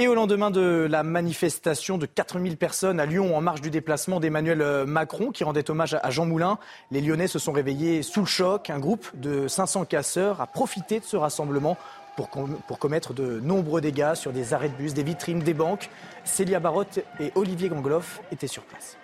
Et 0.00 0.06
au 0.06 0.14
lendemain 0.14 0.52
de 0.52 0.86
la 0.88 1.02
manifestation 1.02 1.98
de 1.98 2.06
4000 2.06 2.56
personnes 2.56 3.00
à 3.00 3.06
Lyon 3.06 3.36
en 3.36 3.40
marge 3.40 3.62
du 3.62 3.70
déplacement 3.70 4.20
d'Emmanuel 4.20 4.60
euh, 4.60 4.84
Macron 4.86 5.32
qui 5.32 5.42
rendait 5.42 5.70
hommage 5.70 5.96
à 6.00 6.10
Jean 6.10 6.26
Moulin, 6.26 6.58
les 6.90 7.00
Lyonnais 7.00 7.26
se 7.26 7.40
sont 7.40 7.52
réveillés 7.52 8.02
sous 8.02 8.20
le 8.20 8.26
choc. 8.26 8.70
Un 8.70 8.78
groupe 8.78 9.08
de 9.14 9.48
500 9.48 9.86
casseurs 9.86 10.42
a 10.42 10.46
profité 10.46 11.00
de 11.00 11.04
ce 11.04 11.16
rassemblement 11.16 11.78
pour, 12.66 12.78
commettre 12.78 13.14
de 13.14 13.38
nombreux 13.40 13.80
dégâts 13.80 14.14
sur 14.14 14.32
des 14.32 14.52
arrêts 14.52 14.68
de 14.68 14.74
bus, 14.74 14.92
des 14.92 15.04
vitrines, 15.04 15.38
des 15.38 15.54
banques. 15.54 15.88
Célia 16.24 16.58
Barotte 16.58 16.98
et 17.20 17.30
Olivier 17.36 17.68
Gangloff 17.68 18.20
étaient 18.32 18.48
sur 18.48 18.64
place. 18.64 18.96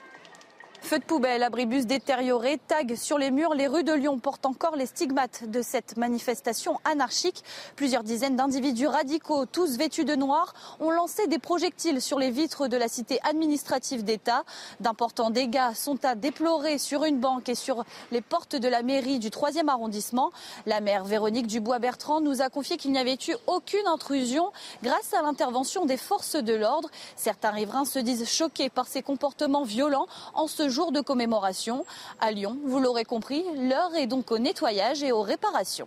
Feux 0.85 0.99
de 0.99 1.05
poubelle, 1.05 1.43
abribus 1.43 1.87
détériorés, 1.87 2.61
tags 2.69 2.95
sur 2.95 3.17
les 3.17 3.31
murs, 3.31 3.55
les 3.55 3.67
rues 3.67 3.85
de 3.85 3.95
Lyon 3.95 4.19
portent 4.19 4.45
encore 4.45 4.77
les 4.77 4.85
stigmates 4.85 5.49
de 5.49 5.63
cette 5.63 5.97
manifestation 5.97 6.79
anarchique. 6.85 7.43
Plusieurs 7.75 8.03
dizaines 8.03 8.37
d'individus 8.37 8.87
radicaux, 8.87 9.47
tous 9.47 9.79
vêtus 9.79 10.05
de 10.05 10.15
noir, 10.15 10.53
ont 10.81 10.91
lancé 10.91 11.27
des 11.27 11.39
projectiles 11.39 12.03
sur 12.03 12.19
les 12.19 12.31
vitres 12.31 12.69
de 12.69 12.77
la 12.77 12.89
cité 12.89 13.19
administrative 13.23 14.05
d'État. 14.05 14.45
D'importants 14.81 15.31
dégâts 15.31 15.73
sont 15.75 16.05
à 16.05 16.15
déplorer 16.17 16.77
sur 16.77 17.05
une 17.05 17.19
banque 17.19 17.49
et 17.49 17.55
sur 17.55 17.85
les 18.13 18.21
portes 18.21 18.55
de 18.55 18.69
la 18.69 18.83
mairie 18.83 19.19
du 19.19 19.31
3e 19.31 19.69
arrondissement. 19.69 20.33
La 20.67 20.83
maire 20.83 21.05
Véronique 21.05 21.47
Dubois-Bertrand 21.47 22.21
nous 22.21 22.43
a 22.43 22.51
confié 22.51 22.77
qu'il 22.77 22.93
n'y 22.93 22.99
avait 22.99 23.17
eu 23.27 23.35
aucune 23.47 23.87
intrusion 23.87 24.53
grâce 24.83 25.15
à 25.15 25.23
l'intervention 25.23 25.87
des 25.87 25.97
forces 25.97 26.37
de 26.37 26.53
l'ordre. 26.53 26.91
Certains 27.17 27.53
riverains 27.53 27.87
se 27.87 27.99
disent 27.99 28.29
choqués 28.29 28.69
par 28.69 28.87
ces 28.87 29.01
comportements 29.01 29.65
violents 29.65 30.09
en 30.35 30.47
ce 30.47 30.74
jour 30.75 30.93
de 30.93 31.01
commémoration. 31.01 31.87
À 32.21 32.33
Lyon, 32.33 32.59
vous 32.65 32.81
l'aurez 32.81 33.05
compris, 33.05 33.45
l'heure 33.57 33.95
est 33.95 34.07
donc 34.07 34.31
au 34.31 34.39
nettoyage 34.39 35.03
et 35.03 35.13
aux 35.13 35.23
réparations. 35.23 35.87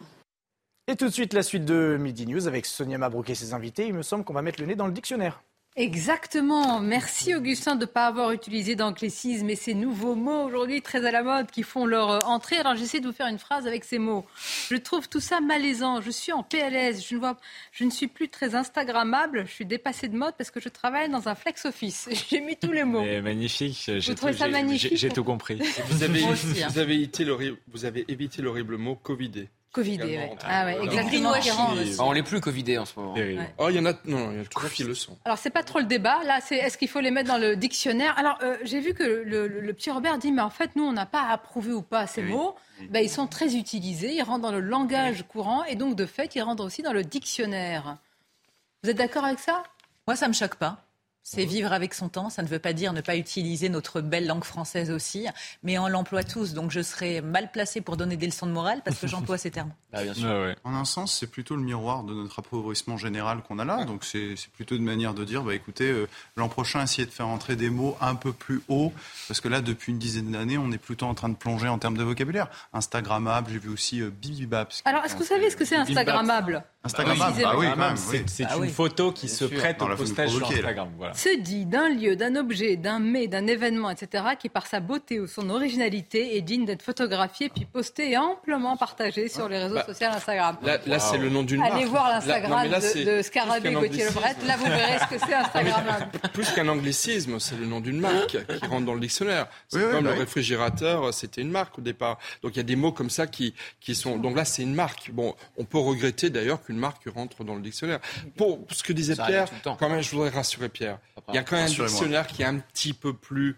Et 0.87 0.95
tout 0.95 1.05
de 1.05 1.13
suite, 1.13 1.33
la 1.33 1.43
suite 1.43 1.65
de 1.65 1.97
Midi 1.99 2.25
News 2.25 2.47
avec 2.47 2.65
Sonia 2.65 2.97
Mabrouk 2.97 3.29
et 3.29 3.35
ses 3.35 3.53
invités. 3.53 3.87
Il 3.87 3.93
me 3.93 4.03
semble 4.03 4.23
qu'on 4.23 4.33
va 4.33 4.41
mettre 4.41 4.61
le 4.61 4.67
nez 4.67 4.75
dans 4.75 4.87
le 4.87 4.93
dictionnaire. 4.93 5.43
Exactement. 5.77 6.79
Merci 6.79 7.35
Augustin 7.35 7.75
de 7.75 7.81
ne 7.81 7.85
pas 7.85 8.07
avoir 8.07 8.31
utilisé 8.31 8.75
d'anglicisme 8.75 9.47
et 9.47 9.55
ces 9.55 9.75
nouveaux 9.75 10.15
mots 10.15 10.41
aujourd'hui 10.41 10.81
très 10.81 11.05
à 11.05 11.11
la 11.11 11.21
mode 11.21 11.51
qui 11.51 11.61
font 11.61 11.85
leur 11.85 12.09
euh, 12.09 12.19
entrée. 12.21 12.57
Alors 12.57 12.75
j'essaie 12.75 12.99
de 12.99 13.05
vous 13.05 13.13
faire 13.13 13.27
une 13.27 13.37
phrase 13.37 13.67
avec 13.67 13.83
ces 13.83 13.99
mots. 13.99 14.25
Je 14.71 14.75
trouve 14.75 15.07
tout 15.07 15.19
ça 15.19 15.39
malaisant. 15.39 16.01
Je 16.01 16.09
suis 16.09 16.31
en 16.31 16.41
PLS. 16.41 17.07
Je 17.07 17.13
ne, 17.13 17.19
vois, 17.19 17.37
je 17.71 17.83
ne 17.83 17.91
suis 17.91 18.07
plus 18.07 18.27
très 18.27 18.55
Instagrammable. 18.55 19.45
Je 19.45 19.51
suis 19.51 19.67
dépassée 19.67 20.07
de 20.07 20.17
mode 20.17 20.33
parce 20.35 20.49
que 20.49 20.59
je 20.59 20.69
travaille 20.69 21.11
dans 21.11 21.29
un 21.29 21.35
flex 21.35 21.65
office. 21.65 22.09
J'ai 22.29 22.41
mis 22.41 22.57
tous 22.57 22.71
les 22.71 22.83
mots. 22.83 23.05
magnifique. 23.21 23.91
J'ai 23.99 24.15
tout, 24.15 24.33
ça 24.33 24.47
magnifique 24.47 24.97
J'ai 24.97 25.09
tout 25.09 25.23
compris. 25.23 25.59
Vous 25.89 26.01
avez, 26.01 26.23
hein. 26.23 26.33
vous, 26.69 26.79
avez 26.79 26.95
évité 26.95 27.23
vous 27.67 27.85
avez 27.85 28.03
évité 28.07 28.41
l'horrible 28.41 28.77
mot 28.77 28.95
Covidé. 28.95 29.47
Covidé, 29.77 30.17
ouais. 30.17 30.35
Ah 30.43 30.65
ouais, 30.65 30.83
exactement. 30.83 31.33
on 31.99 32.13
n'est 32.15 32.23
plus 32.23 32.41
Covidé 32.41 32.79
en 32.79 32.85
ce 32.85 32.99
moment. 32.99 33.13
Oh, 33.59 33.67
il 33.69 33.75
y 33.75 33.79
en 33.79 33.85
a, 33.85 33.93
non, 34.05 34.31
il 34.31 34.39
y 34.39 34.41
a 34.41 34.45
toujours 34.45 34.71
qui 34.71 34.83
le 34.83 34.95
sont. 34.95 35.15
Alors, 35.23 35.37
c'est 35.37 35.51
pas 35.51 35.61
trop 35.61 35.77
le 35.77 35.85
débat. 35.85 36.23
Là, 36.25 36.39
c'est 36.41 36.55
est-ce 36.55 36.79
qu'il 36.79 36.87
faut 36.87 36.99
les 36.99 37.11
mettre 37.11 37.29
dans 37.29 37.37
le 37.37 37.55
dictionnaire? 37.55 38.17
Alors, 38.17 38.39
euh, 38.41 38.57
j'ai 38.63 38.79
vu 38.79 38.95
que 38.95 39.03
le, 39.03 39.73
petit 39.73 39.91
Robert 39.91 40.17
dit, 40.17 40.31
mais 40.31 40.41
en 40.41 40.49
fait, 40.49 40.75
nous, 40.75 40.83
on 40.83 40.93
n'a 40.93 41.05
pas 41.05 41.27
approuvé 41.29 41.73
ou 41.73 41.83
pas 41.83 42.07
ces 42.07 42.23
mots. 42.23 42.55
Ben, 42.89 43.03
ils 43.03 43.09
sont 43.09 43.27
très 43.27 43.55
utilisés, 43.55 44.15
ils 44.15 44.23
rentrent 44.23 44.41
dans 44.41 44.51
le 44.51 44.61
langage 44.61 45.23
courant 45.27 45.63
et 45.65 45.75
donc, 45.75 45.95
de 45.95 46.07
fait, 46.07 46.35
ils 46.35 46.41
rentrent 46.41 46.63
aussi 46.63 46.81
dans 46.81 46.93
le 46.93 47.03
dictionnaire. 47.03 47.97
Vous 48.83 48.89
êtes 48.89 48.97
d'accord 48.97 49.25
avec 49.25 49.37
ça? 49.37 49.61
Moi, 50.07 50.15
ça 50.15 50.27
me 50.27 50.33
choque 50.33 50.55
pas. 50.55 50.86
C'est 51.29 51.43
vivre 51.43 51.73
avec 51.73 51.93
son 51.93 52.07
temps. 52.07 52.29
Ça 52.29 52.41
ne 52.41 52.47
veut 52.47 52.57
pas 52.57 52.71
dire 52.71 52.93
ne 52.93 53.01
pas 53.01 53.17
utiliser 53.17 53.67
notre 53.67 53.99
belle 53.99 54.27
langue 54.27 54.45
française 54.45 54.91
aussi, 54.91 55.27
mais 55.61 55.77
on 55.77 55.89
l'emploie 55.89 56.23
tous. 56.23 56.53
Donc 56.53 56.71
je 56.71 56.81
serais 56.81 57.19
mal 57.19 57.51
placé 57.51 57.81
pour 57.81 57.97
donner 57.97 58.15
des 58.15 58.27
leçons 58.27 58.47
de 58.47 58.53
morale 58.53 58.81
parce 58.85 58.97
que 58.97 59.07
j'emploie 59.07 59.37
ces 59.37 59.51
termes. 59.51 59.71
Ah, 59.93 60.03
bien 60.03 60.13
sûr. 60.13 60.53
En 60.63 60.75
un 60.75 60.85
sens, 60.85 61.17
c'est 61.17 61.25
plutôt 61.27 61.55
le 61.55 61.61
miroir 61.61 62.03
de 62.03 62.13
notre 62.13 62.39
appauvrissement 62.39 62.97
général 62.97 63.41
qu'on 63.41 63.57
a 63.57 63.65
là. 63.65 63.85
Donc 63.85 64.03
c'est 64.03 64.35
plutôt 64.53 64.75
une 64.75 64.83
manière 64.83 65.13
de 65.13 65.23
dire, 65.23 65.43
bah, 65.43 65.55
écoutez, 65.55 65.89
euh, 65.89 66.07
l'an 66.35 66.49
prochain, 66.49 66.83
essayez 66.83 67.07
de 67.07 67.11
faire 67.11 67.27
entrer 67.27 67.55
des 67.55 67.69
mots 67.69 67.97
un 67.99 68.13
peu 68.13 68.31
plus 68.31 68.61
haut, 68.67 68.93
parce 69.27 69.41
que 69.41 69.47
là, 69.47 69.61
depuis 69.61 69.93
une 69.93 69.97
dizaine 69.97 70.31
d'années, 70.31 70.57
on 70.57 70.71
est 70.71 70.77
plutôt 70.77 71.07
en 71.07 71.15
train 71.15 71.29
de 71.29 71.35
plonger 71.35 71.69
en 71.69 71.79
termes 71.79 71.97
de 71.97 72.03
vocabulaire. 72.03 72.47
Instagrammable, 72.73 73.49
j'ai 73.49 73.59
vu 73.59 73.69
aussi 73.69 74.01
euh, 74.01 74.11
Bibibab. 74.11 74.67
Alors, 74.85 75.03
est-ce 75.05 75.15
que 75.15 75.19
vous 75.19 75.25
savez 75.25 75.49
ce 75.49 75.55
que 75.55 75.65
c'est 75.65 75.77
Instagrammable? 75.77 76.63
Instagrammable, 76.87 77.43
ah 77.45 77.57
oui, 77.57 77.67
C'est 78.25 78.45
ah 78.49 78.57
une 78.57 78.69
photo 78.69 79.11
qui 79.11 79.27
se 79.29 79.45
prête 79.45 79.81
au 79.81 79.87
postage 79.95 80.31
sur 80.31 80.47
Instagram. 80.47 80.89
Voilà 80.97 81.13
se 81.27 81.37
dit 81.37 81.65
d'un 81.65 81.89
lieu, 81.89 82.15
d'un 82.15 82.35
objet, 82.35 82.77
d'un 82.77 82.99
mets, 82.99 83.27
d'un 83.27 83.47
événement, 83.47 83.89
etc., 83.89 84.23
qui 84.39 84.49
par 84.49 84.65
sa 84.65 84.79
beauté 84.79 85.19
ou 85.19 85.27
son 85.27 85.49
originalité 85.49 86.37
est 86.37 86.41
digne 86.41 86.65
d'être 86.65 86.81
photographié 86.81 87.49
puis 87.49 87.65
posté 87.65 88.11
et 88.11 88.17
amplement 88.17 88.77
partagé 88.77 89.27
sur 89.27 89.49
les 89.49 89.57
réseaux 89.57 89.75
bah, 89.75 89.85
sociaux 89.85 90.07
Instagram. 90.11 90.57
Là, 90.63 90.99
c'est 90.99 91.17
le 91.17 91.29
nom 91.29 91.43
d'une 91.43 91.59
marque. 91.59 91.73
Allez 91.73 91.85
voir 91.85 92.09
l'Instagram 92.09 92.69
de, 92.69 93.17
de 93.17 93.21
Scarabée 93.21 93.73
Gauthier 93.73 94.05
Lebret. 94.05 94.35
Là, 94.45 94.57
vous 94.57 94.65
verrez 94.65 94.99
ce 94.99 95.15
que 95.15 95.25
c'est 95.25 95.33
Instagram. 95.45 95.83
Plus 96.33 96.49
qu'un 96.51 96.67
anglicisme, 96.67 97.39
c'est 97.39 97.57
le 97.57 97.65
nom 97.65 97.81
d'une 97.81 97.99
marque 97.99 98.37
qui 98.37 98.65
rentre 98.67 98.85
dans 98.85 98.93
le 98.93 99.01
dictionnaire. 99.01 99.47
C'est 99.67 99.91
comme 99.91 100.05
le 100.05 100.11
réfrigérateur, 100.11 101.13
c'était 101.13 101.41
une 101.41 101.51
marque 101.51 101.79
au 101.79 101.81
départ. 101.81 102.17
Donc 102.41 102.53
il 102.55 102.57
y 102.57 102.61
a 102.61 102.63
des 102.63 102.75
mots 102.75 102.91
comme 102.91 103.09
ça 103.09 103.27
qui, 103.27 103.53
qui 103.81 103.95
sont. 103.95 104.17
Donc 104.17 104.35
là, 104.35 104.45
c'est 104.45 104.61
une 104.61 104.75
marque. 104.75 105.11
Bon, 105.11 105.35
on 105.57 105.65
peut 105.65 105.79
regretter 105.79 106.29
d'ailleurs 106.29 106.63
qu'une 106.63 106.76
marque 106.77 107.07
rentre 107.13 107.43
dans 107.43 107.55
le 107.55 107.61
dictionnaire. 107.61 107.99
Pour 108.35 108.65
ce 108.71 108.83
que 108.83 108.93
disait 108.93 109.15
Pierre, 109.15 109.49
quand 109.63 109.89
même, 109.89 110.01
je 110.01 110.11
voudrais 110.11 110.29
rassurer 110.29 110.69
Pierre. 110.69 110.99
Il 111.29 111.35
y 111.35 111.37
a 111.37 111.43
quand 111.43 111.55
même 111.55 111.65
un 111.65 111.85
dictionnaire 111.85 112.27
qui 112.27 112.41
est 112.41 112.45
un 112.45 112.59
petit 112.59 112.93
peu 112.93 113.13
plus 113.13 113.57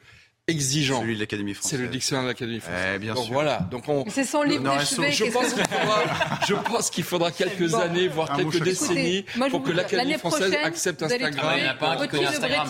exigeant. 0.50 1.02
Celui 1.02 1.16
de 1.16 1.20
l'Académie 1.20 1.54
française. 1.54 1.80
C'est 1.80 1.84
le 1.86 1.90
dictionnaire 1.90 2.24
de 2.24 2.30
l'Académie 2.30 2.60
française. 2.60 2.94
Eh, 2.96 3.00
bien 3.00 3.14
Donc 3.14 3.26
sûr. 3.26 3.34
voilà. 3.34 3.60
Donc 3.72 3.88
on. 3.88 4.06
C'est 4.10 4.24
son 4.24 4.44
livre 4.44 4.64
de 4.64 4.84
chevet. 4.84 5.12
Je, 5.12 5.26
pense 5.26 5.54
qu'il 5.54 5.64
faudra, 5.64 6.04
je 6.48 6.54
pense 6.54 6.90
qu'il 6.90 7.04
faudra 7.04 7.32
quelques 7.32 7.74
années, 7.76 8.08
voire 8.08 8.36
quelques 8.36 8.64
décennies, 8.64 9.26
pour 9.50 9.64
que 9.64 9.72
l'Académie 9.72 10.18
française 10.18 10.54
accepte 10.64 11.04
Instagram. 11.04 11.54
Il 11.58 11.64
n'y 11.64 11.70
a 11.70 11.74
pas 11.76 11.92
un 11.92 11.98
qui 11.98 12.08
connaît 12.10 12.28
Instagram. 12.28 12.68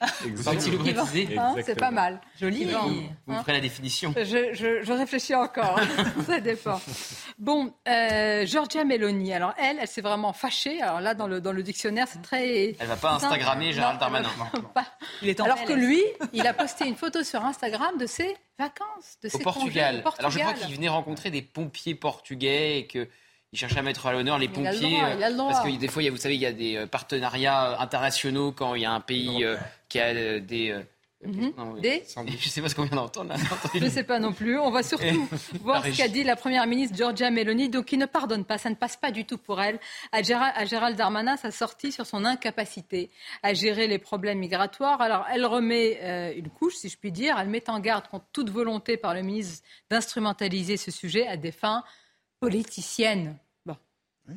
Hein, 0.00 1.54
c'est 1.64 1.78
pas 1.78 1.90
mal. 1.90 2.20
Joli. 2.38 2.64
Vous, 2.64 2.78
vous 3.26 3.32
hein. 3.32 3.40
ferez 3.40 3.52
la 3.52 3.60
définition. 3.60 4.14
Je, 4.16 4.52
je, 4.52 4.82
je 4.82 4.92
réfléchis 4.92 5.34
encore. 5.34 5.78
ça 6.26 6.40
dépend. 6.40 6.80
Bon, 7.38 7.72
euh, 7.88 8.46
Georgia 8.46 8.84
Meloni. 8.84 9.32
Alors 9.32 9.54
elle, 9.58 9.78
elle 9.80 9.88
s'est 9.88 10.00
vraiment 10.00 10.32
fâchée. 10.32 10.80
Alors 10.82 11.00
là, 11.00 11.14
dans 11.14 11.26
le, 11.26 11.40
dans 11.40 11.52
le 11.52 11.62
dictionnaire, 11.62 12.06
c'est 12.08 12.22
très. 12.22 12.76
Elle 12.78 12.86
va 12.86 12.96
pas 12.96 13.14
Instagrammer 13.14 13.72
Gérald 13.72 13.98
Darmanin. 13.98 14.28
Il 15.22 15.28
est 15.28 15.40
Alors 15.40 15.64
que 15.64 15.72
lui, 15.72 16.02
il 16.32 16.46
a 16.46 16.54
posté 16.54 16.86
une 16.86 16.96
photo 16.96 17.22
sur 17.24 17.44
Instagram 17.44 17.98
de 17.98 18.06
ses 18.06 18.36
vacances, 18.58 19.18
de 19.22 19.28
Au 19.28 19.30
ses 19.30 19.42
Portugal. 19.42 20.02
Portugal. 20.02 20.14
Alors 20.18 20.30
je 20.30 20.38
crois 20.38 20.52
qu'il 20.52 20.74
venait 20.74 20.88
rencontrer 20.88 21.30
des 21.30 21.42
pompiers 21.42 21.94
portugais 21.94 22.78
et 22.78 22.86
que 22.86 23.08
il 23.52 23.58
cherchait 23.58 23.78
à 23.78 23.82
mettre 23.82 24.06
à 24.06 24.12
l'honneur 24.12 24.38
les 24.38 24.48
pompiers. 24.48 24.98
parce 25.00 25.60
que 25.64 25.76
des 25.76 25.88
fois, 25.88 26.02
il 26.02 26.06
y 26.06 26.08
a, 26.08 26.10
vous 26.10 26.18
savez, 26.18 26.34
il 26.34 26.40
y 26.40 26.46
a 26.46 26.52
des 26.52 26.76
euh, 26.76 26.86
partenariats 26.86 27.80
internationaux 27.80 28.52
quand 28.52 28.74
il 28.74 28.82
y 28.82 28.84
a 28.84 28.92
un 28.92 29.00
pays 29.00 29.44
euh, 29.44 29.56
qui 29.88 29.98
a 29.98 30.08
euh, 30.08 30.40
des. 30.40 30.76
Mhm. 31.24 31.80
des 31.80 32.04
Je 32.38 32.48
sais 32.48 32.60
pas 32.60 32.68
ce 32.68 32.74
qu'on 32.74 32.84
vient 32.84 32.96
d'entendre. 32.96 33.34
Je 33.74 33.82
ne 33.82 33.88
sais 33.88 34.04
pas 34.04 34.20
non 34.20 34.32
plus. 34.32 34.58
On 34.58 34.70
va 34.70 34.82
surtout 34.82 35.28
voir 35.62 35.84
ce 35.84 35.96
qu'a 35.96 36.08
dit 36.08 36.22
la 36.24 36.36
première 36.36 36.66
ministre 36.66 36.96
Giorgia 36.96 37.30
Meloni, 37.30 37.70
donc 37.70 37.86
qui 37.86 37.96
ne 37.96 38.06
pardonne 38.06 38.44
pas. 38.44 38.58
Ça 38.58 38.68
ne 38.68 38.74
passe 38.74 38.96
pas 38.96 39.10
du 39.10 39.24
tout 39.24 39.38
pour 39.38 39.60
elle. 39.60 39.80
À 40.12 40.22
Gérald, 40.22 40.52
à 40.54 40.64
Gérald 40.66 40.96
Darmanin, 40.96 41.36
sa 41.36 41.50
sortie 41.50 41.90
sur 41.90 42.06
son 42.06 42.24
incapacité 42.26 43.10
à 43.42 43.54
gérer 43.54 43.88
les 43.88 43.98
problèmes 43.98 44.38
migratoires. 44.38 45.00
Alors, 45.00 45.26
elle 45.32 45.46
remet 45.46 46.36
une 46.36 46.50
couche, 46.50 46.74
si 46.74 46.88
je 46.90 46.98
puis 46.98 47.10
dire. 47.10 47.36
Elle 47.38 47.48
met 47.48 47.68
en 47.68 47.80
garde 47.80 48.06
contre 48.08 48.26
toute 48.32 48.50
volonté 48.50 48.96
par 48.98 49.14
le 49.14 49.22
ministre 49.22 49.66
d'instrumentaliser 49.90 50.76
ce 50.76 50.90
sujet 50.90 51.26
à 51.26 51.36
des 51.38 51.50
fins 51.50 51.82
politicienne. 52.40 53.36
Bon. 53.66 53.76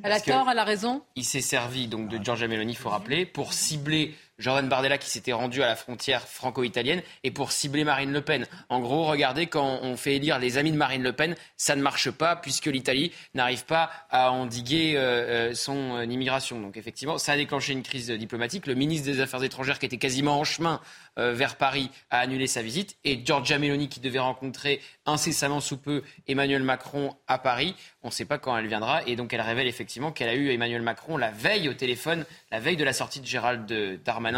Elle 0.04 0.12
a 0.12 0.20
tort, 0.20 0.49
elle 0.49 0.60
a 0.60 0.64
raison. 0.64 1.04
Il 1.16 1.26
s'est 1.26 1.41
servi 1.41 1.88
donc 1.88 2.10
de 2.10 2.24
Giorgia 2.24 2.47
Meloni, 2.47 2.74
il 2.74 2.78
faut 2.78 2.89
rappeler, 2.89 3.26
pour 3.26 3.54
cibler 3.54 4.16
Jordan 4.42 4.68
Bardella 4.68 4.98
qui 4.98 5.10
s'était 5.10 5.34
rendu 5.34 5.62
à 5.64 5.68
la 5.68 5.76
frontière 5.76 6.28
franco-italienne 6.28 7.02
et 7.24 7.32
pour 7.32 7.52
cibler 7.52 7.84
Marine 7.84 8.12
Le 8.12 8.22
Pen. 8.22 8.48
En 8.70 8.80
gros, 8.80 9.06
regardez, 9.06 9.48
quand 9.48 9.80
on 9.84 9.96
fait 9.96 10.16
élire 10.16 10.40
les 10.40 10.58
amis 10.58 10.72
de 10.72 10.78
Marine 10.78 11.04
Le 11.04 11.14
Pen, 11.14 11.36
ça 11.58 11.76
ne 11.76 11.82
marche 11.82 12.10
pas 12.10 12.36
puisque 12.36 12.66
l'Italie 12.66 13.12
n'arrive 13.34 13.66
pas 13.66 13.92
à 14.10 14.32
endiguer 14.32 14.94
euh, 14.96 15.50
euh, 15.52 15.54
son 15.54 15.98
euh, 15.98 16.06
immigration. 16.06 16.60
Donc 16.60 16.78
effectivement, 16.78 17.18
ça 17.18 17.34
a 17.34 17.38
déclenché 17.38 17.74
une 17.74 17.84
crise 17.84 18.10
diplomatique. 18.10 18.68
Le 18.68 18.74
ministre 18.74 19.06
des 19.06 19.22
Affaires 19.22 19.44
étrangères 19.44 19.80
qui 19.80 19.86
était 19.86 19.98
quasiment 19.98 20.40
en 20.40 20.44
chemin 20.44 20.80
vers 21.18 21.58
Paris 21.58 21.92
a 22.10 22.20
annulé 22.20 22.48
sa 22.48 22.62
visite 22.62 22.96
et 23.04 23.22
Giorgia 23.24 23.60
Meloni 23.60 23.90
qui 23.90 24.00
devait 24.00 24.18
rencontrer 24.18 24.80
incessamment 25.06 25.60
sous 25.60 25.76
peu 25.76 26.04
Emmanuel 26.26 26.64
Macron 26.64 27.14
à 27.28 27.38
Paris, 27.38 27.76
on 28.02 28.08
ne 28.08 28.14
sait 28.14 28.24
pas 28.24 28.38
quand 28.38 28.58
elle 28.58 28.68
viendra 28.68 29.02
et 29.06 29.18
donc 29.18 29.34
elle 29.34 29.42
révèle 29.42 29.68
effectivement 29.68 30.14
qu'elle 30.14 30.30
a 30.30 30.36
eu 30.36 30.52
Emmanuel 30.52 30.82
Macron 30.82 31.18
la 31.18 31.30
veille 31.30 31.68
au 31.68 31.74
téléphone, 31.74 32.26
la 32.50 32.62
veille 32.62 32.78
de 32.78 32.86
la 32.86 32.94
sortie 32.94 33.20
de 33.20 33.26
Gérald 33.26 33.66
Darmanin 34.06 34.31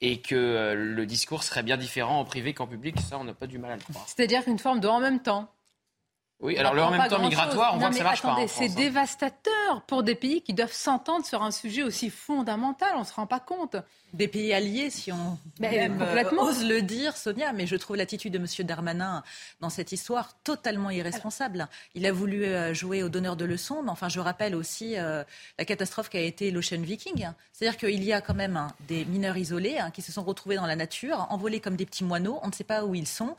et 0.00 0.20
que 0.20 0.34
euh, 0.34 0.74
le 0.74 1.06
discours 1.06 1.42
serait 1.42 1.62
bien 1.62 1.76
différent 1.76 2.20
en 2.20 2.24
privé 2.24 2.54
qu'en 2.54 2.66
public, 2.66 2.96
ça 3.00 3.18
on 3.18 3.24
n'a 3.24 3.34
pas 3.34 3.46
du 3.46 3.58
mal 3.58 3.72
à 3.72 3.76
le 3.76 3.82
croire. 3.82 4.06
C'est-à-dire 4.08 4.44
qu'une 4.44 4.58
forme 4.58 4.80
de 4.80 4.88
en 4.88 5.00
même 5.00 5.20
temps. 5.20 5.50
Oui, 6.40 6.58
alors 6.58 6.74
le 6.74 6.82
en 6.82 6.90
même 6.90 7.08
temps 7.08 7.18
migratoire, 7.18 7.74
on 7.74 7.78
voit 7.78 7.88
que 7.88 7.96
ça 7.96 8.04
marche 8.04 8.20
pas. 8.20 8.36
C'est 8.46 8.68
hein. 8.68 8.74
dévastateur 8.76 9.82
pour 9.86 10.02
des 10.02 10.14
pays 10.14 10.42
qui 10.42 10.52
doivent 10.52 10.72
s'entendre 10.72 11.24
sur 11.24 11.42
un 11.42 11.50
sujet 11.50 11.82
aussi 11.82 12.10
fondamental. 12.10 12.90
On 12.96 13.00
ne 13.00 13.04
se 13.04 13.14
rend 13.14 13.26
pas 13.26 13.40
compte. 13.40 13.76
Des 14.12 14.28
pays 14.28 14.52
alliés, 14.52 14.90
si 14.90 15.10
on 15.12 15.38
même, 15.60 15.98
complètement. 15.98 16.42
ose 16.42 16.64
le 16.64 16.82
dire, 16.82 17.16
Sonia, 17.16 17.52
mais 17.52 17.66
je 17.66 17.76
trouve 17.76 17.96
l'attitude 17.96 18.32
de 18.34 18.38
M. 18.38 18.46
Darmanin 18.66 19.22
dans 19.60 19.70
cette 19.70 19.92
histoire 19.92 20.38
totalement 20.42 20.90
irresponsable. 20.90 21.68
Il 21.94 22.06
a 22.06 22.12
voulu 22.12 22.44
euh, 22.44 22.72
jouer 22.72 23.02
au 23.02 23.08
donneur 23.08 23.36
de 23.36 23.44
leçons, 23.44 23.82
mais 23.82 23.90
enfin, 23.90 24.08
je 24.08 24.20
rappelle 24.20 24.54
aussi 24.54 24.98
euh, 24.98 25.24
la 25.58 25.64
catastrophe 25.64 26.10
qui 26.10 26.18
a 26.18 26.22
été 26.22 26.50
l'Ocean 26.50 26.80
Viking. 26.80 27.28
C'est-à-dire 27.52 27.78
qu'il 27.78 28.04
y 28.04 28.12
a 28.12 28.20
quand 28.20 28.34
même 28.34 28.56
hein, 28.56 28.68
des 28.88 29.06
mineurs 29.06 29.36
isolés 29.36 29.78
hein, 29.78 29.90
qui 29.90 30.02
se 30.02 30.12
sont 30.12 30.22
retrouvés 30.22 30.56
dans 30.56 30.66
la 30.66 30.76
nature, 30.76 31.26
envolés 31.30 31.60
comme 31.60 31.76
des 31.76 31.86
petits 31.86 32.04
moineaux. 32.04 32.38
On 32.42 32.48
ne 32.48 32.52
sait 32.52 32.64
pas 32.64 32.84
où 32.84 32.94
ils 32.94 33.08
sont 33.08 33.36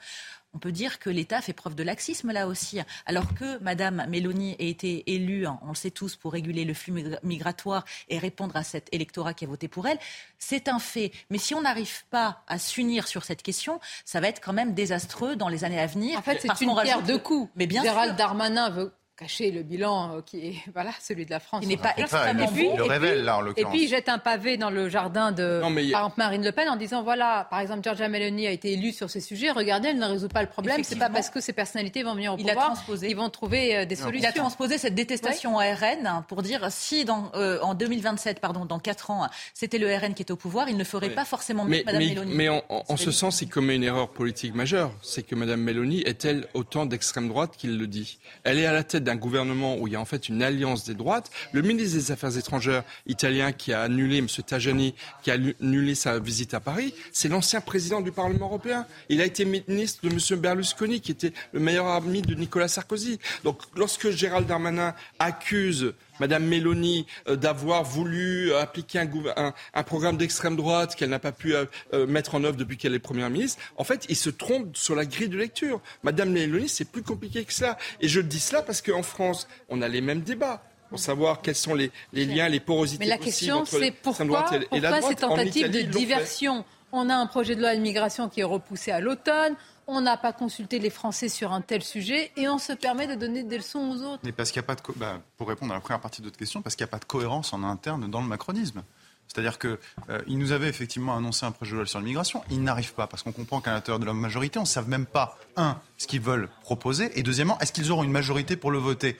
on 0.57 0.59
peut 0.59 0.71
dire 0.71 0.97
que 0.97 1.11
l'État 1.11 1.39
fait 1.39 1.53
preuve 1.53 1.75
de 1.75 1.83
laxisme 1.83 2.31
là 2.31 2.47
aussi. 2.47 2.79
Alors 3.05 3.35
que 3.35 3.59
Mme 3.59 4.07
Mélanie 4.09 4.55
a 4.59 4.63
été 4.63 5.03
élue, 5.05 5.45
hein, 5.45 5.59
on 5.61 5.69
le 5.69 5.75
sait 5.75 5.91
tous, 5.91 6.15
pour 6.15 6.33
réguler 6.33 6.65
le 6.65 6.73
flux 6.73 7.19
migratoire 7.21 7.85
et 8.09 8.17
répondre 8.17 8.55
à 8.55 8.63
cet 8.63 8.91
électorat 8.91 9.35
qui 9.35 9.45
a 9.45 9.47
voté 9.47 9.67
pour 9.67 9.85
elle, 9.85 9.99
c'est 10.39 10.67
un 10.67 10.79
fait. 10.79 11.11
Mais 11.29 11.37
si 11.37 11.53
on 11.53 11.61
n'arrive 11.61 12.05
pas 12.09 12.41
à 12.47 12.57
s'unir 12.57 13.07
sur 13.07 13.23
cette 13.23 13.43
question, 13.43 13.79
ça 14.03 14.19
va 14.19 14.29
être 14.29 14.41
quand 14.41 14.51
même 14.51 14.73
désastreux 14.73 15.35
dans 15.35 15.47
les 15.47 15.63
années 15.63 15.79
à 15.79 15.85
venir. 15.85 16.17
En 16.17 16.23
fait, 16.23 16.39
c'est 16.41 16.61
une 16.65 16.75
pierre 16.81 17.03
deux 17.03 17.19
coups. 17.19 17.51
Mais 17.55 17.67
bien 17.67 17.83
Gérald 17.83 18.15
Darmanin 18.15 18.71
veut 18.71 18.91
cacher 19.17 19.51
le 19.51 19.63
bilan 19.63 20.17
euh, 20.17 20.21
qui 20.25 20.47
est 20.47 20.55
voilà 20.73 20.91
celui 21.01 21.25
de 21.25 21.31
la 21.31 21.39
France. 21.39 21.61
Il 21.63 21.69
n'est 21.69 21.77
pas 21.77 21.93
extrêmement 21.97 22.45
et 22.45 22.53
puis, 22.53 22.69
le 22.75 22.83
révèle 22.83 23.23
là 23.23 23.37
en 23.37 23.41
l'occurrence. 23.41 23.73
Et 23.73 23.75
puis 23.75 23.85
il 23.85 23.87
jette 23.89 24.09
un 24.09 24.19
pavé 24.19 24.57
dans 24.57 24.69
le 24.69 24.89
jardin 24.89 25.31
de 25.31 25.59
par 25.59 25.69
exemple 25.69 26.15
Marine 26.17 26.43
Le 26.43 26.51
Pen 26.51 26.69
en 26.69 26.75
disant 26.75 27.03
voilà 27.03 27.47
par 27.49 27.59
exemple 27.59 27.83
Giorgia 27.83 28.07
Meloni 28.07 28.47
a 28.47 28.51
été 28.51 28.73
élue 28.73 28.91
sur 28.91 29.09
ces 29.09 29.19
sujets 29.19 29.51
regardez 29.51 29.89
elle 29.89 29.99
ne 29.99 30.05
résout 30.05 30.27
pas 30.27 30.41
le 30.41 30.47
problème. 30.47 30.83
C'est 30.83 30.97
pas 30.97 31.09
parce 31.09 31.29
que 31.29 31.41
ces 31.41 31.53
personnalités 31.53 32.03
vont 32.03 32.13
venir 32.13 32.33
au 32.33 32.37
il 32.37 32.45
pouvoir 32.45 32.73
ils 33.01 33.15
vont 33.15 33.29
trouver 33.29 33.77
euh, 33.77 33.85
des 33.85 33.95
solutions. 33.95 34.19
Il 34.19 34.25
a 34.25 34.31
transposé 34.31 34.77
cette 34.77 34.95
détestation 34.95 35.55
au 35.55 35.59
RN 35.59 36.23
pour 36.27 36.43
dire 36.43 36.67
si 36.69 37.05
dans 37.05 37.31
euh, 37.35 37.59
en 37.61 37.73
2027 37.73 38.39
pardon 38.39 38.65
dans 38.65 38.79
4 38.79 39.11
ans 39.11 39.27
c'était 39.53 39.79
le 39.79 39.93
RN 39.93 40.13
qui 40.13 40.21
était 40.21 40.31
au 40.31 40.35
pouvoir 40.35 40.69
il 40.69 40.77
ne 40.77 40.83
ferait 40.83 41.09
pas 41.09 41.25
forcément 41.25 41.63
mieux 41.63 41.71
mais, 41.71 41.83
Madame 41.85 42.03
mais, 42.03 42.09
Meloni. 42.09 42.35
Mais 42.35 42.49
en, 42.49 42.63
en 42.69 42.97
ce 42.97 43.11
sens 43.11 43.41
il 43.41 43.49
commet 43.49 43.75
une 43.75 43.83
erreur 43.83 44.09
politique 44.09 44.53
majeure. 44.53 44.91
C'est 45.01 45.23
que 45.23 45.35
Madame 45.35 45.61
Meloni 45.61 46.01
est-elle 46.01 46.47
autant 46.53 46.85
d'extrême 46.85 47.27
droite 47.27 47.55
qu'il 47.57 47.77
le 47.77 47.87
dit? 47.87 48.19
Elle 48.43 48.59
est 48.59 48.65
à 48.65 48.73
la 48.73 48.83
tête 48.83 49.06
d'un 49.07 49.15
gouvernement 49.15 49.77
où 49.77 49.87
il 49.87 49.93
y 49.93 49.95
a 49.95 50.01
en 50.01 50.05
fait 50.05 50.27
une 50.27 50.43
alliance 50.43 50.83
des 50.83 50.93
droites. 50.93 51.31
Le 51.53 51.61
ministre 51.61 51.97
des 51.97 52.11
Affaires 52.11 52.37
étrangères 52.37 52.83
italien 53.07 53.53
qui 53.53 53.71
a 53.71 53.81
annulé, 53.81 54.17
M. 54.17 54.27
Tajani, 54.27 54.95
qui 55.23 55.31
a 55.31 55.37
annulé 55.61 55.95
sa 55.95 56.19
visite 56.19 56.53
à 56.53 56.59
Paris, 56.59 56.93
c'est 57.13 57.29
l'ancien 57.29 57.61
président 57.61 58.01
du 58.01 58.11
Parlement 58.11 58.47
européen. 58.47 58.85
Il 59.07 59.21
a 59.21 59.25
été 59.25 59.45
ministre 59.45 60.05
de 60.05 60.09
M. 60.09 60.39
Berlusconi, 60.41 60.99
qui 60.99 61.11
était 61.11 61.31
le 61.53 61.61
meilleur 61.61 61.87
ami 61.87 62.21
de 62.21 62.35
Nicolas 62.35 62.67
Sarkozy. 62.67 63.17
Donc 63.45 63.61
lorsque 63.77 64.09
Gérald 64.09 64.45
Darmanin 64.45 64.93
accuse 65.19 65.93
Madame 66.19 66.45
Mélanie 66.45 67.05
euh, 67.27 67.35
d'avoir 67.35 67.83
voulu 67.83 68.51
euh, 68.51 68.61
appliquer 68.61 68.99
un, 68.99 69.53
un, 69.73 69.83
programme 69.83 70.17
d'extrême 70.17 70.55
droite 70.55 70.95
qu'elle 70.95 71.09
n'a 71.09 71.19
pas 71.19 71.31
pu 71.31 71.55
euh, 71.55 71.65
mettre 72.07 72.35
en 72.35 72.43
œuvre 72.43 72.57
depuis 72.57 72.77
qu'elle 72.77 72.93
est 72.93 72.99
première 72.99 73.29
ministre. 73.29 73.61
En 73.77 73.83
fait, 73.83 74.05
il 74.09 74.15
se 74.15 74.29
trompe 74.29 74.75
sur 74.75 74.95
la 74.95 75.05
grille 75.05 75.29
de 75.29 75.37
lecture. 75.37 75.81
Madame 76.03 76.31
Mélanie, 76.31 76.69
c'est 76.69 76.89
plus 76.89 77.03
compliqué 77.03 77.43
que 77.43 77.53
cela. 77.53 77.77
Et 78.01 78.07
je 78.07 78.19
dis 78.19 78.39
cela 78.39 78.61
parce 78.61 78.81
qu'en 78.81 79.03
France, 79.03 79.47
on 79.69 79.81
a 79.81 79.87
les 79.87 80.01
mêmes 80.01 80.21
débats 80.21 80.63
pour 80.89 80.99
savoir 80.99 81.41
quels 81.41 81.55
sont 81.55 81.75
les, 81.75 81.91
les 82.13 82.25
liens, 82.25 82.47
les 82.47 82.59
porosités. 82.59 83.03
Mais 83.03 83.09
la 83.09 83.17
question, 83.17 83.65
c'est 83.65 83.91
pourquoi, 83.91 84.45
et, 84.71 84.79
la 84.79 84.99
droite, 84.99 85.05
ces 85.09 85.15
tentatives 85.15 85.69
de 85.69 85.81
diversion? 85.81 86.63
On 86.93 87.09
a 87.09 87.15
un 87.15 87.25
projet 87.27 87.55
de 87.55 87.61
loi 87.61 87.75
d'immigration 87.75 88.29
qui 88.29 88.39
est 88.39 88.45
repoussé 88.45 88.91
à 88.91 89.01
l'automne 89.01 89.55
on 89.87 90.01
n'a 90.01 90.17
pas 90.17 90.33
consulté 90.33 90.79
les 90.79 90.89
Français 90.89 91.29
sur 91.29 91.53
un 91.53 91.61
tel 91.61 91.81
sujet 91.81 92.31
et 92.35 92.47
on 92.47 92.57
se 92.57 92.73
permet 92.73 93.07
de 93.07 93.15
donner 93.15 93.43
des 93.43 93.57
leçons 93.57 93.79
aux 93.79 94.03
autres. 94.03 94.19
Mais 94.23 94.31
parce 94.31 94.51
qu'il 94.51 94.59
a 94.59 94.63
pas 94.63 94.75
de 94.75 94.81
bah, 94.95 95.21
pour 95.37 95.47
répondre 95.47 95.71
à 95.71 95.75
la 95.75 95.81
première 95.81 96.01
partie 96.01 96.21
de 96.21 96.27
votre 96.27 96.37
question, 96.37 96.61
parce 96.61 96.75
qu'il 96.75 96.83
n'y 96.83 96.89
a 96.89 96.91
pas 96.91 96.99
de 96.99 97.05
cohérence 97.05 97.53
en 97.53 97.63
interne 97.63 98.09
dans 98.09 98.21
le 98.21 98.27
macronisme. 98.27 98.83
C'est-à-dire 99.27 99.59
qu'il 99.59 99.77
euh, 100.09 100.21
nous 100.27 100.51
avait 100.51 100.69
effectivement 100.69 101.15
annoncé 101.15 101.45
un 101.45 101.51
projet 101.51 101.71
de 101.71 101.77
loi 101.77 101.85
sur 101.85 101.99
l'immigration. 101.99 102.43
Il 102.49 102.63
n'arrive 102.63 102.93
pas 102.93 103.07
parce 103.07 103.23
qu'on 103.23 103.33
comprend 103.33 103.59
qu'à 103.59 103.73
l'intérieur 103.73 103.99
de 103.99 104.05
la 104.05 104.13
majorité, 104.13 104.57
on 104.57 104.63
ne 104.63 104.67
sait 104.67 104.81
même 104.83 105.05
pas, 105.05 105.37
un, 105.57 105.77
ce 105.97 106.07
qu'ils 106.07 106.21
veulent 106.21 106.49
proposer, 106.61 107.17
et 107.19 107.23
deuxièmement, 107.23 107.59
est-ce 107.59 107.73
qu'ils 107.73 107.91
auront 107.91 108.03
une 108.03 108.11
majorité 108.11 108.55
pour 108.55 108.71
le 108.71 108.77
voter? 108.77 109.17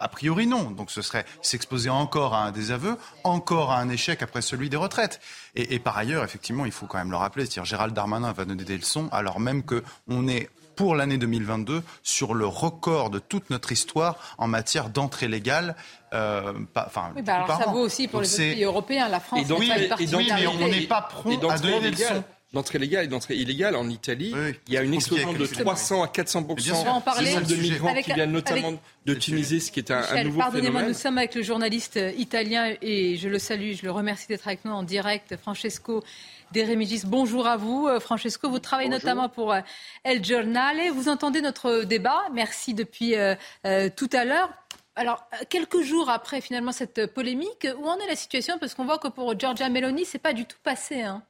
A 0.00 0.08
priori, 0.08 0.46
non. 0.46 0.70
Donc 0.70 0.90
ce 0.90 1.02
serait 1.02 1.24
s'exposer 1.42 1.90
encore 1.90 2.34
à 2.34 2.44
un 2.44 2.50
désaveu, 2.50 2.96
encore 3.22 3.70
à 3.70 3.78
un 3.78 3.88
échec 3.88 4.22
après 4.22 4.42
celui 4.42 4.68
des 4.70 4.76
retraites. 4.76 5.20
Et, 5.54 5.78
par 5.78 5.96
ailleurs, 5.98 6.24
effectivement, 6.24 6.64
il 6.64 6.72
faut 6.72 6.86
quand 6.86 6.98
même 6.98 7.10
le 7.10 7.16
rappeler, 7.16 7.44
c'est-à-dire 7.44 7.64
Gérald 7.64 7.94
Darmanin 7.94 8.32
va 8.32 8.44
donner 8.44 8.64
des 8.64 8.78
leçons 8.78 9.08
alors 9.12 9.40
même 9.40 9.62
qu'on 9.62 10.28
est 10.28 10.48
pour 10.76 10.94
l'année 10.94 11.18
2022 11.18 11.82
sur 12.02 12.32
le 12.32 12.46
record 12.46 13.10
de 13.10 13.18
toute 13.18 13.50
notre 13.50 13.72
histoire 13.72 14.16
en 14.38 14.46
matière 14.46 14.88
d'entrée 14.88 15.28
légale. 15.28 15.76
Euh, 16.14 16.54
enfin, 16.74 17.10
oui, 17.14 17.22
bah 17.22 17.44
alors 17.44 17.58
ça 17.58 17.70
vaut 17.70 17.80
aussi 17.80 18.08
pour 18.08 18.22
les 18.22 18.28
autres 18.28 18.54
pays 18.54 18.64
européens. 18.64 19.08
La 19.08 19.20
France, 19.20 19.40
et 19.48 19.52
oui, 19.52 19.70
mais 19.76 20.46
on 20.46 20.68
n'est 20.68 20.86
pas 20.86 21.02
prompt 21.02 21.44
à 21.50 21.58
donner 21.58 21.80
des 21.80 21.90
leçons 21.90 22.24
d'entrée 22.52 22.78
légale 22.78 23.04
et 23.04 23.08
d'entrée 23.08 23.36
illégale 23.36 23.76
en 23.76 23.88
Italie, 23.88 24.34
il 24.66 24.74
y 24.74 24.76
a 24.76 24.82
une 24.82 24.94
explosion 24.94 25.32
de 25.32 25.46
300 25.46 26.02
à 26.02 26.08
400 26.08 26.40
du 26.42 26.70
nombre 26.70 27.46
de 27.46 27.54
migrants 27.54 27.94
qui 27.94 28.12
viennent 28.12 28.32
notamment 28.32 28.72
de 29.06 29.14
Tunisie, 29.14 29.60
ce 29.60 29.70
qui 29.70 29.80
est 29.80 29.90
un, 29.90 30.02
un 30.02 30.24
nouveau 30.24 30.40
pardonnez-moi, 30.40 30.82
nous 30.82 30.94
sommes 30.94 31.18
avec 31.18 31.34
le 31.34 31.42
journaliste 31.42 31.96
euh, 31.96 32.12
italien 32.16 32.74
et 32.82 33.16
je 33.16 33.28
le 33.28 33.38
salue, 33.38 33.72
je 33.72 33.82
le 33.84 33.90
remercie 33.90 34.26
d'être 34.26 34.46
avec 34.46 34.64
nous 34.64 34.72
en 34.72 34.82
direct, 34.82 35.36
Francesco 35.36 36.02
De 36.52 36.60
Remigis. 36.60 37.02
Bonjour 37.06 37.46
à 37.46 37.56
vous, 37.56 37.86
euh, 37.86 38.00
Francesco. 38.00 38.50
Vous 38.50 38.58
travaillez 38.58 38.90
notamment 38.90 39.28
pour 39.28 39.52
euh, 39.52 39.60
El 40.04 40.22
Giornale. 40.22 40.90
Vous 40.92 41.08
entendez 41.08 41.40
notre 41.40 41.84
débat. 41.84 42.22
Merci 42.32 42.74
depuis 42.74 43.14
tout 43.96 44.10
à 44.12 44.24
l'heure. 44.24 44.50
Alors, 44.96 45.24
quelques 45.48 45.80
jours 45.80 46.10
après 46.10 46.40
finalement 46.40 46.72
cette 46.72 47.06
polémique, 47.06 47.66
où 47.78 47.86
en 47.86 47.96
est 47.98 48.06
la 48.06 48.16
situation? 48.16 48.58
Parce 48.58 48.74
qu'on 48.74 48.84
voit 48.84 48.98
que 48.98 49.08
pour 49.08 49.38
Giorgia 49.38 49.68
Meloni, 49.68 50.04
c'est 50.04 50.18
pas 50.18 50.32
du 50.32 50.44
tout 50.44 50.58
passé. 50.62 51.00
Hein. 51.02 51.22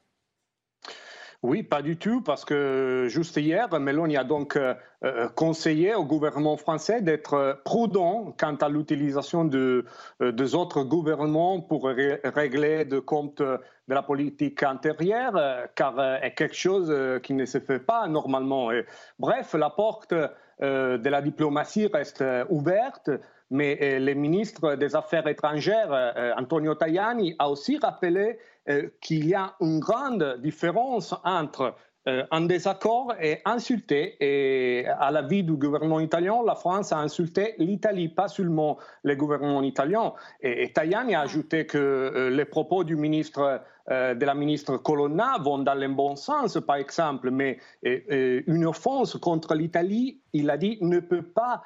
Oui, 1.43 1.63
pas 1.63 1.81
du 1.81 1.97
tout, 1.97 2.21
parce 2.21 2.45
que 2.45 3.07
juste 3.09 3.39
hier, 3.39 3.67
Meloni 3.81 4.19
a 4.19 4.25
donc 4.25 4.57
euh, 4.57 4.75
euh, 5.05 5.27
conseillé 5.31 5.95
au 5.95 6.05
gouvernement 6.05 6.59
français 6.59 7.01
d'être 7.01 7.63
prudent 7.65 8.35
quant 8.39 8.57
à 8.57 8.69
l'utilisation 8.69 9.47
de, 9.47 9.87
euh, 10.21 10.33
des 10.33 10.55
autres 10.55 10.83
gouvernements 10.83 11.63
pour 11.63 11.85
régler 11.87 12.85
de 12.85 12.99
compte 12.99 13.41
de 13.41 13.59
la 13.89 14.03
politique 14.03 14.63
intérieure, 14.63 15.33
car 15.77 15.95
c'est 16.23 16.35
quelque 16.35 16.55
chose 16.55 16.95
qui 17.23 17.33
ne 17.33 17.47
se 17.47 17.59
fait 17.59 17.79
pas 17.79 18.07
normalement. 18.07 18.71
bref, 19.19 19.55
la 19.55 19.71
porte 19.71 20.13
de 20.13 21.09
la 21.09 21.23
diplomatie 21.23 21.87
reste 21.87 22.23
ouverte 22.51 23.11
mais 23.53 23.99
le 23.99 24.15
ministre 24.15 24.77
des 24.77 24.95
Affaires 24.95 25.27
étrangères, 25.27 25.91
Antonio 26.39 26.77
Tajani, 26.77 27.35
a 27.41 27.51
aussi 27.51 27.79
rappelé 27.79 28.39
euh, 28.60 28.60
qu'il 29.01 29.27
y 29.29 29.35
a 29.35 29.55
une 29.61 29.81
grande 29.81 30.39
différence 30.43 31.15
entre 31.25 31.75
euh, 32.09 32.25
un 32.31 32.41
désaccord 32.47 33.13
et 33.21 33.43
insulter. 33.45 34.17
Et 34.21 34.87
à 34.87 35.11
la 35.11 35.21
vie 35.21 35.43
du 35.43 35.53
gouvernement 35.53 36.01
italien, 36.01 36.39
la 36.47 36.55
France 36.55 36.93
a 36.93 36.99
insulté 36.99 37.55
l'Italie, 37.59 38.09
pas 38.09 38.29
seulement 38.29 38.79
le 39.03 39.15
gouvernement 39.17 39.63
italien. 39.63 40.15
Et, 40.41 40.73
Tajani 40.73 41.15
a 41.15 41.21
ajouté 41.21 41.67
que 41.67 41.77
euh, 41.77 42.31
les 42.31 42.47
propos 42.47 42.85
du 42.85 42.97
ministre 42.97 43.63
de 43.89 44.25
la 44.25 44.35
ministre 44.35 44.77
Colonna 44.77 45.39
vont 45.41 45.59
dans 45.59 45.75
le 45.75 45.89
bon 45.89 46.15
sens, 46.15 46.57
par 46.65 46.77
exemple, 46.77 47.33
mais 47.33 47.59
une 47.83 48.65
offense 48.65 49.17
contre 49.17 49.57
l'Italie, 49.57 50.21
il 50.33 50.49
a 50.49 50.57
dit, 50.57 50.79
ne 50.81 51.01
peut 51.01 51.25
pas 51.25 51.65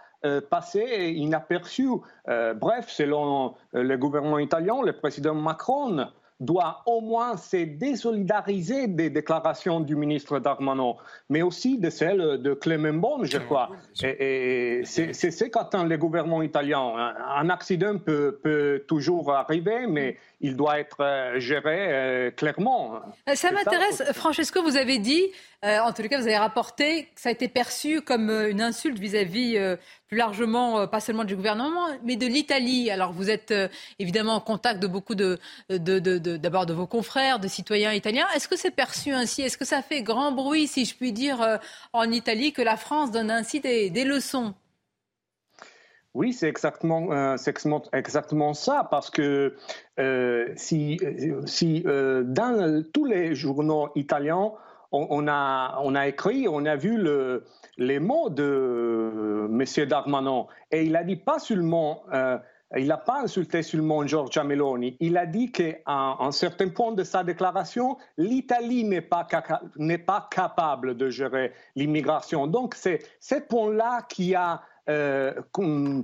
passer 0.48 1.12
inaperçu. 1.14 1.86
bref, 2.56 2.88
selon 2.88 3.56
le 3.72 3.96
gouvernement 3.96 4.38
italien, 4.38 4.80
le 4.82 4.94
président 4.94 5.34
Macron 5.34 6.06
doit 6.40 6.82
au 6.86 7.00
moins 7.00 7.36
se 7.36 7.64
désolidariser 7.64 8.88
des 8.88 9.10
déclarations 9.10 9.80
du 9.80 9.94
ministre 9.94 10.38
Darmanin, 10.40 10.94
mais 11.28 11.42
aussi 11.42 11.78
de 11.78 11.90
celles 11.90 12.42
de 12.42 12.54
Clément 12.54 12.92
Beaune, 12.92 13.24
je 13.24 13.38
crois. 13.38 13.70
Et, 14.02 14.82
c'est 14.84 15.12
ce 15.12 15.44
qu'attend 15.44 15.84
le 15.84 15.96
gouvernement 15.96 16.42
italien. 16.42 17.14
Un 17.36 17.48
accident 17.50 17.98
peut, 17.98 18.40
peut 18.42 18.84
toujours 18.86 19.32
arriver, 19.32 19.86
mais 19.86 20.16
il 20.44 20.56
doit 20.56 20.78
être 20.78 21.00
euh, 21.00 21.38
géré 21.38 21.88
euh, 21.90 22.30
clairement. 22.30 23.00
Euh, 23.28 23.34
ça 23.34 23.50
m'intéresse, 23.50 24.02
Francesco, 24.12 24.62
vous 24.62 24.76
avez 24.76 24.98
dit, 24.98 25.22
en 25.62 25.92
tout 25.92 26.02
cas 26.02 26.18
vous 26.18 26.26
avez 26.26 26.36
rapporté 26.36 27.04
que 27.04 27.20
ça 27.20 27.30
a 27.30 27.32
été 27.32 27.48
perçu 27.48 28.02
comme 28.02 28.28
une 28.28 28.60
insulte 28.60 28.98
vis-à-vis 28.98 29.56
plus 30.08 30.18
largement, 30.18 30.86
pas 30.86 31.00
seulement 31.00 31.24
du 31.24 31.34
gouvernement, 31.36 31.86
mais 32.04 32.16
de 32.16 32.26
l'Italie. 32.26 32.90
Alors 32.90 33.12
vous 33.12 33.30
êtes 33.30 33.54
évidemment 33.98 34.34
en 34.34 34.40
contact 34.40 34.80
de 34.80 34.86
beaucoup 34.86 35.14
de, 35.14 35.38
d'abord 35.68 36.66
de, 36.66 36.74
vos 36.74 36.86
confrères, 36.86 37.38
de 37.38 37.48
citoyens 37.48 37.92
italiens. 37.92 38.26
Est-ce 38.34 38.48
que 38.48 38.56
c'est 38.56 38.70
perçu 38.70 39.12
ainsi? 39.12 39.42
Est-ce 39.42 39.56
que 39.56 39.64
ça 39.64 39.82
fait 39.82 40.02
grand 40.02 40.32
bruit, 40.32 40.66
si 40.66 40.84
je 40.84 40.94
puis 40.94 41.12
dire, 41.12 41.58
en 41.92 42.10
Italie, 42.10 42.52
que 42.52 42.62
la 42.62 42.76
France 42.76 43.10
donne 43.10 43.30
ainsi 43.30 43.60
des 43.60 44.04
leçons? 44.04 44.54
Oui, 46.14 46.32
c'est 46.32 46.48
exactement, 46.48 47.12
euh, 47.12 47.36
exactement 47.92 48.54
ça, 48.54 48.86
parce 48.88 49.10
que 49.10 49.56
euh, 49.98 50.52
si, 50.54 51.00
si 51.44 51.82
euh, 51.86 52.22
dans 52.24 52.84
tous 52.92 53.04
les 53.04 53.34
journaux 53.34 53.88
italiens, 53.96 54.52
on, 54.92 55.26
a, 55.26 55.80
on 55.82 55.96
a 55.96 56.06
écrit, 56.06 56.46
on 56.48 56.64
a 56.66 56.76
vu 56.76 56.96
le, 56.96 57.44
les 57.76 57.98
mots 57.98 58.30
de 58.30 59.48
M. 59.50 59.86
Darmanin, 59.86 60.46
et 60.70 60.84
il 60.84 60.96
a 60.96 61.04
dit 61.04 61.16
pas 61.16 61.38
seulement, 61.38 62.04
il 62.76 62.86
n'a 62.86 62.96
pas 62.96 63.20
insulté 63.20 63.62
seulement 63.62 64.06
Giorgia 64.06 64.42
Meloni, 64.42 64.96
il 65.00 65.16
a 65.16 65.26
dit 65.26 65.52
qu'à 65.52 65.76
un 65.86 66.32
certain 66.32 66.68
point 66.68 66.92
de 66.92 67.04
sa 67.04 67.22
déclaration, 67.22 67.96
l'Italie 68.16 68.84
n'est 68.84 69.00
pas, 69.00 69.26
n'est 69.76 69.98
pas 69.98 70.28
capable 70.30 70.96
de 70.96 71.08
gérer 71.10 71.52
l'immigration. 71.76 72.46
Donc 72.46 72.74
c'est 72.74 73.00
ce 73.20 73.36
point-là 73.36 74.02
qui 74.08 74.34
a 74.34 74.62
euh, 74.88 75.32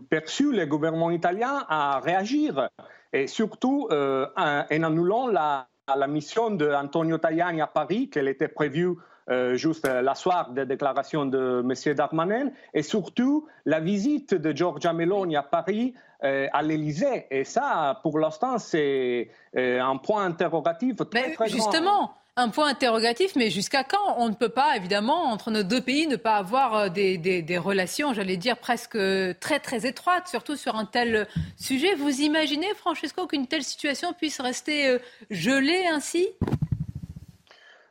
perçu 0.08 0.52
le 0.52 0.64
gouvernement 0.66 1.10
italien 1.10 1.64
à 1.68 2.00
réagir, 2.00 2.68
et 3.12 3.26
surtout 3.26 3.88
euh, 3.90 4.26
en, 4.36 4.64
annulant 4.70 5.26
la, 5.26 5.68
la 5.96 6.06
mission 6.06 6.50
d'Antonio 6.50 7.18
Tajani 7.18 7.60
à 7.60 7.66
Paris, 7.66 8.08
qu'elle 8.10 8.28
était 8.28 8.48
prévue 8.48 8.94
euh, 9.28 9.54
juste 9.54 9.86
la 9.86 10.14
soirée 10.14 10.52
des 10.52 10.66
déclarations 10.66 11.26
de 11.26 11.62
M. 11.64 11.94
Darmanin, 11.94 12.50
et 12.74 12.82
surtout 12.82 13.46
la 13.66 13.80
visite 13.80 14.34
de 14.34 14.56
Giorgia 14.56 14.92
Meloni 14.92 15.36
à 15.36 15.42
Paris 15.42 15.94
à 16.22 16.60
l'Élysée. 16.62 17.26
Et 17.30 17.44
ça, 17.44 17.98
pour 18.02 18.18
l'instant, 18.18 18.58
c'est 18.58 19.30
un 19.56 19.96
point 19.96 20.26
interrogatif 20.26 20.96
très, 21.10 21.32
très 21.32 21.48
Justement, 21.48 22.14
un 22.36 22.48
point 22.48 22.68
interrogatif, 22.68 23.32
mais 23.36 23.50
jusqu'à 23.50 23.84
quand 23.84 24.16
On 24.16 24.28
ne 24.28 24.34
peut 24.34 24.48
pas, 24.48 24.76
évidemment, 24.76 25.24
entre 25.24 25.50
nos 25.50 25.62
deux 25.62 25.80
pays, 25.80 26.06
ne 26.06 26.16
pas 26.16 26.36
avoir 26.36 26.74
euh, 26.74 26.88
des, 26.88 27.58
relations, 27.58 28.14
j'allais 28.14 28.36
dire, 28.36 28.56
presque 28.58 28.98
très, 29.40 29.60
très 29.60 29.86
étroites, 29.86 30.28
surtout 30.28 30.56
sur 30.56 30.76
un 30.76 30.84
tel 30.84 31.26
sujet. 31.56 31.94
Vous 31.94 32.20
imaginez, 32.20 32.68
Francesco, 32.76 33.26
qu'une 33.26 33.46
telle 33.46 33.62
situation 33.62 34.12
puisse 34.12 34.40
rester 34.40 34.88
euh, 34.88 34.98
gelée 35.30 35.84
ainsi? 35.92 36.28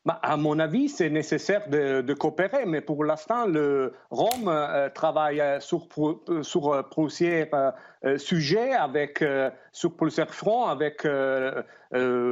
Bah, 0.10 0.20
à 0.24 0.38
mon 0.38 0.58
avis, 0.58 0.90
c'est 0.90 1.12
nécessaire 1.12 1.70
de, 1.70 2.14
coopérer, 2.16 2.66
mais 2.66 2.82
pour 2.82 3.06
l'instant, 3.06 3.46
le 3.46 3.94
Rome 4.10 4.48
euh, 4.48 4.90
travaille 4.90 5.40
sur, 5.60 5.88
sur 6.42 6.90
plusieurs 6.90 7.74
sujets, 8.18 8.74
avec, 8.74 9.24
sur 9.72 9.96
plusieurs 9.96 10.34
fronts, 10.34 10.66
avec 10.66 11.06
euh, 11.06 11.62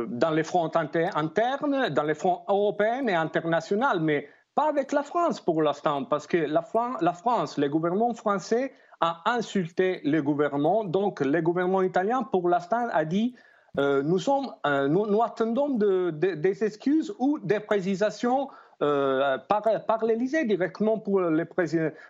dans 0.09 0.31
les 0.31 0.43
fronts 0.43 0.71
internes, 0.75 1.89
dans 1.91 2.03
les 2.03 2.15
fronts 2.15 2.41
européens 2.47 3.05
et 3.05 3.13
internationaux. 3.13 3.99
Mais 4.01 4.27
Pas 4.55 4.69
avec 4.69 4.91
la 4.91 5.03
France 5.03 5.39
pour 5.39 5.61
l'instant, 5.61 6.03
parce 6.03 6.25
que 6.25 6.37
la, 6.37 6.63
la 6.99 7.13
France, 7.13 7.59
le 7.59 7.69
gouvernement 7.69 8.11
français 8.15 8.73
a 9.01 9.21
insulté 9.25 10.01
le 10.03 10.23
gouvernement. 10.23 10.83
Donc, 10.83 11.19
le 11.19 11.41
gouvernement 11.41 11.83
italien, 11.83 12.23
pour 12.23 12.49
l'instant, 12.49 12.87
a 12.91 13.05
dit 13.05 13.35
euh, 13.77 14.01
nous, 14.01 14.19
euh, 14.65 15.21
attendons 15.23 15.69
des 15.69 16.63
excuses 16.63 17.13
ou 17.19 17.39
des 17.39 17.59
précisations 17.59 18.49
euh, 18.81 19.37
par, 19.49 19.63
par 19.85 20.05
l'Élysée 20.05 20.45
directement 20.45 21.03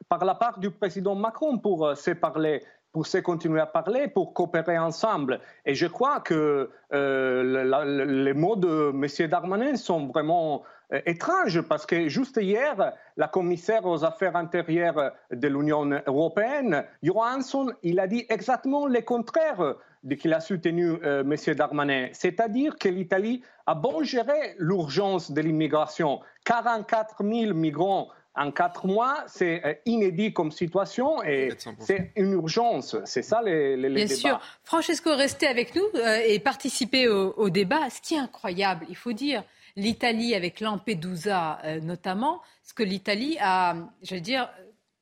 par 0.10 0.26
la 0.26 0.36
part 0.36 0.60
du 0.60 0.72
président 0.72 1.16
Macron 1.16 1.58
pour 1.58 1.96
se 1.96 2.12
parler 2.12 2.64
pour 2.94 3.06
se 3.06 3.18
continuer 3.20 3.60
à 3.60 3.68
parler, 3.68 4.08
pour 4.08 4.34
coopérer 4.34 4.80
ensemble. 4.80 5.40
Et 5.66 5.76
je 5.76 5.86
crois 5.86 6.20
que 6.22 6.72
les 6.90 8.34
mots 8.34 8.56
de 8.56 8.92
M. 8.92 9.30
Darmanin 9.30 9.76
sont 9.76 10.08
vraiment 10.08 10.64
étranges 11.06 11.62
parce 11.62 11.86
que 11.86 12.08
juste 12.08 12.40
hier, 12.42 12.94
la 13.18 13.28
commissaire 13.28 13.86
aux 13.86 14.04
affaires 14.04 14.36
intérieures 14.36 15.12
de 15.32 15.48
l'Union 15.48 15.88
européenne, 16.08 16.86
Johansson, 17.04 17.72
il 17.84 18.00
a 18.00 18.08
dit 18.08 18.26
exactement 18.30 18.88
le 18.88 19.02
contraire 19.02 19.76
qu'il 20.20 20.34
a 20.34 20.40
soutenu 20.40 20.98
euh, 21.04 21.22
M. 21.22 21.56
Darmanin, 21.56 22.10
c'est-à-dire 22.14 22.76
que 22.78 22.90
l'Italie 22.90 23.42
a 23.66 23.76
bon 23.76 24.04
géré 24.04 24.56
l'urgence 24.58 25.32
de 25.32 25.42
l'immigration. 25.42 26.22
44 26.46 27.24
000 27.24 27.54
migrants 27.54 28.10
en 28.36 28.52
quatre 28.52 28.86
mois, 28.86 29.24
c'est 29.28 29.66
euh, 29.66 29.74
inédit 29.86 30.32
comme 30.32 30.52
situation 30.52 31.24
et 31.24 31.50
c'est 31.80 32.12
une 32.16 32.34
urgence. 32.34 32.96
C'est 33.06 33.24
ça 33.24 33.42
les, 33.42 33.76
les, 33.76 33.90
Bien 33.90 34.06
débats. 34.06 34.16
sûr. 34.16 34.40
Francesco, 34.64 35.16
restez 35.16 35.48
avec 35.48 35.76
nous 35.76 35.84
euh, 35.96 36.20
et 36.24 36.38
participez 36.40 37.08
au, 37.08 37.34
au, 37.36 37.50
débat. 37.50 37.90
Ce 37.90 38.00
qui 38.00 38.14
est 38.14 38.20
incroyable, 38.20 38.86
il 38.90 38.96
faut 38.96 39.14
dire, 39.14 39.44
l'Italie 39.76 40.36
avec 40.36 40.60
Lampedusa 40.60 41.60
notamment, 41.82 42.42
ce 42.64 42.74
que 42.74 42.84
l'Italie 42.84 43.38
a, 43.40 43.76
je 44.04 44.16
veux 44.16 44.22
dire, 44.22 44.50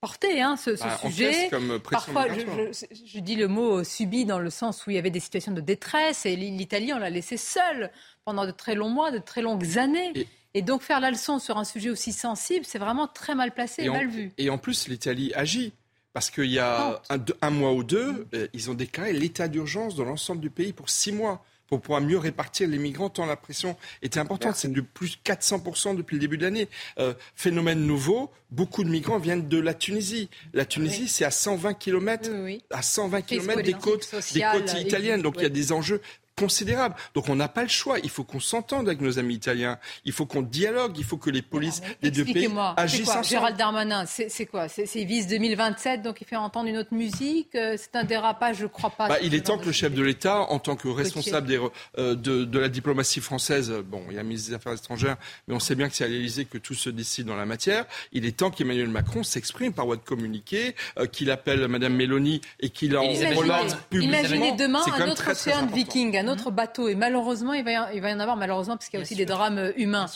porté 0.06 0.40
hein, 0.40 0.56
ce, 0.56 0.70
bah, 0.70 1.00
sujet. 1.02 1.50
Comme 1.50 1.80
Parfois, 1.80 2.28
je, 2.32 2.42
je, 2.72 3.06
je, 3.06 3.20
dis 3.20 3.36
le 3.36 3.48
mot 3.48 3.84
subi 3.84 4.24
dans 4.24 4.38
le 4.38 4.52
sens 4.52 4.86
où 4.86 4.92
il 4.92 4.96
y 4.96 5.00
avait 5.00 5.10
des 5.10 5.20
situations 5.20 5.52
de 5.52 5.62
détresse 5.62 6.28
et 6.28 6.36
l'Italie, 6.36 6.94
on 6.94 7.00
l'a 7.00 7.10
laissé 7.10 7.38
seule 7.38 7.90
pendant 8.24 8.46
de 8.46 8.52
très 8.52 8.76
longs 8.76 8.90
mois, 8.90 9.10
de 9.10 9.18
très 9.18 9.42
longues 9.42 9.80
années. 9.80 10.12
Et... 10.14 10.28
Et 10.58 10.62
donc 10.62 10.84
faire 10.84 11.02
la 11.02 11.12
leçon 11.12 11.38
sur 11.38 11.58
un 11.58 11.66
sujet 11.66 11.90
aussi 11.90 12.14
sensible, 12.14 12.64
c'est 12.66 12.78
vraiment 12.78 13.08
très 13.08 13.36
mal 13.36 13.52
placé 13.52 13.82
et, 13.82 13.86
et 13.88 13.90
mal 13.90 14.08
vu. 14.08 14.32
Et 14.38 14.50
en 14.50 14.58
plus, 14.58 14.88
l'Italie 14.88 15.34
agit. 15.34 15.74
Parce 16.14 16.30
qu'il 16.30 16.46
y 16.46 16.60
a 16.60 17.02
un, 17.10 17.20
un, 17.42 17.50
mois 17.50 17.74
ou 17.74 17.84
deux, 17.84 18.26
euh, 18.34 18.48
ils 18.54 18.72
ont 18.72 18.74
déclaré 18.74 19.12
l'état 19.12 19.50
d'urgence 19.50 19.96
dans 19.96 20.06
l'ensemble 20.06 20.40
du 20.40 20.50
pays 20.50 20.72
pour 20.72 20.90
six 20.90 21.12
mois 21.12 21.44
pour 21.68 21.82
pouvoir 21.82 22.02
mieux 22.02 22.18
répartir 22.18 22.68
les 22.68 22.78
migrants 22.78 23.10
tant 23.10 23.26
la 23.26 23.36
pression 23.36 23.76
était 24.02 24.20
importante. 24.20 24.56
C'est 24.56 24.72
de 24.72 24.82
plus 24.82 25.18
400% 25.26 25.96
depuis 25.96 26.16
le 26.16 26.20
début 26.20 26.38
de 26.38 26.44
l'année. 26.44 26.68
Euh, 27.00 27.14
phénomène 27.36 27.86
nouveau, 27.86 28.32
beaucoup 28.52 28.84
de 28.84 28.90
migrants 28.90 29.18
viennent 29.18 29.48
de 29.48 29.60
la 29.60 29.74
Tunisie. 29.74 30.30
La 30.54 30.66
Tunisie, 30.66 31.04
oui. 31.04 31.08
c'est 31.08 31.26
à 31.26 31.32
120 31.32 31.74
km, 31.74 32.30
oui, 32.32 32.40
oui. 32.44 32.64
à 32.72 32.82
120 32.82 33.22
km 33.22 33.62
des 33.62 33.74
côtes, 33.74 34.10
des 34.34 34.46
côtes 34.52 34.74
italiennes. 34.80 35.22
Donc 35.22 35.36
il 35.38 35.44
y 35.44 35.48
a 35.48 35.50
des 35.50 35.72
enjeux 35.72 36.02
considérable. 36.38 36.96
Donc 37.14 37.30
on 37.30 37.36
n'a 37.36 37.48
pas 37.48 37.64
le 37.64 37.70
choix. 37.70 38.00
Il 38.00 38.10
faut 38.10 38.24
qu'on 38.24 38.40
s'entende 38.40 38.88
avec 38.88 39.02
nos 39.02 39.20
amis 39.20 39.36
italiens. 39.36 39.78
Il 40.04 40.12
faut 40.12 40.26
qu'on 40.26 40.42
dialogue. 40.42 40.98
Il 40.98 41.04
faut 41.04 41.18
que 41.18 41.30
les 41.30 41.42
polices 41.42 41.82
des 42.02 42.12
deux 42.12 42.26
pays 42.26 42.50
agissent 42.78 43.04
quoi, 43.04 43.14
ensemble. 43.14 43.26
Gérald 43.26 43.58
Darmanin, 43.58 44.06
c'est 44.06 44.46
quoi? 44.46 44.68
C'est 44.68 45.04
vise 45.06 45.28
2027, 45.28 46.02
donc 46.02 46.22
il 46.22 46.28
fait 46.28 46.36
entendre 46.36 46.68
une 46.68 46.78
autre 46.78 46.94
musique? 46.94 47.50
C'est 47.52 47.96
un 47.96 48.04
dérapage, 48.04 48.58
je 48.58 48.66
crois 48.66 48.90
pas. 48.90 49.08
Bah, 49.08 49.18
il 49.22 49.34
est 49.36 49.46
temps 49.46 49.58
que 49.58 49.66
le 49.66 49.72
chef 49.72 49.94
de 49.94 50.02
l'État, 50.02 50.42
en 50.50 50.60
tant 50.60 50.76
que 50.76 50.88
responsable 50.88 51.48
des, 51.48 51.60
euh, 51.98 52.16
de, 52.16 52.44
de, 52.44 52.60
la 52.60 52.70
diplomatie 52.70 53.22
française, 53.22 53.72
bon, 53.86 54.02
il 54.10 54.16
y 54.16 54.18
a 54.18 54.22
le 54.22 54.28
ministre 54.28 54.50
des 54.50 54.56
Affaires 54.56 54.74
étrangères, 54.74 55.18
mais 55.48 55.54
on 55.54 55.60
sait 55.60 55.76
bien 55.76 55.90
que 55.90 55.96
c'est 55.96 56.04
à 56.04 56.08
l'Élysée 56.08 56.46
que 56.46 56.58
tout 56.58 56.74
se 56.74 56.90
décide 56.90 57.28
dans 57.28 57.36
la 57.36 57.46
matière. 57.46 57.86
Il 58.12 58.26
est 58.26 58.38
temps 58.38 58.52
qu'Emmanuel 58.52 58.90
Macron 58.90 59.24
s'exprime 59.24 59.74
par 59.74 59.86
voie 59.86 59.96
de 59.96 60.02
communiqué, 60.02 60.76
euh, 60.98 61.06
qu'il 61.06 61.32
appelle 61.32 61.68
Madame 61.68 61.94
Mélanie 61.94 62.42
et 62.60 62.70
qu'il 62.70 62.98
en 62.98 63.04
relate 63.04 63.78
publiquement. 63.90 64.20
Imaginez 64.20 64.52
demain 64.54 64.82
un 64.94 65.10
autre 65.10 65.16
très, 65.16 65.32
océan 65.32 65.66
de 65.66 65.74
Viking, 65.74 66.18
un 66.26 66.32
autre 66.32 66.52
bateau. 66.52 66.88
Et 66.88 66.96
malheureusement, 66.96 67.54
il 67.54 67.64
va 67.64 67.72
y, 67.72 67.96
il 67.96 68.02
va 68.02 68.10
y 68.10 68.14
en 68.14 68.20
avoir, 68.20 68.36
malheureusement, 68.38 68.76
parce 68.78 68.90
qu'il 68.90 69.00
y 69.00 69.02
a 69.02 69.04
aussi 69.04 69.16
des 69.16 69.26
drames 69.26 69.72
humains. 69.78 70.08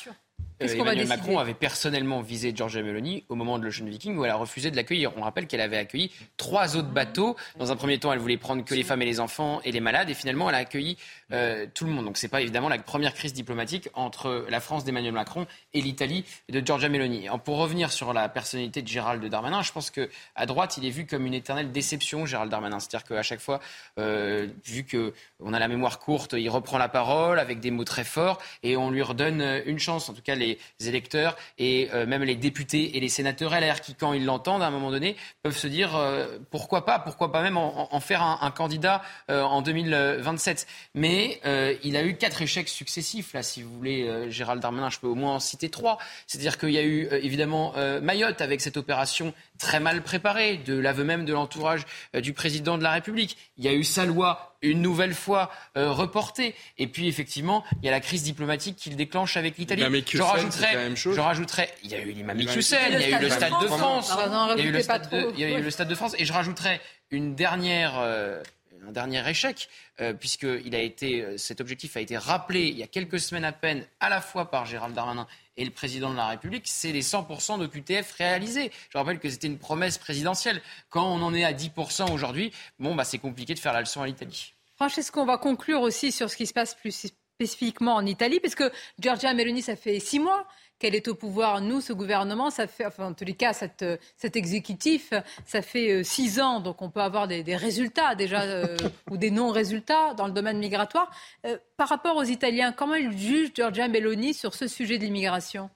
Emmanuel 0.60 1.08
Macron 1.08 1.40
avait 1.40 1.54
personnellement 1.54 2.22
visé 2.22 2.52
Giorgia 2.54 2.82
Meloni 2.82 3.24
au 3.30 3.36
moment 3.36 3.58
de 3.60 3.64
l'Ocean 3.64 3.86
Viking 3.86 4.18
où 4.18 4.26
elle 4.26 4.32
a 4.32 4.36
refusé 4.36 4.72
de 4.72 4.76
l'accueillir. 4.76 5.12
On 5.18 5.22
rappelle 5.22 5.48
qu'elle 5.48 5.62
avait 5.62 5.78
accueilli 5.78 6.12
trois 6.38 6.76
autres 6.76 6.90
bateaux. 6.90 7.36
Dans 7.58 7.72
un 7.72 7.76
premier 7.76 7.98
temps, 7.98 8.12
elle 8.12 8.20
voulait 8.20 8.38
prendre 8.38 8.64
que 8.66 8.76
les 8.76 8.84
femmes 8.84 9.02
et 9.02 9.06
les 9.06 9.20
enfants 9.20 9.62
et 9.64 9.72
les 9.72 9.80
malades. 9.80 10.10
Et 10.10 10.14
finalement, 10.14 10.50
elle 10.50 10.56
a 10.56 10.60
accueilli 10.60 10.98
euh, 11.32 11.66
tout 11.74 11.86
le 11.86 11.92
monde. 11.92 12.06
Donc, 12.06 12.18
c'est 12.18 12.28
pas 12.28 12.42
évidemment 12.42 12.70
la 12.70 12.78
première 12.78 13.14
crise 13.14 13.34
diplomatique 13.34 13.90
entre 13.94 14.46
la 14.50 14.60
France 14.60 14.84
d'Emmanuel 14.84 15.14
Macron 15.14 15.48
et 15.74 15.82
l'Italie 15.82 16.26
de 16.50 16.66
Giorgia 16.66 16.90
Meloni. 16.90 17.28
Pour 17.46 17.58
revenir 17.58 17.92
sur 17.92 18.14
la 18.14 18.28
personnalité 18.28 18.82
de 18.82 18.88
Gérald 18.88 19.24
Darmanin, 19.26 19.62
je 19.62 19.72
pense 19.72 19.92
que 19.92 20.10
à 20.36 20.46
droite, 20.46 20.78
il 20.78 20.86
est 20.86 20.90
vu 20.90 21.06
comme 21.06 21.26
une 21.26 21.34
éternelle 21.34 21.72
déception, 21.72 22.26
Gérald 22.26 22.52
Darmanin. 22.52 22.80
C'est-à-dire 22.80 23.08
qu'à 23.08 23.24
chaque 23.24 23.40
fois, 23.40 23.60
euh, 23.98 24.48
vu 24.66 24.84
que 24.84 25.14
on 25.40 25.54
a 25.54 25.60
la 25.60 25.68
mémoire 25.68 26.00
courte, 26.00 26.34
il 26.38 26.50
reprend 26.50 26.78
la 26.78 26.90
parole 26.90 27.40
avec 27.40 27.60
des 27.60 27.72
mots 27.72 27.86
très 27.86 28.04
forts 28.04 28.40
et 28.64 28.76
on 28.76 28.92
lui 28.92 29.02
redonne 29.02 29.62
une 29.66 29.80
chance. 29.80 30.10
En 30.10 30.14
tout 30.14 30.22
cas, 30.22 30.36
les 30.36 30.49
électeurs 30.80 31.36
et 31.58 31.90
euh, 31.94 32.06
même 32.06 32.24
les 32.24 32.36
députés 32.36 32.98
et 32.98 33.00
les 33.00 33.10
sénateurs 33.10 33.52
LR 33.60 33.82
qui, 33.82 33.96
quand 33.96 34.14
ils 34.14 34.26
l'entendent, 34.26 34.64
à 34.64 34.68
un 34.68 34.72
moment 34.72 34.92
donné, 34.92 35.16
peuvent 35.44 35.58
se 35.58 35.68
dire 35.68 35.96
euh, 35.96 36.40
pourquoi 36.52 36.86
pas, 36.86 37.00
pourquoi 37.00 37.32
pas 37.32 37.42
même 37.42 37.58
en, 37.58 38.00
faire 38.00 38.22
un, 38.22 38.52
candidat 38.52 39.02
euh, 39.30 39.44
en 39.44 39.62
2027. 39.62 40.68
Mais 40.96 41.40
euh, 41.46 41.76
il 41.84 41.96
a 41.96 42.04
eu 42.04 42.16
quatre 42.16 42.42
échecs 42.42 42.70
successifs, 42.70 43.34
là, 43.34 43.44
si 43.44 43.62
vous 43.62 43.76
voulez, 43.76 44.30
Gérald 44.32 44.62
Darmanin, 44.62 44.90
je 44.90 45.00
peux 45.00 45.08
au 45.08 45.16
moins 45.16 45.36
en 45.36 45.40
citer 45.40 45.70
trois. 45.70 45.98
C'est-à-dire 46.28 46.58
qu'il 46.58 46.72
y 46.72 46.78
a 46.78 46.84
eu 46.84 47.08
évidemment 47.12 47.74
Mayotte 48.02 48.42
avec 48.42 48.62
cette 48.62 48.78
opération 48.78 49.34
très 49.58 49.80
mal 49.80 50.02
préparée, 50.04 50.58
de 50.58 50.78
l'aveu 50.78 51.04
même 51.04 51.26
de 51.26 51.34
l'entourage 51.34 51.86
du 52.14 52.34
président 52.34 52.78
de 52.78 52.84
la 52.84 52.92
République. 52.92 53.38
Il 53.58 53.66
y 53.66 53.68
a 53.68 53.74
eu 53.74 53.84
sa 53.84 54.06
loi 54.06 54.49
une 54.62 54.82
nouvelle 54.82 55.14
fois 55.14 55.52
euh, 55.78 55.92
reportée. 55.92 56.56
Et 56.78 56.88
puis 56.88 57.08
effectivement, 57.08 57.64
il 57.82 57.86
y 57.86 57.90
a 57.90 57.92
la 57.92 58.00
crise 58.00 58.24
diplomatique 58.24 58.76
qu'il 58.76 58.96
déclenche 58.96 59.38
avec 59.38 59.58
l'Italie. 59.58 59.84
Je 60.12 60.22
rajouterais, 60.22 60.96
je 60.96 61.20
rajouterais, 61.20 61.74
il 61.84 61.92
y 61.92 61.96
a 61.96 62.02
eu 62.02 62.12
l'imam 62.12 62.40
Hussein, 62.40 62.78
il 62.92 63.00
y 63.00 63.14
a 63.14 63.20
eu 63.20 63.22
le 63.22 63.30
Stade 63.30 63.54
de 63.62 63.68
France, 63.68 64.14
il 64.58 64.64
y 64.64 64.68
a 64.68 64.70
eu 64.70 64.72
le 64.72 64.82
Stade 64.82 65.10
de, 65.10 65.32
il 65.34 65.40
y 65.40 65.44
a 65.44 65.60
eu 65.60 65.62
le 65.62 65.72
Stade 65.72 65.88
de 65.88 65.96
France, 65.96 66.16
et 66.18 66.26
je 66.26 66.34
rajouterais 66.34 66.82
une 67.12 67.36
dernière. 67.36 68.00
Euh, 68.00 68.42
un 68.88 68.92
dernier 68.92 69.28
échec, 69.30 69.70
euh, 70.02 70.14
puisque 70.14 70.46
a 70.46 70.78
été, 70.78 71.22
euh, 71.22 71.38
cet 71.38 71.62
objectif 71.62 71.98
a 71.98 72.02
été 72.02 72.18
rappelé 72.18 72.68
il 72.68 72.78
y 72.78 72.84
a 72.84 72.88
quelques 72.88 73.20
semaines 73.20 73.46
à 73.46 73.52
peine, 73.52 73.86
à 74.00 74.10
la 74.10 74.22
fois 74.22 74.50
par 74.50 74.66
Gérald 74.66 74.96
Darmanin 74.96 75.28
et 75.60 75.66
le 75.66 75.72
président 75.72 76.10
de 76.10 76.16
la 76.16 76.28
République, 76.28 76.64
c'est 76.66 76.94
les 76.94 77.04
100% 77.04 77.60
de 77.60 77.68
QTF 77.68 78.14
réalisés. 78.14 78.72
Je 78.90 78.98
rappelle 78.98 79.20
que 79.20 79.30
c'était 79.30 79.48
une 79.48 79.60
promesse 79.60 79.98
présidentielle. 79.98 80.62
Quand 80.90 81.06
on 81.06 81.22
en 81.22 81.34
est 81.34 81.44
à 81.44 81.52
10% 81.52 82.12
aujourd'hui, 82.14 82.54
bon, 82.80 82.96
bah, 82.96 83.04
c'est 83.04 83.18
compliqué 83.18 83.54
de 83.54 83.60
faire 83.60 83.74
la 83.74 83.82
leçon 83.82 84.02
à 84.02 84.08
l'Italie. 84.08 84.54
Francesco, 84.78 85.20
on 85.20 85.26
va 85.26 85.38
conclure 85.38 85.82
aussi 85.82 86.14
sur 86.14 86.30
ce 86.30 86.38
qui 86.38 86.48
se 86.48 86.54
passe 86.54 86.76
plus 86.76 87.12
spécifiquement 87.38 87.96
en 87.96 88.06
Italie, 88.06 88.40
parce 88.40 88.56
que 88.56 88.72
Giorgia 89.00 89.34
Meloni, 89.34 89.62
ça 89.62 89.76
fait 89.76 90.00
six 90.00 90.20
mois 90.20 90.48
qu'elle 90.80 90.96
est 90.96 91.08
au 91.08 91.16
pouvoir. 91.16 91.62
Nous, 91.62 91.82
ce 91.82 91.94
gouvernement, 91.94 92.50
ça 92.50 92.68
fait, 92.68 92.86
enfin, 92.86 93.08
en 93.08 93.14
tous 93.14 93.26
les 93.26 93.36
cas, 93.36 93.54
cette, 93.54 93.86
cet 94.18 94.36
exécutif, 94.36 95.14
ça 95.46 95.62
fait 95.62 96.04
six 96.04 96.40
ans, 96.40 96.60
donc 96.60 96.82
on 96.82 96.90
peut 96.90 97.02
avoir 97.02 97.28
des, 97.28 97.44
des 97.44 97.56
résultats 97.56 98.16
déjà, 98.16 98.42
euh, 98.44 98.78
ou 99.12 99.18
des 99.18 99.32
non-résultats 99.32 100.14
dans 100.16 100.28
le 100.28 100.34
domaine 100.34 100.60
migratoire. 100.60 101.12
Euh, 101.46 101.58
par 101.78 101.90
rapport 101.90 102.16
aux 102.16 102.24
Italiens, 102.24 102.72
comment 102.72 102.96
ils 102.96 103.18
jugent 103.18 103.52
Giorgia 103.54 103.88
Meloni 103.88 104.34
sur 104.34 104.54
ce 104.54 104.68
sujet 104.68 104.98
de 104.98 105.04
l'immigration? 105.04 105.70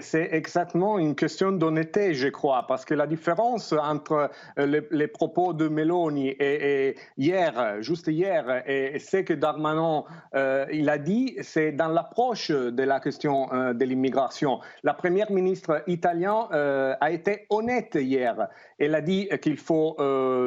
C'est 0.00 0.28
exactement 0.32 0.98
une 0.98 1.14
question 1.14 1.52
d'honnêteté, 1.52 2.14
je 2.14 2.28
crois, 2.28 2.66
parce 2.66 2.84
que 2.84 2.94
la 2.94 3.06
différence 3.06 3.72
entre 3.72 4.30
les, 4.56 4.82
les 4.90 5.08
propos 5.08 5.52
de 5.52 5.68
Meloni 5.68 6.28
et, 6.28 6.96
hier, 7.16 7.82
juste 7.82 8.08
hier, 8.08 8.62
et, 8.66 8.98
ce 8.98 9.18
que 9.18 9.34
Darmanin 9.34 10.04
euh, 10.34 10.66
il 10.72 10.88
a 10.88 10.98
dit, 10.98 11.36
c'est 11.42 11.72
dans 11.72 11.88
l'approche 11.88 12.50
de 12.50 12.82
la 12.82 13.00
question 13.00 13.52
euh, 13.52 13.72
de 13.72 13.84
l'immigration. 13.84 14.60
La 14.82 14.94
première 14.94 15.30
ministre 15.30 15.82
italienne 15.86 16.44
euh, 16.52 16.94
a 17.00 17.10
été 17.10 17.46
honnête 17.50 17.94
hier. 17.94 18.48
Elle 18.78 18.94
a 18.94 19.00
dit 19.00 19.28
qu'il 19.42 19.56
faut 19.56 19.96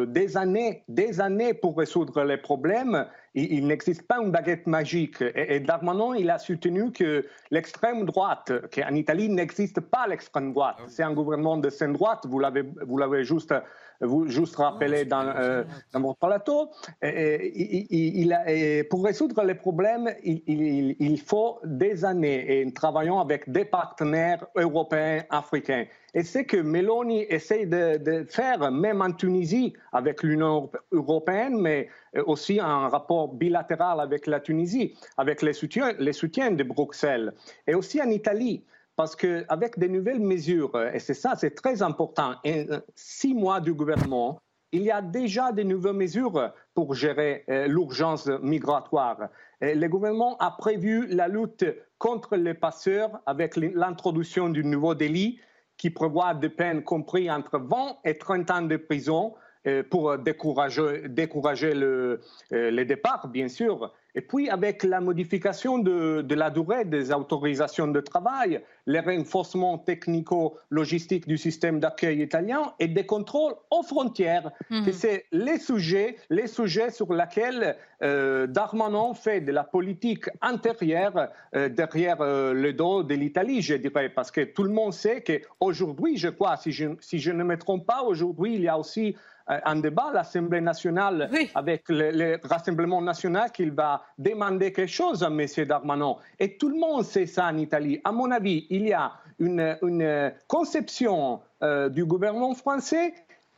des 0.07 0.38
années, 0.38 0.84
des 0.88 1.22
années 1.22 1.53
pour 1.53 1.78
résoudre 1.78 2.24
les 2.24 2.38
problèmes 2.38 3.06
il, 3.38 3.53
il 3.53 3.68
n'existe 3.68 4.03
pas 4.03 4.18
une 4.19 4.31
baguette 4.31 4.68
magique. 4.68 5.22
Et, 5.22 5.55
et 5.55 5.59
Darmanin, 5.59 6.15
il 6.18 6.30
a 6.30 6.39
soutenu 6.39 6.91
que 6.91 7.26
l'extrême 7.51 8.05
droite, 8.05 8.51
qu'en 8.73 8.93
Italie 8.95 9.30
n'existe 9.30 9.80
pas 9.80 10.07
l'extrême 10.07 10.53
droite, 10.53 10.77
c'est 10.88 11.03
un 11.03 11.14
gouvernement 11.14 11.57
de 11.57 11.69
centre-droite, 11.69 12.26
vous 12.27 12.39
l'avez, 12.39 12.64
vous 12.85 12.97
l'avez 12.97 13.23
juste 13.23 13.53
vous 14.02 14.28
juste 14.28 14.56
rappelé 14.56 15.06
dans, 15.06 15.28
euh, 15.28 15.64
dans 15.94 16.02
votre 16.02 16.19
plateau. 16.19 16.69
Et, 17.02 17.52
il, 17.56 18.19
il 18.19 18.34
a, 18.34 18.49
et 18.52 18.84
pour 18.84 19.03
résoudre 19.03 19.44
les 19.44 19.56
problèmes, 19.56 20.14
il, 20.24 20.95
il, 20.99 21.19
faut 21.19 21.60
des 21.64 22.06
années 22.06 22.61
et 22.61 22.72
travaillons 22.72 23.19
avec 23.19 23.49
des 23.52 23.65
partenaires 23.65 24.45
européens, 24.56 25.24
africains. 25.30 25.86
Et 26.14 26.24
c'est 26.24 26.45
que 26.45 26.57
Meloni 26.57 27.26
essaie 27.30 27.65
de, 27.65 27.98
de, 27.98 28.26
faire, 28.30 28.72
même 28.72 29.02
en 29.02 29.11
Tunisie, 29.11 29.74
avec 29.91 30.24
l'Union 30.24 30.69
européenne, 30.91 31.60
mais 31.60 31.90
aussi 32.26 32.60
un 32.60 32.88
rapport 32.88 33.34
bilatéral 33.34 33.99
avec 33.99 34.26
la 34.28 34.40
Tunisie, 34.40 34.95
avec 35.18 35.41
les 35.41 35.53
soutiens, 35.53 35.94
les 35.99 36.14
soutiens 36.14 36.52
de 36.52 36.64
Bruxelles, 36.64 37.34
et 37.68 37.76
aussi 37.76 38.02
en 38.02 38.10
Italie 38.10 38.64
parce 38.98 39.15
qu'avec 39.15 39.80
des 39.80 39.88
nouvelles 39.88 40.19
mesures, 40.19 40.78
et 40.94 40.99
c'est 40.99 41.14
ça, 41.14 41.36
c'est 41.38 41.52
très 41.52 41.82
important, 41.82 42.36
et 42.44 42.68
six 42.95 43.34
mois 43.34 43.61
du 43.61 43.74
gouvernement, 43.74 44.41
il 44.74 44.82
y 44.82 44.91
a 44.91 45.02
déjà 45.02 45.53
de 45.53 45.64
nouvelles 45.64 45.94
mesures 45.94 46.52
pour 46.74 46.94
gérer 46.94 47.45
l'urgence 47.48 48.28
migratoire. 48.41 49.30
le 49.61 49.88
gouvernement 49.88 50.36
a 50.40 50.52
prévu 50.52 51.07
la 51.07 51.30
lutte 51.30 51.65
contre 51.99 52.36
les 52.36 52.53
passeurs 52.53 53.22
avec 53.26 53.56
l'introduction 53.56 54.49
du 54.49 54.65
nouveau 54.65 54.94
délit 54.94 55.40
qui 55.78 55.90
prévoit 55.90 56.34
des 56.34 56.49
peines 56.49 56.84
comprises 56.84 57.30
entre 57.30 57.60
20 57.60 57.98
et 58.03 58.18
30 58.18 58.52
ans 58.52 58.61
de 58.64 58.78
prison 58.78 59.36
euh, 59.68 59.84
pour 59.84 60.18
décourager, 60.18 61.07
décourager 61.07 61.74
le, 61.74 62.22
euh, 62.53 62.72
les 62.72 62.86
départs, 62.86 63.28
bien 63.28 63.48
sûr. 63.48 63.94
Et 64.18 64.22
puis, 64.22 64.49
avec 64.49 64.81
la 64.81 64.99
modification 64.99 65.77
de, 65.77 66.23
de, 66.23 66.34
la 66.34 66.49
durée 66.49 66.85
des 66.85 67.14
autorisations 67.14 67.88
de 67.88 67.99
travail, 67.99 68.61
les 68.88 68.99
renforcements 68.99 69.77
technico-logistiques 69.77 71.27
du 71.27 71.38
système 71.38 71.80
d'accueil 71.80 72.23
italien 72.23 72.73
et 72.80 72.88
des 72.88 73.06
contrôles 73.06 73.53
aux 73.69 73.84
frontières, 73.84 74.49
mmh. 74.72 74.91
c'est 74.91 75.26
les 75.31 75.60
sujets, 75.60 76.15
les 76.31 76.48
sujets 76.48 76.89
sur 76.89 77.14
lesquels 77.14 77.76
euh, 78.02 78.48
Darmanin 78.48 79.14
fait 79.14 79.41
de 79.41 79.52
la 79.52 79.64
politique 79.64 80.26
intérieure 80.41 81.30
euh, 81.56 81.69
derrière 81.69 82.19
euh, 82.22 82.53
le 82.53 82.73
dos 82.73 83.03
de 83.03 83.14
l'Italie, 83.14 83.61
je 83.61 83.76
dirais, 83.76 84.10
parce 84.10 84.31
que 84.31 84.41
tout 84.41 84.64
le 84.64 84.72
monde 84.72 84.94
sait 84.94 85.23
qu'aujourd'hui, 85.23 86.18
je 86.18 86.30
crois, 86.30 86.57
si 86.57 86.72
je, 86.72 86.88
si 87.02 87.19
je 87.19 87.31
ne 87.31 87.44
me 87.44 87.56
trompe 87.56 87.85
pas, 87.85 88.02
aujourd'hui, 88.02 88.56
il 88.56 88.61
y 88.61 88.68
a 88.68 88.80
aussi 88.80 89.15
euh, 89.49 89.60
un 89.65 89.78
débat 89.78 90.11
l'Assemblée 90.14 90.61
nationale 90.61 91.30
avec 91.56 91.84
le, 91.90 92.38
Rassemblement 92.44 93.02
national 93.02 93.52
qu'il 93.52 93.72
va 93.72 94.03
demander 94.18 94.72
quelque 94.72 94.91
chose 94.91 95.24
à 95.24 95.28
M. 95.28 95.45
Darmanin. 95.65 96.15
Et 96.40 96.57
tout 96.57 96.69
le 96.69 96.78
monde 96.78 97.03
sait 97.03 97.26
ça 97.26 97.45
en 97.45 97.57
Italie. 97.57 97.99
À 98.03 98.11
mon 98.11 98.32
avis, 98.32 98.68
il 98.69 98.88
y 98.88 98.94
a 98.94 99.14
une, 99.40 99.78
une 99.82 100.34
conception 100.48 101.41
euh, 101.64 101.90
du 101.90 102.06
gouvernement 102.06 102.53
français 102.53 103.14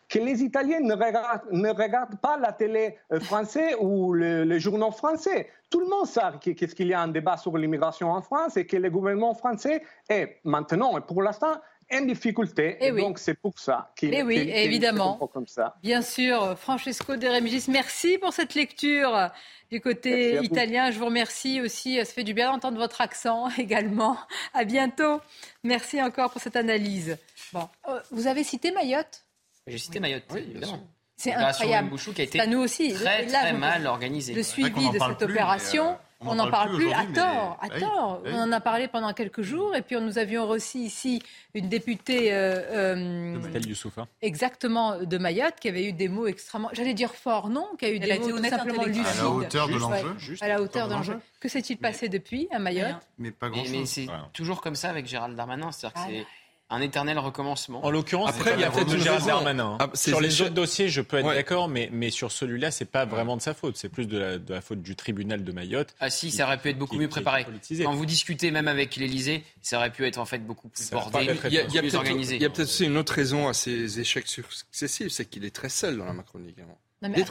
que 0.10 0.20
les 0.20 0.44
Italiens 0.44 0.80
ne 0.80 0.94
regardent, 0.94 1.52
ne 1.52 1.70
regardent 1.70 2.20
pas 2.20 2.38
la 2.38 2.52
télé 2.52 2.98
euh, 3.14 3.20
française 3.20 3.76
ou 3.80 4.14
le, 4.14 4.44
les 4.44 4.60
journaux 4.60 4.92
français. 4.92 5.50
Tout 5.70 5.80
le 5.80 5.88
monde 5.88 6.08
sait 6.08 6.22
qu'est-ce 6.56 6.74
qu'il 6.74 6.88
y 6.88 6.94
a 6.94 7.02
un 7.02 7.08
débat 7.08 7.38
sur 7.38 7.56
l'immigration 7.58 8.12
en 8.12 8.22
France 8.22 8.58
et 8.58 8.66
que 8.66 8.76
le 8.76 8.90
gouvernement 8.90 9.36
français 9.36 9.84
est 10.10 10.40
maintenant 10.44 10.98
et 10.98 11.02
pour 11.02 11.22
l'instant 11.22 11.62
en 11.92 12.02
difficulté. 12.02 12.78
Et, 12.82 12.92
donc, 12.92 13.20
c'est 13.20 13.34
pour 13.34 13.58
ça 13.60 13.92
qu'il 13.96 14.14
est 14.14 14.24
oui, 14.24 14.38
évidemment. 14.38 15.18
comme 15.34 15.48
ça. 15.48 15.76
Bien 15.82 16.02
sûr, 16.02 16.58
Francesco 16.58 17.16
De 17.16 17.28
Remigis, 17.28 17.66
merci 17.70 18.18
pour 18.18 18.34
cette 18.34 18.56
lecture 18.56 19.32
du 19.72 19.82
côté 19.82 20.40
italien. 20.44 20.92
Je 20.92 21.00
vous 21.00 21.06
remercie 21.06 21.62
aussi. 21.62 21.98
Ça 21.98 22.06
fait 22.06 22.24
du 22.24 22.34
bien 22.34 22.52
d'entendre 22.52 22.78
votre 22.78 23.02
accent 23.02 23.50
également. 23.58 24.18
À 24.54 24.64
bientôt. 24.64 25.22
Merci 25.64 26.02
encore 26.02 26.32
pour 26.32 26.42
cette 26.42 26.56
analyse. 26.56 27.18
Bon, 27.54 27.68
euh, 27.88 28.00
vous 28.12 28.28
avez 28.28 28.44
cité 28.44 28.72
Mayotte? 28.72 29.24
J'ai 29.68 29.78
cité 29.78 30.00
Mayotte, 30.00 30.24
évidemment. 30.36 30.80
C'est 31.16 31.34
incroyable. 31.34 31.96
qui 31.98 32.22
a 32.22 32.24
été 32.24 32.48
nous 32.48 32.60
aussi. 32.60 32.94
très, 32.94 33.26
très 33.26 33.54
mal 33.54 33.86
organisé. 33.88 34.34
Le 34.34 34.44
suivi 34.44 34.90
de 34.90 35.00
cette 35.00 35.22
opération. 35.22 35.98
On 36.22 36.36
n'en 36.36 36.50
parle, 36.50 36.76
plus 36.76 36.92
à 36.92 37.06
tort, 37.06 37.58
à 37.62 37.70
tort. 37.70 38.22
On 38.26 38.42
en 38.42 38.52
a 38.52 38.60
parlé 38.60 38.88
pendant 38.88 39.14
quelques 39.14 39.42
jours 39.42 39.76
et 39.76 39.82
puis 39.82 39.96
nous 40.00 40.18
avions 40.18 40.48
reçu 40.48 40.80
ici 40.80 41.22
une 41.54 41.70
députée 41.70 42.34
euh, 42.34 43.38
euh 43.38 44.06
exactement 44.22 44.98
de 44.98 45.18
Mayotte 45.18 45.56
qui 45.62 45.70
avait 45.70 45.86
eu 45.86 45.94
des 45.94 46.10
mots 46.10 46.28
extrêmement, 46.28 46.70
j'allais 46.74 46.94
dire 46.94 47.14
fort, 47.14 47.50
non, 47.50 47.68
qui 47.78 47.86
a 47.86 47.92
eu 47.92 48.00
des 48.00 48.20
mots 48.20 48.30
tout 48.30 48.44
simplement 48.44 48.84
lucides. 48.84 49.06
À 49.06 49.24
la 49.24 49.30
hauteur 49.30 49.68
de 49.68 49.76
l'enjeu. 49.76 50.36
À 50.42 50.48
la 50.48 50.62
hauteur 50.62 50.88
de 50.88 50.94
l'enjeu. 50.94 51.20
Que 51.40 51.48
s'est-il 51.48 51.78
passé 51.78 52.10
depuis 52.10 52.48
à 52.52 52.60
Mayotte? 52.60 52.98
Mais 53.18 53.32
pas 53.32 53.50
grand-chose. 53.50 53.72
Mais, 53.72 53.86
c'est 53.86 54.08
toujours 54.34 54.62
comme 54.62 54.76
ça 54.76 54.90
avec 54.90 55.08
Gérald 55.08 55.36
Darmanin, 55.38 55.72
c'est-à-dire 55.72 55.94
que 55.94 56.00
ah 56.04 56.08
c'est 56.10 56.26
un 56.70 56.82
éternel 56.82 57.18
recommencement. 57.18 57.84
En 57.84 57.90
l'occurrence, 57.90 58.30
après, 58.30 58.54
il 58.54 58.60
y 58.60 58.64
a 58.64 58.72
peut-être 58.72 58.98
Gérald 58.98 59.26
Darmanin. 59.26 59.72
Hein. 59.74 59.78
Ah, 59.80 59.90
sur 59.96 60.22
les 60.22 60.42
autres 60.42 60.54
dossiers, 60.54 60.90
je 60.90 61.02
peux 61.02 61.18
être 61.18 61.34
d'accord, 61.34 61.68
mais, 61.68 61.90
mais 61.92 62.10
sur 62.12 62.32
celui-là, 62.32 62.72
c'est 62.72 62.86
pas 62.86 63.06
vraiment 63.06 63.38
de 63.38 63.42
sa 63.42 63.54
faute. 63.54 63.78
C'est 63.78 63.90
plus 63.90 64.08
de 64.08 64.18
la, 64.18 64.38
de 64.38 64.54
la, 64.54 64.62
faute 64.62 64.82
du 64.82 64.96
tribunal 64.96 65.44
de 65.44 65.52
Mayotte. 65.52 65.96
Ah 66.00 66.10
si, 66.10 66.32
ça 66.32 66.46
aurait 66.46 66.60
pu 66.60 66.70
être 66.70 66.78
beaucoup 66.78 66.98
mieux 66.98 67.10
préparé. 67.10 67.46
Quand 67.84 67.94
vous 67.94 68.06
discutez 68.06 68.52
même 68.52 68.68
avec 68.68 68.96
l'Élysée, 68.96 69.44
ça 69.62 69.78
aurait 69.78 69.92
pu 69.92 70.06
être 70.06 70.18
en 70.18 70.26
fait 70.26 70.40
beaucoup 70.40 70.70
plus 70.70 70.90
bordé, 70.92 71.30
il 71.46 71.54
y 71.54 71.78
a, 71.78 71.82
plus 71.82 71.96
organisé. 71.96 72.36
Il 72.36 72.42
y 72.42 72.46
a 72.46 72.50
peut-être 72.50 72.68
aussi 72.68 72.86
une 72.86 72.98
autre 72.98 73.14
raison 73.14 73.48
à 73.48 73.54
ces 73.54 74.00
échecs 74.00 74.28
successifs, 74.28 75.12
c'est 75.12 75.26
qu'il 75.26 75.46
est 75.46 75.56
très 75.56 75.70
seul 75.70 75.98
dans 75.98 76.06
la 76.06 76.14
Macronie 76.14 76.54
il 76.58 76.64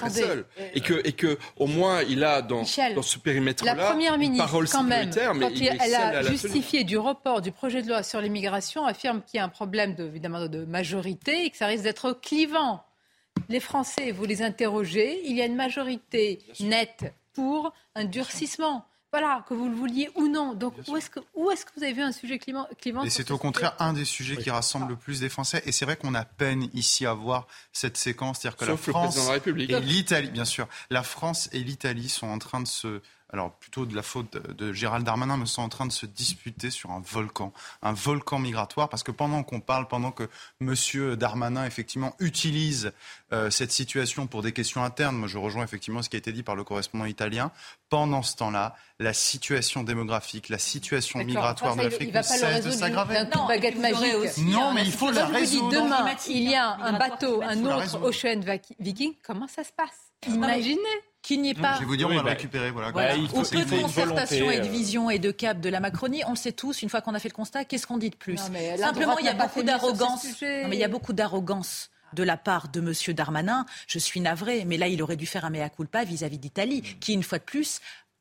seul. 0.08 0.46
Euh, 0.58 0.68
et, 0.74 0.80
que, 0.80 1.06
et 1.06 1.12
que, 1.12 1.38
au 1.56 1.66
moins, 1.66 2.02
il 2.02 2.24
a 2.24 2.42
dans, 2.42 2.62
dans 2.94 3.02
ce 3.02 3.18
périmètre-là 3.18 3.74
la 3.74 3.86
première 3.86 4.18
ministre, 4.18 4.66
quand 4.72 4.82
même, 4.82 5.10
quand 5.14 5.50
elle 5.80 5.94
a 5.94 6.22
justifié 6.22 6.84
du 6.84 6.96
report 6.96 7.42
du 7.42 7.52
projet 7.52 7.82
de 7.82 7.88
loi 7.88 8.02
sur 8.02 8.20
l'immigration, 8.20 8.86
affirme 8.86 9.22
qu'il 9.22 9.38
y 9.38 9.40
a 9.40 9.44
un 9.44 9.48
problème 9.48 9.94
de, 9.94 10.04
évidemment 10.04 10.46
de 10.46 10.64
majorité 10.64 11.44
et 11.44 11.50
que 11.50 11.56
ça 11.56 11.66
risque 11.66 11.84
d'être 11.84 12.12
clivant. 12.12 12.82
Les 13.48 13.60
Français, 13.60 14.10
vous 14.10 14.24
les 14.24 14.42
interrogez, 14.42 15.20
il 15.24 15.36
y 15.36 15.42
a 15.42 15.46
une 15.46 15.56
majorité 15.56 16.40
nette 16.60 17.12
pour 17.34 17.72
un 17.94 18.04
durcissement. 18.04 18.84
Voilà, 19.10 19.42
que 19.48 19.54
vous 19.54 19.68
le 19.68 19.74
vouliez 19.74 20.10
ou 20.16 20.28
non. 20.28 20.52
Donc, 20.52 20.74
où 20.86 20.96
est-ce, 20.96 21.08
que, 21.08 21.20
où 21.34 21.50
est-ce 21.50 21.64
que 21.64 21.70
vous 21.76 21.82
avez 21.82 21.94
vu 21.94 22.02
un 22.02 22.12
sujet 22.12 22.38
clivant, 22.38 22.66
Et 23.04 23.10
c'est 23.10 23.30
au 23.30 23.38
contraire 23.38 23.74
un 23.78 23.94
des 23.94 24.04
sujets 24.04 24.36
qui 24.36 24.50
rassemble 24.50 24.88
le 24.90 24.96
plus 24.96 25.20
des 25.20 25.30
Français. 25.30 25.62
Et 25.64 25.72
c'est 25.72 25.86
vrai 25.86 25.96
qu'on 25.96 26.14
a 26.14 26.24
peine 26.24 26.68
ici 26.74 27.06
à 27.06 27.14
voir 27.14 27.46
cette 27.72 27.96
séquence. 27.96 28.40
C'est-à-dire 28.40 28.58
que 28.58 28.64
la 28.66 28.76
France 28.76 29.18
et 29.46 29.52
l'Italie, 29.80 30.30
bien 30.30 30.44
sûr, 30.44 30.68
la 30.90 31.02
France 31.02 31.48
et 31.52 31.60
l'Italie 31.60 32.10
sont 32.10 32.26
en 32.26 32.38
train 32.38 32.60
de 32.60 32.68
se 32.68 33.00
alors 33.32 33.52
plutôt 33.52 33.84
de 33.84 33.94
la 33.94 34.02
faute 34.02 34.36
de 34.36 34.72
Gérald 34.72 35.04
Darmanin, 35.04 35.36
me 35.36 35.44
sont 35.44 35.62
en 35.62 35.68
train 35.68 35.86
de 35.86 35.92
se 35.92 36.06
disputer 36.06 36.70
sur 36.70 36.90
un 36.90 37.00
volcan, 37.00 37.52
un 37.82 37.92
volcan 37.92 38.38
migratoire, 38.38 38.88
parce 38.88 39.02
que 39.02 39.10
pendant 39.10 39.42
qu'on 39.42 39.60
parle, 39.60 39.86
pendant 39.86 40.12
que 40.12 40.28
Monsieur 40.60 41.16
Darmanin 41.16 41.66
effectivement 41.66 42.14
utilise 42.20 42.92
euh, 43.32 43.50
cette 43.50 43.70
situation 43.70 44.26
pour 44.26 44.42
des 44.42 44.52
questions 44.52 44.82
internes, 44.82 45.16
moi 45.16 45.28
je 45.28 45.36
rejoins 45.36 45.64
effectivement 45.64 46.02
ce 46.02 46.08
qui 46.08 46.16
a 46.16 46.18
été 46.18 46.32
dit 46.32 46.42
par 46.42 46.56
le 46.56 46.64
correspondant 46.64 47.04
italien. 47.04 47.50
Pendant 47.90 48.22
ce 48.22 48.36
temps-là, 48.36 48.76
la 48.98 49.12
situation 49.12 49.82
démographique, 49.82 50.48
la 50.48 50.58
situation 50.58 51.18
migratoire 51.20 51.76
de 51.76 51.82
l'Afrique 51.82 52.14
ne 52.14 52.22
cesse 52.22 52.64
de 52.64 52.70
s'aggraver. 52.70 53.24
Non, 53.34 53.46
baguette 53.46 53.78
magique. 53.78 54.38
non, 54.38 54.72
mais 54.72 54.84
il 54.84 54.92
faut 54.92 55.10
la 55.10 55.26
résoudre. 55.26 55.70
demain, 55.70 56.06
il 56.28 56.50
y 56.50 56.54
a 56.54 56.76
un 56.76 56.98
bateau, 56.98 57.42
un 57.42 57.64
autre 57.64 58.00
Ocean 58.02 58.40
Viking. 58.78 59.14
Comment 59.22 59.48
ça 59.48 59.64
se 59.64 59.72
passe? 59.72 60.12
Imaginez 60.26 60.78
qu'il 61.28 61.42
n'y 61.42 61.50
ait 61.50 61.54
pas. 61.54 61.74
Je 61.74 61.80
vais 61.80 61.84
vous 61.84 61.96
dire, 61.96 62.08
on 62.08 62.14
va 62.14 62.22
le 62.22 62.28
récupérer. 62.28 62.70
Voilà. 62.70 63.16
Ou 63.18 63.42
peu 63.42 63.64
de 63.64 63.82
concertation 63.82 64.50
et 64.50 64.60
de 64.60 64.66
vision 64.66 65.10
et 65.10 65.18
de 65.18 65.30
cap 65.30 65.60
de 65.60 65.68
la 65.68 65.78
Macronie. 65.78 66.22
On 66.26 66.30
le 66.30 66.36
sait 66.36 66.52
tous, 66.52 66.80
une 66.80 66.88
fois 66.88 67.02
qu'on 67.02 67.14
a 67.14 67.18
fait 67.18 67.28
le 67.28 67.34
constat, 67.34 67.66
qu'est-ce 67.66 67.86
qu'on 67.86 67.98
dit 67.98 68.10
de 68.10 68.16
plus? 68.16 68.38
Simplement, 68.38 69.18
il 69.18 69.26
y 69.26 69.28
a 69.28 69.34
beaucoup 69.34 69.62
d'arrogance. 69.62 70.26
mais 70.40 70.70
il 70.72 70.78
y 70.78 70.84
a 70.84 70.88
beaucoup 70.88 71.12
d'arrogance 71.12 71.90
de 72.14 72.22
la 72.22 72.38
part 72.38 72.68
de 72.68 72.80
M. 72.80 73.14
Darmanin. 73.14 73.66
Je 73.86 73.98
suis 73.98 74.20
navré, 74.20 74.64
mais 74.64 74.78
là, 74.78 74.88
il 74.88 75.02
aurait 75.02 75.16
dû 75.16 75.26
faire 75.26 75.44
un 75.44 75.50
mea 75.50 75.68
culpa 75.68 76.04
vis-à-vis 76.04 76.38
d'Italie, 76.38 76.80
qui, 76.98 77.12
une 77.12 77.22
fois 77.22 77.38
de 77.38 77.44
plus, 77.44 77.80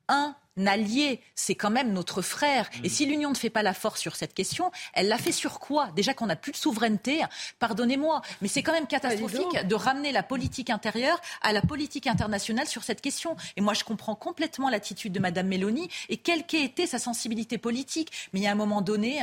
un 0.09 0.35
allié, 0.65 1.21
c'est 1.35 1.55
quand 1.55 1.69
même 1.69 1.93
notre 1.93 2.21
frère. 2.21 2.69
Et 2.84 2.89
si 2.89 3.05
l'Union 3.05 3.29
ne 3.29 3.35
fait 3.35 3.49
pas 3.49 3.61
la 3.61 3.73
force 3.73 3.99
sur 3.99 4.15
cette 4.15 4.34
question, 4.34 4.71
elle 4.93 5.07
l'a 5.07 5.17
fait 5.17 5.31
sur 5.31 5.59
quoi? 5.59 5.89
Déjà 5.95 6.13
qu'on 6.13 6.25
n'a 6.25 6.35
plus 6.35 6.51
de 6.51 6.57
souveraineté, 6.57 7.21
pardonnez-moi, 7.59 8.21
mais 8.41 8.47
c'est 8.47 8.63
quand 8.63 8.71
même 8.71 8.88
catastrophique 8.88 9.67
de 9.67 9.75
ramener 9.75 10.11
la 10.11 10.23
politique 10.23 10.69
intérieure 10.69 11.21
à 11.41 11.53
la 11.53 11.61
politique 11.61 12.07
internationale 12.07 12.67
sur 12.67 12.84
cette 12.84 13.01
question. 13.01 13.35
Et 13.55 13.61
moi, 13.61 13.73
je 13.73 13.84
comprends 13.84 14.15
complètement 14.15 14.69
l'attitude 14.69 15.13
de 15.13 15.19
Mme 15.19 15.47
Mélanie 15.47 15.89
et 16.09 16.17
quelle 16.17 16.45
qu'ait 16.45 16.63
été 16.63 16.88
sa 16.88 16.99
sensibilité 16.99 17.57
politique. 17.57 18.11
Mais 18.34 18.39
il 18.39 18.43
y 18.43 18.47
a 18.47 18.51
un 18.51 18.55
moment 18.55 18.81
donné, 18.81 19.21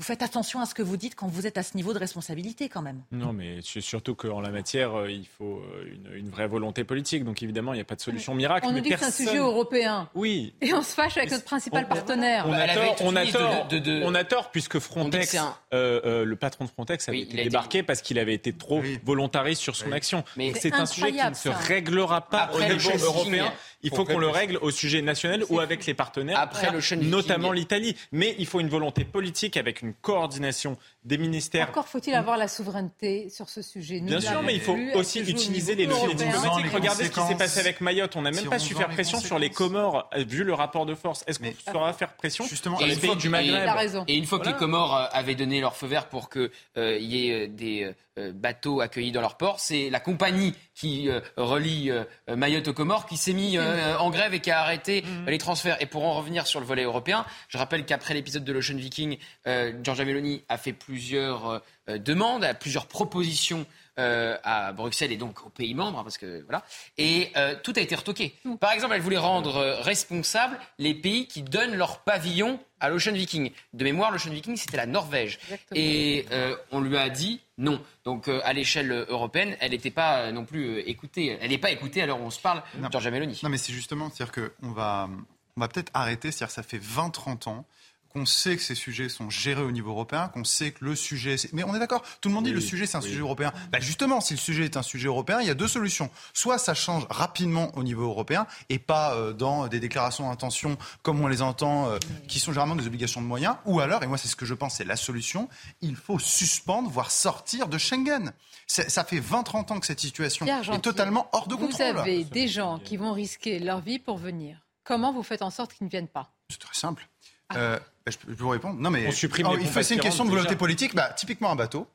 vous 0.00 0.06
faites 0.06 0.22
attention 0.22 0.60
à 0.60 0.64
ce 0.64 0.74
que 0.74 0.80
vous 0.80 0.96
dites 0.96 1.14
quand 1.14 1.26
vous 1.26 1.46
êtes 1.46 1.58
à 1.58 1.62
ce 1.62 1.76
niveau 1.76 1.92
de 1.92 1.98
responsabilité 1.98 2.70
quand 2.70 2.80
même. 2.80 3.02
Non, 3.12 3.34
mais 3.34 3.58
c'est 3.62 3.82
surtout 3.82 4.14
qu'en 4.14 4.40
la 4.40 4.48
matière, 4.48 4.94
euh, 4.94 5.10
il 5.10 5.26
faut 5.26 5.58
euh, 5.58 6.16
une, 6.16 6.30
vraie 6.30 6.46
volonté 6.46 6.84
politique. 6.84 7.22
Donc 7.22 7.42
évidemment, 7.42 7.74
il 7.74 7.76
n'y 7.76 7.82
a 7.82 7.84
pas 7.84 7.96
de 7.96 8.00
solution 8.00 8.34
miracle. 8.34 8.66
On 8.66 8.72
nous 8.72 8.80
dit 8.80 8.88
que 8.88 8.98
c'est 8.98 9.04
un 9.04 9.10
sujet 9.10 9.36
européen. 9.36 10.08
Oui. 10.14 10.54
Et 10.62 10.72
on 10.72 10.80
se 10.80 10.94
fâche 10.94 11.18
avec 11.18 11.30
notre 11.30 11.44
principal 11.44 11.86
partenaire. 11.86 12.46
On 12.48 12.52
a, 12.54 12.68
tort, 12.68 12.96
on, 13.00 13.14
a 13.14 13.26
tort, 13.26 13.68
on 14.02 14.14
a 14.14 14.24
tort, 14.24 14.50
puisque 14.50 14.78
Frontex, 14.78 15.36
euh, 15.74 16.24
le 16.24 16.36
patron 16.36 16.64
de 16.64 16.70
Frontex 16.70 17.06
avait 17.10 17.20
été 17.20 17.44
débarqué 17.44 17.82
parce 17.82 18.00
qu'il 18.00 18.18
avait 18.18 18.32
été 18.32 18.54
trop 18.54 18.80
volontariste 19.04 19.60
sur 19.60 19.76
son 19.76 19.92
action. 19.92 20.24
Mais 20.34 20.54
c'est 20.58 20.72
un 20.72 20.86
sujet 20.86 21.12
qui 21.12 21.28
ne 21.28 21.34
se 21.34 21.50
réglera 21.50 22.22
pas 22.22 22.50
au 22.54 22.60
niveau 22.62 22.90
européen. 23.04 23.52
Il 23.82 23.90
faut 23.90 24.04
qu'on 24.04 24.18
le 24.18 24.28
règle 24.28 24.58
au 24.60 24.70
sujet 24.70 25.02
national 25.02 25.44
ou 25.48 25.60
avec 25.60 25.86
les 25.86 25.94
partenaires, 25.94 26.38
Après 26.38 26.70
le 26.70 26.80
notamment 26.96 27.52
l'Italie. 27.52 27.96
Mais 28.12 28.34
il 28.38 28.46
faut 28.46 28.60
une 28.60 28.68
volonté 28.68 29.04
politique 29.04 29.56
avec 29.56 29.82
une 29.82 29.94
coordination 29.94 30.76
des 31.04 31.18
ministères. 31.18 31.68
Encore 31.68 31.88
faut-il 31.88 32.14
avoir 32.14 32.36
la 32.36 32.48
souveraineté 32.48 33.28
sur 33.30 33.48
ce 33.48 33.62
sujet. 33.62 34.00
Bien 34.00 34.20
sûr, 34.20 34.42
mais 34.42 34.54
il 34.54 34.60
faut 34.60 34.76
aussi 34.94 35.20
utiliser 35.20 35.74
les 35.74 35.86
leviers 35.86 36.14
diplomatiques. 36.14 36.72
Regardez 36.72 37.04
ce 37.04 37.10
qui 37.10 37.20
s'est 37.20 37.36
passé 37.36 37.60
avec 37.60 37.80
Mayotte. 37.80 38.16
On 38.16 38.22
n'a 38.22 38.30
même 38.30 38.48
pas 38.48 38.58
su 38.58 38.74
faire 38.74 38.88
pression 38.88 39.20
sur 39.20 39.38
les 39.38 39.50
Comores, 39.50 40.08
euh, 40.14 40.24
vu 40.24 40.44
le 40.44 40.54
rapport 40.54 40.86
de 40.86 40.94
force. 40.94 41.24
Est-ce 41.26 41.38
qu'on 41.38 41.72
saura 41.72 41.92
faire 41.92 42.14
pression 42.14 42.44
justement 42.46 42.78
sur 42.78 42.86
les 42.86 42.96
pays 42.96 43.16
du 43.16 43.28
Maghreb 43.28 44.04
Et 44.08 44.16
une 44.16 44.26
fois 44.26 44.38
que 44.38 44.48
les 44.48 44.56
Comores 44.56 44.96
euh, 44.96 45.06
avaient 45.12 45.34
donné 45.34 45.60
leur 45.60 45.76
feu 45.76 45.86
vert 45.86 46.08
pour 46.08 46.30
qu'il 46.30 46.50
euh, 46.76 46.98
y 46.98 47.30
ait 47.30 47.48
des 47.48 47.92
bateaux 48.34 48.80
accueillis 48.80 49.12
dans 49.12 49.22
leur 49.22 49.38
port, 49.38 49.60
c'est 49.60 49.88
la 49.88 50.00
compagnie 50.00 50.54
qui 50.80 51.10
euh, 51.10 51.20
relie 51.36 51.90
euh, 51.90 52.04
Mayotte 52.34 52.68
aux 52.68 52.72
Comores, 52.72 53.04
qui 53.06 53.18
s'est 53.18 53.34
mis 53.34 53.58
euh, 53.58 53.98
en 53.98 54.08
grève 54.08 54.32
et 54.32 54.40
qui 54.40 54.50
a 54.50 54.60
arrêté 54.60 55.02
Mhm. 55.02 55.26
les 55.28 55.36
transferts. 55.38 55.76
Et 55.82 55.86
pour 55.86 56.04
en 56.04 56.14
revenir 56.14 56.46
sur 56.46 56.58
le 56.58 56.64
volet 56.66 56.84
européen, 56.84 57.26
je 57.48 57.58
rappelle 57.58 57.84
qu'après 57.84 58.14
l'épisode 58.14 58.44
de 58.44 58.52
l'Ocean 58.52 58.76
Viking, 58.76 59.18
euh, 59.46 59.72
Giorgia 59.82 60.04
Meloni 60.06 60.42
a 60.48 60.56
fait 60.56 60.72
plusieurs 60.72 61.60
euh, 61.88 61.98
demandes, 61.98 62.44
a 62.44 62.54
plusieurs 62.54 62.86
propositions 62.86 63.66
euh, 64.00 64.36
à 64.42 64.72
Bruxelles 64.72 65.12
et 65.12 65.16
donc 65.16 65.46
aux 65.46 65.50
pays 65.50 65.74
membres, 65.74 65.98
hein, 65.98 66.02
parce 66.02 66.18
que 66.18 66.42
voilà. 66.42 66.64
Et 66.98 67.30
euh, 67.36 67.54
tout 67.62 67.72
a 67.76 67.80
été 67.80 67.94
retoqué. 67.94 68.34
Par 68.58 68.72
exemple, 68.72 68.94
elle 68.94 69.00
voulait 69.00 69.18
rendre 69.18 69.56
euh, 69.56 69.80
responsables 69.80 70.58
les 70.78 70.94
pays 70.94 71.26
qui 71.26 71.42
donnent 71.42 71.76
leur 71.76 72.00
pavillon 72.00 72.58
à 72.80 72.88
l'Ocean 72.88 73.12
Viking. 73.12 73.50
De 73.72 73.84
mémoire, 73.84 74.10
l'Ocean 74.10 74.30
Viking, 74.30 74.56
c'était 74.56 74.76
la 74.76 74.86
Norvège. 74.86 75.38
Et 75.74 76.26
euh, 76.32 76.56
on 76.72 76.80
lui 76.80 76.96
a 76.96 77.08
dit 77.08 77.40
non. 77.58 77.80
Donc 78.04 78.28
euh, 78.28 78.40
à 78.44 78.52
l'échelle 78.52 78.90
européenne, 79.08 79.56
elle 79.60 79.72
n'était 79.72 79.90
pas 79.90 80.32
non 80.32 80.44
plus 80.44 80.78
euh, 80.78 80.88
écoutée. 80.88 81.38
Elle 81.40 81.50
n'est 81.50 81.58
pas 81.58 81.70
écoutée 81.70 82.02
alors 82.02 82.20
on 82.20 82.30
se 82.30 82.40
parle, 82.40 82.62
Giorgia 82.90 83.10
Meloni. 83.10 83.38
Non, 83.42 83.50
mais 83.50 83.58
c'est 83.58 83.72
justement, 83.72 84.10
c'est-à-dire 84.10 84.50
qu'on 84.60 84.70
va, 84.72 85.08
on 85.56 85.60
va 85.60 85.68
peut-être 85.68 85.90
arrêter, 85.94 86.32
c'est-à-dire 86.32 86.48
que 86.48 86.54
ça 86.54 86.62
fait 86.62 86.78
20-30 86.78 87.48
ans 87.48 87.66
qu'on 88.12 88.26
sait 88.26 88.56
que 88.56 88.62
ces 88.62 88.74
sujets 88.74 89.08
sont 89.08 89.30
gérés 89.30 89.62
au 89.62 89.70
niveau 89.70 89.90
européen, 89.90 90.28
qu'on 90.28 90.44
sait 90.44 90.72
que 90.72 90.84
le 90.84 90.94
sujet... 90.96 91.36
c'est- 91.36 91.52
Mais 91.52 91.62
on 91.64 91.74
est 91.74 91.78
d'accord, 91.78 92.02
tout 92.20 92.28
le 92.28 92.34
monde 92.34 92.44
dit 92.44 92.52
le 92.52 92.60
sujet 92.60 92.86
c'est 92.86 92.96
un 92.96 93.00
sujet 93.00 93.20
européen. 93.20 93.52
Bah 93.72 93.78
justement, 93.80 94.20
si 94.20 94.34
le 94.34 94.38
sujet 94.40 94.64
est 94.64 94.76
un 94.76 94.82
sujet 94.82 95.06
européen, 95.08 95.40
il 95.40 95.46
y 95.46 95.50
a 95.50 95.54
deux 95.54 95.68
solutions. 95.68 96.10
Soit 96.34 96.58
ça 96.58 96.74
change 96.74 97.06
rapidement 97.08 97.70
au 97.76 97.82
niveau 97.82 98.02
européen 98.04 98.46
et 98.68 98.78
pas 98.78 99.14
euh, 99.14 99.32
dans 99.32 99.68
des 99.68 99.80
déclarations 99.80 100.28
d'intention 100.28 100.76
comme 101.02 101.20
on 101.20 101.28
les 101.28 101.40
entend, 101.42 101.88
euh, 101.88 101.98
qui 102.28 102.40
sont 102.40 102.52
généralement 102.52 102.76
des 102.76 102.86
obligations 102.86 103.20
de 103.22 103.26
moyens, 103.26 103.56
ou 103.64 103.80
alors, 103.80 104.02
et 104.02 104.06
moi 104.06 104.18
c'est 104.18 104.28
ce 104.28 104.36
que 104.36 104.46
je 104.46 104.54
pense, 104.54 104.74
c'est 104.74 104.84
la 104.84 104.96
solution, 104.96 105.48
il 105.80 105.94
faut 105.96 106.18
suspendre, 106.18 106.90
voire 106.90 107.10
sortir 107.10 107.68
de 107.68 107.78
Schengen. 107.78 108.32
Ça 108.66 109.04
fait 109.04 109.18
20-30 109.20 109.72
ans 109.72 109.80
que 109.80 109.86
cette 109.86 110.00
situation 110.00 110.46
Pierre 110.46 110.68
est 110.72 110.78
totalement 110.80 111.28
hors 111.32 111.48
de 111.48 111.54
Vous 111.54 111.66
contrôle. 111.66 111.98
avez 111.98 112.24
des 112.24 112.46
gens 112.48 112.78
qui 112.78 112.96
vont 112.96 113.12
risquer 113.12 113.58
leur 113.58 113.80
vie 113.80 113.98
pour 113.98 114.16
venir. 114.16 114.58
Comment 114.84 115.12
vous 115.12 115.22
faites 115.22 115.42
en 115.42 115.50
sorte 115.50 115.72
qu'ils 115.74 115.84
ne 115.86 115.90
viennent 115.90 116.08
pas? 116.08 116.32
C'est 116.48 116.58
très 116.60 116.74
simple. 116.74 117.08
Euh, 117.56 117.78
bah, 118.06 118.12
je 118.12 118.16
peux 118.18 118.32
vous 118.32 118.48
répondre. 118.48 118.78
Non, 118.80 118.90
mais 118.90 119.06
On 119.06 119.10
supprime 119.12 119.46
Oh, 119.50 119.56
les 119.56 119.62
il 119.62 119.68
faut- 119.68 119.82
C'est 119.82 119.94
une 119.94 120.00
pompes 120.00 120.04
question 120.08 120.24
de 120.24 120.30
volonté 120.30 120.48
déjà. 120.48 120.58
politique. 120.58 120.94
Bah, 120.94 121.10
typiquement 121.16 121.50
un 121.50 121.56
bateau, 121.56 121.86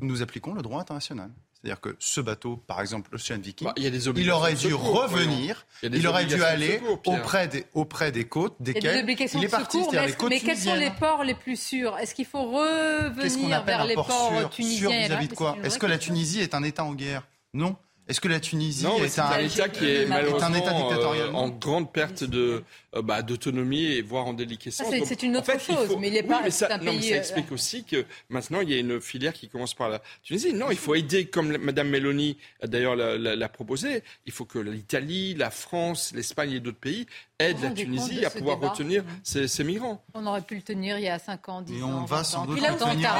nous 0.00 0.22
appliquons 0.22 0.54
le 0.54 0.62
droit 0.62 0.80
international. 0.80 1.30
C'est-à-dire 1.60 1.80
que 1.80 1.96
ce 1.98 2.20
bateau, 2.20 2.56
par 2.56 2.80
exemple 2.80 3.10
l'Ocean 3.10 3.38
Viking, 3.40 3.66
Bah, 3.66 3.74
il 3.76 3.82
y 3.82 3.86
a 3.88 3.90
des 3.90 4.04
il 4.04 4.08
obligations 4.08 4.36
aurait 4.36 4.54
dû 4.54 4.70
secours, 4.70 5.02
revenir. 5.10 5.66
Il 5.82 6.06
aurait 6.06 6.24
dû 6.24 6.36
de 6.36 6.42
aller 6.42 6.78
secours, 6.78 7.00
auprès, 7.06 7.48
des, 7.48 7.66
auprès 7.74 8.12
des 8.12 8.26
côtes 8.28 8.54
Il 8.60 8.66
y 8.68 8.70
a 8.70 8.72
des 8.74 8.80
desquelles 9.02 9.28
il 9.34 9.42
est 9.42 9.46
de 9.46 9.50
parti. 9.50 9.78
secours, 9.78 9.92
mais, 9.92 10.14
mais 10.28 10.38
quels 10.40 10.56
sont 10.56 10.74
les 10.76 10.90
ports 10.92 11.24
les 11.24 11.34
plus 11.34 11.60
sûrs? 11.60 11.98
Est-ce 11.98 12.14
qu'il 12.14 12.26
faut 12.26 12.44
revenir 12.44 13.64
vers 13.64 13.84
les 13.86 13.94
port 13.94 14.06
ports 14.06 14.38
sûr, 14.38 14.50
tunisiens? 14.50 15.08
De 15.08 15.34
quoi 15.34 15.56
une? 15.58 15.64
Est-ce 15.64 15.78
que 15.80 15.86
la. 15.86 15.98
Tunisie 15.98 16.40
est 16.40 16.54
un 16.54 16.62
État 16.62 16.84
en 16.84 16.94
guerre? 16.94 17.26
Non. 17.54 17.76
Est-ce 18.08 18.20
que 18.20 18.28
la 18.28 18.40
Tunisie 18.40 18.84
Non, 18.84 18.98
mais 18.98 19.06
est 19.06 19.18
un, 19.18 19.24
un 19.26 19.38
État 19.40 19.68
qui 19.68 19.84
est 19.84 20.02
est 20.02 20.04
un 20.06 20.08
malheureusement 20.08 20.54
État 20.54 20.72
dictatorial 20.72 21.28
euh, 21.28 21.32
en 21.34 21.48
grande 21.50 21.92
perte 21.92 22.24
de 22.24 22.64
euh, 22.96 23.02
bah, 23.02 23.20
d'autonomie 23.20 23.84
et 23.84 24.00
voire 24.02 24.26
en 24.26 24.32
déliquescence. 24.32 24.86
C'est- 25.04 25.22
une 25.22 25.36
en 25.36 25.40
autre 25.40 25.50
il 25.54 25.60
chose, 25.60 25.86
faut- 25.88 25.98
mais 25.98 26.08
il 26.08 26.16
est 26.16 26.22
Oui, 26.22 26.28
pas- 26.28 26.40
mais 26.42 26.50
ça, 26.50 26.68
un 26.70 26.78
non, 26.78 26.92
mais 26.94 27.02
ça 27.02 27.14
euh, 27.14 27.18
explique 27.18 27.52
aussi 27.52 27.84
que 27.84 28.06
maintenant 28.30 28.60
il 28.62 28.70
y 28.70 28.74
a 28.74 28.78
une 28.78 28.98
filière 29.00 29.34
qui 29.34 29.48
commence 29.48 29.74
par 29.74 29.90
la 29.90 30.00
Tunisie. 30.22 30.54
Non, 30.54 30.70
il 30.70 30.78
faut 30.78 30.94
aider, 30.94 31.26
comme 31.26 31.56
Madame 31.58 31.88
Meloni 31.90 32.38
d'ailleurs 32.62 32.96
l'a- 32.96 33.48
proposé. 33.50 34.02
Il 34.26 34.32
faut 34.32 34.44
que 34.46 34.58
l'Italie, 34.58 35.34
la 35.34 35.50
France, 35.50 36.12
l'Espagne 36.14 36.52
et 36.52 36.60
d'autres 36.60 36.78
pays 36.78 37.06
aident 37.38 37.62
la 37.62 37.70
Tunisie 37.70 38.24
à 38.24 38.30
pouvoir 38.30 38.56
débat 38.56 38.70
retenir 38.70 39.04
ces, 39.22 39.48
ces 39.48 39.64
migrants. 39.64 40.02
On 40.14 40.26
aurait 40.26 40.40
pu 40.42 40.56
le 40.56 40.62
tenir 40.62 40.98
il 40.98 41.04
y 41.04 41.08
a 41.08 41.18
5 41.18 41.48
ans, 41.48 41.60
10 41.62 41.78
Et 41.78 41.82
ans. 41.82 42.00
on 42.02 42.04
va 42.04 42.16
20 42.18 42.24
sans 42.24 42.38
ans. 42.40 42.46
doute 42.46 42.60
le 42.60 42.76
tenir 42.78 43.14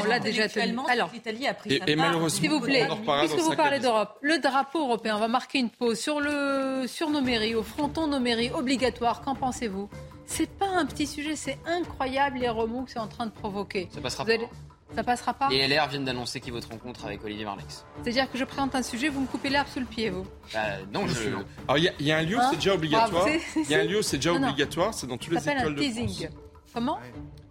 on 0.00 0.04
l'a 0.04 0.20
déjà 0.20 0.48
tenu. 0.48 0.76
Alors, 0.88 1.10
l'Italie 1.12 1.46
a 1.46 1.54
pris 1.54 1.80
Et- 1.86 1.96
malheureusement, 1.96 2.40
S'il 2.40 2.50
vous 2.50 2.60
plaît, 2.60 2.86
puisque 3.20 3.38
vous 3.38 3.56
parlez 3.56 3.78
d'Europe, 3.80 4.18
le 4.34 4.40
drapeau 4.40 4.80
européen, 4.80 5.16
on 5.16 5.20
va 5.20 5.28
marquer 5.28 5.58
une 5.58 5.70
pause 5.70 5.98
sur, 5.98 6.20
le, 6.20 6.84
sur 6.86 7.10
nos 7.10 7.20
mairies, 7.20 7.54
au 7.54 7.62
fronton 7.62 8.06
de 8.06 8.12
nos 8.12 8.20
mairies, 8.20 8.50
obligatoire. 8.52 9.22
Qu'en 9.22 9.34
pensez-vous? 9.34 9.88
C'est 10.26 10.48
pas 10.50 10.68
un 10.68 10.86
petit 10.86 11.06
sujet, 11.06 11.36
c'est 11.36 11.58
incroyable 11.66 12.38
les 12.38 12.48
remous 12.48 12.84
que 12.84 12.90
c'est 12.92 12.98
en 12.98 13.08
train 13.08 13.26
de 13.26 13.30
provoquer. 13.30 13.88
Ça 13.92 14.00
passera 14.00 14.24
Vous 14.24 14.30
allez- 14.30 14.48
Ça 14.94 15.02
passera 15.02 15.34
pas? 15.34 15.48
Les 15.48 15.66
LR 15.66 15.88
viennent 15.88 16.04
d'annoncer 16.04 16.40
qu'ils 16.40 16.52
voteront 16.52 16.78
contre 16.78 17.04
avec 17.04 17.22
Olivier 17.24 17.44
Marlex. 17.44 17.84
C'est-à-dire 18.02 18.30
que 18.30 18.38
je 18.38 18.44
présente 18.44 18.74
un 18.74 18.82
sujet, 18.82 19.08
vous 19.08 19.20
me 19.20 19.26
coupez 19.26 19.48
l'herbe 19.50 19.66
sous 19.68 19.80
le 19.80 19.86
pied, 19.86 20.08
vous. 20.10 20.24
Bah, 20.52 20.60
non, 20.92 21.06
je... 21.08 21.30
Alors 21.66 21.78
il 21.78 21.84
y, 21.84 21.88
a- 21.88 21.92
il 21.98 22.06
y 22.06 22.12
a 22.12 22.18
un 22.18 22.22
lieu, 22.22 22.38
Hein 22.38 22.46
c'est 22.50 22.56
déjà 22.56 22.74
obligatoire. 22.74 23.24
Ah, 23.26 23.30
c'est- 23.54 23.60
Il 23.62 23.70
y 23.70 23.74
a 23.74 23.80
un 23.80 23.84
lieu, 23.92 24.02
c'est 24.02 24.16
déjà 24.18 24.32
obligatoire. 24.32 24.94
C'est 24.94 25.06
dans 25.06 25.16
toutes 25.18 25.32
les 25.32 25.38
écoles 25.48 25.58
un 25.58 25.70
de 25.70 25.82
France. 25.82 25.94
teasing. 26.06 26.28
Comment 26.72 26.98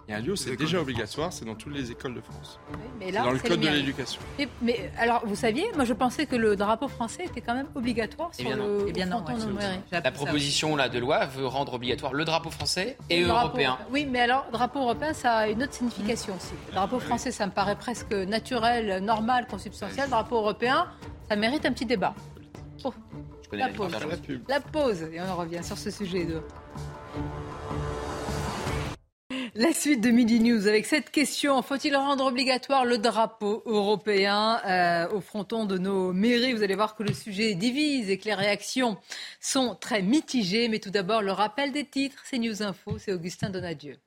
Il 0.08 0.12
y 0.12 0.14
a 0.14 0.18
un 0.18 0.22
lieu, 0.22 0.36
c'est 0.36 0.58
déjà 0.58 0.82
obligatoire. 0.82 1.32
C'est 1.32 1.46
dans 1.46 1.56
toutes 1.56 1.74
les 1.74 1.90
écoles 1.92 2.14
de 2.16 2.20
France. 2.22 2.60
mais 3.00 3.06
C'est 3.06 3.12
là, 3.14 3.24
dans 3.24 3.32
le 3.32 3.40
code 3.40 3.62
de 3.62 3.68
l'éducation. 3.70 4.22
Et- 4.38 4.50
mais 4.62 4.92
alors, 4.98 5.26
vous 5.26 5.36
saviez, 5.36 5.64
moi 5.76 5.86
je 5.86 5.94
pensais 5.94 6.26
que 6.26 6.36
le 6.36 6.58
drapeau 6.58 6.90
français 6.90 7.24
était 7.24 7.40
quand 7.40 7.54
même 7.54 7.68
obligatoire 7.74 8.30
Eh 8.34 8.42
sur 8.42 8.50
bien 8.50 8.58
non. 8.58 8.68
le 8.68 8.86
Eh 8.90 8.92
bien 8.92 9.06
non. 9.06 9.24
La 9.92 10.12
proposition 10.12 10.76
là, 10.76 10.90
de 10.90 11.00
loi 11.00 11.26
veut 11.28 11.48
rendre 11.48 11.74
obligatoire 11.76 12.12
le 12.14 12.26
drapeau 12.26 12.50
français 12.50 12.98
et 13.10 13.22
Le 13.22 13.30
européen. 13.30 13.78
Oui, 13.92 14.06
mais 14.06 14.20
alors, 14.20 14.46
drapeau 14.52 14.80
européen, 14.82 15.14
ça 15.14 15.36
a 15.38 15.48
une 15.48 15.64
autre 15.64 15.74
signification 15.74 16.36
aussi. 16.36 16.54
Le 16.68 16.74
drapeau 16.74 17.00
français, 17.00 17.32
ça 17.32 17.46
me 17.48 17.52
paraît 17.54 17.78
presque 17.78 18.12
naturel, 18.12 19.02
normal, 19.04 19.48
consubstantiel. 19.48 20.06
Le 20.06 20.12
drapeau 20.12 20.36
européen, 20.38 20.88
ça 21.30 21.38
mérite 21.38 21.66
un 21.66 21.72
petit 21.72 21.86
débat. 21.86 22.14
Oh, 22.84 22.94
Je 23.44 23.50
connais 23.50 23.62
la 23.64 23.70
la 23.70 23.74
pause. 23.74 23.92
la 24.10 24.18
pub. 24.18 24.42
La 24.50 24.60
pause. 24.60 25.02
Et 25.14 25.22
on 25.22 25.30
en 25.32 25.38
revient 25.38 25.64
sur 25.64 25.78
ce 25.78 25.90
sujet 25.90 26.26
de... 26.26 26.42
La 29.56 29.72
suite 29.72 30.02
de 30.02 30.10
Midi 30.10 30.40
News 30.40 30.68
avec 30.68 30.88
cette 30.88 31.12
question. 31.12 31.62
Faut-il 31.62 31.96
rendre 31.96 32.26
obligatoire 32.26 32.86
le 32.86 32.98
drapeau 32.98 33.62
européen 33.68 34.60
euh, 34.66 35.08
au 35.12 35.22
fronton 35.22 35.66
de 35.66 35.78
nos 35.78 36.12
mairies? 36.12 36.54
Vous 36.54 36.64
allez 36.64 36.74
voir 36.74 36.96
que 36.96 37.04
le 37.04 37.14
sujet 37.14 37.54
divise 37.54 38.10
et 38.10 38.18
que 38.18 38.26
les 38.26 38.34
réactions 38.34 38.98
sont 39.40 39.76
très 39.76 40.02
mitigées. 40.02 40.70
Mais 40.70 40.80
tout 40.80 40.90
d'abord, 40.90 41.22
le 41.22 41.32
rappel 41.32 41.72
des 41.72 41.86
titres. 41.86 42.24
C'est 42.26 42.40
News 42.40 42.64
Info, 42.64 42.98
c'est 42.98 43.14
Augustin 43.14 43.52
Donadieu. 43.52 43.98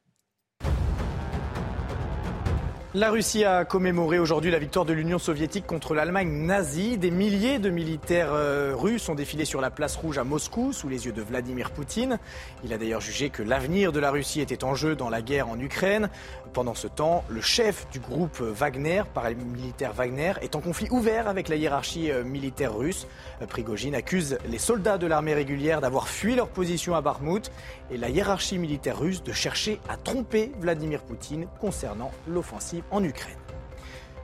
La 2.97 3.11
Russie 3.11 3.45
a 3.45 3.67
commémoré 3.67 4.19
aujourd'hui 4.19 4.51
la 4.51 4.59
victoire 4.59 4.87
de 4.87 4.95
l'Union 4.95 5.19
soviétique 5.19 5.67
contre 5.67 5.93
l'Allemagne 5.93 6.47
nazie. 6.47 6.97
Des 6.97 7.11
milliers 7.11 7.59
de 7.59 7.69
militaires 7.69 8.33
euh, 8.33 8.73
russes 8.75 9.11
ont 9.11 9.15
défilé 9.15 9.45
sur 9.45 9.61
la 9.61 9.71
place 9.71 9.97
rouge 9.97 10.17
à 10.17 10.25
Moscou 10.25 10.73
sous 10.73 10.89
les 10.89 11.05
yeux 11.05 11.13
de 11.13 11.21
Vladimir 11.21 11.73
Poutine. 11.73 12.19
Il 12.65 12.73
a 12.73 12.79
d'ailleurs 12.79 13.03
jugé 13.03 13.29
que 13.29 13.43
l'avenir 13.43 13.93
de 13.93 14.01
la 14.01 14.11
Russie 14.11 14.41
était 14.41 14.65
en 14.65 14.75
jeu 14.75 14.97
dans 14.97 15.11
la 15.11 15.21
guerre 15.21 15.51
en 15.51 15.61
Ukraine. 15.61 16.09
Pendant 16.57 16.75
ce 16.75 16.87
temps, 16.87 17.23
le 17.29 17.43
chef 17.43 17.87
du 17.91 18.01
groupe 18.01 18.41
Wagner, 18.41 19.03
paramilitaire 19.13 19.93
Wagner, 19.93 20.33
est 20.41 20.57
en 20.57 20.63
conflit 20.63 20.89
ouvert 20.91 21.29
avec 21.29 21.51
la 21.51 21.57
hiérarchie 21.57 22.11
euh, 22.11 22.25
militaire 22.25 22.75
russe. 22.75 23.07
Euh, 23.43 23.47
Prigogine 23.47 23.95
accuse 23.95 24.39
les 24.49 24.57
soldats 24.57 24.97
de 24.97 25.07
l'armée 25.07 25.35
régulière 25.35 25.83
d'avoir 25.83 26.09
fui 26.09 26.35
leur 26.35 26.49
position 26.49 26.95
à 26.95 27.03
Bakhmut 27.03 27.53
et 27.91 27.99
la 27.99 28.09
hiérarchie 28.09 28.57
militaire 28.57 28.99
russe 28.99 29.23
de 29.23 29.33
chercher 29.33 29.83
à 29.87 29.99
tromper 29.99 30.51
Vladimir 30.59 31.03
Poutine 31.03 31.47
concernant 31.61 32.11
l'offensive 32.27 32.85
en 32.91 33.05
Ukraine. 33.05 33.37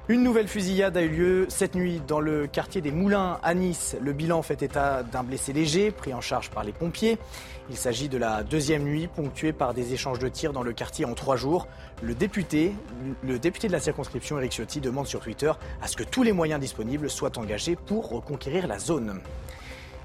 Une 0.09 0.25
nouvelle 0.25 0.49
fusillade 0.49 0.97
a 0.97 1.03
eu 1.03 1.09
lieu 1.09 1.47
cette 1.49 1.77
nuit 1.77 2.03
dans 2.09 2.19
le 2.19 2.49
quartier 2.49 2.81
des 2.81 2.91
Moulins 2.91 3.39
à 3.43 3.55
Nice. 3.55 3.95
Le 4.01 4.13
bilan 4.13 4.43
fait 4.43 4.61
état 4.63 5.05
d'un 5.05 5.23
blessé 5.23 5.53
léger 5.53 5.93
pris 5.93 6.13
en 6.13 6.21
charge 6.21 6.51
par 6.51 6.65
les 6.65 6.73
pompiers. 6.73 7.19
Il 7.71 7.77
s'agit 7.77 8.09
de 8.09 8.19
la 8.19 8.43
deuxième 8.43 8.83
nuit 8.83 9.07
ponctuée 9.07 9.53
par 9.53 9.73
des 9.73 9.95
échanges 9.95 10.19
de 10.19 10.29
tirs 10.29 10.53
dans 10.53 10.63
le 10.63 10.73
quartier 10.73 11.05
en 11.05 11.15
trois 11.15 11.37
jours. 11.37 11.69
Le 12.03 12.15
député, 12.15 12.73
de 13.23 13.73
la 13.73 13.81
circonscription, 13.81 14.39
Eric 14.39 14.53
Ciotti, 14.53 14.81
demande 14.81 15.07
sur 15.07 15.21
Twitter 15.21 15.53
à 15.81 15.87
ce 15.87 15.97
que 15.97 16.03
tous 16.03 16.23
les 16.23 16.33
moyens 16.33 16.61
disponibles 16.61 17.09
soient 17.09 17.39
engagés 17.39 17.77
pour 17.77 18.09
reconquérir 18.09 18.67
la 18.67 18.79
zone. 18.79 19.21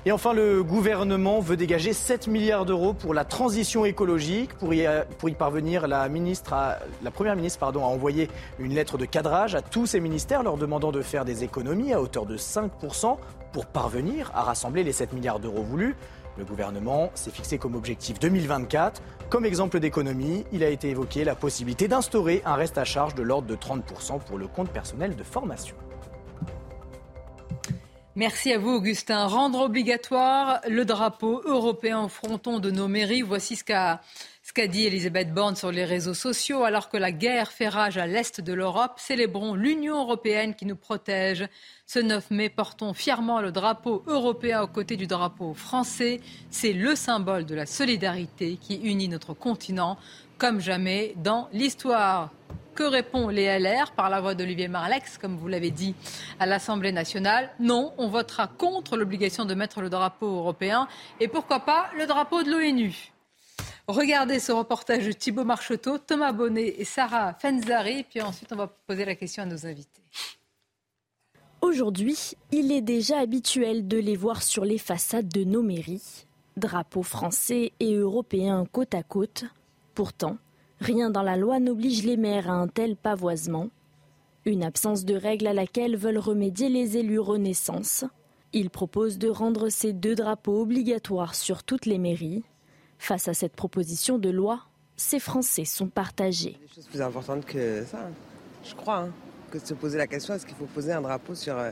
Et 0.05 0.11
enfin, 0.11 0.31
le 0.33 0.63
gouvernement 0.63 1.41
veut 1.41 1.57
dégager 1.57 1.91
7 1.91 2.27
milliards 2.27 2.65
d'euros 2.65 2.93
pour 2.93 3.13
la 3.13 3.25
transition 3.25 3.83
écologique. 3.83 4.53
Pour 4.53 4.73
y, 4.73 4.87
parvenir, 5.37 5.87
la, 5.87 6.07
première 7.13 7.35
ministre 7.35 7.63
a 7.63 7.71
envoyé 7.77 8.29
une 8.59 8.73
lettre 8.73 8.97
de 8.97 9.05
cadrage 9.05 9.55
à 9.55 9.61
tous 9.61 9.87
ses 9.87 9.99
ministères 9.99 10.43
leur 10.43 10.55
demandant 10.55 10.93
de 10.93 11.01
faire 11.01 11.25
des 11.25 11.43
économies 11.43 11.91
à 11.91 11.99
hauteur 11.99 12.25
de 12.25 12.37
5% 12.37 13.17
pour 13.51 13.65
parvenir 13.65 14.31
à 14.33 14.43
rassembler 14.43 14.83
les 14.83 14.93
7 14.93 15.11
milliards 15.11 15.39
d'euros 15.39 15.63
voulus. 15.63 15.95
Le 16.37 16.45
gouvernement 16.45 17.09
s'est 17.15 17.31
fixé 17.31 17.57
comme 17.57 17.75
objectif 17.75 18.19
2024. 18.19 19.01
Comme 19.29 19.45
exemple 19.45 19.79
d'économie, 19.79 20.45
il 20.51 20.63
a 20.63 20.69
été 20.69 20.89
évoqué 20.89 21.23
la 21.23 21.35
possibilité 21.35 21.87
d'instaurer 21.87 22.43
un 22.45 22.55
reste 22.55 22.77
à 22.77 22.85
charge 22.85 23.15
de 23.15 23.23
l'ordre 23.23 23.47
de 23.47 23.55
30% 23.55 24.19
pour 24.23 24.37
le 24.37 24.47
compte 24.47 24.69
personnel 24.69 25.15
de 25.15 25.23
formation. 25.23 25.75
Merci 28.15 28.51
à 28.51 28.57
vous, 28.57 28.71
Augustin. 28.71 29.27
Rendre 29.27 29.61
obligatoire 29.61 30.61
le 30.67 30.85
drapeau 30.85 31.41
européen 31.45 32.03
au 32.03 32.07
fronton 32.07 32.59
de 32.59 32.71
nos 32.71 32.87
mairies. 32.87 33.21
Voici 33.21 33.55
ce 33.55 33.63
qu'a 33.63 34.01
qu'a 34.57 34.65
dit 34.65 34.87
Elisabeth 34.87 35.31
Borne 35.35 35.55
sur 35.55 35.71
les 35.71 35.85
réseaux 35.85 36.15
sociaux. 36.15 36.63
Alors 36.63 36.89
que 36.89 36.97
la 36.97 37.11
guerre 37.11 37.51
fait 37.51 37.69
rage 37.69 37.99
à 37.99 38.07
l'est 38.07 38.41
de 38.41 38.53
l'Europe, 38.53 38.93
célébrons 38.97 39.53
l'Union 39.53 40.01
européenne 40.01 40.55
qui 40.55 40.65
nous 40.65 40.75
protège. 40.75 41.47
Ce 41.85 41.99
9 41.99 42.31
mai, 42.31 42.49
portons 42.49 42.95
fièrement 42.95 43.39
le 43.39 43.51
drapeau 43.51 44.03
européen 44.07 44.63
aux 44.63 44.67
côtés 44.67 44.97
du 44.97 45.05
drapeau 45.05 45.53
français. 45.53 46.21
C'est 46.49 46.73
le 46.73 46.95
symbole 46.95 47.45
de 47.45 47.53
la 47.53 47.67
solidarité 47.67 48.57
qui 48.59 48.77
unit 48.77 49.07
notre 49.09 49.35
continent 49.35 49.95
comme 50.39 50.59
jamais 50.59 51.13
dans 51.17 51.49
l'histoire. 51.53 52.31
Que 52.73 52.81
répond 52.81 53.27
les 53.27 53.59
LR 53.59 53.91
par 53.91 54.09
la 54.09 54.21
voix 54.21 54.33
d'Olivier 54.33 54.69
Marlex, 54.69 55.19
comme 55.19 55.37
vous 55.37 55.47
l'avez 55.47 55.69
dit 55.69 55.93
à 56.39 56.47
l'Assemblée 56.47 56.91
nationale? 56.91 57.51
Non, 57.59 57.93
on 57.99 58.07
votera 58.07 58.47
contre 58.47 58.97
l'obligation 58.97 59.45
de 59.45 59.53
mettre 59.53 59.81
le 59.81 59.91
drapeau 59.91 60.25
européen 60.25 60.87
et 61.19 61.27
pourquoi 61.27 61.59
pas 61.59 61.91
le 61.95 62.07
drapeau 62.07 62.41
de 62.41 62.49
l'ONU? 62.49 63.13
Regardez 63.87 64.39
ce 64.39 64.51
reportage 64.51 65.05
de 65.05 65.13
Thibault 65.13 65.45
Marcheteau, 65.45 65.97
Thomas 65.97 66.33
Bonnet 66.33 66.75
et 66.77 66.83
Sarah 66.83 67.33
Fenzari. 67.35 68.03
Puis 68.03 68.21
ensuite, 68.21 68.51
on 68.51 68.57
va 68.57 68.67
poser 68.67 69.05
la 69.05 69.15
question 69.15 69.43
à 69.43 69.45
nos 69.45 69.65
invités. 69.65 70.01
Aujourd'hui, 71.61 72.33
il 72.51 72.73
est 72.73 72.81
déjà 72.81 73.19
habituel 73.19 73.87
de 73.87 73.97
les 73.97 74.17
voir 74.17 74.43
sur 74.43 74.65
les 74.65 74.77
façades 74.77 75.29
de 75.29 75.45
nos 75.45 75.63
mairies. 75.63 76.25
Drapeaux 76.57 77.03
français 77.03 77.71
et 77.79 77.93
européens 77.93 78.65
côte 78.69 78.93
à 78.93 79.03
côte. 79.03 79.45
Pourtant, 79.95 80.37
rien 80.81 81.09
dans 81.09 81.23
la 81.23 81.37
loi 81.37 81.61
n'oblige 81.61 82.03
les 82.03 82.17
maires 82.17 82.49
à 82.49 82.55
un 82.55 82.67
tel 82.67 82.97
pavoisement. 82.97 83.69
Une 84.43 84.63
absence 84.63 85.05
de 85.05 85.15
règles 85.15 85.47
à 85.47 85.53
laquelle 85.53 85.95
veulent 85.95 86.17
remédier 86.17 86.67
les 86.67 86.97
élus 86.97 87.19
Renaissance. 87.19 88.03
Ils 88.51 88.69
proposent 88.69 89.17
de 89.17 89.29
rendre 89.29 89.69
ces 89.69 89.93
deux 89.93 90.15
drapeaux 90.15 90.61
obligatoires 90.61 91.35
sur 91.35 91.63
toutes 91.63 91.85
les 91.85 91.99
mairies. 91.99 92.43
Face 92.99 93.27
à 93.27 93.33
cette 93.33 93.53
proposition 93.55 94.17
de 94.17 94.29
loi, 94.29 94.61
ces 94.95 95.19
Français 95.19 95.65
sont 95.65 95.87
partagés. 95.87 96.57
Des 96.61 96.75
choses 96.75 96.87
plus 96.87 97.01
importantes 97.01 97.45
que 97.45 97.85
ça, 97.85 98.09
je 98.63 98.73
crois. 98.75 98.97
Hein 98.99 99.13
que 99.51 99.57
de 99.57 99.65
se 99.65 99.73
poser 99.73 99.97
la 99.97 100.07
question 100.07 100.33
est-ce 100.33 100.45
qu'il 100.45 100.55
faut 100.55 100.65
poser 100.65 100.91
un 100.91 101.01
drapeau 101.01 101.35
sur, 101.35 101.57
euh, 101.57 101.71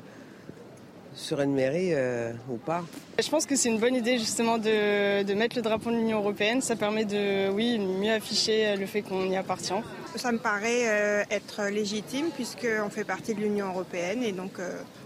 sur 1.14 1.42
une 1.42 1.54
mairie 1.54 1.94
euh, 1.94 2.34
ou 2.50 2.58
pas? 2.58 2.84
Je 3.20 3.30
pense 3.30 3.46
que 3.46 3.56
c'est 3.56 3.70
une 3.70 3.80
bonne 3.80 3.96
idée 3.96 4.18
justement 4.18 4.58
de, 4.58 5.24
de 5.24 5.34
mettre 5.34 5.56
le 5.56 5.62
drapeau 5.62 5.92
de 5.92 5.96
l'Union 5.96 6.20
européenne. 6.20 6.62
Ça 6.62 6.76
permet 6.76 7.06
de 7.06 7.50
oui, 7.52 7.80
mieux 7.80 8.14
afficher 8.14 8.76
le 8.76 8.86
fait 8.86 9.02
qu'on 9.02 9.26
y 9.26 9.36
appartient. 9.36 9.74
Ça 10.16 10.32
me 10.32 10.40
paraît 10.40 10.88
euh, 10.88 11.24
être 11.32 11.66
légitime 11.70 12.28
puisqu'on 12.34 12.90
fait 12.90 13.04
partie 13.04 13.36
de 13.36 13.42
l'Union 13.42 13.68
européenne 13.68 14.24
et 14.24 14.32
donc 14.32 14.60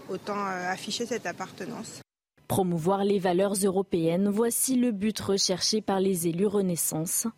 autant 0.08 0.38
afficher 0.46 1.06
cette 1.06 1.26
appartenance. 1.26 2.00
Promouvoir 2.50 3.04
les 3.04 3.20
valeurs 3.20 3.54
européennes, 3.62 4.28
voici 4.28 4.74
le 4.74 4.90
but 4.90 5.20
recherché 5.20 5.80
par 5.80 6.00
les 6.00 6.26
élus 6.26 6.48
Renaissance. 6.48 7.28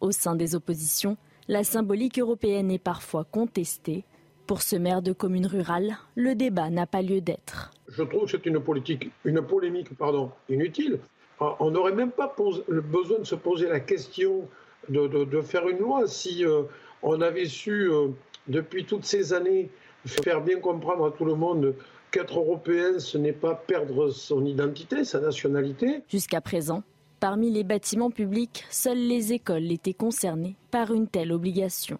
Au 0.00 0.10
sein 0.10 0.34
des 0.34 0.56
oppositions, 0.56 1.16
la 1.46 1.62
symbolique 1.62 2.18
européenne 2.18 2.72
est 2.72 2.82
parfois 2.82 3.22
contestée. 3.22 4.02
Pour 4.48 4.62
ce 4.62 4.74
maire 4.74 5.02
de 5.02 5.12
commune 5.12 5.46
rurale, 5.46 5.96
le 6.16 6.34
débat 6.34 6.68
n'a 6.68 6.84
pas 6.84 7.00
lieu 7.00 7.20
d'être. 7.20 7.70
Je 7.86 8.02
trouve 8.02 8.24
que 8.24 8.32
c'est 8.32 8.44
une, 8.46 8.58
politique, 8.58 9.08
une 9.24 9.40
polémique 9.40 9.96
pardon, 9.96 10.32
inutile. 10.48 10.98
Ah, 11.38 11.54
on 11.60 11.70
n'aurait 11.70 11.94
même 11.94 12.10
pas 12.10 12.34
besoin 12.68 13.20
de 13.20 13.24
se 13.24 13.36
poser 13.36 13.68
la 13.68 13.78
question 13.78 14.48
de, 14.88 15.40
faire 15.42 15.68
une 15.68 15.78
loi 15.78 16.08
si 16.08 16.44
euh, 16.44 16.62
on 17.04 17.20
avait 17.20 17.46
su, 17.46 17.88
euh, 17.88 18.08
depuis 18.48 18.84
toutes 18.84 19.04
ces 19.04 19.32
années, 19.32 19.70
faire 20.06 20.40
bien 20.40 20.58
comprendre 20.58 21.06
à 21.06 21.12
tout 21.12 21.24
le 21.24 21.36
monde 21.36 21.76
qu'être 22.10 22.38
européen, 22.38 22.98
ce 22.98 23.18
n'est 23.18 23.32
pas 23.32 23.54
perdre 23.54 24.10
son 24.10 24.44
identité, 24.44 25.04
sa 25.04 25.20
nationalité. 25.20 26.02
Jusqu'à 26.08 26.40
présent, 26.40 26.82
parmi 27.20 27.50
les 27.50 27.64
bâtiments 27.64 28.10
publics, 28.10 28.64
seules 28.70 29.06
les 29.06 29.32
écoles 29.32 29.70
étaient 29.72 29.94
concernées 29.94 30.56
par 30.70 30.92
une 30.92 31.08
telle 31.08 31.32
obligation. 31.32 31.98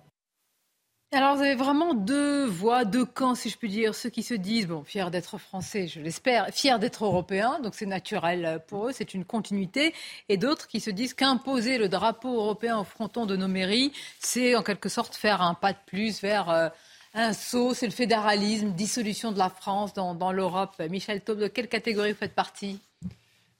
Alors, 1.12 1.36
vous 1.36 1.42
avez 1.42 1.54
vraiment 1.54 1.94
deux 1.94 2.44
voix, 2.46 2.84
deux 2.84 3.04
camps, 3.04 3.36
si 3.36 3.48
je 3.48 3.56
puis 3.56 3.68
dire. 3.68 3.94
Ceux 3.94 4.10
qui 4.10 4.24
se 4.24 4.34
disent, 4.34 4.66
bon, 4.66 4.82
fiers 4.82 5.08
d'être 5.10 5.38
français, 5.38 5.86
je 5.86 6.00
l'espère, 6.00 6.48
fiers 6.52 6.78
d'être 6.80 7.04
européens, 7.04 7.60
donc 7.62 7.76
c'est 7.76 7.86
naturel 7.86 8.60
pour 8.66 8.88
eux, 8.88 8.92
c'est 8.92 9.14
une 9.14 9.24
continuité. 9.24 9.94
Et 10.28 10.36
d'autres 10.36 10.66
qui 10.66 10.80
se 10.80 10.90
disent 10.90 11.14
qu'imposer 11.14 11.78
le 11.78 11.88
drapeau 11.88 12.34
européen 12.34 12.78
au 12.80 12.84
fronton 12.84 13.24
de 13.24 13.36
nos 13.36 13.46
mairies, 13.46 13.92
c'est 14.18 14.56
en 14.56 14.64
quelque 14.64 14.88
sorte 14.88 15.14
faire 15.14 15.42
un 15.42 15.54
pas 15.54 15.72
de 15.72 15.78
plus 15.86 16.20
vers 16.20 16.50
euh, 16.50 16.68
un 17.16 17.32
saut, 17.32 17.74
c'est 17.74 17.86
le 17.86 17.92
fédéralisme, 17.92 18.70
dissolution 18.72 19.32
de 19.32 19.38
la 19.38 19.48
France 19.48 19.94
dans, 19.94 20.14
dans 20.14 20.32
l'Europe. 20.32 20.80
Michel 20.90 21.22
Taube, 21.22 21.38
de 21.38 21.48
quelle 21.48 21.68
catégorie 21.68 22.12
vous 22.12 22.18
faites 22.18 22.34
partie 22.34 22.78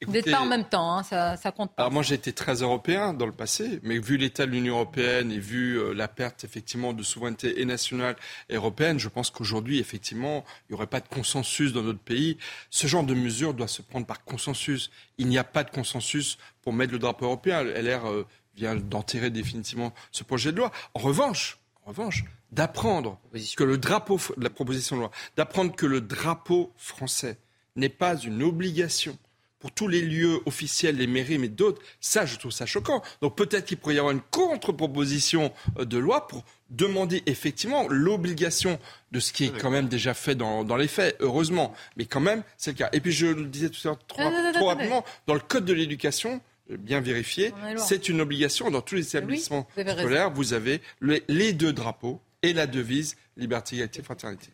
vous 0.05 0.12
n'êtes 0.12 0.31
pas 0.31 0.41
en 0.41 0.47
même 0.47 0.69
temps, 0.69 0.99
hein, 0.99 1.03
ça, 1.03 1.39
ça, 1.39 1.53
compte 1.53 1.74
pas. 1.74 1.83
Alors 1.83 1.93
moi 1.93 2.03
j'ai 2.03 2.16
été 2.16 2.35
très 2.35 2.57
européen 2.57 3.15
dans 3.15 3.24
le 3.24 3.33
passé, 3.33 3.81
mais 3.83 3.99
vu 3.99 4.19
l'état 4.19 4.45
de 4.45 4.51
l'Union 4.51 4.74
européenne 4.74 5.33
et 5.33 5.39
vu 5.39 5.78
euh, 5.78 5.95
la 5.95 6.07
perte 6.07 6.45
effectivement 6.45 6.93
de 6.93 7.03
souveraineté 7.03 7.62
et 7.62 7.65
nationale 7.65 8.15
et 8.51 8.57
européenne, 8.57 8.99
je 8.99 9.09
pense 9.09 9.31
qu'aujourd'hui 9.31 9.78
effectivement 9.78 10.45
il 10.69 10.73
n'y 10.73 10.74
aurait 10.74 10.87
pas 10.87 11.01
de 11.01 11.09
consensus 11.09 11.73
dans 11.73 11.83
notre 11.83 11.99
pays. 11.99 12.37
Ce 12.69 12.87
genre 12.87 13.05
de 13.05 13.15
mesure 13.15 13.55
doit 13.55 13.69
se 13.69 13.81
prendre 13.81 14.05
par 14.05 14.23
consensus. 14.23 14.91
Il 15.16 15.28
n'y 15.28 15.39
a 15.39 15.45
pas 15.45 15.65
de 15.65 15.70
consensus 15.70 16.37
pour 16.61 16.74
mettre 16.74 16.93
le 16.93 16.99
drapeau 16.99 17.24
européen. 17.24 17.62
LR 17.65 18.07
euh, 18.07 18.27
vient 18.55 18.77
d'enterrer 18.77 19.31
définitivement 19.31 19.95
ce 20.12 20.24
projet 20.24 20.53
de 20.53 20.59
loi. 20.59 20.73
En 20.93 21.01
revanche, 21.01 21.59
en 21.87 21.89
revanche, 21.89 22.23
d'apprendre 22.52 23.18
que 23.56 23.64
le 23.64 23.78
drapeau, 23.78 24.20
la 24.36 24.51
proposition 24.51 24.97
de 24.97 25.01
loi, 25.02 25.10
d'apprendre 25.36 25.74
que 25.74 25.86
le 25.86 26.01
drapeau 26.01 26.73
français 26.77 27.39
n'est 27.77 27.89
pas 27.89 28.16
une 28.16 28.43
obligation 28.43 29.18
pour 29.59 29.73
tous 29.73 29.89
les 29.89 30.02
lieux 30.02 30.40
officiels, 30.47 30.97
les 30.97 31.06
mairies, 31.06 31.39
mais 31.39 31.48
d'autres, 31.48 31.82
ça, 32.01 32.27
je 32.27 32.36
trouve 32.36 32.52
ça 32.52 32.66
choquant. 32.66 33.02
Donc 33.23 33.36
peut-être 33.36 33.64
qu'il 33.64 33.78
pourrait 33.78 33.94
y 33.94 33.98
avoir 33.98 34.12
une 34.12 34.20
contre-proposition 34.20 35.52
euh, 35.78 35.85
de 35.85 35.98
loi 35.98 36.27
pour 36.28 36.44
demander 36.70 37.23
effectivement 37.27 37.86
l'obligation 37.89 38.78
de 39.12 39.20
ce 39.20 39.32
qui 39.32 39.47
est 39.47 39.59
quand 39.59 39.70
même 39.70 39.89
déjà 39.89 40.14
fait 40.14 40.35
dans, 40.35 40.77
les 40.77 40.89
faits, 40.89 41.16
heureusement. 41.20 41.73
Mais 41.97 42.05
quand 42.05 42.20
même, 42.20 42.43
c'est 42.59 42.73
le 42.73 42.77
cas. 42.77 42.90
Et 42.93 43.01
puis 43.01 43.12
je 43.12 43.27
le 43.27 43.47
disais 43.47 43.70
tout 43.70 43.81
à 43.85 43.89
l'heure 43.89 43.98
trop, 44.06 44.23
trop 44.52 44.66
rapidement, 44.66 45.05
dans 45.27 45.35
le 45.35 45.40
Code 45.40 45.64
de 45.64 45.73
l'éducation, 45.73 46.40
euh, 46.70 46.77
bien 46.77 47.01
vérifié, 47.01 47.52
c'est 47.77 48.09
une 48.09 48.20
obligation 48.20 48.70
dans 48.70 48.82
tous 48.82 48.97
les 48.97 49.09
établissements 49.09 49.66
scolaires. 49.73 50.31
Vous 50.31 50.52
avez 50.52 50.81
les 51.01 51.52
deux 51.52 51.73
drapeaux 51.73 52.20
et 52.47 52.52
la 52.52 52.66
devise 52.66 53.16
liberté, 53.36 53.77
égalité, 53.77 54.02
fraternité. 54.02 54.48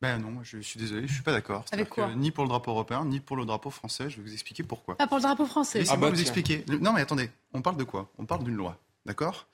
Ben 0.00 0.18
non, 0.18 0.42
je 0.42 0.58
suis 0.58 0.80
désolé, 0.80 1.06
je 1.06 1.12
suis 1.12 1.22
pas 1.22 1.32
d'accord. 1.32 1.64
Avec 1.70 1.88
quoi 1.88 2.12
Ni 2.14 2.32
pour 2.32 2.44
le 2.44 2.48
drapeau 2.48 2.72
européen, 2.72 3.04
ni 3.04 3.20
pour 3.20 3.36
le 3.36 3.44
drapeau 3.44 3.70
français. 3.70 4.10
Je 4.10 4.16
vais 4.16 4.22
vous 4.22 4.32
expliquer 4.32 4.64
pourquoi. 4.64 4.96
Ah, 4.98 5.06
pour 5.06 5.18
le 5.18 5.22
drapeau 5.22 5.46
français 5.46 5.78
Laissez-moi 5.78 6.08
ah 6.08 6.10
bah 6.10 6.14
vous 6.14 6.20
expliquer. 6.20 6.64
Non, 6.80 6.92
mais 6.92 7.00
attendez, 7.00 7.30
on 7.52 7.62
parle 7.62 7.76
de 7.76 7.84
quoi? 7.84 8.10
On 8.18 8.26
parle 8.26 8.42
d'une 8.42 8.56
loi, 8.56 8.78
d'accord? 9.06 9.46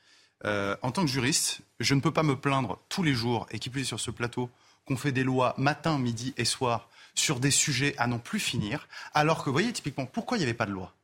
Euh, 0.45 0.75
En 0.81 0.91
tant 0.91 1.03
que 1.03 1.09
juriste, 1.09 1.61
je 1.81 1.95
ne 1.95 2.01
peux 2.01 2.13
pas 2.13 2.23
me 2.23 2.35
plaindre 2.35 2.79
tous 2.89 3.03
les 3.03 3.13
jours, 3.13 3.47
et 3.51 3.59
qui 3.59 3.69
plus 3.69 3.83
est 3.83 3.85
sur 3.85 4.01
ce 4.01 4.11
plateau, 4.11 4.49
qu'on 4.87 4.97
fait 4.97 5.13
des 5.13 5.25
lois 5.25 5.55
matin, 5.59 5.99
midi 5.99 6.33
et 6.39 6.47
soir 6.47 6.89
sur 7.15 7.41
des 7.41 7.51
sujets 7.51 7.95
à 7.99 8.07
n'en 8.07 8.19
plus 8.19 8.41
finir, 8.41 8.89
alors 9.13 9.41
que, 9.41 9.47
vous 9.47 9.53
voyez, 9.53 9.73
typiquement, 9.73 10.07
pourquoi 10.07 10.39
il 10.39 10.41
n'y 10.41 10.45
avait 10.47 10.55
pas 10.55 10.67
de 10.67 10.73
loi? 10.73 10.95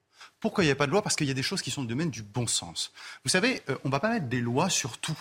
Pourquoi 0.40 0.65
il 0.65 0.69
n'y 0.69 0.70
avait 0.70 0.78
pas 0.78 0.86
de 0.86 0.93
loi? 0.93 1.02
Parce 1.02 1.16
qu'il 1.16 1.27
y 1.27 1.31
a 1.31 1.35
des 1.35 1.43
choses 1.43 1.61
qui 1.61 1.70
sont 1.70 1.82
du 1.82 1.89
domaine 1.89 2.11
du 2.11 2.23
bon 2.23 2.47
sens. 2.47 2.93
Vous 3.24 3.31
savez, 3.31 3.62
euh, 3.69 3.77
on 3.85 3.89
ne 3.89 3.93
va 3.93 4.01
pas 4.01 4.09
mettre 4.09 4.27
des 4.27 4.40
lois 4.40 4.70
sur 4.70 4.97
tout. 4.98 5.19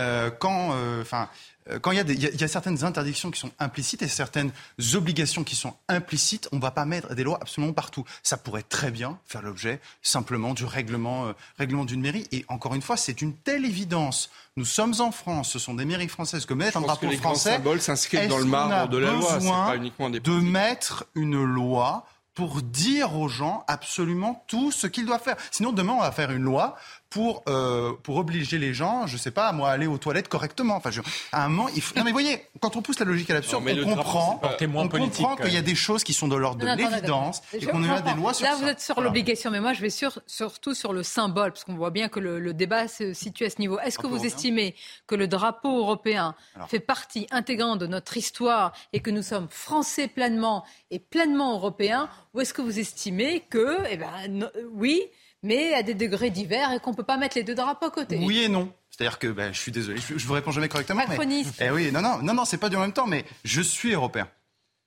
Euh, 0.00 0.30
quand, 0.30 0.74
enfin, 1.00 1.28
euh, 1.70 1.78
quand 1.78 1.92
il 1.92 1.98
y, 1.98 2.44
a 2.44 2.48
certaines 2.48 2.82
interdictions 2.82 3.30
qui 3.30 3.38
sont 3.38 3.52
implicites 3.60 4.02
et 4.02 4.08
certaines 4.08 4.50
obligations 4.94 5.44
qui 5.44 5.54
sont 5.54 5.74
implicites, 5.88 6.48
on 6.50 6.56
ne 6.56 6.60
va 6.60 6.72
pas 6.72 6.84
mettre 6.84 7.14
des 7.14 7.22
lois 7.22 7.38
absolument 7.40 7.72
partout. 7.72 8.04
Ça 8.22 8.36
pourrait 8.36 8.64
très 8.64 8.90
bien 8.90 9.18
faire 9.26 9.42
l'objet 9.42 9.80
simplement 10.02 10.54
du 10.54 10.64
règlement, 10.64 11.26
euh, 11.26 11.32
règlement 11.58 11.84
d'une 11.84 12.00
mairie. 12.00 12.26
Et 12.32 12.44
encore 12.48 12.74
une 12.74 12.82
fois, 12.82 12.96
c'est 12.96 13.22
une 13.22 13.34
telle 13.34 13.64
évidence. 13.64 14.30
Nous 14.56 14.64
sommes 14.64 14.94
en 14.98 15.12
France, 15.12 15.50
ce 15.50 15.58
sont 15.60 15.74
des 15.74 15.84
mairies 15.84 16.08
françaises 16.08 16.46
que 16.46 16.54
mettre 16.54 16.78
un 16.78 16.80
drapeau 16.80 17.06
que 17.06 17.12
les 17.12 17.16
français. 17.16 17.54
symboles 17.54 17.80
s'inscrivent 17.80 18.28
dans 18.28 18.38
le 18.38 18.44
marbre 18.44 18.88
de 18.88 18.98
la 18.98 19.12
loi. 19.12 19.38
Pas 19.38 19.76
uniquement 19.76 20.10
des 20.10 20.20
de 20.20 20.32
mettre 20.32 21.04
une 21.14 21.42
loi 21.42 22.06
pour 22.34 22.62
dire 22.62 23.16
aux 23.16 23.28
gens 23.28 23.64
absolument 23.68 24.42
tout 24.48 24.72
ce 24.72 24.86
qu'ils 24.86 25.06
doivent 25.06 25.22
faire. 25.22 25.36
Sinon, 25.50 25.72
demain, 25.72 25.92
on 25.92 26.00
va 26.00 26.12
faire 26.12 26.30
une 26.30 26.42
loi 26.42 26.76
pour, 27.12 27.42
euh, 27.46 27.92
pour 28.02 28.16
obliger 28.16 28.56
les 28.56 28.72
gens, 28.72 29.06
je 29.06 29.18
sais 29.18 29.30
pas, 29.30 29.52
moi, 29.52 29.68
à 29.68 29.72
aller 29.72 29.86
aux 29.86 29.98
toilettes 29.98 30.28
correctement. 30.28 30.76
Enfin, 30.76 30.90
je, 30.90 31.02
à 31.30 31.44
un 31.44 31.48
moment, 31.50 31.68
il 31.76 31.82
faut... 31.82 31.94
Non, 31.94 32.04
mais 32.04 32.12
voyez, 32.12 32.46
quand 32.58 32.74
on 32.74 32.80
pousse 32.80 32.98
la 33.00 33.04
logique 33.04 33.28
à 33.28 33.34
l'absurde, 33.34 33.62
on 33.68 33.94
comprend, 33.94 34.40
on 34.74 34.88
comprend 34.88 35.36
qu'il 35.36 35.52
y 35.52 35.58
a 35.58 35.62
des 35.62 35.74
choses 35.74 36.04
qui 36.04 36.14
sont 36.14 36.26
de 36.26 36.36
l'ordre 36.36 36.64
de 36.64 36.66
l'évidence 36.66 37.42
et 37.52 37.66
qu'on 37.66 37.84
a 37.84 38.00
des 38.00 38.14
lois 38.14 38.32
sur 38.32 38.46
Là, 38.46 38.56
vous 38.56 38.66
êtes 38.66 38.80
sur 38.80 38.98
l'obligation, 39.02 39.50
mais 39.50 39.60
moi, 39.60 39.74
je 39.74 39.82
vais 39.82 39.90
sur, 39.90 40.20
surtout 40.26 40.72
sur 40.72 40.94
le 40.94 41.02
symbole, 41.02 41.52
parce 41.52 41.64
qu'on 41.64 41.74
voit 41.74 41.90
bien 41.90 42.08
que 42.08 42.18
le, 42.18 42.54
débat 42.54 42.88
se 42.88 43.12
situe 43.12 43.44
à 43.44 43.50
ce 43.50 43.58
niveau. 43.58 43.78
Est-ce 43.80 43.98
que 43.98 44.06
vous 44.06 44.24
estimez 44.24 44.74
que 45.06 45.14
le 45.14 45.28
drapeau 45.28 45.78
européen 45.80 46.34
fait 46.68 46.80
partie 46.80 47.26
intégrante 47.30 47.78
de 47.78 47.86
notre 47.86 48.16
histoire 48.16 48.72
et 48.94 49.00
que 49.00 49.10
nous 49.10 49.22
sommes 49.22 49.48
français 49.50 50.08
pleinement 50.08 50.64
et 50.90 50.98
pleinement 50.98 51.52
européens, 51.52 52.08
ou 52.32 52.40
est-ce 52.40 52.54
que 52.54 52.62
vous 52.62 52.78
estimez 52.78 53.40
que, 53.50 53.78
eh 53.90 53.98
ben, 53.98 54.48
oui, 54.72 55.02
mais 55.42 55.74
à 55.74 55.82
des 55.82 55.94
degrés 55.94 56.30
divers 56.30 56.72
et 56.72 56.80
qu'on 56.80 56.90
ne 56.90 56.96
peut 56.96 57.02
pas 57.02 57.16
mettre 57.16 57.36
les 57.36 57.44
deux 57.44 57.54
drapeaux 57.54 57.86
à 57.86 57.90
côté. 57.90 58.18
Oui 58.22 58.40
et 58.40 58.48
non. 58.48 58.72
C'est-à-dire 58.90 59.18
que 59.18 59.28
ben, 59.28 59.52
je 59.52 59.58
suis 59.58 59.72
désolé, 59.72 60.00
je, 60.00 60.14
ne 60.14 60.18
vous 60.18 60.34
réponds 60.34 60.50
jamais 60.50 60.68
correctement. 60.68 61.02
Mais, 61.08 61.44
eh 61.60 61.70
oui, 61.70 61.90
non, 61.92 62.02
non, 62.02 62.18
non, 62.22 62.34
non, 62.34 62.44
c'est 62.44 62.58
pas 62.58 62.68
du 62.68 62.76
même 62.76 62.92
temps, 62.92 63.06
mais 63.06 63.24
je 63.44 63.62
suis 63.62 63.92
européen. 63.92 64.28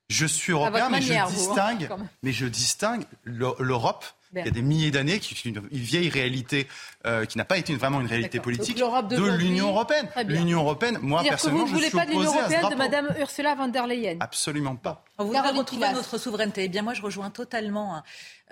Je 0.09 0.27
suis 0.27 0.51
européen, 0.51 0.89
mais 0.89 1.01
je 1.01 1.13
hein, 1.13 1.27
distingue, 1.27 1.89
mais 2.21 2.31
je 2.31 2.45
distingue 2.45 3.05
l'Europe. 3.23 4.05
Il 4.41 4.45
y 4.45 4.49
a 4.49 4.51
des 4.51 4.61
milliers 4.61 4.91
d'années, 4.91 5.19
qui 5.19 5.35
une, 5.47 5.61
vieille 5.71 6.09
réalité 6.09 6.67
euh, 7.05 7.25
qui 7.25 7.37
n'a 7.37 7.45
pas 7.45 7.57
été 7.57 7.75
vraiment 7.75 8.01
une 8.01 8.07
réalité 8.07 8.39
politique 8.39 8.77
de 8.77 9.37
l'Union 9.37 9.69
européenne. 9.69 10.07
L'Union 10.27 10.61
européenne, 10.61 10.99
moi 11.01 11.23
personnellement, 11.23 11.65
que 11.65 11.69
vous 11.69 11.79
je 11.79 11.85
ne 11.85 11.89
voulez 11.89 11.91
pas 11.91 12.05
de 12.05 12.11
l'Union 12.11 12.33
européenne 12.33 12.69
de 12.69 12.75
Madame 12.75 13.15
Ursula 13.19 13.55
von 13.55 13.67
der 13.67 13.87
Leyen 13.87 14.17
Absolument 14.19 14.75
pas. 14.75 15.03
On 15.17 15.25
voudrait 15.25 15.51
retrouver 15.51 15.91
notre 15.93 16.17
souveraineté. 16.17 16.65
Eh 16.65 16.67
bien, 16.67 16.81
moi, 16.81 16.93
je 16.93 17.01
rejoins 17.01 17.29
totalement 17.29 18.03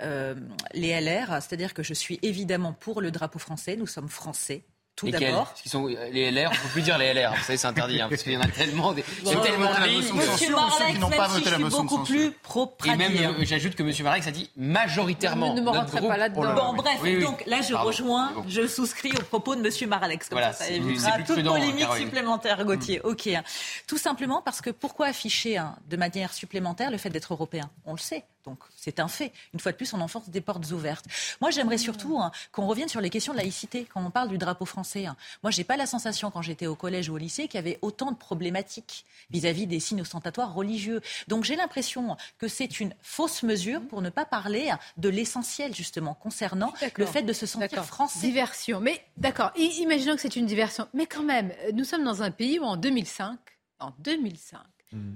euh, 0.01 0.35
les 0.73 0.99
LR, 0.99 1.41
c'est-à-dire 1.41 1.73
que 1.73 1.83
je 1.83 1.93
suis 1.93 2.19
évidemment 2.21 2.73
pour 2.73 3.01
le 3.01 3.11
drapeau 3.11 3.39
français. 3.39 3.75
Nous 3.75 3.87
sommes 3.87 4.09
français. 4.09 4.63
Tout 4.95 5.09
d'abord. 5.09 5.45
Parce 5.45 5.61
qu'ils 5.61 5.71
sont 5.71 5.87
les 5.87 6.31
LR, 6.31 6.49
on 6.49 6.53
ne 6.53 6.59
peut 6.59 6.69
plus 6.73 6.81
dire 6.81 6.97
les 6.97 7.13
LR, 7.13 7.33
vous 7.33 7.43
savez, 7.43 7.57
c'est 7.57 7.67
interdit, 7.67 8.01
hein, 8.01 8.07
parce 8.09 8.23
qu'il 8.23 8.33
y 8.33 8.37
en 8.37 8.41
a 8.41 8.47
tellement. 8.47 8.93
Des, 8.93 9.03
bon, 9.23 9.31
tellement 9.41 9.69
motion 9.69 10.15
de 10.15 10.21
censure, 10.21 10.77
ceux 10.77 10.93
qui 10.93 10.99
n'ont 10.99 11.09
pas 11.09 11.27
voté 11.27 11.49
la 11.49 11.57
motion 11.57 11.83
de 11.83 11.89
beaucoup 11.89 12.03
plus 12.03 12.31
propre 12.31 12.87
Et 12.87 12.95
même, 12.95 13.13
euh, 13.17 13.33
j'ajoute 13.41 13.75
que 13.75 13.83
M. 13.83 13.91
Marek 14.03 14.27
a 14.27 14.31
dit 14.31 14.49
majoritairement. 14.55 15.53
Ne 15.55 15.61
me 15.61 15.69
rentrez 15.69 16.01
pas 16.01 16.17
là-dedans. 16.17 16.53
Bon, 16.53 16.73
bref, 16.73 16.99
oui, 17.01 17.15
oui. 17.17 17.23
donc 17.23 17.43
là, 17.47 17.61
je 17.61 17.73
Pardon. 17.73 17.87
rejoins, 17.87 18.33
je 18.47 18.67
souscris 18.67 19.11
aux 19.11 19.23
propos 19.23 19.55
de 19.55 19.65
M. 19.65 19.89
Maralex. 19.89 20.29
Comme 20.29 20.37
voilà, 20.37 20.53
ça, 20.53 20.65
ça 20.65 20.71
évitera 20.71 21.17
toute 21.17 21.35
prudent, 21.35 21.53
polémique 21.53 21.87
supplémentaire, 21.97 22.63
Gauthier. 22.63 22.99
Mm. 23.03 23.07
Ok. 23.07 23.29
Tout 23.87 23.97
simplement 23.97 24.41
parce 24.41 24.61
que 24.61 24.69
pourquoi 24.69 25.07
afficher 25.07 25.57
hein, 25.57 25.75
de 25.89 25.97
manière 25.97 26.33
supplémentaire 26.33 26.91
le 26.91 26.97
fait 26.97 27.09
d'être 27.09 27.33
européen? 27.33 27.69
On 27.85 27.93
le 27.93 27.99
sait. 27.99 28.25
Donc 28.45 28.59
c'est 28.75 28.99
un 28.99 29.07
fait. 29.07 29.31
Une 29.53 29.59
fois 29.59 29.71
de 29.71 29.77
plus, 29.77 29.93
on 29.93 30.01
enfonce 30.01 30.29
des 30.29 30.41
portes 30.41 30.69
ouvertes. 30.71 31.05
Moi, 31.41 31.51
j'aimerais 31.51 31.77
surtout 31.77 32.19
hein, 32.19 32.31
qu'on 32.51 32.67
revienne 32.67 32.89
sur 32.89 33.01
les 33.01 33.09
questions 33.09 33.33
de 33.33 33.37
laïcité 33.37 33.85
quand 33.85 34.03
on 34.03 34.11
parle 34.11 34.29
du 34.29 34.37
drapeau 34.37 34.65
français. 34.65 35.05
Hein. 35.05 35.15
Moi, 35.43 35.51
j'ai 35.51 35.63
pas 35.63 35.77
la 35.77 35.85
sensation 35.85 36.31
quand 36.31 36.41
j'étais 36.41 36.67
au 36.67 36.75
collège 36.75 37.09
ou 37.09 37.15
au 37.15 37.17
lycée 37.17 37.47
qu'il 37.47 37.57
y 37.57 37.63
avait 37.63 37.79
autant 37.81 38.11
de 38.11 38.17
problématiques 38.17 39.05
vis-à-vis 39.29 39.63
-vis 39.63 39.67
des 39.67 39.79
signes 39.79 40.01
ostentatoires 40.01 40.53
religieux. 40.53 41.01
Donc 41.27 41.43
j'ai 41.43 41.55
l'impression 41.55 42.17
que 42.37 42.47
c'est 42.47 42.79
une 42.79 42.93
fausse 43.01 43.43
mesure 43.43 43.81
pour 43.87 44.01
ne 44.01 44.09
pas 44.09 44.25
parler 44.25 44.71
de 44.97 45.09
l'essentiel 45.09 45.73
justement 45.73 46.13
concernant 46.13 46.73
le 46.97 47.05
fait 47.05 47.23
de 47.23 47.33
se 47.33 47.45
sentir 47.45 47.85
français. 47.85 48.19
Diversion. 48.19 48.79
Mais 48.79 49.03
d'accord. 49.17 49.51
Imaginons 49.55 50.15
que 50.15 50.21
c'est 50.21 50.35
une 50.35 50.45
diversion. 50.45 50.87
Mais 50.93 51.05
quand 51.05 51.23
même, 51.23 51.51
nous 51.73 51.85
sommes 51.85 52.03
dans 52.03 52.21
un 52.21 52.31
pays 52.31 52.59
où 52.59 52.63
en 52.63 52.77
2005, 52.77 53.37
en 53.79 53.93
2005 53.99 54.59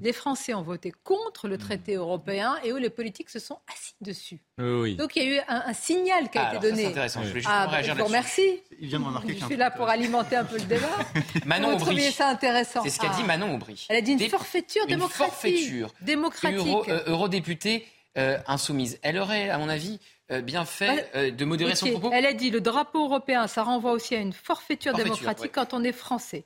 les 0.02 0.14
Français 0.14 0.54
ont 0.54 0.62
voté 0.62 0.92
contre 1.04 1.48
le 1.48 1.58
traité 1.58 1.96
européen 1.96 2.56
et 2.64 2.74
où 2.74 2.78
les 2.78 2.90
politiques 2.90 3.30
se 3.30 3.40
sont 3.40 3.60
assis 3.72 3.96
dessus. 4.02 4.40
Oui. 4.58 4.96
Donc 4.96 5.16
il 5.16 5.24
y 5.24 5.26
a 5.26 5.36
eu 5.36 5.40
un, 5.48 5.64
un 5.68 5.74
signal 5.74 6.30
qui 6.30 6.38
a 6.38 6.48
ah, 6.48 6.56
été 6.56 6.70
donné. 6.70 6.84
C'est 6.84 6.88
intéressant. 6.90 7.22
Je, 7.24 7.28
voulais 7.30 7.42
juste 7.42 7.52
ah, 7.54 7.82
je 7.84 7.92
vous 7.92 8.06
remercie. 8.06 8.62
Il 8.80 8.88
vient 8.88 9.00
de 9.00 9.06
remarquer 9.06 9.38
Je 9.38 9.46
suis 9.46 9.56
là 9.56 9.72
pour 9.72 9.88
alimenter 9.90 10.36
un 10.36 10.46
peu 10.46 10.58
le 10.58 10.66
débat. 10.66 10.88
Manon 11.46 11.78
Vous 11.78 11.90
Aubry. 11.90 12.12
ça 12.12 12.30
intéressant 12.30 12.84
C'est 12.84 12.90
ce 12.90 13.00
qu'a 13.00 13.12
Ah. 13.12 13.16
dit 13.18 13.24
Manon 13.24 13.56
Aubry. 13.56 13.86
Elle 13.90 13.98
a 13.98 14.02
dit 14.02 14.12
une 14.12 14.18
Des- 14.18 14.30
forfaiture 14.30 14.84
une 14.84 14.90
démocratique. 14.90 15.34
forfaiture 15.34 15.94
Démocratique. 16.02 16.58
Euro, 16.58 16.90
euh, 16.90 17.04
eurodéputée 17.08 17.86
euh, 18.18 18.40
insoumise. 18.48 18.98
Elle 19.04 19.18
aurait, 19.20 19.50
à 19.50 19.60
mon 19.60 19.70
avis, 19.70 20.00
euh, 20.32 20.42
bien 20.42 20.66
fait 20.66 21.10
euh, 21.16 21.30
de 21.32 21.46
modérer 21.46 21.76
son 21.76 21.92
propos. 21.92 22.10
Elle 22.12 22.26
a 22.26 22.34
dit 22.34 22.50
le 22.50 22.62
drapeau 22.62 23.06
européen, 23.06 23.48
ça 23.48 23.64
renvoie 23.64 23.92
aussi 23.92 24.16
à 24.16 24.20
une 24.20 24.34
forfaiture, 24.34 24.92
Forfaiture, 24.92 25.14
démocratique 25.16 25.44
ouais. 25.44 25.50
quand 25.50 25.74
on 25.74 25.84
est 25.84 25.92
français. 25.92 26.44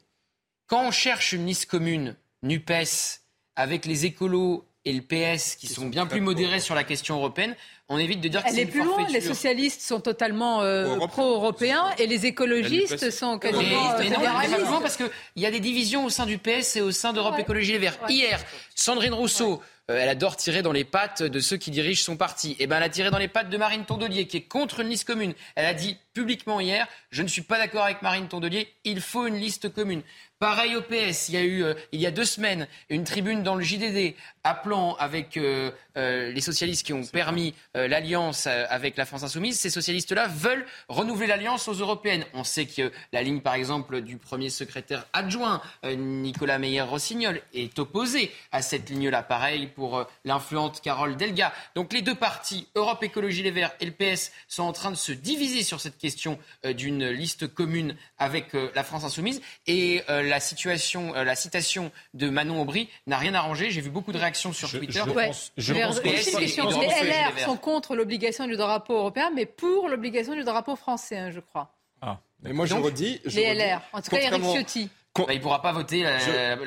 Quand 0.68 0.86
on 0.86 0.92
cherche 0.92 1.32
une 1.34 1.46
liste 1.46 1.66
commune, 1.68 2.16
NUPES, 2.44 3.21
avec 3.56 3.86
les 3.86 4.06
écolos 4.06 4.66
et 4.84 4.94
le 4.94 5.02
PS, 5.02 5.56
qui 5.58 5.68
sont 5.68 5.86
bien 5.86 6.08
plus 6.08 6.22
modérés 6.22 6.60
sur 6.60 6.74
la 6.74 6.84
question 6.84 7.16
européenne, 7.18 7.56
on 7.88 8.00
évite 8.00 8.20
de 8.20 8.30
dire 8.30 8.42
que 8.42 8.48
Elle 8.48 8.56
c'est 8.56 8.62
est 8.62 8.64
une 8.64 8.70
plus 8.72 8.84
loin. 8.84 9.08
Les 9.10 9.22
socialistes 9.22 9.82
sont 9.82 10.00
totalement 10.00 10.62
euh, 10.62 10.86
Européens. 10.86 11.08
pro-européens 11.08 11.86
et 12.00 12.08
les 12.08 12.26
écologistes 12.26 13.12
sont 13.12 13.34
Mais, 13.34 13.52
quasiment 13.52 13.92
euh, 13.92 13.98
mais 14.00 14.10
non, 14.10 14.16
on 14.18 14.24
va 14.24 14.32
pas 14.32 14.40
plus 14.40 14.50
loin 14.50 14.58
fédéralistes. 14.58 14.82
parce 14.82 14.98
qu'il 14.98 15.10
y 15.36 15.46
a 15.46 15.52
des 15.52 15.60
divisions 15.60 16.06
au 16.06 16.10
sein 16.10 16.26
du 16.26 16.40
PS 16.40 16.78
et 16.78 16.82
au 16.82 16.92
sein 16.92 17.14
d'Europe 17.14 17.36
Ouais. 17.36 17.42
Écologie 17.42 17.74
Les 17.74 17.78
Verts. 17.78 18.00
Ouais. 18.08 18.14
Hier, 18.14 18.44
Sandrine 18.74 19.14
Rousseau, 19.14 19.62
euh, 19.92 20.00
elle 20.02 20.10
adore 20.10 20.36
tirer 20.36 20.64
dans 20.64 20.72
les 20.72 20.86
pattes 20.86 21.22
de 21.22 21.40
ceux 21.40 21.58
qui 21.58 21.70
dirigent 21.70 22.02
son 22.02 22.18
parti. 22.18 22.56
Et 22.58 22.66
ben, 22.66 22.78
elle 22.78 22.84
a 22.84 22.90
tiré 22.90 23.12
dans 23.12 23.18
les 23.20 23.28
pattes 23.28 23.50
de 23.52 23.58
Marine 23.58 23.86
Tondelier, 23.86 24.26
qui 24.26 24.38
est 24.38 24.42
contre 24.48 24.80
une 24.80 24.88
liste 24.88 25.06
commune. 25.06 25.34
Elle 25.56 25.66
a 25.68 25.74
dit 25.76 25.98
publiquement 26.14 26.60
hier, 26.60 26.88
je 27.10 27.24
ne 27.24 27.28
suis 27.28 27.42
pas 27.42 27.58
d'accord 27.58 27.84
avec 27.84 28.02
Marine 28.02 28.28
Tondelier, 28.28 28.74
il 28.84 29.02
faut 29.02 29.28
une 29.28 29.38
liste 29.38 29.74
commune. 29.74 30.04
Pareil 30.42 30.76
au 30.76 30.82
PS, 30.82 31.30
il 31.30 31.36
y 31.36 31.38
a 31.38 31.44
eu, 31.44 31.64
euh, 31.64 31.76
il 31.92 32.02
y 32.02 32.08
a 32.08 32.10
deux 32.12 32.26
semaines, 32.26 32.68
une 32.90 33.04
tribune 33.04 33.44
dans 33.44 33.54
le 33.54 33.62
JDD 33.62 34.16
appelant 34.44 34.96
avec 34.96 35.38
euh, 35.38 35.70
euh, 35.98 36.32
les 36.32 36.42
socialistes 36.42 36.84
qui 36.84 36.94
ont 36.94 37.04
permis 37.04 37.54
l'alliance 37.76 38.48
avec 38.48 38.98
la 38.98 39.06
France 39.06 39.22
insoumise. 39.22 39.60
Ces 39.60 39.70
socialistes-là 39.70 40.28
veulent 40.28 40.66
renouveler 40.88 41.28
l'alliance 41.28 41.68
aux 41.68 41.74
européennes. 41.74 42.26
On 42.34 42.44
sait 42.44 42.66
que 42.66 42.92
la 43.14 43.22
ligne, 43.22 43.42
par 43.42 43.54
exemple, 43.54 44.02
du 44.02 44.18
premier 44.18 44.50
secrétaire 44.50 45.06
adjoint, 45.14 45.62
Nicolas 45.84 46.58
Meyer-Rossignol, 46.58 47.40
est 47.54 47.78
opposée 47.78 48.32
à 48.52 48.64
cette 48.64 48.90
ligne-là. 48.90 49.22
Pareil 49.22 49.68
pour 49.68 50.08
l'influente 50.26 50.82
Carole 50.82 51.18
Delga. 51.18 51.54
Donc 51.76 51.94
les 51.94 52.02
deux 52.02 52.16
partis, 52.16 52.68
Europe 52.76 53.04
Écologie 53.04 53.44
Les 53.44 53.52
Verts 53.52 53.76
et 53.80 53.86
le 53.86 53.92
PS, 53.92 54.32
sont 54.48 54.64
en 54.64 54.74
train 54.74 54.92
de 54.92 54.96
se 54.96 55.12
diviser 55.12 55.62
sur 55.62 55.80
cette 55.80 55.98
question 56.02 56.38
euh, 56.66 56.74
d'une 56.74 57.08
liste 57.10 57.48
commune 57.54 57.96
avec 58.18 58.54
euh, 58.56 58.70
la 58.76 58.84
France 58.84 59.04
insoumise. 59.04 59.42
Et 59.68 60.02
euh, 60.10 60.24
la 60.24 60.40
situation, 60.40 61.14
la 61.14 61.36
citation 61.36 61.92
de 62.14 62.30
Manon 62.30 62.62
Aubry 62.62 62.90
n'a 63.08 63.18
rien 63.18 63.34
arrangé. 63.34 63.72
J'ai 63.72 63.82
vu 63.82 63.90
beaucoup 63.90 64.12
de 64.12 64.18
réactions 64.18 64.52
sur 64.54 64.70
Twitter. 64.70 65.02
Ouais. 65.16 65.32
je 65.58 65.74
pense 65.74 66.00
que- 66.00 66.10
Les 66.10 67.08
LR 67.10 67.40
sont 67.46 67.58
contre 67.58 67.96
l'obligation 67.96 68.48
du 68.48 68.56
drapeau 68.58 68.96
européen, 68.98 69.32
mais 69.36 69.46
pour 69.46 69.88
l'obligation 69.90 70.34
du 70.36 70.44
drapeau 70.44 70.76
français, 70.76 71.18
hein, 71.18 71.32
je 71.32 71.40
crois. 71.40 71.74
Ah. 72.02 72.20
Mais 72.42 72.54
moi, 72.54 72.66
je 72.66 72.74
Donc, 72.74 72.86
redis. 72.86 73.22
je 73.26 73.36
Les 73.40 73.54
LR. 73.54 73.82
En 73.94 74.02
tout 74.02 74.10
cas, 74.10 74.18
Eric 74.20 74.44
Ciotti. 74.44 74.90
con- 75.14 75.26
Bah, 75.28 75.34
il 75.34 75.38
ne 75.38 75.42
pourra 75.44 75.62
pas 75.62 75.72
voter 75.74 76.02
la, 76.04 76.18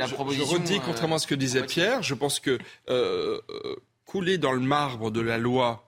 proposition. 0.08 0.46
je 0.46 0.52
redis, 0.54 0.80
contrairement 0.84 1.16
à 1.16 1.18
ce 1.18 1.26
que 1.26 1.34
disait 1.34 1.64
Pierre, 1.64 2.02
je 2.02 2.14
pense 2.14 2.38
que 2.38 2.58
euh, 2.88 3.40
couler 4.06 4.38
dans 4.38 4.52
le 4.52 4.60
marbre 4.60 5.10
de 5.10 5.20
la 5.20 5.38
loi 5.38 5.84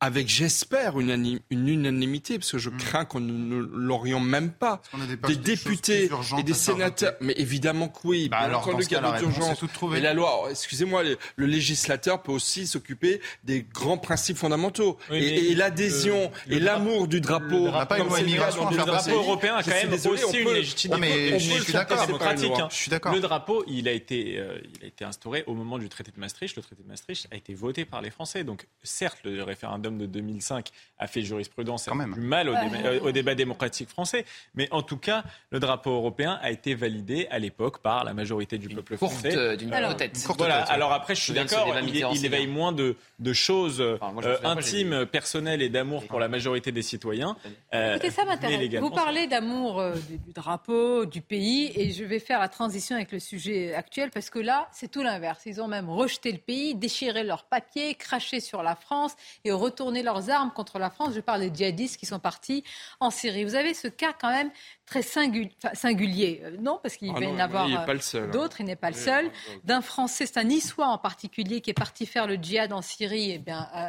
avec, 0.00 0.28
j'espère, 0.28 0.98
une, 0.98 1.10
ani- 1.10 1.40
une 1.50 1.68
unanimité, 1.68 2.38
parce 2.38 2.52
que 2.52 2.58
je 2.58 2.70
crains 2.70 3.04
qu'on 3.04 3.20
ne, 3.20 3.32
ne 3.32 3.60
l'oriente 3.60 4.24
même 4.24 4.50
pas, 4.50 4.80
des 5.26 5.36
députés 5.36 6.10
et 6.38 6.42
des 6.42 6.54
sénateurs. 6.54 7.14
Mais 7.20 7.34
évidemment 7.36 7.88
que 7.88 7.98
oui. 8.04 8.28
Bah 8.30 8.38
alors, 8.38 8.64
dans 8.66 8.80
ce 8.80 8.88
qu'il 8.88 8.92
y 8.92 8.94
a 8.96 9.00
cas, 9.00 9.06
la 9.06 9.12
d'autres 9.12 9.26
réponse 9.28 9.36
urgences. 9.38 9.56
est 9.56 9.60
toute 9.60 9.72
trouvée. 9.72 9.96
Mais 9.98 10.00
la 10.02 10.14
loi, 10.14 10.28
alors, 10.28 10.48
excusez-moi, 10.50 11.02
le, 11.02 11.18
le 11.36 11.46
législateur 11.46 12.22
peut 12.22 12.32
aussi 12.32 12.66
s'occuper 12.66 13.20
des 13.44 13.62
grands 13.62 13.98
principes 13.98 14.38
fondamentaux. 14.38 14.96
Oui, 15.10 15.18
et 15.18 15.54
l'adhésion 15.54 16.30
le- 16.46 16.54
et 16.56 16.58
le 16.58 16.64
l'amour 16.64 17.06
du 17.06 17.20
drapeau. 17.20 17.70
Pas 17.70 17.98
une 17.98 18.04
comme 18.06 18.16
le 18.16 18.76
drapeau 18.76 19.10
européen 19.10 19.56
a 19.56 19.62
quand 19.62 19.70
même 19.70 19.90
désolé, 19.90 20.22
aussi 20.24 20.38
une 20.38 20.48
légitimité 20.52 21.00
mais 21.00 21.30
le 21.32 21.38
suis 21.38 21.72
d'accord. 21.72 22.68
Je 22.70 22.74
suis 22.76 22.90
d'accord. 22.90 23.12
Le 23.14 23.20
drapeau, 23.20 23.64
il 23.66 23.88
a 23.88 23.92
été, 23.92 24.38
euh, 24.38 24.58
il 24.78 24.84
a 24.84 24.86
été 24.86 25.04
instauré 25.04 25.44
au 25.46 25.54
moment 25.54 25.78
du 25.78 25.88
traité 25.88 26.10
de 26.10 26.18
Maastricht. 26.20 26.56
Le 26.56 26.62
traité 26.62 26.82
de 26.82 26.88
Maastricht 26.88 27.28
a 27.30 27.36
été 27.36 27.54
voté 27.54 27.84
par 27.84 28.00
les 28.00 28.10
Français. 28.10 28.44
Donc, 28.44 28.66
certes, 28.82 29.18
le 29.24 29.42
référendum 29.42 29.89
de 29.98 30.06
2005 30.06 30.68
a 30.98 31.06
fait 31.06 31.22
jurisprudence, 31.22 31.88
a 31.88 31.92
fait 31.92 31.96
même. 31.96 32.14
du 32.14 32.20
mal 32.20 32.48
au, 32.48 32.54
débat- 32.54 32.86
euh, 32.86 33.00
au 33.00 33.10
débat 33.12 33.34
démocratique 33.34 33.88
français. 33.88 34.24
Mais 34.54 34.68
en 34.70 34.82
tout 34.82 34.96
cas, 34.98 35.24
le 35.50 35.58
drapeau 35.60 35.90
européen 35.92 36.38
a 36.42 36.50
été 36.50 36.74
validé 36.74 37.26
à 37.30 37.38
l'époque 37.38 37.80
par 37.80 38.04
la 38.04 38.12
majorité 38.14 38.58
du 38.58 38.68
peuple 38.68 38.96
courte, 38.98 39.12
français. 39.12 39.36
euh, 39.36 39.56
d'une 39.56 39.72
Alors, 39.72 39.90
courte 39.90 39.98
tête. 40.00 40.18
Voilà, 40.38 40.58
tête, 40.60 40.68
ouais. 40.68 40.74
alors 40.74 40.92
après, 40.92 41.14
je 41.14 41.20
suis 41.22 41.32
d'accord, 41.32 41.66
il, 42.12 42.24
éveille 42.26 42.46
bien. 42.46 42.54
moins 42.54 42.72
de, 42.72 42.96
de 43.18 43.32
choses 43.32 43.80
Enfin, 43.80 44.12
moi, 44.12 44.24
euh, 44.24 44.38
pas, 44.38 44.50
intimes, 44.50 45.06
personnelles 45.06 45.62
et 45.62 45.68
d'amour 45.68 46.04
pour 46.06 46.20
la 46.20 46.28
majorité 46.28 46.70
des 46.72 46.82
citoyens. 46.82 47.36
Euh, 47.74 47.94
Écoutez, 47.96 48.10
ça 48.10 48.24
m'intéresse. 48.24 48.68
Vous 48.80 48.90
parlez 48.90 49.26
d'amour 49.26 49.80
euh, 49.80 49.94
du, 50.08 50.18
du 50.18 50.32
drapeau, 50.32 51.06
du 51.06 51.20
pays, 51.22 51.72
et 51.74 51.92
je 51.92 52.04
vais 52.04 52.18
faire 52.18 52.40
la 52.40 52.48
transition 52.48 52.96
avec 52.96 53.12
le 53.12 53.18
sujet 53.20 53.74
actuel, 53.74 54.10
parce 54.10 54.28
que 54.30 54.38
là, 54.38 54.68
c'est 54.72 54.90
tout 54.90 55.02
l'inverse. 55.02 55.40
Ils 55.46 55.60
ont 55.62 55.68
même 55.68 55.88
rejeté 55.88 56.30
le 56.32 56.38
pays, 56.38 56.74
déchiré 56.74 57.22
leurs 57.24 57.44
papiers, 57.44 57.94
craché 57.94 58.40
sur 58.40 58.62
la 58.62 58.74
France 58.76 59.14
et 59.44 59.52
retourné 59.52 59.79
leurs 60.02 60.30
armes 60.30 60.50
contre 60.50 60.78
la 60.78 60.90
France. 60.90 61.14
Je 61.14 61.20
parle 61.20 61.40
des 61.40 61.54
djihadistes 61.54 61.96
qui 61.96 62.06
sont 62.06 62.18
partis 62.18 62.62
en 63.00 63.10
Syrie. 63.10 63.44
Vous 63.44 63.54
avez 63.54 63.74
ce 63.74 63.88
cas 63.88 64.12
quand 64.12 64.30
même 64.30 64.50
très 64.90 65.00
enfin, 65.00 65.74
singulier. 65.74 66.42
Euh, 66.44 66.56
non, 66.60 66.80
parce 66.82 66.96
qu'il 66.96 67.12
Ah 67.14 67.20
va 67.20 67.24
y 67.24 67.28
en 67.28 67.38
avoir 67.38 67.66
il 67.68 67.74
n'est 67.74 67.78
euh, 67.80 67.86
pas 67.86 67.94
le 67.94 68.00
seul. 68.00 68.24
hein. 68.24 68.30
d'autres, 68.32 68.60
il 68.60 68.66
n'est 68.66 68.76
pas 68.76 68.90
le 68.90 68.96
seul. 68.96 69.30
D'un 69.64 69.80
Français, 69.80 70.26
c'est 70.26 70.38
un 70.38 70.44
Niçois 70.44 70.88
en 70.88 70.98
particulier, 70.98 71.60
qui 71.60 71.70
est 71.70 71.74
parti 71.74 72.06
faire 72.06 72.26
le 72.26 72.34
djihad 72.34 72.72
en 72.72 72.82
Syrie, 72.82 73.30
eh 73.32 73.38
bien, 73.38 73.68
euh, 73.76 73.88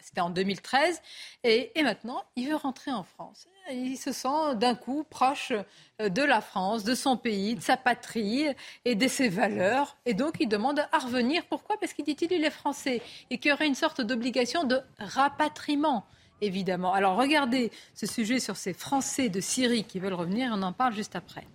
c'était 0.00 0.20
en 0.20 0.30
2013. 0.30 1.00
Et, 1.44 1.70
et 1.78 1.82
maintenant, 1.84 2.24
il 2.34 2.48
veut 2.48 2.56
rentrer 2.56 2.90
en 2.90 3.04
France. 3.04 3.46
Il 3.70 3.96
se 3.96 4.10
sent 4.10 4.56
d'un 4.56 4.74
coup 4.74 5.04
proche 5.08 5.52
de 6.00 6.22
la 6.22 6.40
France, 6.40 6.82
de 6.82 6.96
son 6.96 7.16
pays, 7.16 7.54
de 7.54 7.60
sa 7.60 7.76
patrie 7.76 8.46
et 8.84 8.96
de 8.96 9.06
ses 9.06 9.28
valeurs. 9.28 9.96
Et 10.06 10.14
donc, 10.14 10.34
il 10.40 10.48
demande 10.48 10.80
à 10.90 10.98
revenir. 10.98 11.44
Pourquoi? 11.46 11.76
Parce 11.78 11.92
qu'il 11.92 12.04
dit 12.04 12.16
il 12.20 12.44
est 12.44 12.50
français 12.50 13.00
et 13.30 13.38
qu'il 13.38 13.50
y 13.50 13.52
aurait 13.52 13.68
une 13.68 13.76
sorte 13.76 14.00
d'obligation 14.00 14.64
de 14.64 14.80
rapatriement. 14.98 16.04
Évidemment. 16.40 16.92
Alors 16.92 17.16
regardez 17.16 17.70
ce 17.94 18.06
sujet 18.06 18.40
sur 18.40 18.56
ces 18.56 18.72
Français 18.72 19.28
de 19.28 19.40
Syrie 19.40 19.84
qui 19.84 19.98
veulent 19.98 20.14
revenir, 20.14 20.52
on 20.54 20.62
en 20.62 20.72
parle 20.72 20.94
juste 20.94 21.16
après. 21.16 21.46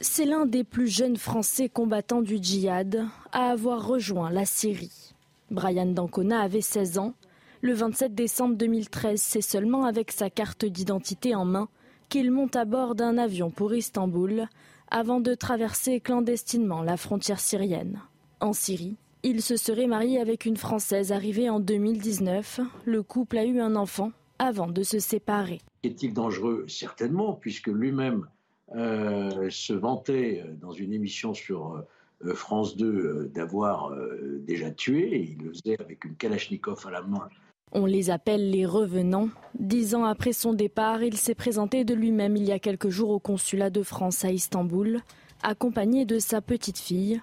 C'est 0.00 0.24
l'un 0.24 0.46
des 0.46 0.64
plus 0.64 0.88
jeunes 0.88 1.16
Français 1.16 1.68
combattants 1.68 2.22
du 2.22 2.38
djihad 2.40 3.06
à 3.32 3.50
avoir 3.50 3.86
rejoint 3.86 4.30
la 4.30 4.46
Syrie. 4.46 5.14
Brian 5.50 5.86
Dancona 5.86 6.40
avait 6.40 6.60
16 6.60 6.98
ans. 6.98 7.14
Le 7.60 7.74
27 7.74 8.14
décembre 8.14 8.56
2013, 8.56 9.20
c'est 9.20 9.42
seulement 9.42 9.84
avec 9.84 10.12
sa 10.12 10.30
carte 10.30 10.64
d'identité 10.64 11.34
en 11.34 11.44
main 11.44 11.68
qu'il 12.08 12.30
monte 12.30 12.56
à 12.56 12.64
bord 12.64 12.94
d'un 12.94 13.18
avion 13.18 13.50
pour 13.50 13.74
Istanbul 13.74 14.46
avant 14.90 15.20
de 15.20 15.34
traverser 15.34 16.00
clandestinement 16.00 16.82
la 16.82 16.96
frontière 16.96 17.38
syrienne. 17.38 18.00
En 18.40 18.52
Syrie, 18.52 18.96
il 19.22 19.42
se 19.42 19.56
serait 19.56 19.86
marié 19.86 20.18
avec 20.18 20.46
une 20.46 20.56
Française 20.56 21.12
arrivée 21.12 21.50
en 21.50 21.60
2019. 21.60 22.60
Le 22.84 23.02
couple 23.02 23.38
a 23.38 23.44
eu 23.44 23.60
un 23.60 23.76
enfant 23.76 24.12
avant 24.38 24.68
de 24.68 24.82
se 24.82 24.98
séparer. 24.98 25.60
Est-il 25.82 26.14
dangereux? 26.14 26.64
Certainement, 26.68 27.34
puisque 27.34 27.68
lui-même 27.68 28.26
euh, 28.74 29.50
se 29.50 29.72
vantait 29.72 30.42
euh, 30.44 30.52
dans 30.60 30.72
une 30.72 30.92
émission 30.92 31.34
sur 31.34 31.84
euh, 32.24 32.34
France 32.34 32.76
2 32.76 32.86
euh, 32.86 33.30
d'avoir 33.34 33.92
déjà 34.40 34.70
tué. 34.70 35.14
Et 35.14 35.22
il 35.32 35.44
le 35.44 35.52
faisait 35.52 35.80
avec 35.80 36.04
une 36.04 36.16
Kalachnikov 36.16 36.86
à 36.86 36.90
la 36.90 37.02
main 37.02 37.28
On 37.72 37.84
les 37.84 38.10
appelle 38.10 38.50
les 38.50 38.64
revenants. 38.64 39.28
Dix 39.58 39.94
ans 39.94 40.04
après 40.04 40.32
son 40.32 40.54
départ, 40.54 41.02
il 41.02 41.16
s'est 41.16 41.34
présenté 41.34 41.84
de 41.84 41.94
lui-même 41.94 42.36
il 42.36 42.44
y 42.44 42.52
a 42.52 42.58
quelques 42.58 42.88
jours 42.88 43.10
au 43.10 43.18
consulat 43.18 43.70
de 43.70 43.82
France 43.82 44.24
à 44.24 44.30
Istanbul, 44.30 45.00
accompagné 45.42 46.06
de 46.06 46.18
sa 46.18 46.40
petite 46.40 46.78
fille. 46.78 47.20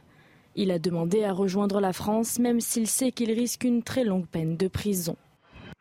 Il 0.60 0.72
a 0.72 0.80
demandé 0.80 1.24
à 1.24 1.34
rejoindre 1.34 1.80
la 1.80 1.94
France, 1.94 2.40
même 2.40 2.60
s'il 2.62 2.88
sait 2.88 3.12
qu'il 3.12 3.32
risque 3.32 3.64
une 3.64 3.84
très 3.84 4.04
longue 4.04 4.26
peine 4.26 4.58
de 4.58 4.68
prison. 4.68 5.16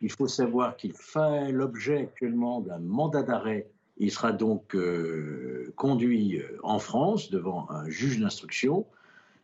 Il 0.01 0.11
faut 0.11 0.27
savoir 0.27 0.77
qu'il 0.77 0.93
fait 0.93 1.51
l'objet 1.51 1.97
actuellement 1.97 2.61
d'un 2.61 2.77
mandat 2.77 3.23
d'arrêt. 3.23 3.71
Il 3.97 4.11
sera 4.11 4.31
donc 4.31 4.75
euh, 4.75 5.73
conduit 5.75 6.37
euh, 6.37 6.59
en 6.61 6.77
France 6.77 7.31
devant 7.31 7.67
un 7.71 7.89
juge 7.89 8.19
d'instruction 8.19 8.85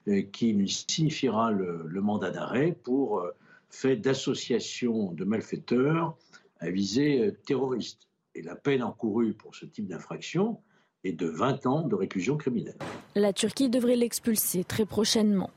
euh, 0.08 0.22
qui 0.22 0.54
lui 0.54 0.70
signifiera 0.70 1.52
le, 1.52 1.90
mandat 2.00 2.30
d'arrêt 2.30 2.78
pour 2.84 3.26
fait 3.72 3.96
d'association 3.96 5.14
de 5.14 5.26
malfaiteurs 5.26 6.16
à 6.60 6.70
visée 6.70 7.34
terroriste. 7.48 8.08
Et 8.36 8.44
la 8.44 8.56
peine 8.56 8.84
encourue 8.84 9.34
pour 9.34 9.56
ce 9.56 9.66
type 9.66 9.88
d'infraction 9.88 10.60
est 11.04 11.12
de 11.14 11.28
20 11.28 11.66
ans 11.66 11.82
de 11.88 11.96
réclusion 11.96 12.38
criminelle. 12.38 12.78
La 13.16 13.34
Turquie 13.34 13.70
devrait 13.70 13.96
l'expulser 13.96 14.64
très 14.64 14.86
prochainement. 14.86 15.52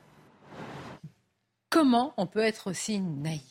Comment 1.71 2.15
on 2.17 2.27
peut 2.27 2.41
être 2.41 2.73
si 2.73 3.01
naïf? 3.01 3.43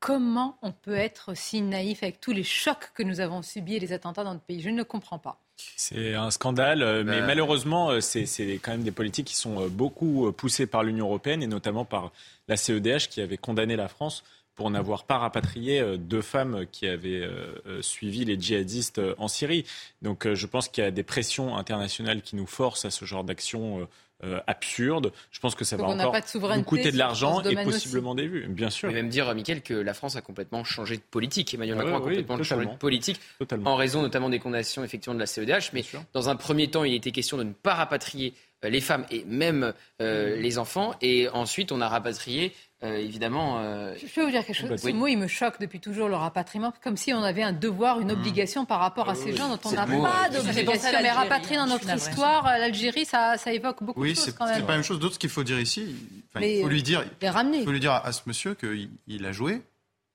Comment 0.00 0.58
on 0.62 0.72
peut 0.72 0.96
être 0.96 1.34
si 1.34 1.62
naïf 1.62 2.02
avec 2.02 2.20
tous 2.20 2.32
les 2.32 2.42
chocs 2.42 2.90
que 2.94 3.02
nous 3.04 3.20
avons 3.20 3.40
subis 3.40 3.76
et 3.76 3.78
les 3.78 3.92
attentats 3.92 4.24
dans 4.24 4.32
notre 4.32 4.44
pays? 4.44 4.60
Je 4.60 4.68
ne 4.68 4.82
comprends 4.82 5.18
pas. 5.18 5.40
C'est 5.76 6.14
un 6.14 6.30
scandale, 6.30 6.82
euh, 6.82 7.04
mais 7.04 7.20
Ben. 7.20 7.26
malheureusement, 7.26 7.90
euh, 7.90 8.00
c'est 8.00 8.26
c'est 8.26 8.58
quand 8.60 8.72
même 8.72 8.82
des 8.82 8.90
politiques 8.90 9.28
qui 9.28 9.36
sont 9.36 9.62
euh, 9.62 9.68
beaucoup 9.68 10.32
poussées 10.32 10.66
par 10.66 10.82
l'Union 10.82 11.06
européenne 11.06 11.42
et 11.42 11.46
notamment 11.46 11.84
par 11.84 12.10
la 12.48 12.56
CEDH 12.56 13.08
qui 13.10 13.20
avait 13.20 13.36
condamné 13.36 13.76
la 13.76 13.88
France 13.88 14.24
pour 14.54 14.70
n'avoir 14.70 15.04
pas 15.04 15.18
rapatrié 15.18 15.80
euh, 15.80 15.96
deux 15.96 16.22
femmes 16.22 16.66
qui 16.70 16.86
avaient 16.86 17.22
euh, 17.22 17.54
euh, 17.66 17.82
suivi 17.82 18.24
les 18.24 18.38
djihadistes 18.38 18.98
euh, 18.98 19.14
en 19.18 19.28
Syrie. 19.28 19.64
Donc 20.02 20.26
euh, 20.26 20.34
je 20.34 20.46
pense 20.46 20.68
qu'il 20.68 20.84
y 20.84 20.86
a 20.86 20.90
des 20.90 21.02
pressions 21.02 21.56
internationales 21.56 22.22
qui 22.22 22.36
nous 22.36 22.46
forcent 22.46 22.84
à 22.84 22.90
ce 22.90 23.04
genre 23.04 23.24
d'action 23.24 23.80
euh, 23.80 23.84
euh, 24.24 24.40
absurde. 24.46 25.10
Je 25.32 25.40
pense 25.40 25.54
que 25.56 25.64
ça 25.64 25.76
Donc 25.76 25.88
va 25.88 25.94
encore 25.94 26.12
pas 26.12 26.20
de 26.20 26.26
souveraineté 26.26 26.58
nous 26.60 26.64
coûter 26.64 26.92
de 26.92 26.98
l'argent 26.98 27.42
et 27.42 27.56
aussi. 27.56 27.64
possiblement 27.64 28.14
des 28.14 28.28
vues, 28.28 28.46
bien 28.46 28.70
sûr. 28.70 28.88
Peut 28.88 28.94
même 28.94 29.08
dire, 29.08 29.34
Mickaël, 29.34 29.62
que 29.62 29.74
la 29.74 29.94
France 29.94 30.14
a 30.14 30.20
complètement 30.20 30.62
changé 30.62 30.96
de 30.96 31.02
politique. 31.02 31.52
Emmanuel 31.54 31.78
Ah 31.80 31.84
Macron 31.84 31.98
oui, 31.98 32.04
a 32.04 32.06
oui, 32.08 32.16
complètement 32.24 32.44
changé 32.44 32.66
de 32.66 32.76
politique, 32.76 33.20
Totalement. 33.40 33.72
en 33.72 33.76
raison 33.76 34.00
notamment 34.00 34.28
des 34.28 34.38
condamnations 34.38 34.84
effectivement 34.84 35.14
de 35.14 35.18
la 35.20 35.26
CEDH. 35.26 35.70
Mais 35.72 35.82
dans 36.12 36.28
un 36.28 36.36
premier 36.36 36.68
temps, 36.70 36.84
il 36.84 36.94
était 36.94 37.10
question 37.10 37.36
de 37.36 37.42
ne 37.42 37.52
pas 37.52 37.74
rapatrier 37.74 38.34
les 38.62 38.80
femmes 38.80 39.06
et 39.10 39.24
même 39.24 39.72
euh, 40.00 40.36
les 40.36 40.56
enfants. 40.58 40.94
Et 41.00 41.28
ensuite, 41.30 41.72
on 41.72 41.80
a 41.80 41.88
rapatrié, 41.88 42.52
euh, 42.84 42.96
évidemment... 42.98 43.58
euh, 43.60 43.94
Je 43.96 44.06
peux 44.12 44.24
vous 44.24 44.30
dire 44.30 44.44
quelque 44.44 44.56
chose. 44.56 44.80
Ce 44.80 44.86
Oui. 44.86 44.92
mot, 44.92 45.06
il 45.06 45.16
me 45.16 45.26
choque 45.28 45.60
depuis 45.60 45.78
toujours, 45.80 46.08
le 46.08 46.16
rapatriement, 46.16 46.72
comme 46.82 46.96
si 46.96 47.12
on 47.12 47.22
avait 47.22 47.42
un 47.42 47.52
devoir, 47.52 48.00
une 48.00 48.10
obligation 48.10 48.64
par 48.64 48.80
rapport 48.80 49.08
à 49.08 49.14
ces 49.14 49.34
gens 49.36 49.48
dont 49.48 49.58
on 49.64 49.72
n'a 49.72 49.86
pas 49.86 50.28
d'obligation. 50.30 50.88
Mais 51.02 51.10
rapatrier 51.10 51.56
dans 51.58 51.66
notre 51.66 51.88
histoire, 51.94 52.46
euh, 52.46 52.58
l'Algérie, 52.58 53.04
ça, 53.04 53.36
ça 53.38 53.52
évoque 53.52 53.82
beaucoup 53.82 54.00
Oui, 54.00 54.10
de 54.10 54.14
choses 54.16 54.24
c'est 54.26 54.36
quand 54.36 54.46
c'est 54.46 54.60
pas 54.62 54.68
la 54.72 54.74
même 54.78 54.82
chose. 54.84 54.98
D'autre, 54.98 55.14
ce 55.14 55.18
qu'il 55.18 55.30
faut 55.30 55.44
dire 55.44 55.60
ici, 55.60 55.94
enfin, 56.34 56.44
il 56.44 56.62
faut 56.62 56.68
lui 56.68 56.82
dire, 56.82 57.04
les 57.20 57.28
ramener. 57.28 57.58
il 57.58 57.64
faut 57.64 57.70
lui 57.72 57.80
dire 57.80 57.92
à, 57.92 58.06
à 58.06 58.12
ce 58.12 58.22
monsieur 58.26 58.54
qu'il 58.54 58.90
il 59.06 59.24
a 59.26 59.32
joué, 59.32 59.62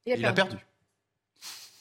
Il 0.05 0.13
a 0.13 0.15
il 0.17 0.25
a 0.25 0.33
perdu. 0.33 0.51
perdu. 0.51 0.65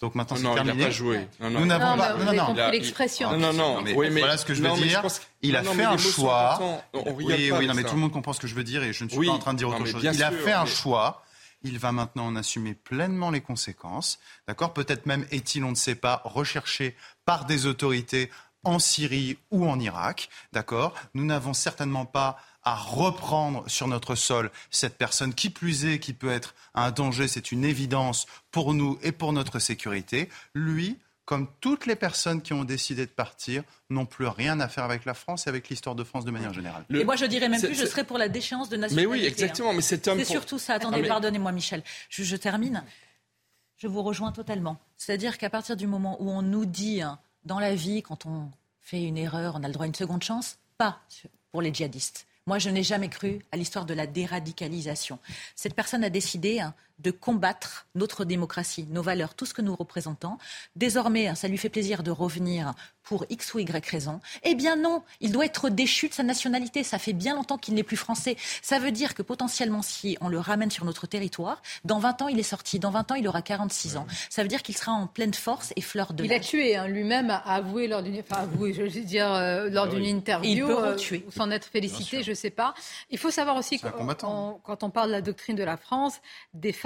Donc 0.03 0.15
maintenant, 0.15 0.37
Non, 0.37 0.41
c'est 0.41 0.45
non, 0.45 0.53
il 0.53 0.57
n'a 0.57 0.65
terminé. 0.65 0.85
pas 0.85 0.91
joué. 0.91 1.29
Non, 1.41 1.51
non. 1.51 1.61
Nous 1.61 1.67
n'avons 1.67 1.91
Non, 1.91 1.97
pas. 1.97 2.13
compris 2.13 2.37
Il 2.55 2.61
a- 2.61 2.71
l'expression. 2.71 3.31
Non, 3.33 3.39
non, 3.39 3.53
non. 3.53 3.83
mais 3.83 3.95
oui, 3.95 4.09
mais 4.11 4.21
voilà 4.21 4.37
ce 4.37 4.45
que 4.45 4.53
je 4.55 4.61
veux 4.63 4.69
non, 4.69 4.77
dire. 4.77 5.01
pense 5.01 5.19
que- 5.21 5.25
il 5.43 5.57
a 5.57 5.63
non, 5.63 5.73
fait 5.73 5.85
un 5.85 5.97
choix. 5.97 6.59
On 6.93 7.13
oui, 7.13 7.25
oui, 7.53 7.67
non, 7.67 7.75
mais 7.75 7.83
ça. 7.83 7.89
tout 7.89 7.95
le 7.95 8.01
monde 8.03 8.13
comprend 8.13 8.33
ce 8.35 8.41
que 8.41 8.47
je 8.47 8.55
veux 8.55 8.65
dire 8.65 8.83
et 8.83 8.93
je 8.93 9.05
ne 9.05 9.09
suis 9.09 9.19
Oui. 9.19 9.27
pas 9.27 9.33
en 9.33 9.39
train 9.39 9.53
de 9.55 9.59
dire 9.59 9.69
Non, 9.71 9.77
autre 9.77 9.87
chose. 9.87 10.03
Il 10.05 10.23
a 10.23 10.31
fait 10.31 10.53
un 10.53 10.67
choix. 10.67 11.23
Il 11.63 11.79
va 11.79 11.91
maintenant 11.93 12.27
en 12.27 12.37
assumer 12.37 12.75
pleinement 12.75 13.31
les 13.31 13.41
conséquences. 13.41 14.19
D'accord? 14.47 14.75
Peut-être 14.75 15.07
même 15.07 15.27
est-il, 15.31 15.65
on 15.65 15.71
ne 15.71 15.75
sait 15.75 15.95
pas, 15.95 16.21
recherché 16.25 16.95
par 17.25 17.47
des 17.47 17.65
autorités 17.67 18.31
en 18.65 18.79
Syrie 18.79 19.39
ou 19.51 19.67
en 19.69 19.81
Irak. 19.81 20.29
D'accord? 20.53 20.93
Nous 21.15 21.25
n'avons 21.25 21.55
certainement 21.55 22.05
pas 22.05 22.37
à 22.67 22.75
reprendre 22.75 23.65
sur 23.69 23.87
notre 23.89 24.15
sol 24.17 24.51
cette 24.71 24.99
personne 24.99 25.33
qui 25.33 25.49
plus 25.51 25.87
est, 25.87 25.99
qui 26.01 26.13
peut 26.13 26.31
être 26.31 26.55
un 26.75 26.91
danger, 26.91 27.29
c'est 27.29 27.53
une 27.53 27.65
évidence 27.65 28.27
pour 28.51 28.75
nous 28.75 28.99
et 29.03 29.13
pour 29.13 29.33
notre 29.33 29.61
sécurité. 29.61 30.29
Lui, 30.53 30.99
comme 31.25 31.49
toutes 31.61 31.87
les 31.87 31.95
personnes 31.97 32.43
qui 32.43 32.53
ont 32.53 32.65
décidé 32.65 33.07
de 33.07 33.11
partir, 33.11 33.63
n'ont 33.89 34.05
plus 34.05 34.27
rien 34.27 34.59
à 34.61 34.69
faire 34.69 34.85
avec 34.85 35.05
la 35.05 35.15
France 35.15 35.47
et 35.47 35.49
avec 35.51 35.69
l'histoire 35.69 35.95
de 35.95 36.03
France 36.05 36.25
de 36.25 36.31
manière 36.33 36.53
générale. 36.53 36.85
Et 36.91 37.05
moi, 37.05 37.15
je 37.17 37.25
dirais 37.25 37.49
même 37.49 37.61
plus, 37.61 37.75
je 37.75 37.87
serais 37.87 38.05
pour 38.05 38.19
la 38.19 38.29
déchéance 38.29 38.69
de 38.69 38.77
nationalité. 38.77 39.09
Mais 39.17 39.21
oui, 39.21 39.25
exactement, 39.27 39.71
hein. 39.71 39.75
mais 39.75 39.83
cet 39.83 40.07
homme 40.09 40.19
C'est 40.19 40.25
pour- 40.25 40.33
surtout 40.33 40.59
ça. 40.59 40.75
Attendez, 40.75 40.99
Ah, 40.99 41.03
mais- 41.03 41.09
pardonnez-moi, 41.09 41.53
Michel. 41.53 41.83
Je, 42.11 42.23
je 42.25 42.37
termine. 42.37 42.83
Je 43.77 43.87
vous 43.89 44.03
rejoins 44.03 44.33
totalement. 44.33 44.79
C'est-à-dire 44.97 45.39
qu'à 45.39 45.51
partir 45.51 45.77
du 45.77 45.87
moment 45.87 46.17
où 46.21 46.31
on 46.31 46.43
nous 46.43 46.65
dit, 46.65 47.03
hein, 47.03 47.19
dans 47.45 47.59
la 47.61 47.75
vie, 47.75 48.03
quand 48.03 48.27
on 48.27 48.51
fait 48.81 49.03
une 49.03 49.19
erreur, 49.19 49.55
on 49.57 49.63
a 49.63 49.69
le 49.69 49.73
droit 49.73 49.85
à 49.85 49.89
une 49.89 49.95
seconde 49.95 50.23
chance, 50.23 50.59
pas 50.79 51.01
pour 51.53 51.61
les 51.63 51.73
djihadistes. 51.73 52.27
Moi, 52.49 52.61
je 52.61 52.71
n'ai 52.71 52.85
jamais 52.85 53.09
cru 53.09 53.41
à 53.51 53.57
l'histoire 53.57 53.87
de 53.87 53.95
la 53.95 54.07
déradicalisation. 54.07 55.19
Cette 55.57 55.75
personne 55.75 56.05
a 56.05 56.11
décidé 56.11 56.61
hein, 56.61 56.75
de 56.99 57.11
combattre 57.11 57.87
notre 57.95 58.25
démocratie, 58.25 58.87
nos 58.91 59.03
valeurs, 59.03 59.35
tout 59.35 59.45
ce 59.47 59.55
que 59.55 59.63
nous 59.63 59.75
représentons. 59.77 60.39
Désormais, 60.77 61.29
hein, 61.29 61.35
ça 61.35 61.49
lui 61.49 61.59
fait 61.59 61.69
plaisir 61.69 62.03
de 62.03 62.11
revenir 62.11 62.73
pour 63.03 63.25
X 63.31 63.55
ou 63.55 63.61
Y 63.61 63.87
raison. 63.89 64.21
Eh 64.43 64.55
bien 64.57 64.75
non, 64.75 65.03
il 65.21 65.31
doit 65.31 65.45
être 65.45 65.69
déchu 65.69 66.09
de 66.09 66.15
sa 66.15 66.25
nationalité. 66.25 66.83
Ça 66.83 66.99
fait 66.99 67.13
bien 67.13 67.37
longtemps 67.37 67.57
qu'il 67.59 67.75
n'est 67.75 67.85
plus 67.85 67.97
français. 67.97 68.37
Ça 68.63 68.79
veut 68.81 68.91
dire 68.91 69.15
que 69.15 69.23
potentiellement, 69.23 69.83
si 69.83 70.17
on 70.21 70.29
le 70.29 70.41
ramène 70.41 70.71
sur 70.73 70.85
notre 70.85 71.07
territoire, 71.07 71.63
dans 71.85 71.99
20 72.01 72.23
ans, 72.23 72.29
il 72.29 72.39
est 72.41 72.43
sorti. 72.43 72.79
Dans 72.81 72.91
20 72.91 73.13
ans, 73.13 73.15
il 73.15 73.29
aura 73.29 73.43
46 73.43 73.97
ans. 73.97 74.07
Ça 74.29 74.43
veut 74.43 74.49
dire 74.49 74.63
qu'il 74.63 74.77
sera 74.77 74.91
en 74.93 75.07
pleine 75.07 75.35
force 75.35 75.73
et 75.77 75.83
fleur 75.83 76.15
de 76.15 76.25
Il 76.25 76.33
a 76.33 76.41
tué, 76.41 76.75
hein, 76.77 76.89
lui-même 76.89 77.31
a 77.31 77.37
avoué 77.37 77.87
lors 77.87 78.03
d'une, 78.03 78.19
enfin 78.19 78.43
avoué, 78.43 78.73
je 78.73 78.83
veux 78.83 79.05
dire, 79.05 79.31
euh, 79.33 79.71
lors 79.71 79.87
d'une 79.89 80.03
oui. 80.03 80.09
interview, 80.11 80.51
Il 80.51 80.65
peut 80.65 80.73
euh, 80.85 80.91
retuer. 80.93 81.25
ou 81.29 81.31
s'en 81.31 81.51
être 81.53 81.67
félicité, 81.69 82.25
je 82.25 82.33
sais 82.33 82.51
pas. 82.51 82.75
Il 83.11 83.19
faut 83.19 83.31
savoir 83.31 83.57
aussi 83.57 83.81
on- 84.25 84.59
quand 84.65 84.83
on 84.83 84.91
parle 84.91 85.09
de 85.09 85.13
la 85.13 85.21
doctrine 85.23 85.55
de 85.57 85.63
la 85.65 85.77
France, 85.77 86.15
des 86.55 86.73
femmes, 86.73 86.86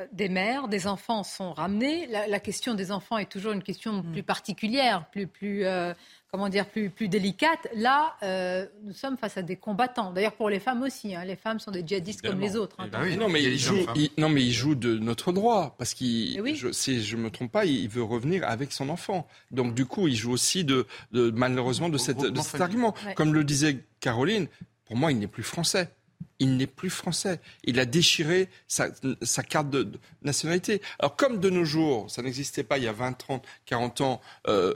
euh, 0.00 0.06
des 0.12 0.28
mères, 0.28 0.68
des 0.68 0.86
enfants 0.86 1.22
sont 1.24 1.52
ramenés. 1.52 2.06
La, 2.06 2.26
la 2.26 2.40
question 2.40 2.74
des 2.74 2.90
enfants 2.92 3.18
est 3.18 3.30
toujours 3.30 3.52
une 3.52 3.62
question 3.62 4.02
Mm. 4.02 4.12
plus 4.12 4.22
particulière, 4.22 5.06
plus, 5.10 5.26
plus, 5.26 5.64
euh, 5.66 5.92
comment 6.30 6.48
dire, 6.48 6.66
plus, 6.66 6.88
plus 6.90 7.08
délicate. 7.08 7.66
Là, 7.74 8.14
euh, 8.22 8.66
nous 8.84 8.92
sommes 8.94 9.18
face 9.18 9.36
à 9.36 9.42
des 9.42 9.56
combattants. 9.56 10.12
D'ailleurs, 10.12 10.32
pour 10.36 10.48
les 10.48 10.60
femmes 10.60 10.82
aussi. 10.82 11.14
hein. 11.14 11.24
Les 11.24 11.36
femmes 11.36 11.58
sont 11.58 11.70
des 11.72 11.84
djihadistes 11.86 12.22
comme 12.22 12.40
les 12.40 12.56
autres. 12.56 12.76
hein. 12.78 12.88
Mais 13.02 13.16
non, 13.16 13.28
mais 13.28 13.42
il 13.42 13.58
joue, 13.58 13.76
il- 13.96 14.10
non, 14.16 14.28
mais 14.30 14.42
il 14.42 14.52
joue 14.52 14.74
de 14.74 14.96
notre 14.98 15.32
droit 15.32 15.74
parce 15.76 15.92
qu'il, 15.92 16.36
Eh 16.36 16.40
oui. 16.40 16.54
je, 16.54 16.70
si 16.72 17.02
je 17.02 17.16
me 17.16 17.30
trompe 17.30 17.50
pas, 17.52 17.64
il 17.66 17.88
veut 17.88 18.02
revenir 18.04 18.48
avec 18.48 18.72
son 18.72 18.88
enfant. 18.88 19.26
Donc 19.50 19.74
du 19.74 19.84
coup, 19.86 20.08
il 20.08 20.14
joue 20.16 20.30
aussi 20.32 20.64
de, 20.64 20.86
de- 21.12 21.30
malheureusement 21.32 21.88
de, 21.90 21.98
cette, 21.98 22.16
de 22.18 22.22
Regroupement 22.22 22.42
cet 22.44 22.60
argument. 22.60 22.94
Ouais. 23.04 23.14
Comme 23.14 23.34
le 23.34 23.42
disait 23.44 23.84
Caroline, 23.98 24.46
pour 24.86 24.96
moi, 24.96 25.10
il 25.12 25.18
n'est 25.18 25.26
plus 25.26 25.42
français. 25.42 25.90
Il 26.38 26.56
n'est 26.56 26.66
plus 26.66 26.90
français. 26.90 27.40
Il 27.64 27.78
a 27.78 27.84
déchiré 27.84 28.48
sa, 28.66 28.88
sa 29.22 29.42
carte 29.42 29.68
de, 29.70 29.82
de 29.82 29.98
nationalité. 30.22 30.80
Alors 30.98 31.16
comme 31.16 31.38
de 31.38 31.50
nos 31.50 31.64
jours, 31.64 32.10
ça 32.10 32.22
n'existait 32.22 32.62
pas 32.64 32.78
il 32.78 32.84
y 32.84 32.88
a 32.88 32.92
20, 32.92 33.12
30, 33.12 33.44
40 33.66 34.00
ans. 34.00 34.20
euh, 34.48 34.74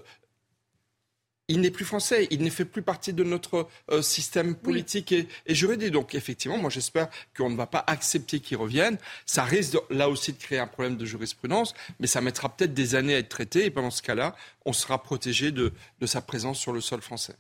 il 1.49 1.61
n'est 1.61 1.71
plus 1.71 1.85
français, 1.85 2.27
il 2.31 2.43
ne 2.43 2.49
fait 2.49 2.65
plus 2.65 2.81
partie 2.81 3.12
de 3.12 3.23
notre 3.23 3.69
euh, 3.91 4.01
système 4.01 4.55
politique 4.55 5.12
et, 5.12 5.29
et 5.45 5.55
juridique. 5.55 5.91
Donc 5.91 6.15
effectivement, 6.15 6.57
moi 6.57 6.71
j'espère 6.71 7.09
qu'on 7.37 7.51
ne 7.51 7.57
va 7.57 7.66
pas 7.66 7.85
accepter 7.87 8.41
qu'il 8.41 8.57
revienne. 8.57 8.97
Ça 9.27 9.45
risque 9.45 9.75
de- 9.75 9.83
là 9.95 10.09
aussi 10.09 10.33
de 10.33 10.39
créer 10.39 10.59
un 10.59 10.66
problème 10.66 10.97
de 10.97 11.05
jurisprudence, 11.05 11.75
mais 12.01 12.07
ça 12.07 12.23
mettra 12.23 12.49
peut-être 12.57 12.73
des 12.73 12.95
années 12.95 13.15
à 13.15 13.19
être 13.19 13.29
traité 13.29 13.66
et 13.66 13.71
pendant 13.71 13.91
ce 13.91 14.01
cas-là, 14.01 14.35
on 14.65 14.73
sera 14.73 15.03
protégé 15.03 15.53
de, 15.53 15.75
de 16.01 16.07
sa 16.07 16.23
présence 16.23 16.59
sur 16.59 16.73
le 16.73 16.81
sol 16.81 17.03
français. 17.03 17.37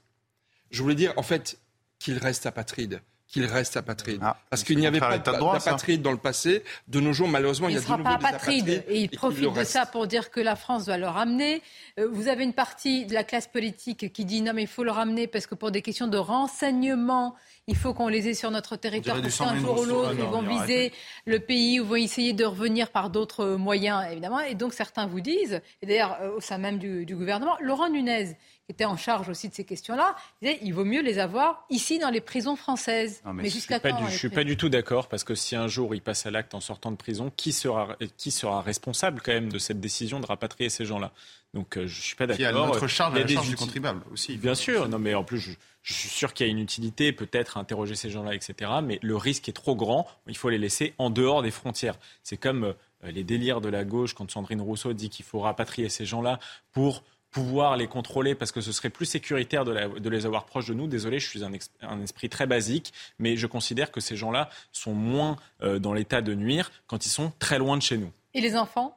Je 0.70 0.82
voulais 0.82 0.94
dire 0.94 1.14
en 1.16 1.22
fait 1.22 1.58
qu'il 1.98 2.18
reste 2.18 2.44
apatride. 2.44 3.00
Qu'il 3.34 3.46
reste 3.46 3.76
apatride. 3.76 4.20
Parce 4.48 4.62
qu'il 4.62 4.78
n'y 4.78 4.86
avait 4.86 5.00
pas 5.00 5.18
d'apatride 5.18 6.02
dans 6.02 6.12
le 6.12 6.18
passé. 6.18 6.62
De 6.86 7.00
nos 7.00 7.12
jours, 7.12 7.26
malheureusement, 7.26 7.66
il, 7.68 7.72
Il 7.72 7.74
y 7.74 7.76
ne 7.78 7.80
a 7.80 7.84
sera 7.84 7.98
de 7.98 8.02
pas 8.04 8.16
des 8.16 8.24
apatrides 8.26 8.84
et 8.86 9.00
il 9.00 9.10
profite 9.10 9.52
de 9.52 9.64
ça 9.64 9.86
pour 9.86 10.06
dire 10.06 10.30
que 10.30 10.38
la 10.38 10.54
France 10.54 10.86
doit 10.86 10.98
le 10.98 11.08
ramener. 11.08 11.60
Euh, 11.98 12.06
Vous 12.12 12.28
avez 12.28 12.44
une 12.44 12.52
partie 12.52 13.06
de 13.06 13.12
la 13.12 13.24
classe 13.24 13.48
politique 13.48 14.12
qui 14.12 14.24
dit 14.24 14.40
non 14.40 14.52
mais 14.54 14.62
il 14.62 14.68
faut 14.68 14.84
le 14.84 14.92
ramener 14.92 15.26
parce 15.26 15.48
que 15.48 15.56
pour 15.56 15.72
des 15.72 15.82
questions 15.82 16.06
de 16.06 16.16
renseignement, 16.16 17.34
il 17.66 17.74
faut 17.76 17.92
qu'on 17.92 18.06
les 18.06 18.28
ait 18.28 18.34
sur 18.34 18.52
notre 18.52 18.76
territoire 18.76 19.20
parce 19.20 19.36
qu'un 19.38 19.56
jour 19.56 19.80
ou 19.80 19.84
l'autre 19.84 20.10
Ah 20.12 20.16
ils 20.16 20.24
vont 20.26 20.42
viser 20.42 20.92
le 21.26 21.40
pays 21.40 21.80
ou 21.80 21.86
vont 21.86 21.96
essayer 21.96 22.34
de 22.34 22.44
revenir 22.44 22.90
par 22.90 23.10
d'autres 23.10 23.46
moyens 23.56 24.04
évidemment. 24.12 24.40
Et 24.40 24.54
donc 24.54 24.74
certains 24.74 25.06
vous 25.06 25.20
disent, 25.20 25.60
et 25.82 25.86
d'ailleurs 25.86 26.18
euh, 26.22 26.36
au 26.36 26.40
sein 26.40 26.58
même 26.58 26.78
du, 26.78 27.04
du 27.04 27.16
gouvernement, 27.16 27.56
Laurent 27.60 27.88
Nunez 27.88 28.36
qui 28.66 28.72
était 28.72 28.84
en 28.86 28.96
charge 28.96 29.28
aussi 29.28 29.48
de 29.48 29.54
ces 29.54 29.64
questions-là, 29.64 30.16
disait 30.40 30.58
il 30.62 30.72
vaut 30.72 30.84
mieux 30.86 31.02
les 31.02 31.18
avoir 31.18 31.66
ici 31.68 31.98
dans 31.98 32.08
les 32.10 32.20
prisons 32.22 32.56
françaises. 32.56 33.20
Non, 33.26 33.34
mais 33.34 33.50
jusqu'à 33.50 33.74
suis 33.74 33.82
pas 33.82 33.90
quand 33.92 34.04
du- 34.04 34.10
Je 34.12 34.16
suis 34.16 34.28
prisons 34.28 34.40
pas 34.40 34.44
du 34.44 34.56
tout 34.56 34.68
d'accord 34.70 35.08
parce 35.08 35.22
que 35.24 35.34
si 35.34 35.54
un 35.54 35.68
jour 35.68 35.94
il 35.94 36.00
passe 36.00 36.24
à 36.24 36.30
l'acte 36.30 36.54
en 36.54 36.60
sortant 36.60 36.90
de 36.90 36.96
prison, 36.96 37.30
qui 37.36 37.52
sera, 37.52 37.96
qui 38.16 38.30
sera 38.30 38.62
responsable 38.62 39.20
quand 39.22 39.32
même 39.32 39.52
de 39.52 39.58
cette 39.58 39.80
décision 39.80 40.18
de 40.20 40.26
rapatrier 40.26 40.70
ces 40.70 40.86
gens-là? 40.86 41.12
Donc 41.52 41.76
euh, 41.76 41.86
je 41.86 42.00
suis 42.00 42.16
pas 42.16 42.26
d'accord. 42.26 42.38
Qui 42.38 42.44
a 42.46 42.52
notre 42.52 42.86
charge 42.88 43.12
Il 43.14 43.16
y 43.16 43.18
à 43.18 43.20
la 43.22 43.26
des 43.28 43.34
charge 43.34 43.48
du 43.48 43.56
contribuable 43.56 44.02
aussi. 44.12 44.36
Bien 44.38 44.54
sûr, 44.54 44.88
non 44.88 44.98
mais 44.98 45.14
en 45.14 45.24
plus 45.24 45.38
je, 45.38 45.50
je 45.82 45.92
suis 45.92 46.08
sûr 46.08 46.32
qu'il 46.32 46.46
y 46.46 46.48
a 46.48 46.50
une 46.50 46.58
utilité 46.58 47.12
peut-être 47.12 47.58
à 47.58 47.60
interroger 47.60 47.94
ces 47.94 48.08
gens-là, 48.08 48.34
etc. 48.34 48.70
Mais 48.82 48.98
le 49.02 49.16
risque 49.16 49.48
est 49.48 49.52
trop 49.52 49.76
grand. 49.76 50.06
Il 50.26 50.36
faut 50.36 50.48
les 50.48 50.58
laisser 50.58 50.94
en 50.98 51.10
dehors 51.10 51.42
des 51.42 51.50
frontières. 51.50 51.96
C'est 52.22 52.38
comme 52.38 52.74
les 53.04 53.22
délires 53.24 53.60
de 53.60 53.68
la 53.68 53.84
gauche 53.84 54.14
quand 54.14 54.28
Sandrine 54.30 54.62
Rousseau 54.62 54.94
dit 54.94 55.10
qu'il 55.10 55.26
faut 55.26 55.40
rapatrier 55.40 55.90
ces 55.90 56.06
gens-là 56.06 56.38
pour 56.72 57.04
pouvoir 57.34 57.76
les 57.76 57.88
contrôler 57.88 58.36
parce 58.36 58.52
que 58.52 58.60
ce 58.60 58.70
serait 58.70 58.90
plus 58.90 59.06
sécuritaire 59.06 59.64
de, 59.64 60.08
les 60.08 60.24
avoir 60.24 60.46
proches 60.46 60.68
de 60.68 60.74
nous. 60.74 60.86
Désolé, 60.86 61.18
je 61.18 61.28
suis 61.28 61.42
un, 61.44 62.00
esprit 62.00 62.28
très 62.28 62.46
basique, 62.46 62.94
mais 63.18 63.36
je 63.36 63.48
considère 63.48 63.90
que 63.90 64.00
ces 64.00 64.16
gens-là 64.16 64.48
sont 64.70 64.94
moins 64.94 65.36
euh, 65.60 65.80
dans 65.80 65.92
l'état 65.92 66.22
de 66.22 66.32
nuire 66.32 66.70
quand 66.86 67.04
ils 67.06 67.10
sont 67.10 67.32
très 67.40 67.58
loin 67.58 67.76
de 67.76 67.82
chez 67.82 67.98
nous. 67.98 68.12
Et 68.34 68.40
les 68.40 68.56
enfants? 68.56 68.96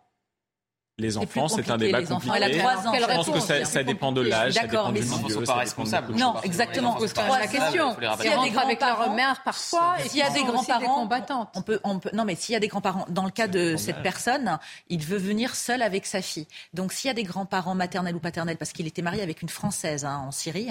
Les 1.00 1.16
enfants, 1.16 1.48
c'est 1.48 1.70
un 1.70 1.78
débat 1.78 2.02
compliqué. 2.02 2.36
Elle 2.38 2.44
a 2.44 2.58
3 2.58 2.88
ans. 2.88 2.94
Je 2.94 3.06
pense 3.06 3.30
que 3.30 3.40
ça, 3.40 3.64
ça 3.66 3.84
dépend 3.84 4.12
de 4.12 4.22
l'âge, 4.22 4.54
ça 4.54 4.66
dépend 4.66 4.92
du 4.92 5.02
milieu. 5.02 5.14
Ils 5.20 5.26
ne 5.26 5.30
sont 5.30 5.44
pas 5.44 5.56
responsables. 5.56 6.16
Non, 6.16 6.36
exactement. 6.42 6.96
On 6.96 7.00
pose 7.00 7.14
quand 7.14 7.22
même 7.22 7.40
la 7.40 7.48
question. 7.48 7.96
S'il 8.20 8.32
y 8.32 8.34
a 8.34 8.42
des 8.44 8.50
grands 8.50 8.64
avec 8.64 8.82
leur 8.82 9.14
mère 9.14 9.44
parfois, 9.44 9.96
s'il 10.00 10.18
y 10.18 10.24
a 10.24 10.32
des 10.32 10.44
grands-parents, 10.44 11.08
on 11.54 11.62
peut, 11.62 11.80
on 11.84 12.00
peut. 12.00 12.10
Non, 12.14 12.26
mais 12.26 12.34
s'il 12.34 12.54
y 12.54 12.56
a 12.56 12.60
des 12.60 12.68
grands-parents, 12.68 13.06
dans 13.10 13.26
le 13.26 13.32
cas 13.32 13.48
de 13.48 13.76
cette 13.78 14.02
personne, 14.02 14.58
il 14.90 15.04
veut 15.04 15.18
venir 15.18 15.56
seul 15.56 15.84
avec 15.84 16.08
sa 16.08 16.24
fille. 16.24 16.48
Donc, 16.74 16.94
s'il 16.94 17.10
y 17.10 17.12
a 17.12 17.14
des 17.14 17.24
grands-parents 17.24 17.76
maternels 17.76 18.16
ou 18.16 18.20
paternels, 18.20 18.58
parce 18.58 18.72
qu'il 18.72 18.88
était 18.88 19.04
marié 19.04 19.22
avec 19.22 19.44
une 19.44 19.50
française 19.50 20.04
hein, 20.04 20.24
en 20.28 20.32
Syrie, 20.32 20.70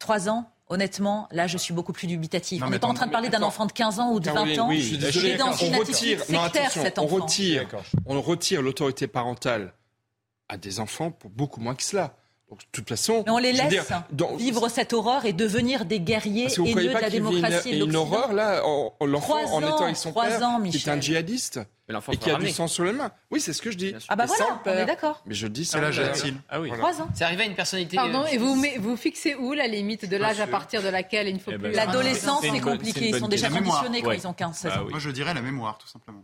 trois 0.00 0.28
ans, 0.28 0.50
Honnêtement, 0.72 1.28
là, 1.32 1.46
je 1.46 1.58
suis 1.58 1.74
beaucoup 1.74 1.92
plus 1.92 2.06
dubitatif. 2.06 2.62
on 2.64 2.70
n'est 2.70 2.78
pas 2.78 2.86
en 2.86 2.94
train 2.94 3.04
de 3.04 3.12
parler 3.12 3.28
d'un 3.28 3.42
enfant 3.42 3.66
de 3.66 3.72
15 3.72 4.00
ans 4.00 4.12
ou 4.12 4.20
de 4.20 4.30
20 4.30 4.58
ans. 4.58 4.68
Oui, 4.70 4.80
je 4.80 5.06
suis 5.10 5.36
dans 5.36 5.52
une 5.52 5.74
on 5.74 5.78
retire, 5.78 6.24
sectaire, 6.24 6.70
cet 6.70 6.98
enfant. 6.98 7.14
On 7.14 7.20
retire, 7.20 7.68
on 8.06 8.22
retire 8.22 8.62
l'autorité 8.62 9.06
parentale 9.06 9.74
à 10.48 10.56
des 10.56 10.80
enfants 10.80 11.10
pour 11.10 11.28
beaucoup 11.28 11.60
moins 11.60 11.74
que 11.74 11.82
cela. 11.82 12.16
Donc, 12.52 12.60
de 12.60 12.66
toute 12.70 12.88
façon, 12.90 13.22
Mais 13.24 13.32
on 13.32 13.38
les 13.38 13.54
laisse 13.54 13.72
vivre 14.36 14.68
cette 14.68 14.92
horreur 14.92 15.24
et 15.24 15.32
devenir 15.32 15.86
des 15.86 16.00
guerriers 16.00 16.48
haineux 16.52 16.88
de 16.88 16.92
la 16.92 17.08
démocratie 17.08 17.70
et 17.70 17.78
de 17.78 17.86
une 17.86 17.96
horreur 17.96 18.34
là, 18.34 18.60
l'enfant 19.00 19.42
en 19.54 19.60
étant 19.62 19.84
avec 19.84 19.96
son 19.96 20.12
père, 20.12 20.42
ans, 20.46 20.60
qui 20.60 20.76
est 20.76 20.88
un 20.88 21.00
djihadiste 21.00 21.60
et 22.10 22.16
qui 22.18 22.30
a 22.30 22.36
du 22.36 22.50
sang 22.50 22.66
sur 22.66 22.84
les 22.84 22.92
mains. 22.92 23.10
Oui, 23.30 23.40
c'est 23.40 23.54
ce 23.54 23.62
que 23.62 23.70
je 23.70 23.78
dis. 23.78 23.94
Ah 24.10 24.16
bah 24.16 24.26
voilà, 24.26 24.60
on 24.66 24.70
est 24.70 24.84
d'accord. 24.84 25.22
Mais 25.24 25.34
je 25.34 25.46
dis 25.46 25.64
ça. 25.64 25.78
Quel 25.78 25.88
âge 25.88 25.98
a-t-il 26.00 26.34
Ah 26.50 26.60
oui. 26.60 26.70
Trois 26.76 27.00
ans. 27.00 27.08
C'est 27.14 27.24
arrivé 27.24 27.44
à 27.44 27.46
une 27.46 27.54
personnalité. 27.54 27.96
Pardon, 27.96 28.26
et 28.26 28.36
vous, 28.36 28.62
vous 28.80 28.96
fixez 28.98 29.34
où 29.34 29.54
la 29.54 29.66
limite 29.66 30.06
de 30.06 30.16
l'âge 30.18 30.40
à 30.40 30.46
partir 30.46 30.82
de 30.82 30.88
laquelle 30.88 31.28
il 31.28 31.34
ne 31.36 31.38
faut 31.38 31.52
eh 31.52 31.58
plus. 31.58 31.72
Ben, 31.72 31.76
L'adolescence, 31.76 32.42
c'est 32.42 32.60
compliqué. 32.60 33.08
Ils 33.08 33.18
sont 33.18 33.28
déjà 33.28 33.48
conditionnés 33.48 34.02
quand 34.02 34.12
ils 34.12 34.26
ont 34.26 34.34
15 34.34 34.56
16 34.56 34.72
ans. 34.72 34.84
Moi, 34.90 34.98
je 34.98 35.08
dirais 35.08 35.32
la 35.32 35.40
mémoire, 35.40 35.78
tout 35.78 35.88
simplement. 35.88 36.22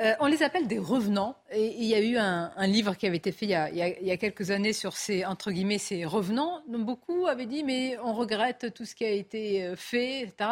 Euh, 0.00 0.12
on 0.20 0.26
les 0.26 0.42
appelle 0.42 0.66
des 0.66 0.78
revenants. 0.78 1.36
Et 1.50 1.74
il 1.78 1.84
y 1.84 1.94
a 1.94 2.00
eu 2.00 2.16
un, 2.16 2.66
livre 2.66 2.96
qui 2.96 3.06
avait 3.06 3.16
été 3.16 3.32
fait 3.32 3.46
il 3.46 3.50
y, 3.50 4.10
a, 4.10 4.16
quelques 4.16 4.50
années 4.50 4.72
sur 4.72 4.96
ces, 4.96 5.24
entre 5.24 5.50
guillemets, 5.50 5.78
ces 5.78 6.04
revenants. 6.04 6.60
Donc 6.68 6.84
beaucoup 6.84 7.26
avaient 7.26 7.46
dit, 7.46 7.64
mais 7.64 7.96
on 8.04 8.12
regrette 8.12 8.74
tout 8.74 8.84
ce 8.84 8.94
qui 8.94 9.04
a 9.04 9.10
été 9.10 9.64
euh, 9.64 9.76
fait, 9.76 10.20
etc. 10.20 10.50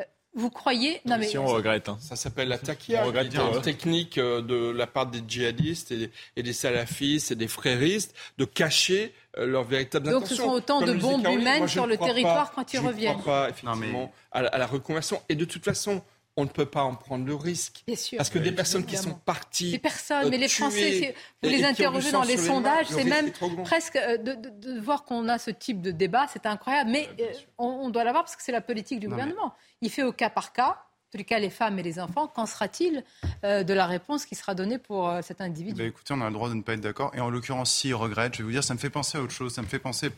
Euh, 0.00 0.04
vous 0.32 0.50
croyez? 0.50 1.00
Non, 1.06 1.18
mais 1.18 1.26
si 1.26 1.38
on 1.38 1.46
regrette. 1.46 1.88
Hein. 1.88 1.98
Ça 2.00 2.14
s'appelle 2.14 2.48
la 2.48 2.58
taquia, 2.58 3.04
une 3.04 3.62
technique 3.62 4.16
de 4.16 4.70
la 4.70 4.86
part 4.86 5.06
des 5.06 5.20
djihadistes 5.26 5.92
et, 6.36 6.42
des 6.42 6.52
salafistes 6.52 7.32
et 7.32 7.34
des 7.34 7.48
fréristes 7.48 8.14
de 8.38 8.44
cacher 8.44 9.12
leur 9.36 9.64
véritable 9.64 10.08
intention. 10.08 10.20
Donc 10.20 10.28
ce 10.28 10.36
sont 10.36 10.50
autant 10.50 10.82
de 10.82 10.92
bombes 10.92 11.26
humaines 11.26 11.66
sur 11.66 11.84
le 11.84 11.96
territoire 11.96 12.52
quand 12.52 12.72
ils 12.72 12.78
reviennent. 12.78 13.14
Je 13.14 13.18
ne 13.18 13.22
crois 13.22 13.42
pas 13.42 13.50
effectivement 13.50 14.12
à, 14.30 14.56
la 14.56 14.66
reconversion. 14.68 15.20
Et 15.28 15.34
de 15.34 15.44
toute 15.44 15.64
façon, 15.64 16.00
on 16.36 16.44
ne 16.44 16.48
peut 16.48 16.66
pas 16.66 16.82
en 16.82 16.94
prendre 16.94 17.26
le 17.26 17.34
risque. 17.34 17.82
Bien 17.86 17.96
sûr. 17.96 18.16
Parce 18.16 18.30
que 18.30 18.38
des 18.38 18.52
personnes 18.52 18.84
qui 18.84 18.96
sont 18.96 19.14
parties. 19.14 19.72
Des 19.72 19.78
personnes, 19.78 20.28
mais 20.30 20.38
les 20.38 20.48
Français, 20.48 21.14
vous 21.42 21.48
les 21.48 21.64
interrogez 21.64 22.12
dans 22.12 22.22
les 22.22 22.36
sondages, 22.36 22.86
c'est 22.88 23.04
même 23.04 23.30
presque 23.64 23.96
euh, 23.96 24.16
de, 24.16 24.80
voir 24.80 25.04
qu'on 25.04 25.28
a 25.28 25.38
ce 25.38 25.50
type 25.50 25.82
de 25.82 25.90
débat, 25.90 26.26
c'est 26.32 26.46
incroyable. 26.46 26.90
Mais 26.90 27.08
euh, 27.20 27.32
on, 27.58 27.90
doit 27.90 28.04
l'avoir 28.04 28.24
parce 28.24 28.36
que 28.36 28.42
c'est 28.42 28.52
la 28.52 28.60
politique 28.60 29.00
du 29.00 29.08
gouvernement. 29.08 29.54
Il 29.80 29.90
fait 29.90 30.02
au 30.02 30.12
cas 30.12 30.30
par 30.30 30.52
cas. 30.52 30.78
En 30.78 31.10
tous 31.10 31.18
les 31.18 31.24
cas, 31.24 31.40
les 31.40 31.50
femmes 31.50 31.76
et 31.76 31.82
les 31.82 31.98
enfants, 31.98 32.28
qu'en 32.28 32.46
sera-t-il 32.46 33.02
euh, 33.42 33.64
de 33.64 33.74
la 33.74 33.86
réponse 33.86 34.26
qui 34.26 34.36
sera 34.36 34.54
donnée 34.54 34.78
pour 34.78 35.12
cet 35.22 35.40
individu? 35.40 35.76
Bah, 35.76 35.88
Écoutez, 35.88 36.14
on 36.14 36.20
a 36.20 36.26
le 36.26 36.32
droit 36.32 36.48
de 36.48 36.54
ne 36.54 36.62
pas 36.62 36.74
être 36.74 36.80
d'accord. 36.80 37.10
Et 37.16 37.20
en 37.20 37.30
l'occurrence, 37.30 37.72
s'il 37.72 37.96
regrette, 37.96 38.34
je 38.34 38.38
vais 38.38 38.44
vous 38.44 38.52
dire, 38.52 38.62
ça 38.62 38.74
me 38.74 38.78
fait 38.78 38.90
penser 38.90 39.18
à 39.18 39.20
autre 39.20 39.32
chose. 39.32 39.52
Ça 39.52 39.60
me 39.60 39.66
fait 39.66 39.80
penser, 39.80 40.10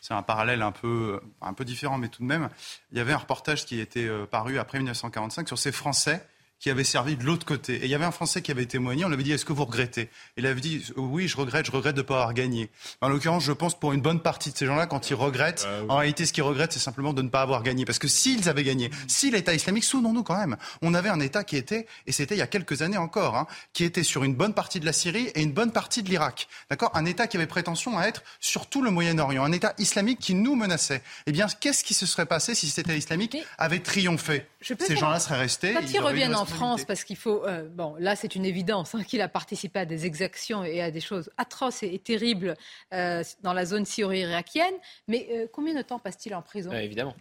c'est 0.00 0.14
un 0.14 0.22
parallèle 0.22 0.62
un 0.62 0.72
peu, 0.72 1.20
un 1.40 1.52
peu 1.52 1.64
différent, 1.64 1.98
mais 1.98 2.08
tout 2.08 2.22
de 2.22 2.28
même, 2.28 2.48
il 2.92 2.98
y 2.98 3.00
avait 3.00 3.12
un 3.12 3.18
reportage 3.18 3.66
qui 3.66 3.80
était 3.80 4.06
euh, 4.06 4.26
paru 4.26 4.58
après 4.58 4.78
1945 4.78 5.46
sur 5.46 5.58
ces 5.58 5.72
Français 5.72 6.26
qui 6.60 6.70
avait 6.70 6.84
servi 6.84 7.16
de 7.16 7.24
l'autre 7.24 7.46
côté. 7.46 7.76
Et 7.76 7.84
il 7.86 7.90
y 7.90 7.94
avait 7.94 8.04
un 8.04 8.10
Français 8.10 8.42
qui 8.42 8.50
avait 8.50 8.66
témoigné, 8.66 9.04
on 9.04 9.08
lui 9.08 9.14
avait 9.14 9.22
dit, 9.22 9.32
est-ce 9.32 9.46
que 9.46 9.52
vous 9.52 9.64
regrettez? 9.64 10.10
Il 10.36 10.46
avait 10.46 10.60
dit, 10.60 10.84
oui, 10.96 11.26
je 11.26 11.36
regrette, 11.36 11.66
je 11.66 11.72
regrette 11.72 11.96
de 11.96 12.02
ne 12.02 12.06
pas 12.06 12.16
avoir 12.16 12.34
gagné. 12.34 12.70
En 13.00 13.08
l'occurrence, 13.08 13.44
je 13.44 13.52
pense 13.52 13.78
pour 13.78 13.92
une 13.92 14.02
bonne 14.02 14.20
partie 14.20 14.52
de 14.52 14.56
ces 14.56 14.66
gens-là, 14.66 14.86
quand 14.86 15.08
ils 15.10 15.14
regrettent, 15.14 15.66
ah 15.66 15.84
en 15.88 15.96
réalité, 15.96 16.26
ce 16.26 16.32
qu'ils 16.32 16.42
regrettent, 16.42 16.72
c'est 16.72 16.78
simplement 16.78 17.14
de 17.14 17.22
ne 17.22 17.28
pas 17.28 17.40
avoir 17.40 17.62
gagné. 17.62 17.84
Parce 17.86 17.98
que 17.98 18.08
s'ils 18.08 18.48
avaient 18.48 18.62
gagné, 18.62 18.90
si 19.08 19.30
l'État 19.30 19.54
islamique, 19.54 19.84
souvenons-nous 19.84 20.22
quand 20.22 20.36
même, 20.36 20.56
on 20.82 20.92
avait 20.92 21.08
un 21.08 21.20
État 21.20 21.44
qui 21.44 21.56
était, 21.56 21.86
et 22.06 22.12
c'était 22.12 22.34
il 22.34 22.38
y 22.38 22.42
a 22.42 22.46
quelques 22.46 22.82
années 22.82 22.98
encore, 22.98 23.36
hein, 23.36 23.46
qui 23.72 23.84
était 23.84 24.02
sur 24.02 24.22
une 24.22 24.34
bonne 24.34 24.52
partie 24.52 24.80
de 24.80 24.86
la 24.86 24.92
Syrie 24.92 25.28
et 25.34 25.42
une 25.42 25.52
bonne 25.52 25.72
partie 25.72 26.02
de 26.02 26.10
l'Irak. 26.10 26.46
D'accord? 26.68 26.90
Un 26.94 27.06
État 27.06 27.26
qui 27.26 27.38
avait 27.38 27.46
prétention 27.46 27.96
à 27.96 28.04
être 28.04 28.22
sur 28.38 28.66
tout 28.66 28.82
le 28.82 28.90
Moyen-Orient, 28.90 29.42
un 29.42 29.52
État 29.52 29.72
islamique 29.78 30.18
qui 30.18 30.34
nous 30.34 30.56
menaçait. 30.56 31.02
Eh 31.26 31.32
bien, 31.32 31.46
qu'est-ce 31.48 31.84
qui 31.84 31.94
se 31.94 32.04
serait 32.04 32.26
passé 32.26 32.54
si 32.54 32.68
cet 32.68 32.86
État 32.86 32.96
islamique 32.96 33.38
avait 33.56 33.80
triomphé? 33.80 34.44
Ces 34.60 34.96
gens-là 34.96 35.20
seraient 35.20 35.38
restés. 35.38 35.72
Quand 35.72 35.92
ils 35.92 36.00
reviennent 36.00 36.34
en 36.34 36.44
France, 36.44 36.84
parce 36.84 37.04
qu'il 37.04 37.16
faut 37.16 37.44
euh, 37.46 37.68
bon, 37.68 37.94
là, 37.98 38.14
c'est 38.14 38.34
une 38.34 38.44
évidence 38.44 38.94
hein, 38.94 39.02
qu'il 39.02 39.20
a 39.22 39.28
participé 39.28 39.80
à 39.80 39.84
des 39.86 40.06
exactions 40.06 40.64
et 40.64 40.82
à 40.82 40.90
des 40.90 41.00
choses 41.00 41.30
atroces 41.38 41.82
et, 41.82 41.98
terribles 41.98 42.54
euh, 42.92 43.22
dans 43.42 43.52
la 43.52 43.64
zone 43.64 43.84
syro-irakienne. 43.84 44.74
Mais 45.08 45.28
euh, 45.32 45.46
combien 45.50 45.74
de 45.74 45.82
temps 45.82 45.98
passe-t-il 45.98 46.34
en 46.34 46.42
prison? 46.42 46.72
Évidemment. 46.72 47.14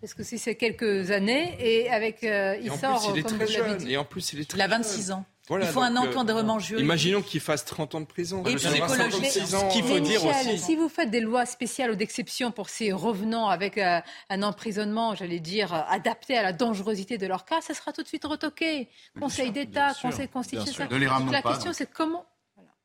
Parce 0.00 0.14
que 0.14 0.22
si 0.22 0.38
c'est 0.38 0.54
quelques 0.54 1.10
années 1.10 1.56
et 1.58 1.90
avec 1.90 2.22
il 2.22 2.72
sort 2.72 3.12
il 3.14 3.20
est 3.20 3.22
très 3.22 3.46
jeune. 3.46 3.88
Et 3.88 3.96
en 3.96 4.04
plus, 4.04 4.32
il 4.32 4.40
est 4.40 4.48
très 4.48 4.58
Il 4.58 4.62
a 4.62 4.68
26 4.68 5.10
ans 5.10 5.24
il 5.50 5.66
faut 5.66 5.80
un 5.80 5.96
encadrement 5.96 6.58
juridique. 6.58 6.84
Imaginons 6.84 7.22
qu'il 7.22 7.40
fasse 7.40 7.64
30 7.64 7.94
ans 7.94 8.00
de 8.00 8.06
prison. 8.06 8.44
Et 8.44 8.56
psychologique. 8.56 9.24
Ce 9.32 9.72
qu'il 9.72 9.84
faut 9.84 10.00
dire 10.00 10.24
aussi. 10.24 10.58
Si 10.58 10.76
vous 10.76 10.88
faites 10.88 11.10
des 11.10 11.20
lois 11.20 11.46
spéciales 11.46 11.90
ou 11.90 11.94
d'exception 11.94 12.50
pour 12.50 12.68
ces 12.68 12.92
revenants 12.92 13.48
avec 13.48 13.78
euh, 13.78 14.00
un 14.28 14.42
emprisonnement, 14.42 15.14
j'allais 15.14 15.40
dire, 15.40 15.72
adapté 15.88 16.36
à 16.36 16.42
la 16.42 16.52
dangerosité 16.52 17.18
de 17.18 17.26
leur 17.26 17.44
cas, 17.44 17.60
ça 17.60 17.74
sera 17.74 17.92
tout 17.92 18.02
de 18.02 18.08
suite 18.08 18.24
retoqué. 18.24 18.88
Conseil 19.18 19.50
d'État, 19.50 19.92
Conseil 20.00 20.28
constitutionnel. 20.28 21.10
La 21.30 21.42
question, 21.42 21.72
c'est 21.72 21.90
comment 21.90 22.24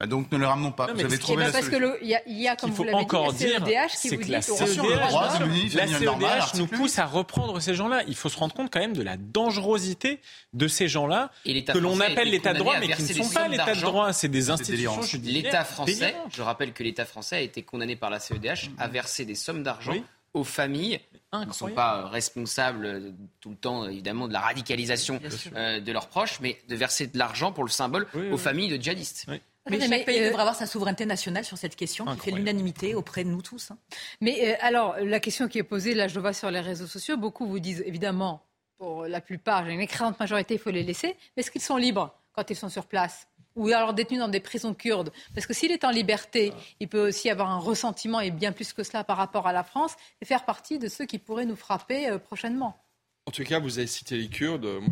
donc 0.07 0.31
ne 0.31 0.37
le 0.37 0.47
ramenons 0.47 0.71
pas. 0.71 0.91
vous 0.93 0.99
avez 0.99 1.17
trouvé 1.17 1.45
la 1.45 1.51
parce 1.51 1.69
que 1.69 1.99
il 2.01 2.39
y, 2.39 2.47
a, 2.47 2.55
comme 2.55 2.71
vous 2.71 2.83
l'avez 2.83 3.05
dit, 3.05 3.47
la 3.47 3.89
CEDH 3.89 4.01
qui 4.01 4.09
vous 4.09 4.23
dit 4.23 4.31
la 4.31 4.41
CEDH, 4.41 5.75
la 5.75 5.87
CEDH 5.87 6.55
nous 6.55 6.67
pousse 6.67 6.99
à 6.99 7.05
reprendre 7.05 7.59
ces 7.59 7.73
gens-là. 7.73 8.03
Il 8.07 8.15
faut 8.15 8.29
se 8.29 8.37
rendre 8.37 8.53
compte 8.53 8.71
quand 8.71 8.79
même 8.79 8.95
de 8.95 9.03
la 9.03 9.17
dangerosité 9.17 10.19
de 10.53 10.67
ces 10.67 10.87
gens-là 10.87 11.31
que 11.45 11.77
l'on 11.77 11.99
appelle 11.99 12.29
l'état 12.29 12.53
de 12.53 12.59
droit, 12.59 12.79
mais 12.79 12.89
qui 12.89 13.03
ne 13.03 13.23
sont 13.23 13.33
pas 13.33 13.47
l'état 13.47 13.75
de 13.75 13.81
droit. 13.81 14.13
C'est 14.13 14.29
des 14.29 14.49
institutions 14.49 15.01
L'État 15.23 15.63
français, 15.63 16.15
je 16.29 16.41
rappelle 16.41 16.73
que 16.73 16.83
l'État 16.83 17.05
français 17.05 17.37
a 17.37 17.41
été 17.41 17.63
condamné 17.63 17.95
par 17.95 18.09
la 18.09 18.19
CEDH 18.19 18.69
à 18.77 18.87
verser 18.87 19.25
des 19.25 19.35
sommes 19.35 19.63
d'argent 19.63 19.93
aux 20.33 20.43
familles 20.43 20.99
qui 21.31 21.47
ne 21.47 21.53
sont 21.53 21.69
pas 21.69 22.07
responsables 22.07 23.13
tout 23.39 23.49
le 23.51 23.55
temps, 23.55 23.87
évidemment, 23.87 24.27
de 24.27 24.33
la 24.33 24.41
radicalisation 24.41 25.19
euh, 25.55 25.79
de 25.79 25.91
leurs 25.91 26.07
proches, 26.07 26.39
mais 26.41 26.61
de 26.67 26.75
verser 26.75 27.07
de 27.07 27.17
l'argent 27.17 27.51
pour 27.51 27.63
le 27.63 27.69
symbole 27.69 28.07
aux 28.31 28.37
familles 28.37 28.69
de 28.69 28.81
djihadistes. 28.81 29.27
Mais 29.69 29.79
chaque 29.79 30.05
pays 30.05 30.19
euh, 30.19 30.27
devrait 30.27 30.41
avoir 30.41 30.55
sa 30.55 30.65
souveraineté 30.65 31.05
nationale 31.05 31.45
sur 31.45 31.57
cette 31.57 31.75
question 31.75 32.05
qui 32.05 32.19
fait 32.19 32.31
l'unanimité 32.31 32.95
auprès 32.95 33.23
de 33.23 33.29
nous 33.29 33.41
tous. 33.41 33.71
Hein. 33.71 33.77
Mais 34.19 34.53
euh, 34.53 34.55
alors, 34.61 34.95
la 34.99 35.19
question 35.19 35.47
qui 35.47 35.59
est 35.59 35.63
posée, 35.63 35.93
là 35.93 36.07
je 36.07 36.19
vois 36.19 36.33
sur 36.33 36.49
les 36.49 36.59
réseaux 36.59 36.87
sociaux, 36.87 37.17
beaucoup 37.17 37.45
vous 37.45 37.59
disent 37.59 37.83
évidemment, 37.85 38.43
pour 38.77 39.05
la 39.05 39.21
plupart, 39.21 39.65
j'ai 39.65 39.73
une 39.73 39.81
écrasante 39.81 40.19
majorité, 40.19 40.55
il 40.55 40.59
faut 40.59 40.71
les 40.71 40.83
laisser, 40.83 41.15
mais 41.35 41.41
est-ce 41.41 41.51
qu'ils 41.51 41.61
sont 41.61 41.77
libres 41.77 42.15
quand 42.33 42.49
ils 42.49 42.55
sont 42.55 42.69
sur 42.69 42.87
place? 42.87 43.27
Ou 43.55 43.67
alors 43.67 43.93
détenus 43.93 44.19
dans 44.19 44.29
des 44.29 44.39
prisons 44.39 44.73
kurdes? 44.73 45.11
Parce 45.35 45.45
que 45.45 45.53
s'il 45.53 45.71
est 45.71 45.83
en 45.83 45.91
liberté, 45.91 46.53
il 46.79 46.87
peut 46.87 47.09
aussi 47.09 47.29
avoir 47.29 47.51
un 47.51 47.59
ressentiment, 47.59 48.21
et 48.21 48.31
bien 48.31 48.51
plus 48.53 48.73
que 48.73 48.81
cela 48.81 49.03
par 49.03 49.17
rapport 49.17 49.45
à 49.45 49.53
la 49.53 49.63
France, 49.63 49.95
et 50.21 50.25
faire 50.25 50.45
partie 50.45 50.79
de 50.79 50.87
ceux 50.87 51.05
qui 51.05 51.19
pourraient 51.19 51.45
nous 51.45 51.55
frapper 51.55 52.09
euh, 52.09 52.17
prochainement. 52.17 52.81
En 53.27 53.31
tout 53.31 53.43
cas, 53.43 53.59
vous 53.59 53.77
avez 53.77 53.87
cité 53.87 54.17
les 54.17 54.27
Kurdes. 54.27 54.65
Moi, 54.65 54.89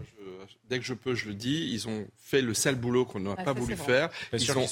dès 0.70 0.80
que 0.80 0.86
je 0.86 0.94
peux, 0.94 1.16
je 1.16 1.28
le 1.28 1.34
dis. 1.34 1.70
Ils 1.72 1.88
ont 1.88 2.08
fait 2.18 2.42
le 2.42 2.54
sale 2.54 2.76
boulot 2.76 3.06
qu'on 3.06 3.20
n'aurait 3.20 3.44
pas 3.44 3.54
voulu 3.54 3.76
faire. 3.76 4.10
Ils 4.34 4.52
ont, 4.52 4.66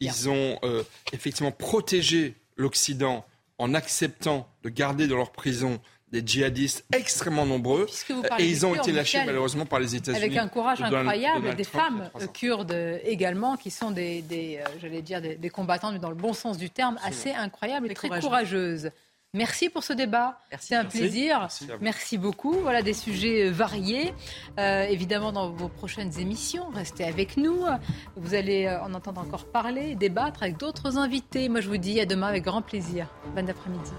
ils, 0.00 0.28
ont 0.28 0.58
euh, 0.62 0.82
effectivement 1.12 1.52
protégé 1.52 2.34
l'Occident 2.56 3.24
en 3.58 3.74
acceptant 3.74 4.48
de 4.62 4.68
garder 4.68 5.06
dans 5.06 5.16
leur 5.16 5.32
prison 5.32 5.80
des 6.12 6.22
djihadistes 6.26 6.84
extrêmement 6.92 7.46
nombreux 7.46 7.86
et 8.40 8.44
ils 8.44 8.66
ont 8.66 8.74
été 8.74 8.90
lâchés 8.90 9.22
malheureusement 9.24 9.64
par 9.64 9.78
les 9.78 9.94
États-Unis. 9.94 10.24
Avec 10.24 10.36
un 10.36 10.48
courage 10.48 10.82
incroyable, 10.82 11.54
des 11.54 11.64
femmes 11.64 12.10
kurdes 12.34 12.76
également 13.04 13.56
qui 13.56 13.70
sont 13.70 13.92
des, 13.92 14.24
euh, 14.32 14.64
j'allais 14.80 15.02
dire 15.02 15.20
des, 15.20 15.36
des, 15.36 15.50
combattantes, 15.50 15.92
mais 15.92 16.00
dans 16.00 16.08
le 16.08 16.16
bon 16.16 16.32
sens 16.32 16.58
du 16.58 16.68
terme, 16.68 16.98
assez 17.04 17.30
incroyables 17.30 17.90
et 17.90 17.94
très 17.94 18.08
courageuses. 18.08 18.90
Merci 19.32 19.68
pour 19.68 19.84
ce 19.84 19.92
débat. 19.92 20.40
C'est 20.58 20.74
un 20.74 20.84
plaisir. 20.84 21.46
Merci, 21.80 22.18
beaucoup. 22.18 22.52
Voilà 22.52 22.82
des 22.82 22.94
sujets 22.94 23.46
euh, 23.46 23.52
variés. 23.52 24.12
Euh, 24.58 24.82
évidemment, 24.82 25.30
dans 25.30 25.50
vos 25.50 25.68
prochaines 25.68 26.18
émissions, 26.18 26.68
restez 26.70 27.04
avec 27.04 27.36
nous. 27.36 27.64
Vous 28.16 28.34
allez 28.34 28.66
euh, 28.66 28.82
en 28.82 28.92
entendre 28.92 29.20
encore 29.20 29.44
parler, 29.44 29.94
débattre 29.94 30.42
avec 30.42 30.56
d'autres 30.56 30.98
invités. 30.98 31.48
Moi, 31.48 31.60
je 31.60 31.68
vous 31.68 31.76
dis 31.76 32.00
à 32.00 32.06
demain 32.06 32.26
avec 32.26 32.42
grand 32.42 32.62
plaisir. 32.62 33.06
Bon 33.36 33.48
après-midi. 33.48 33.92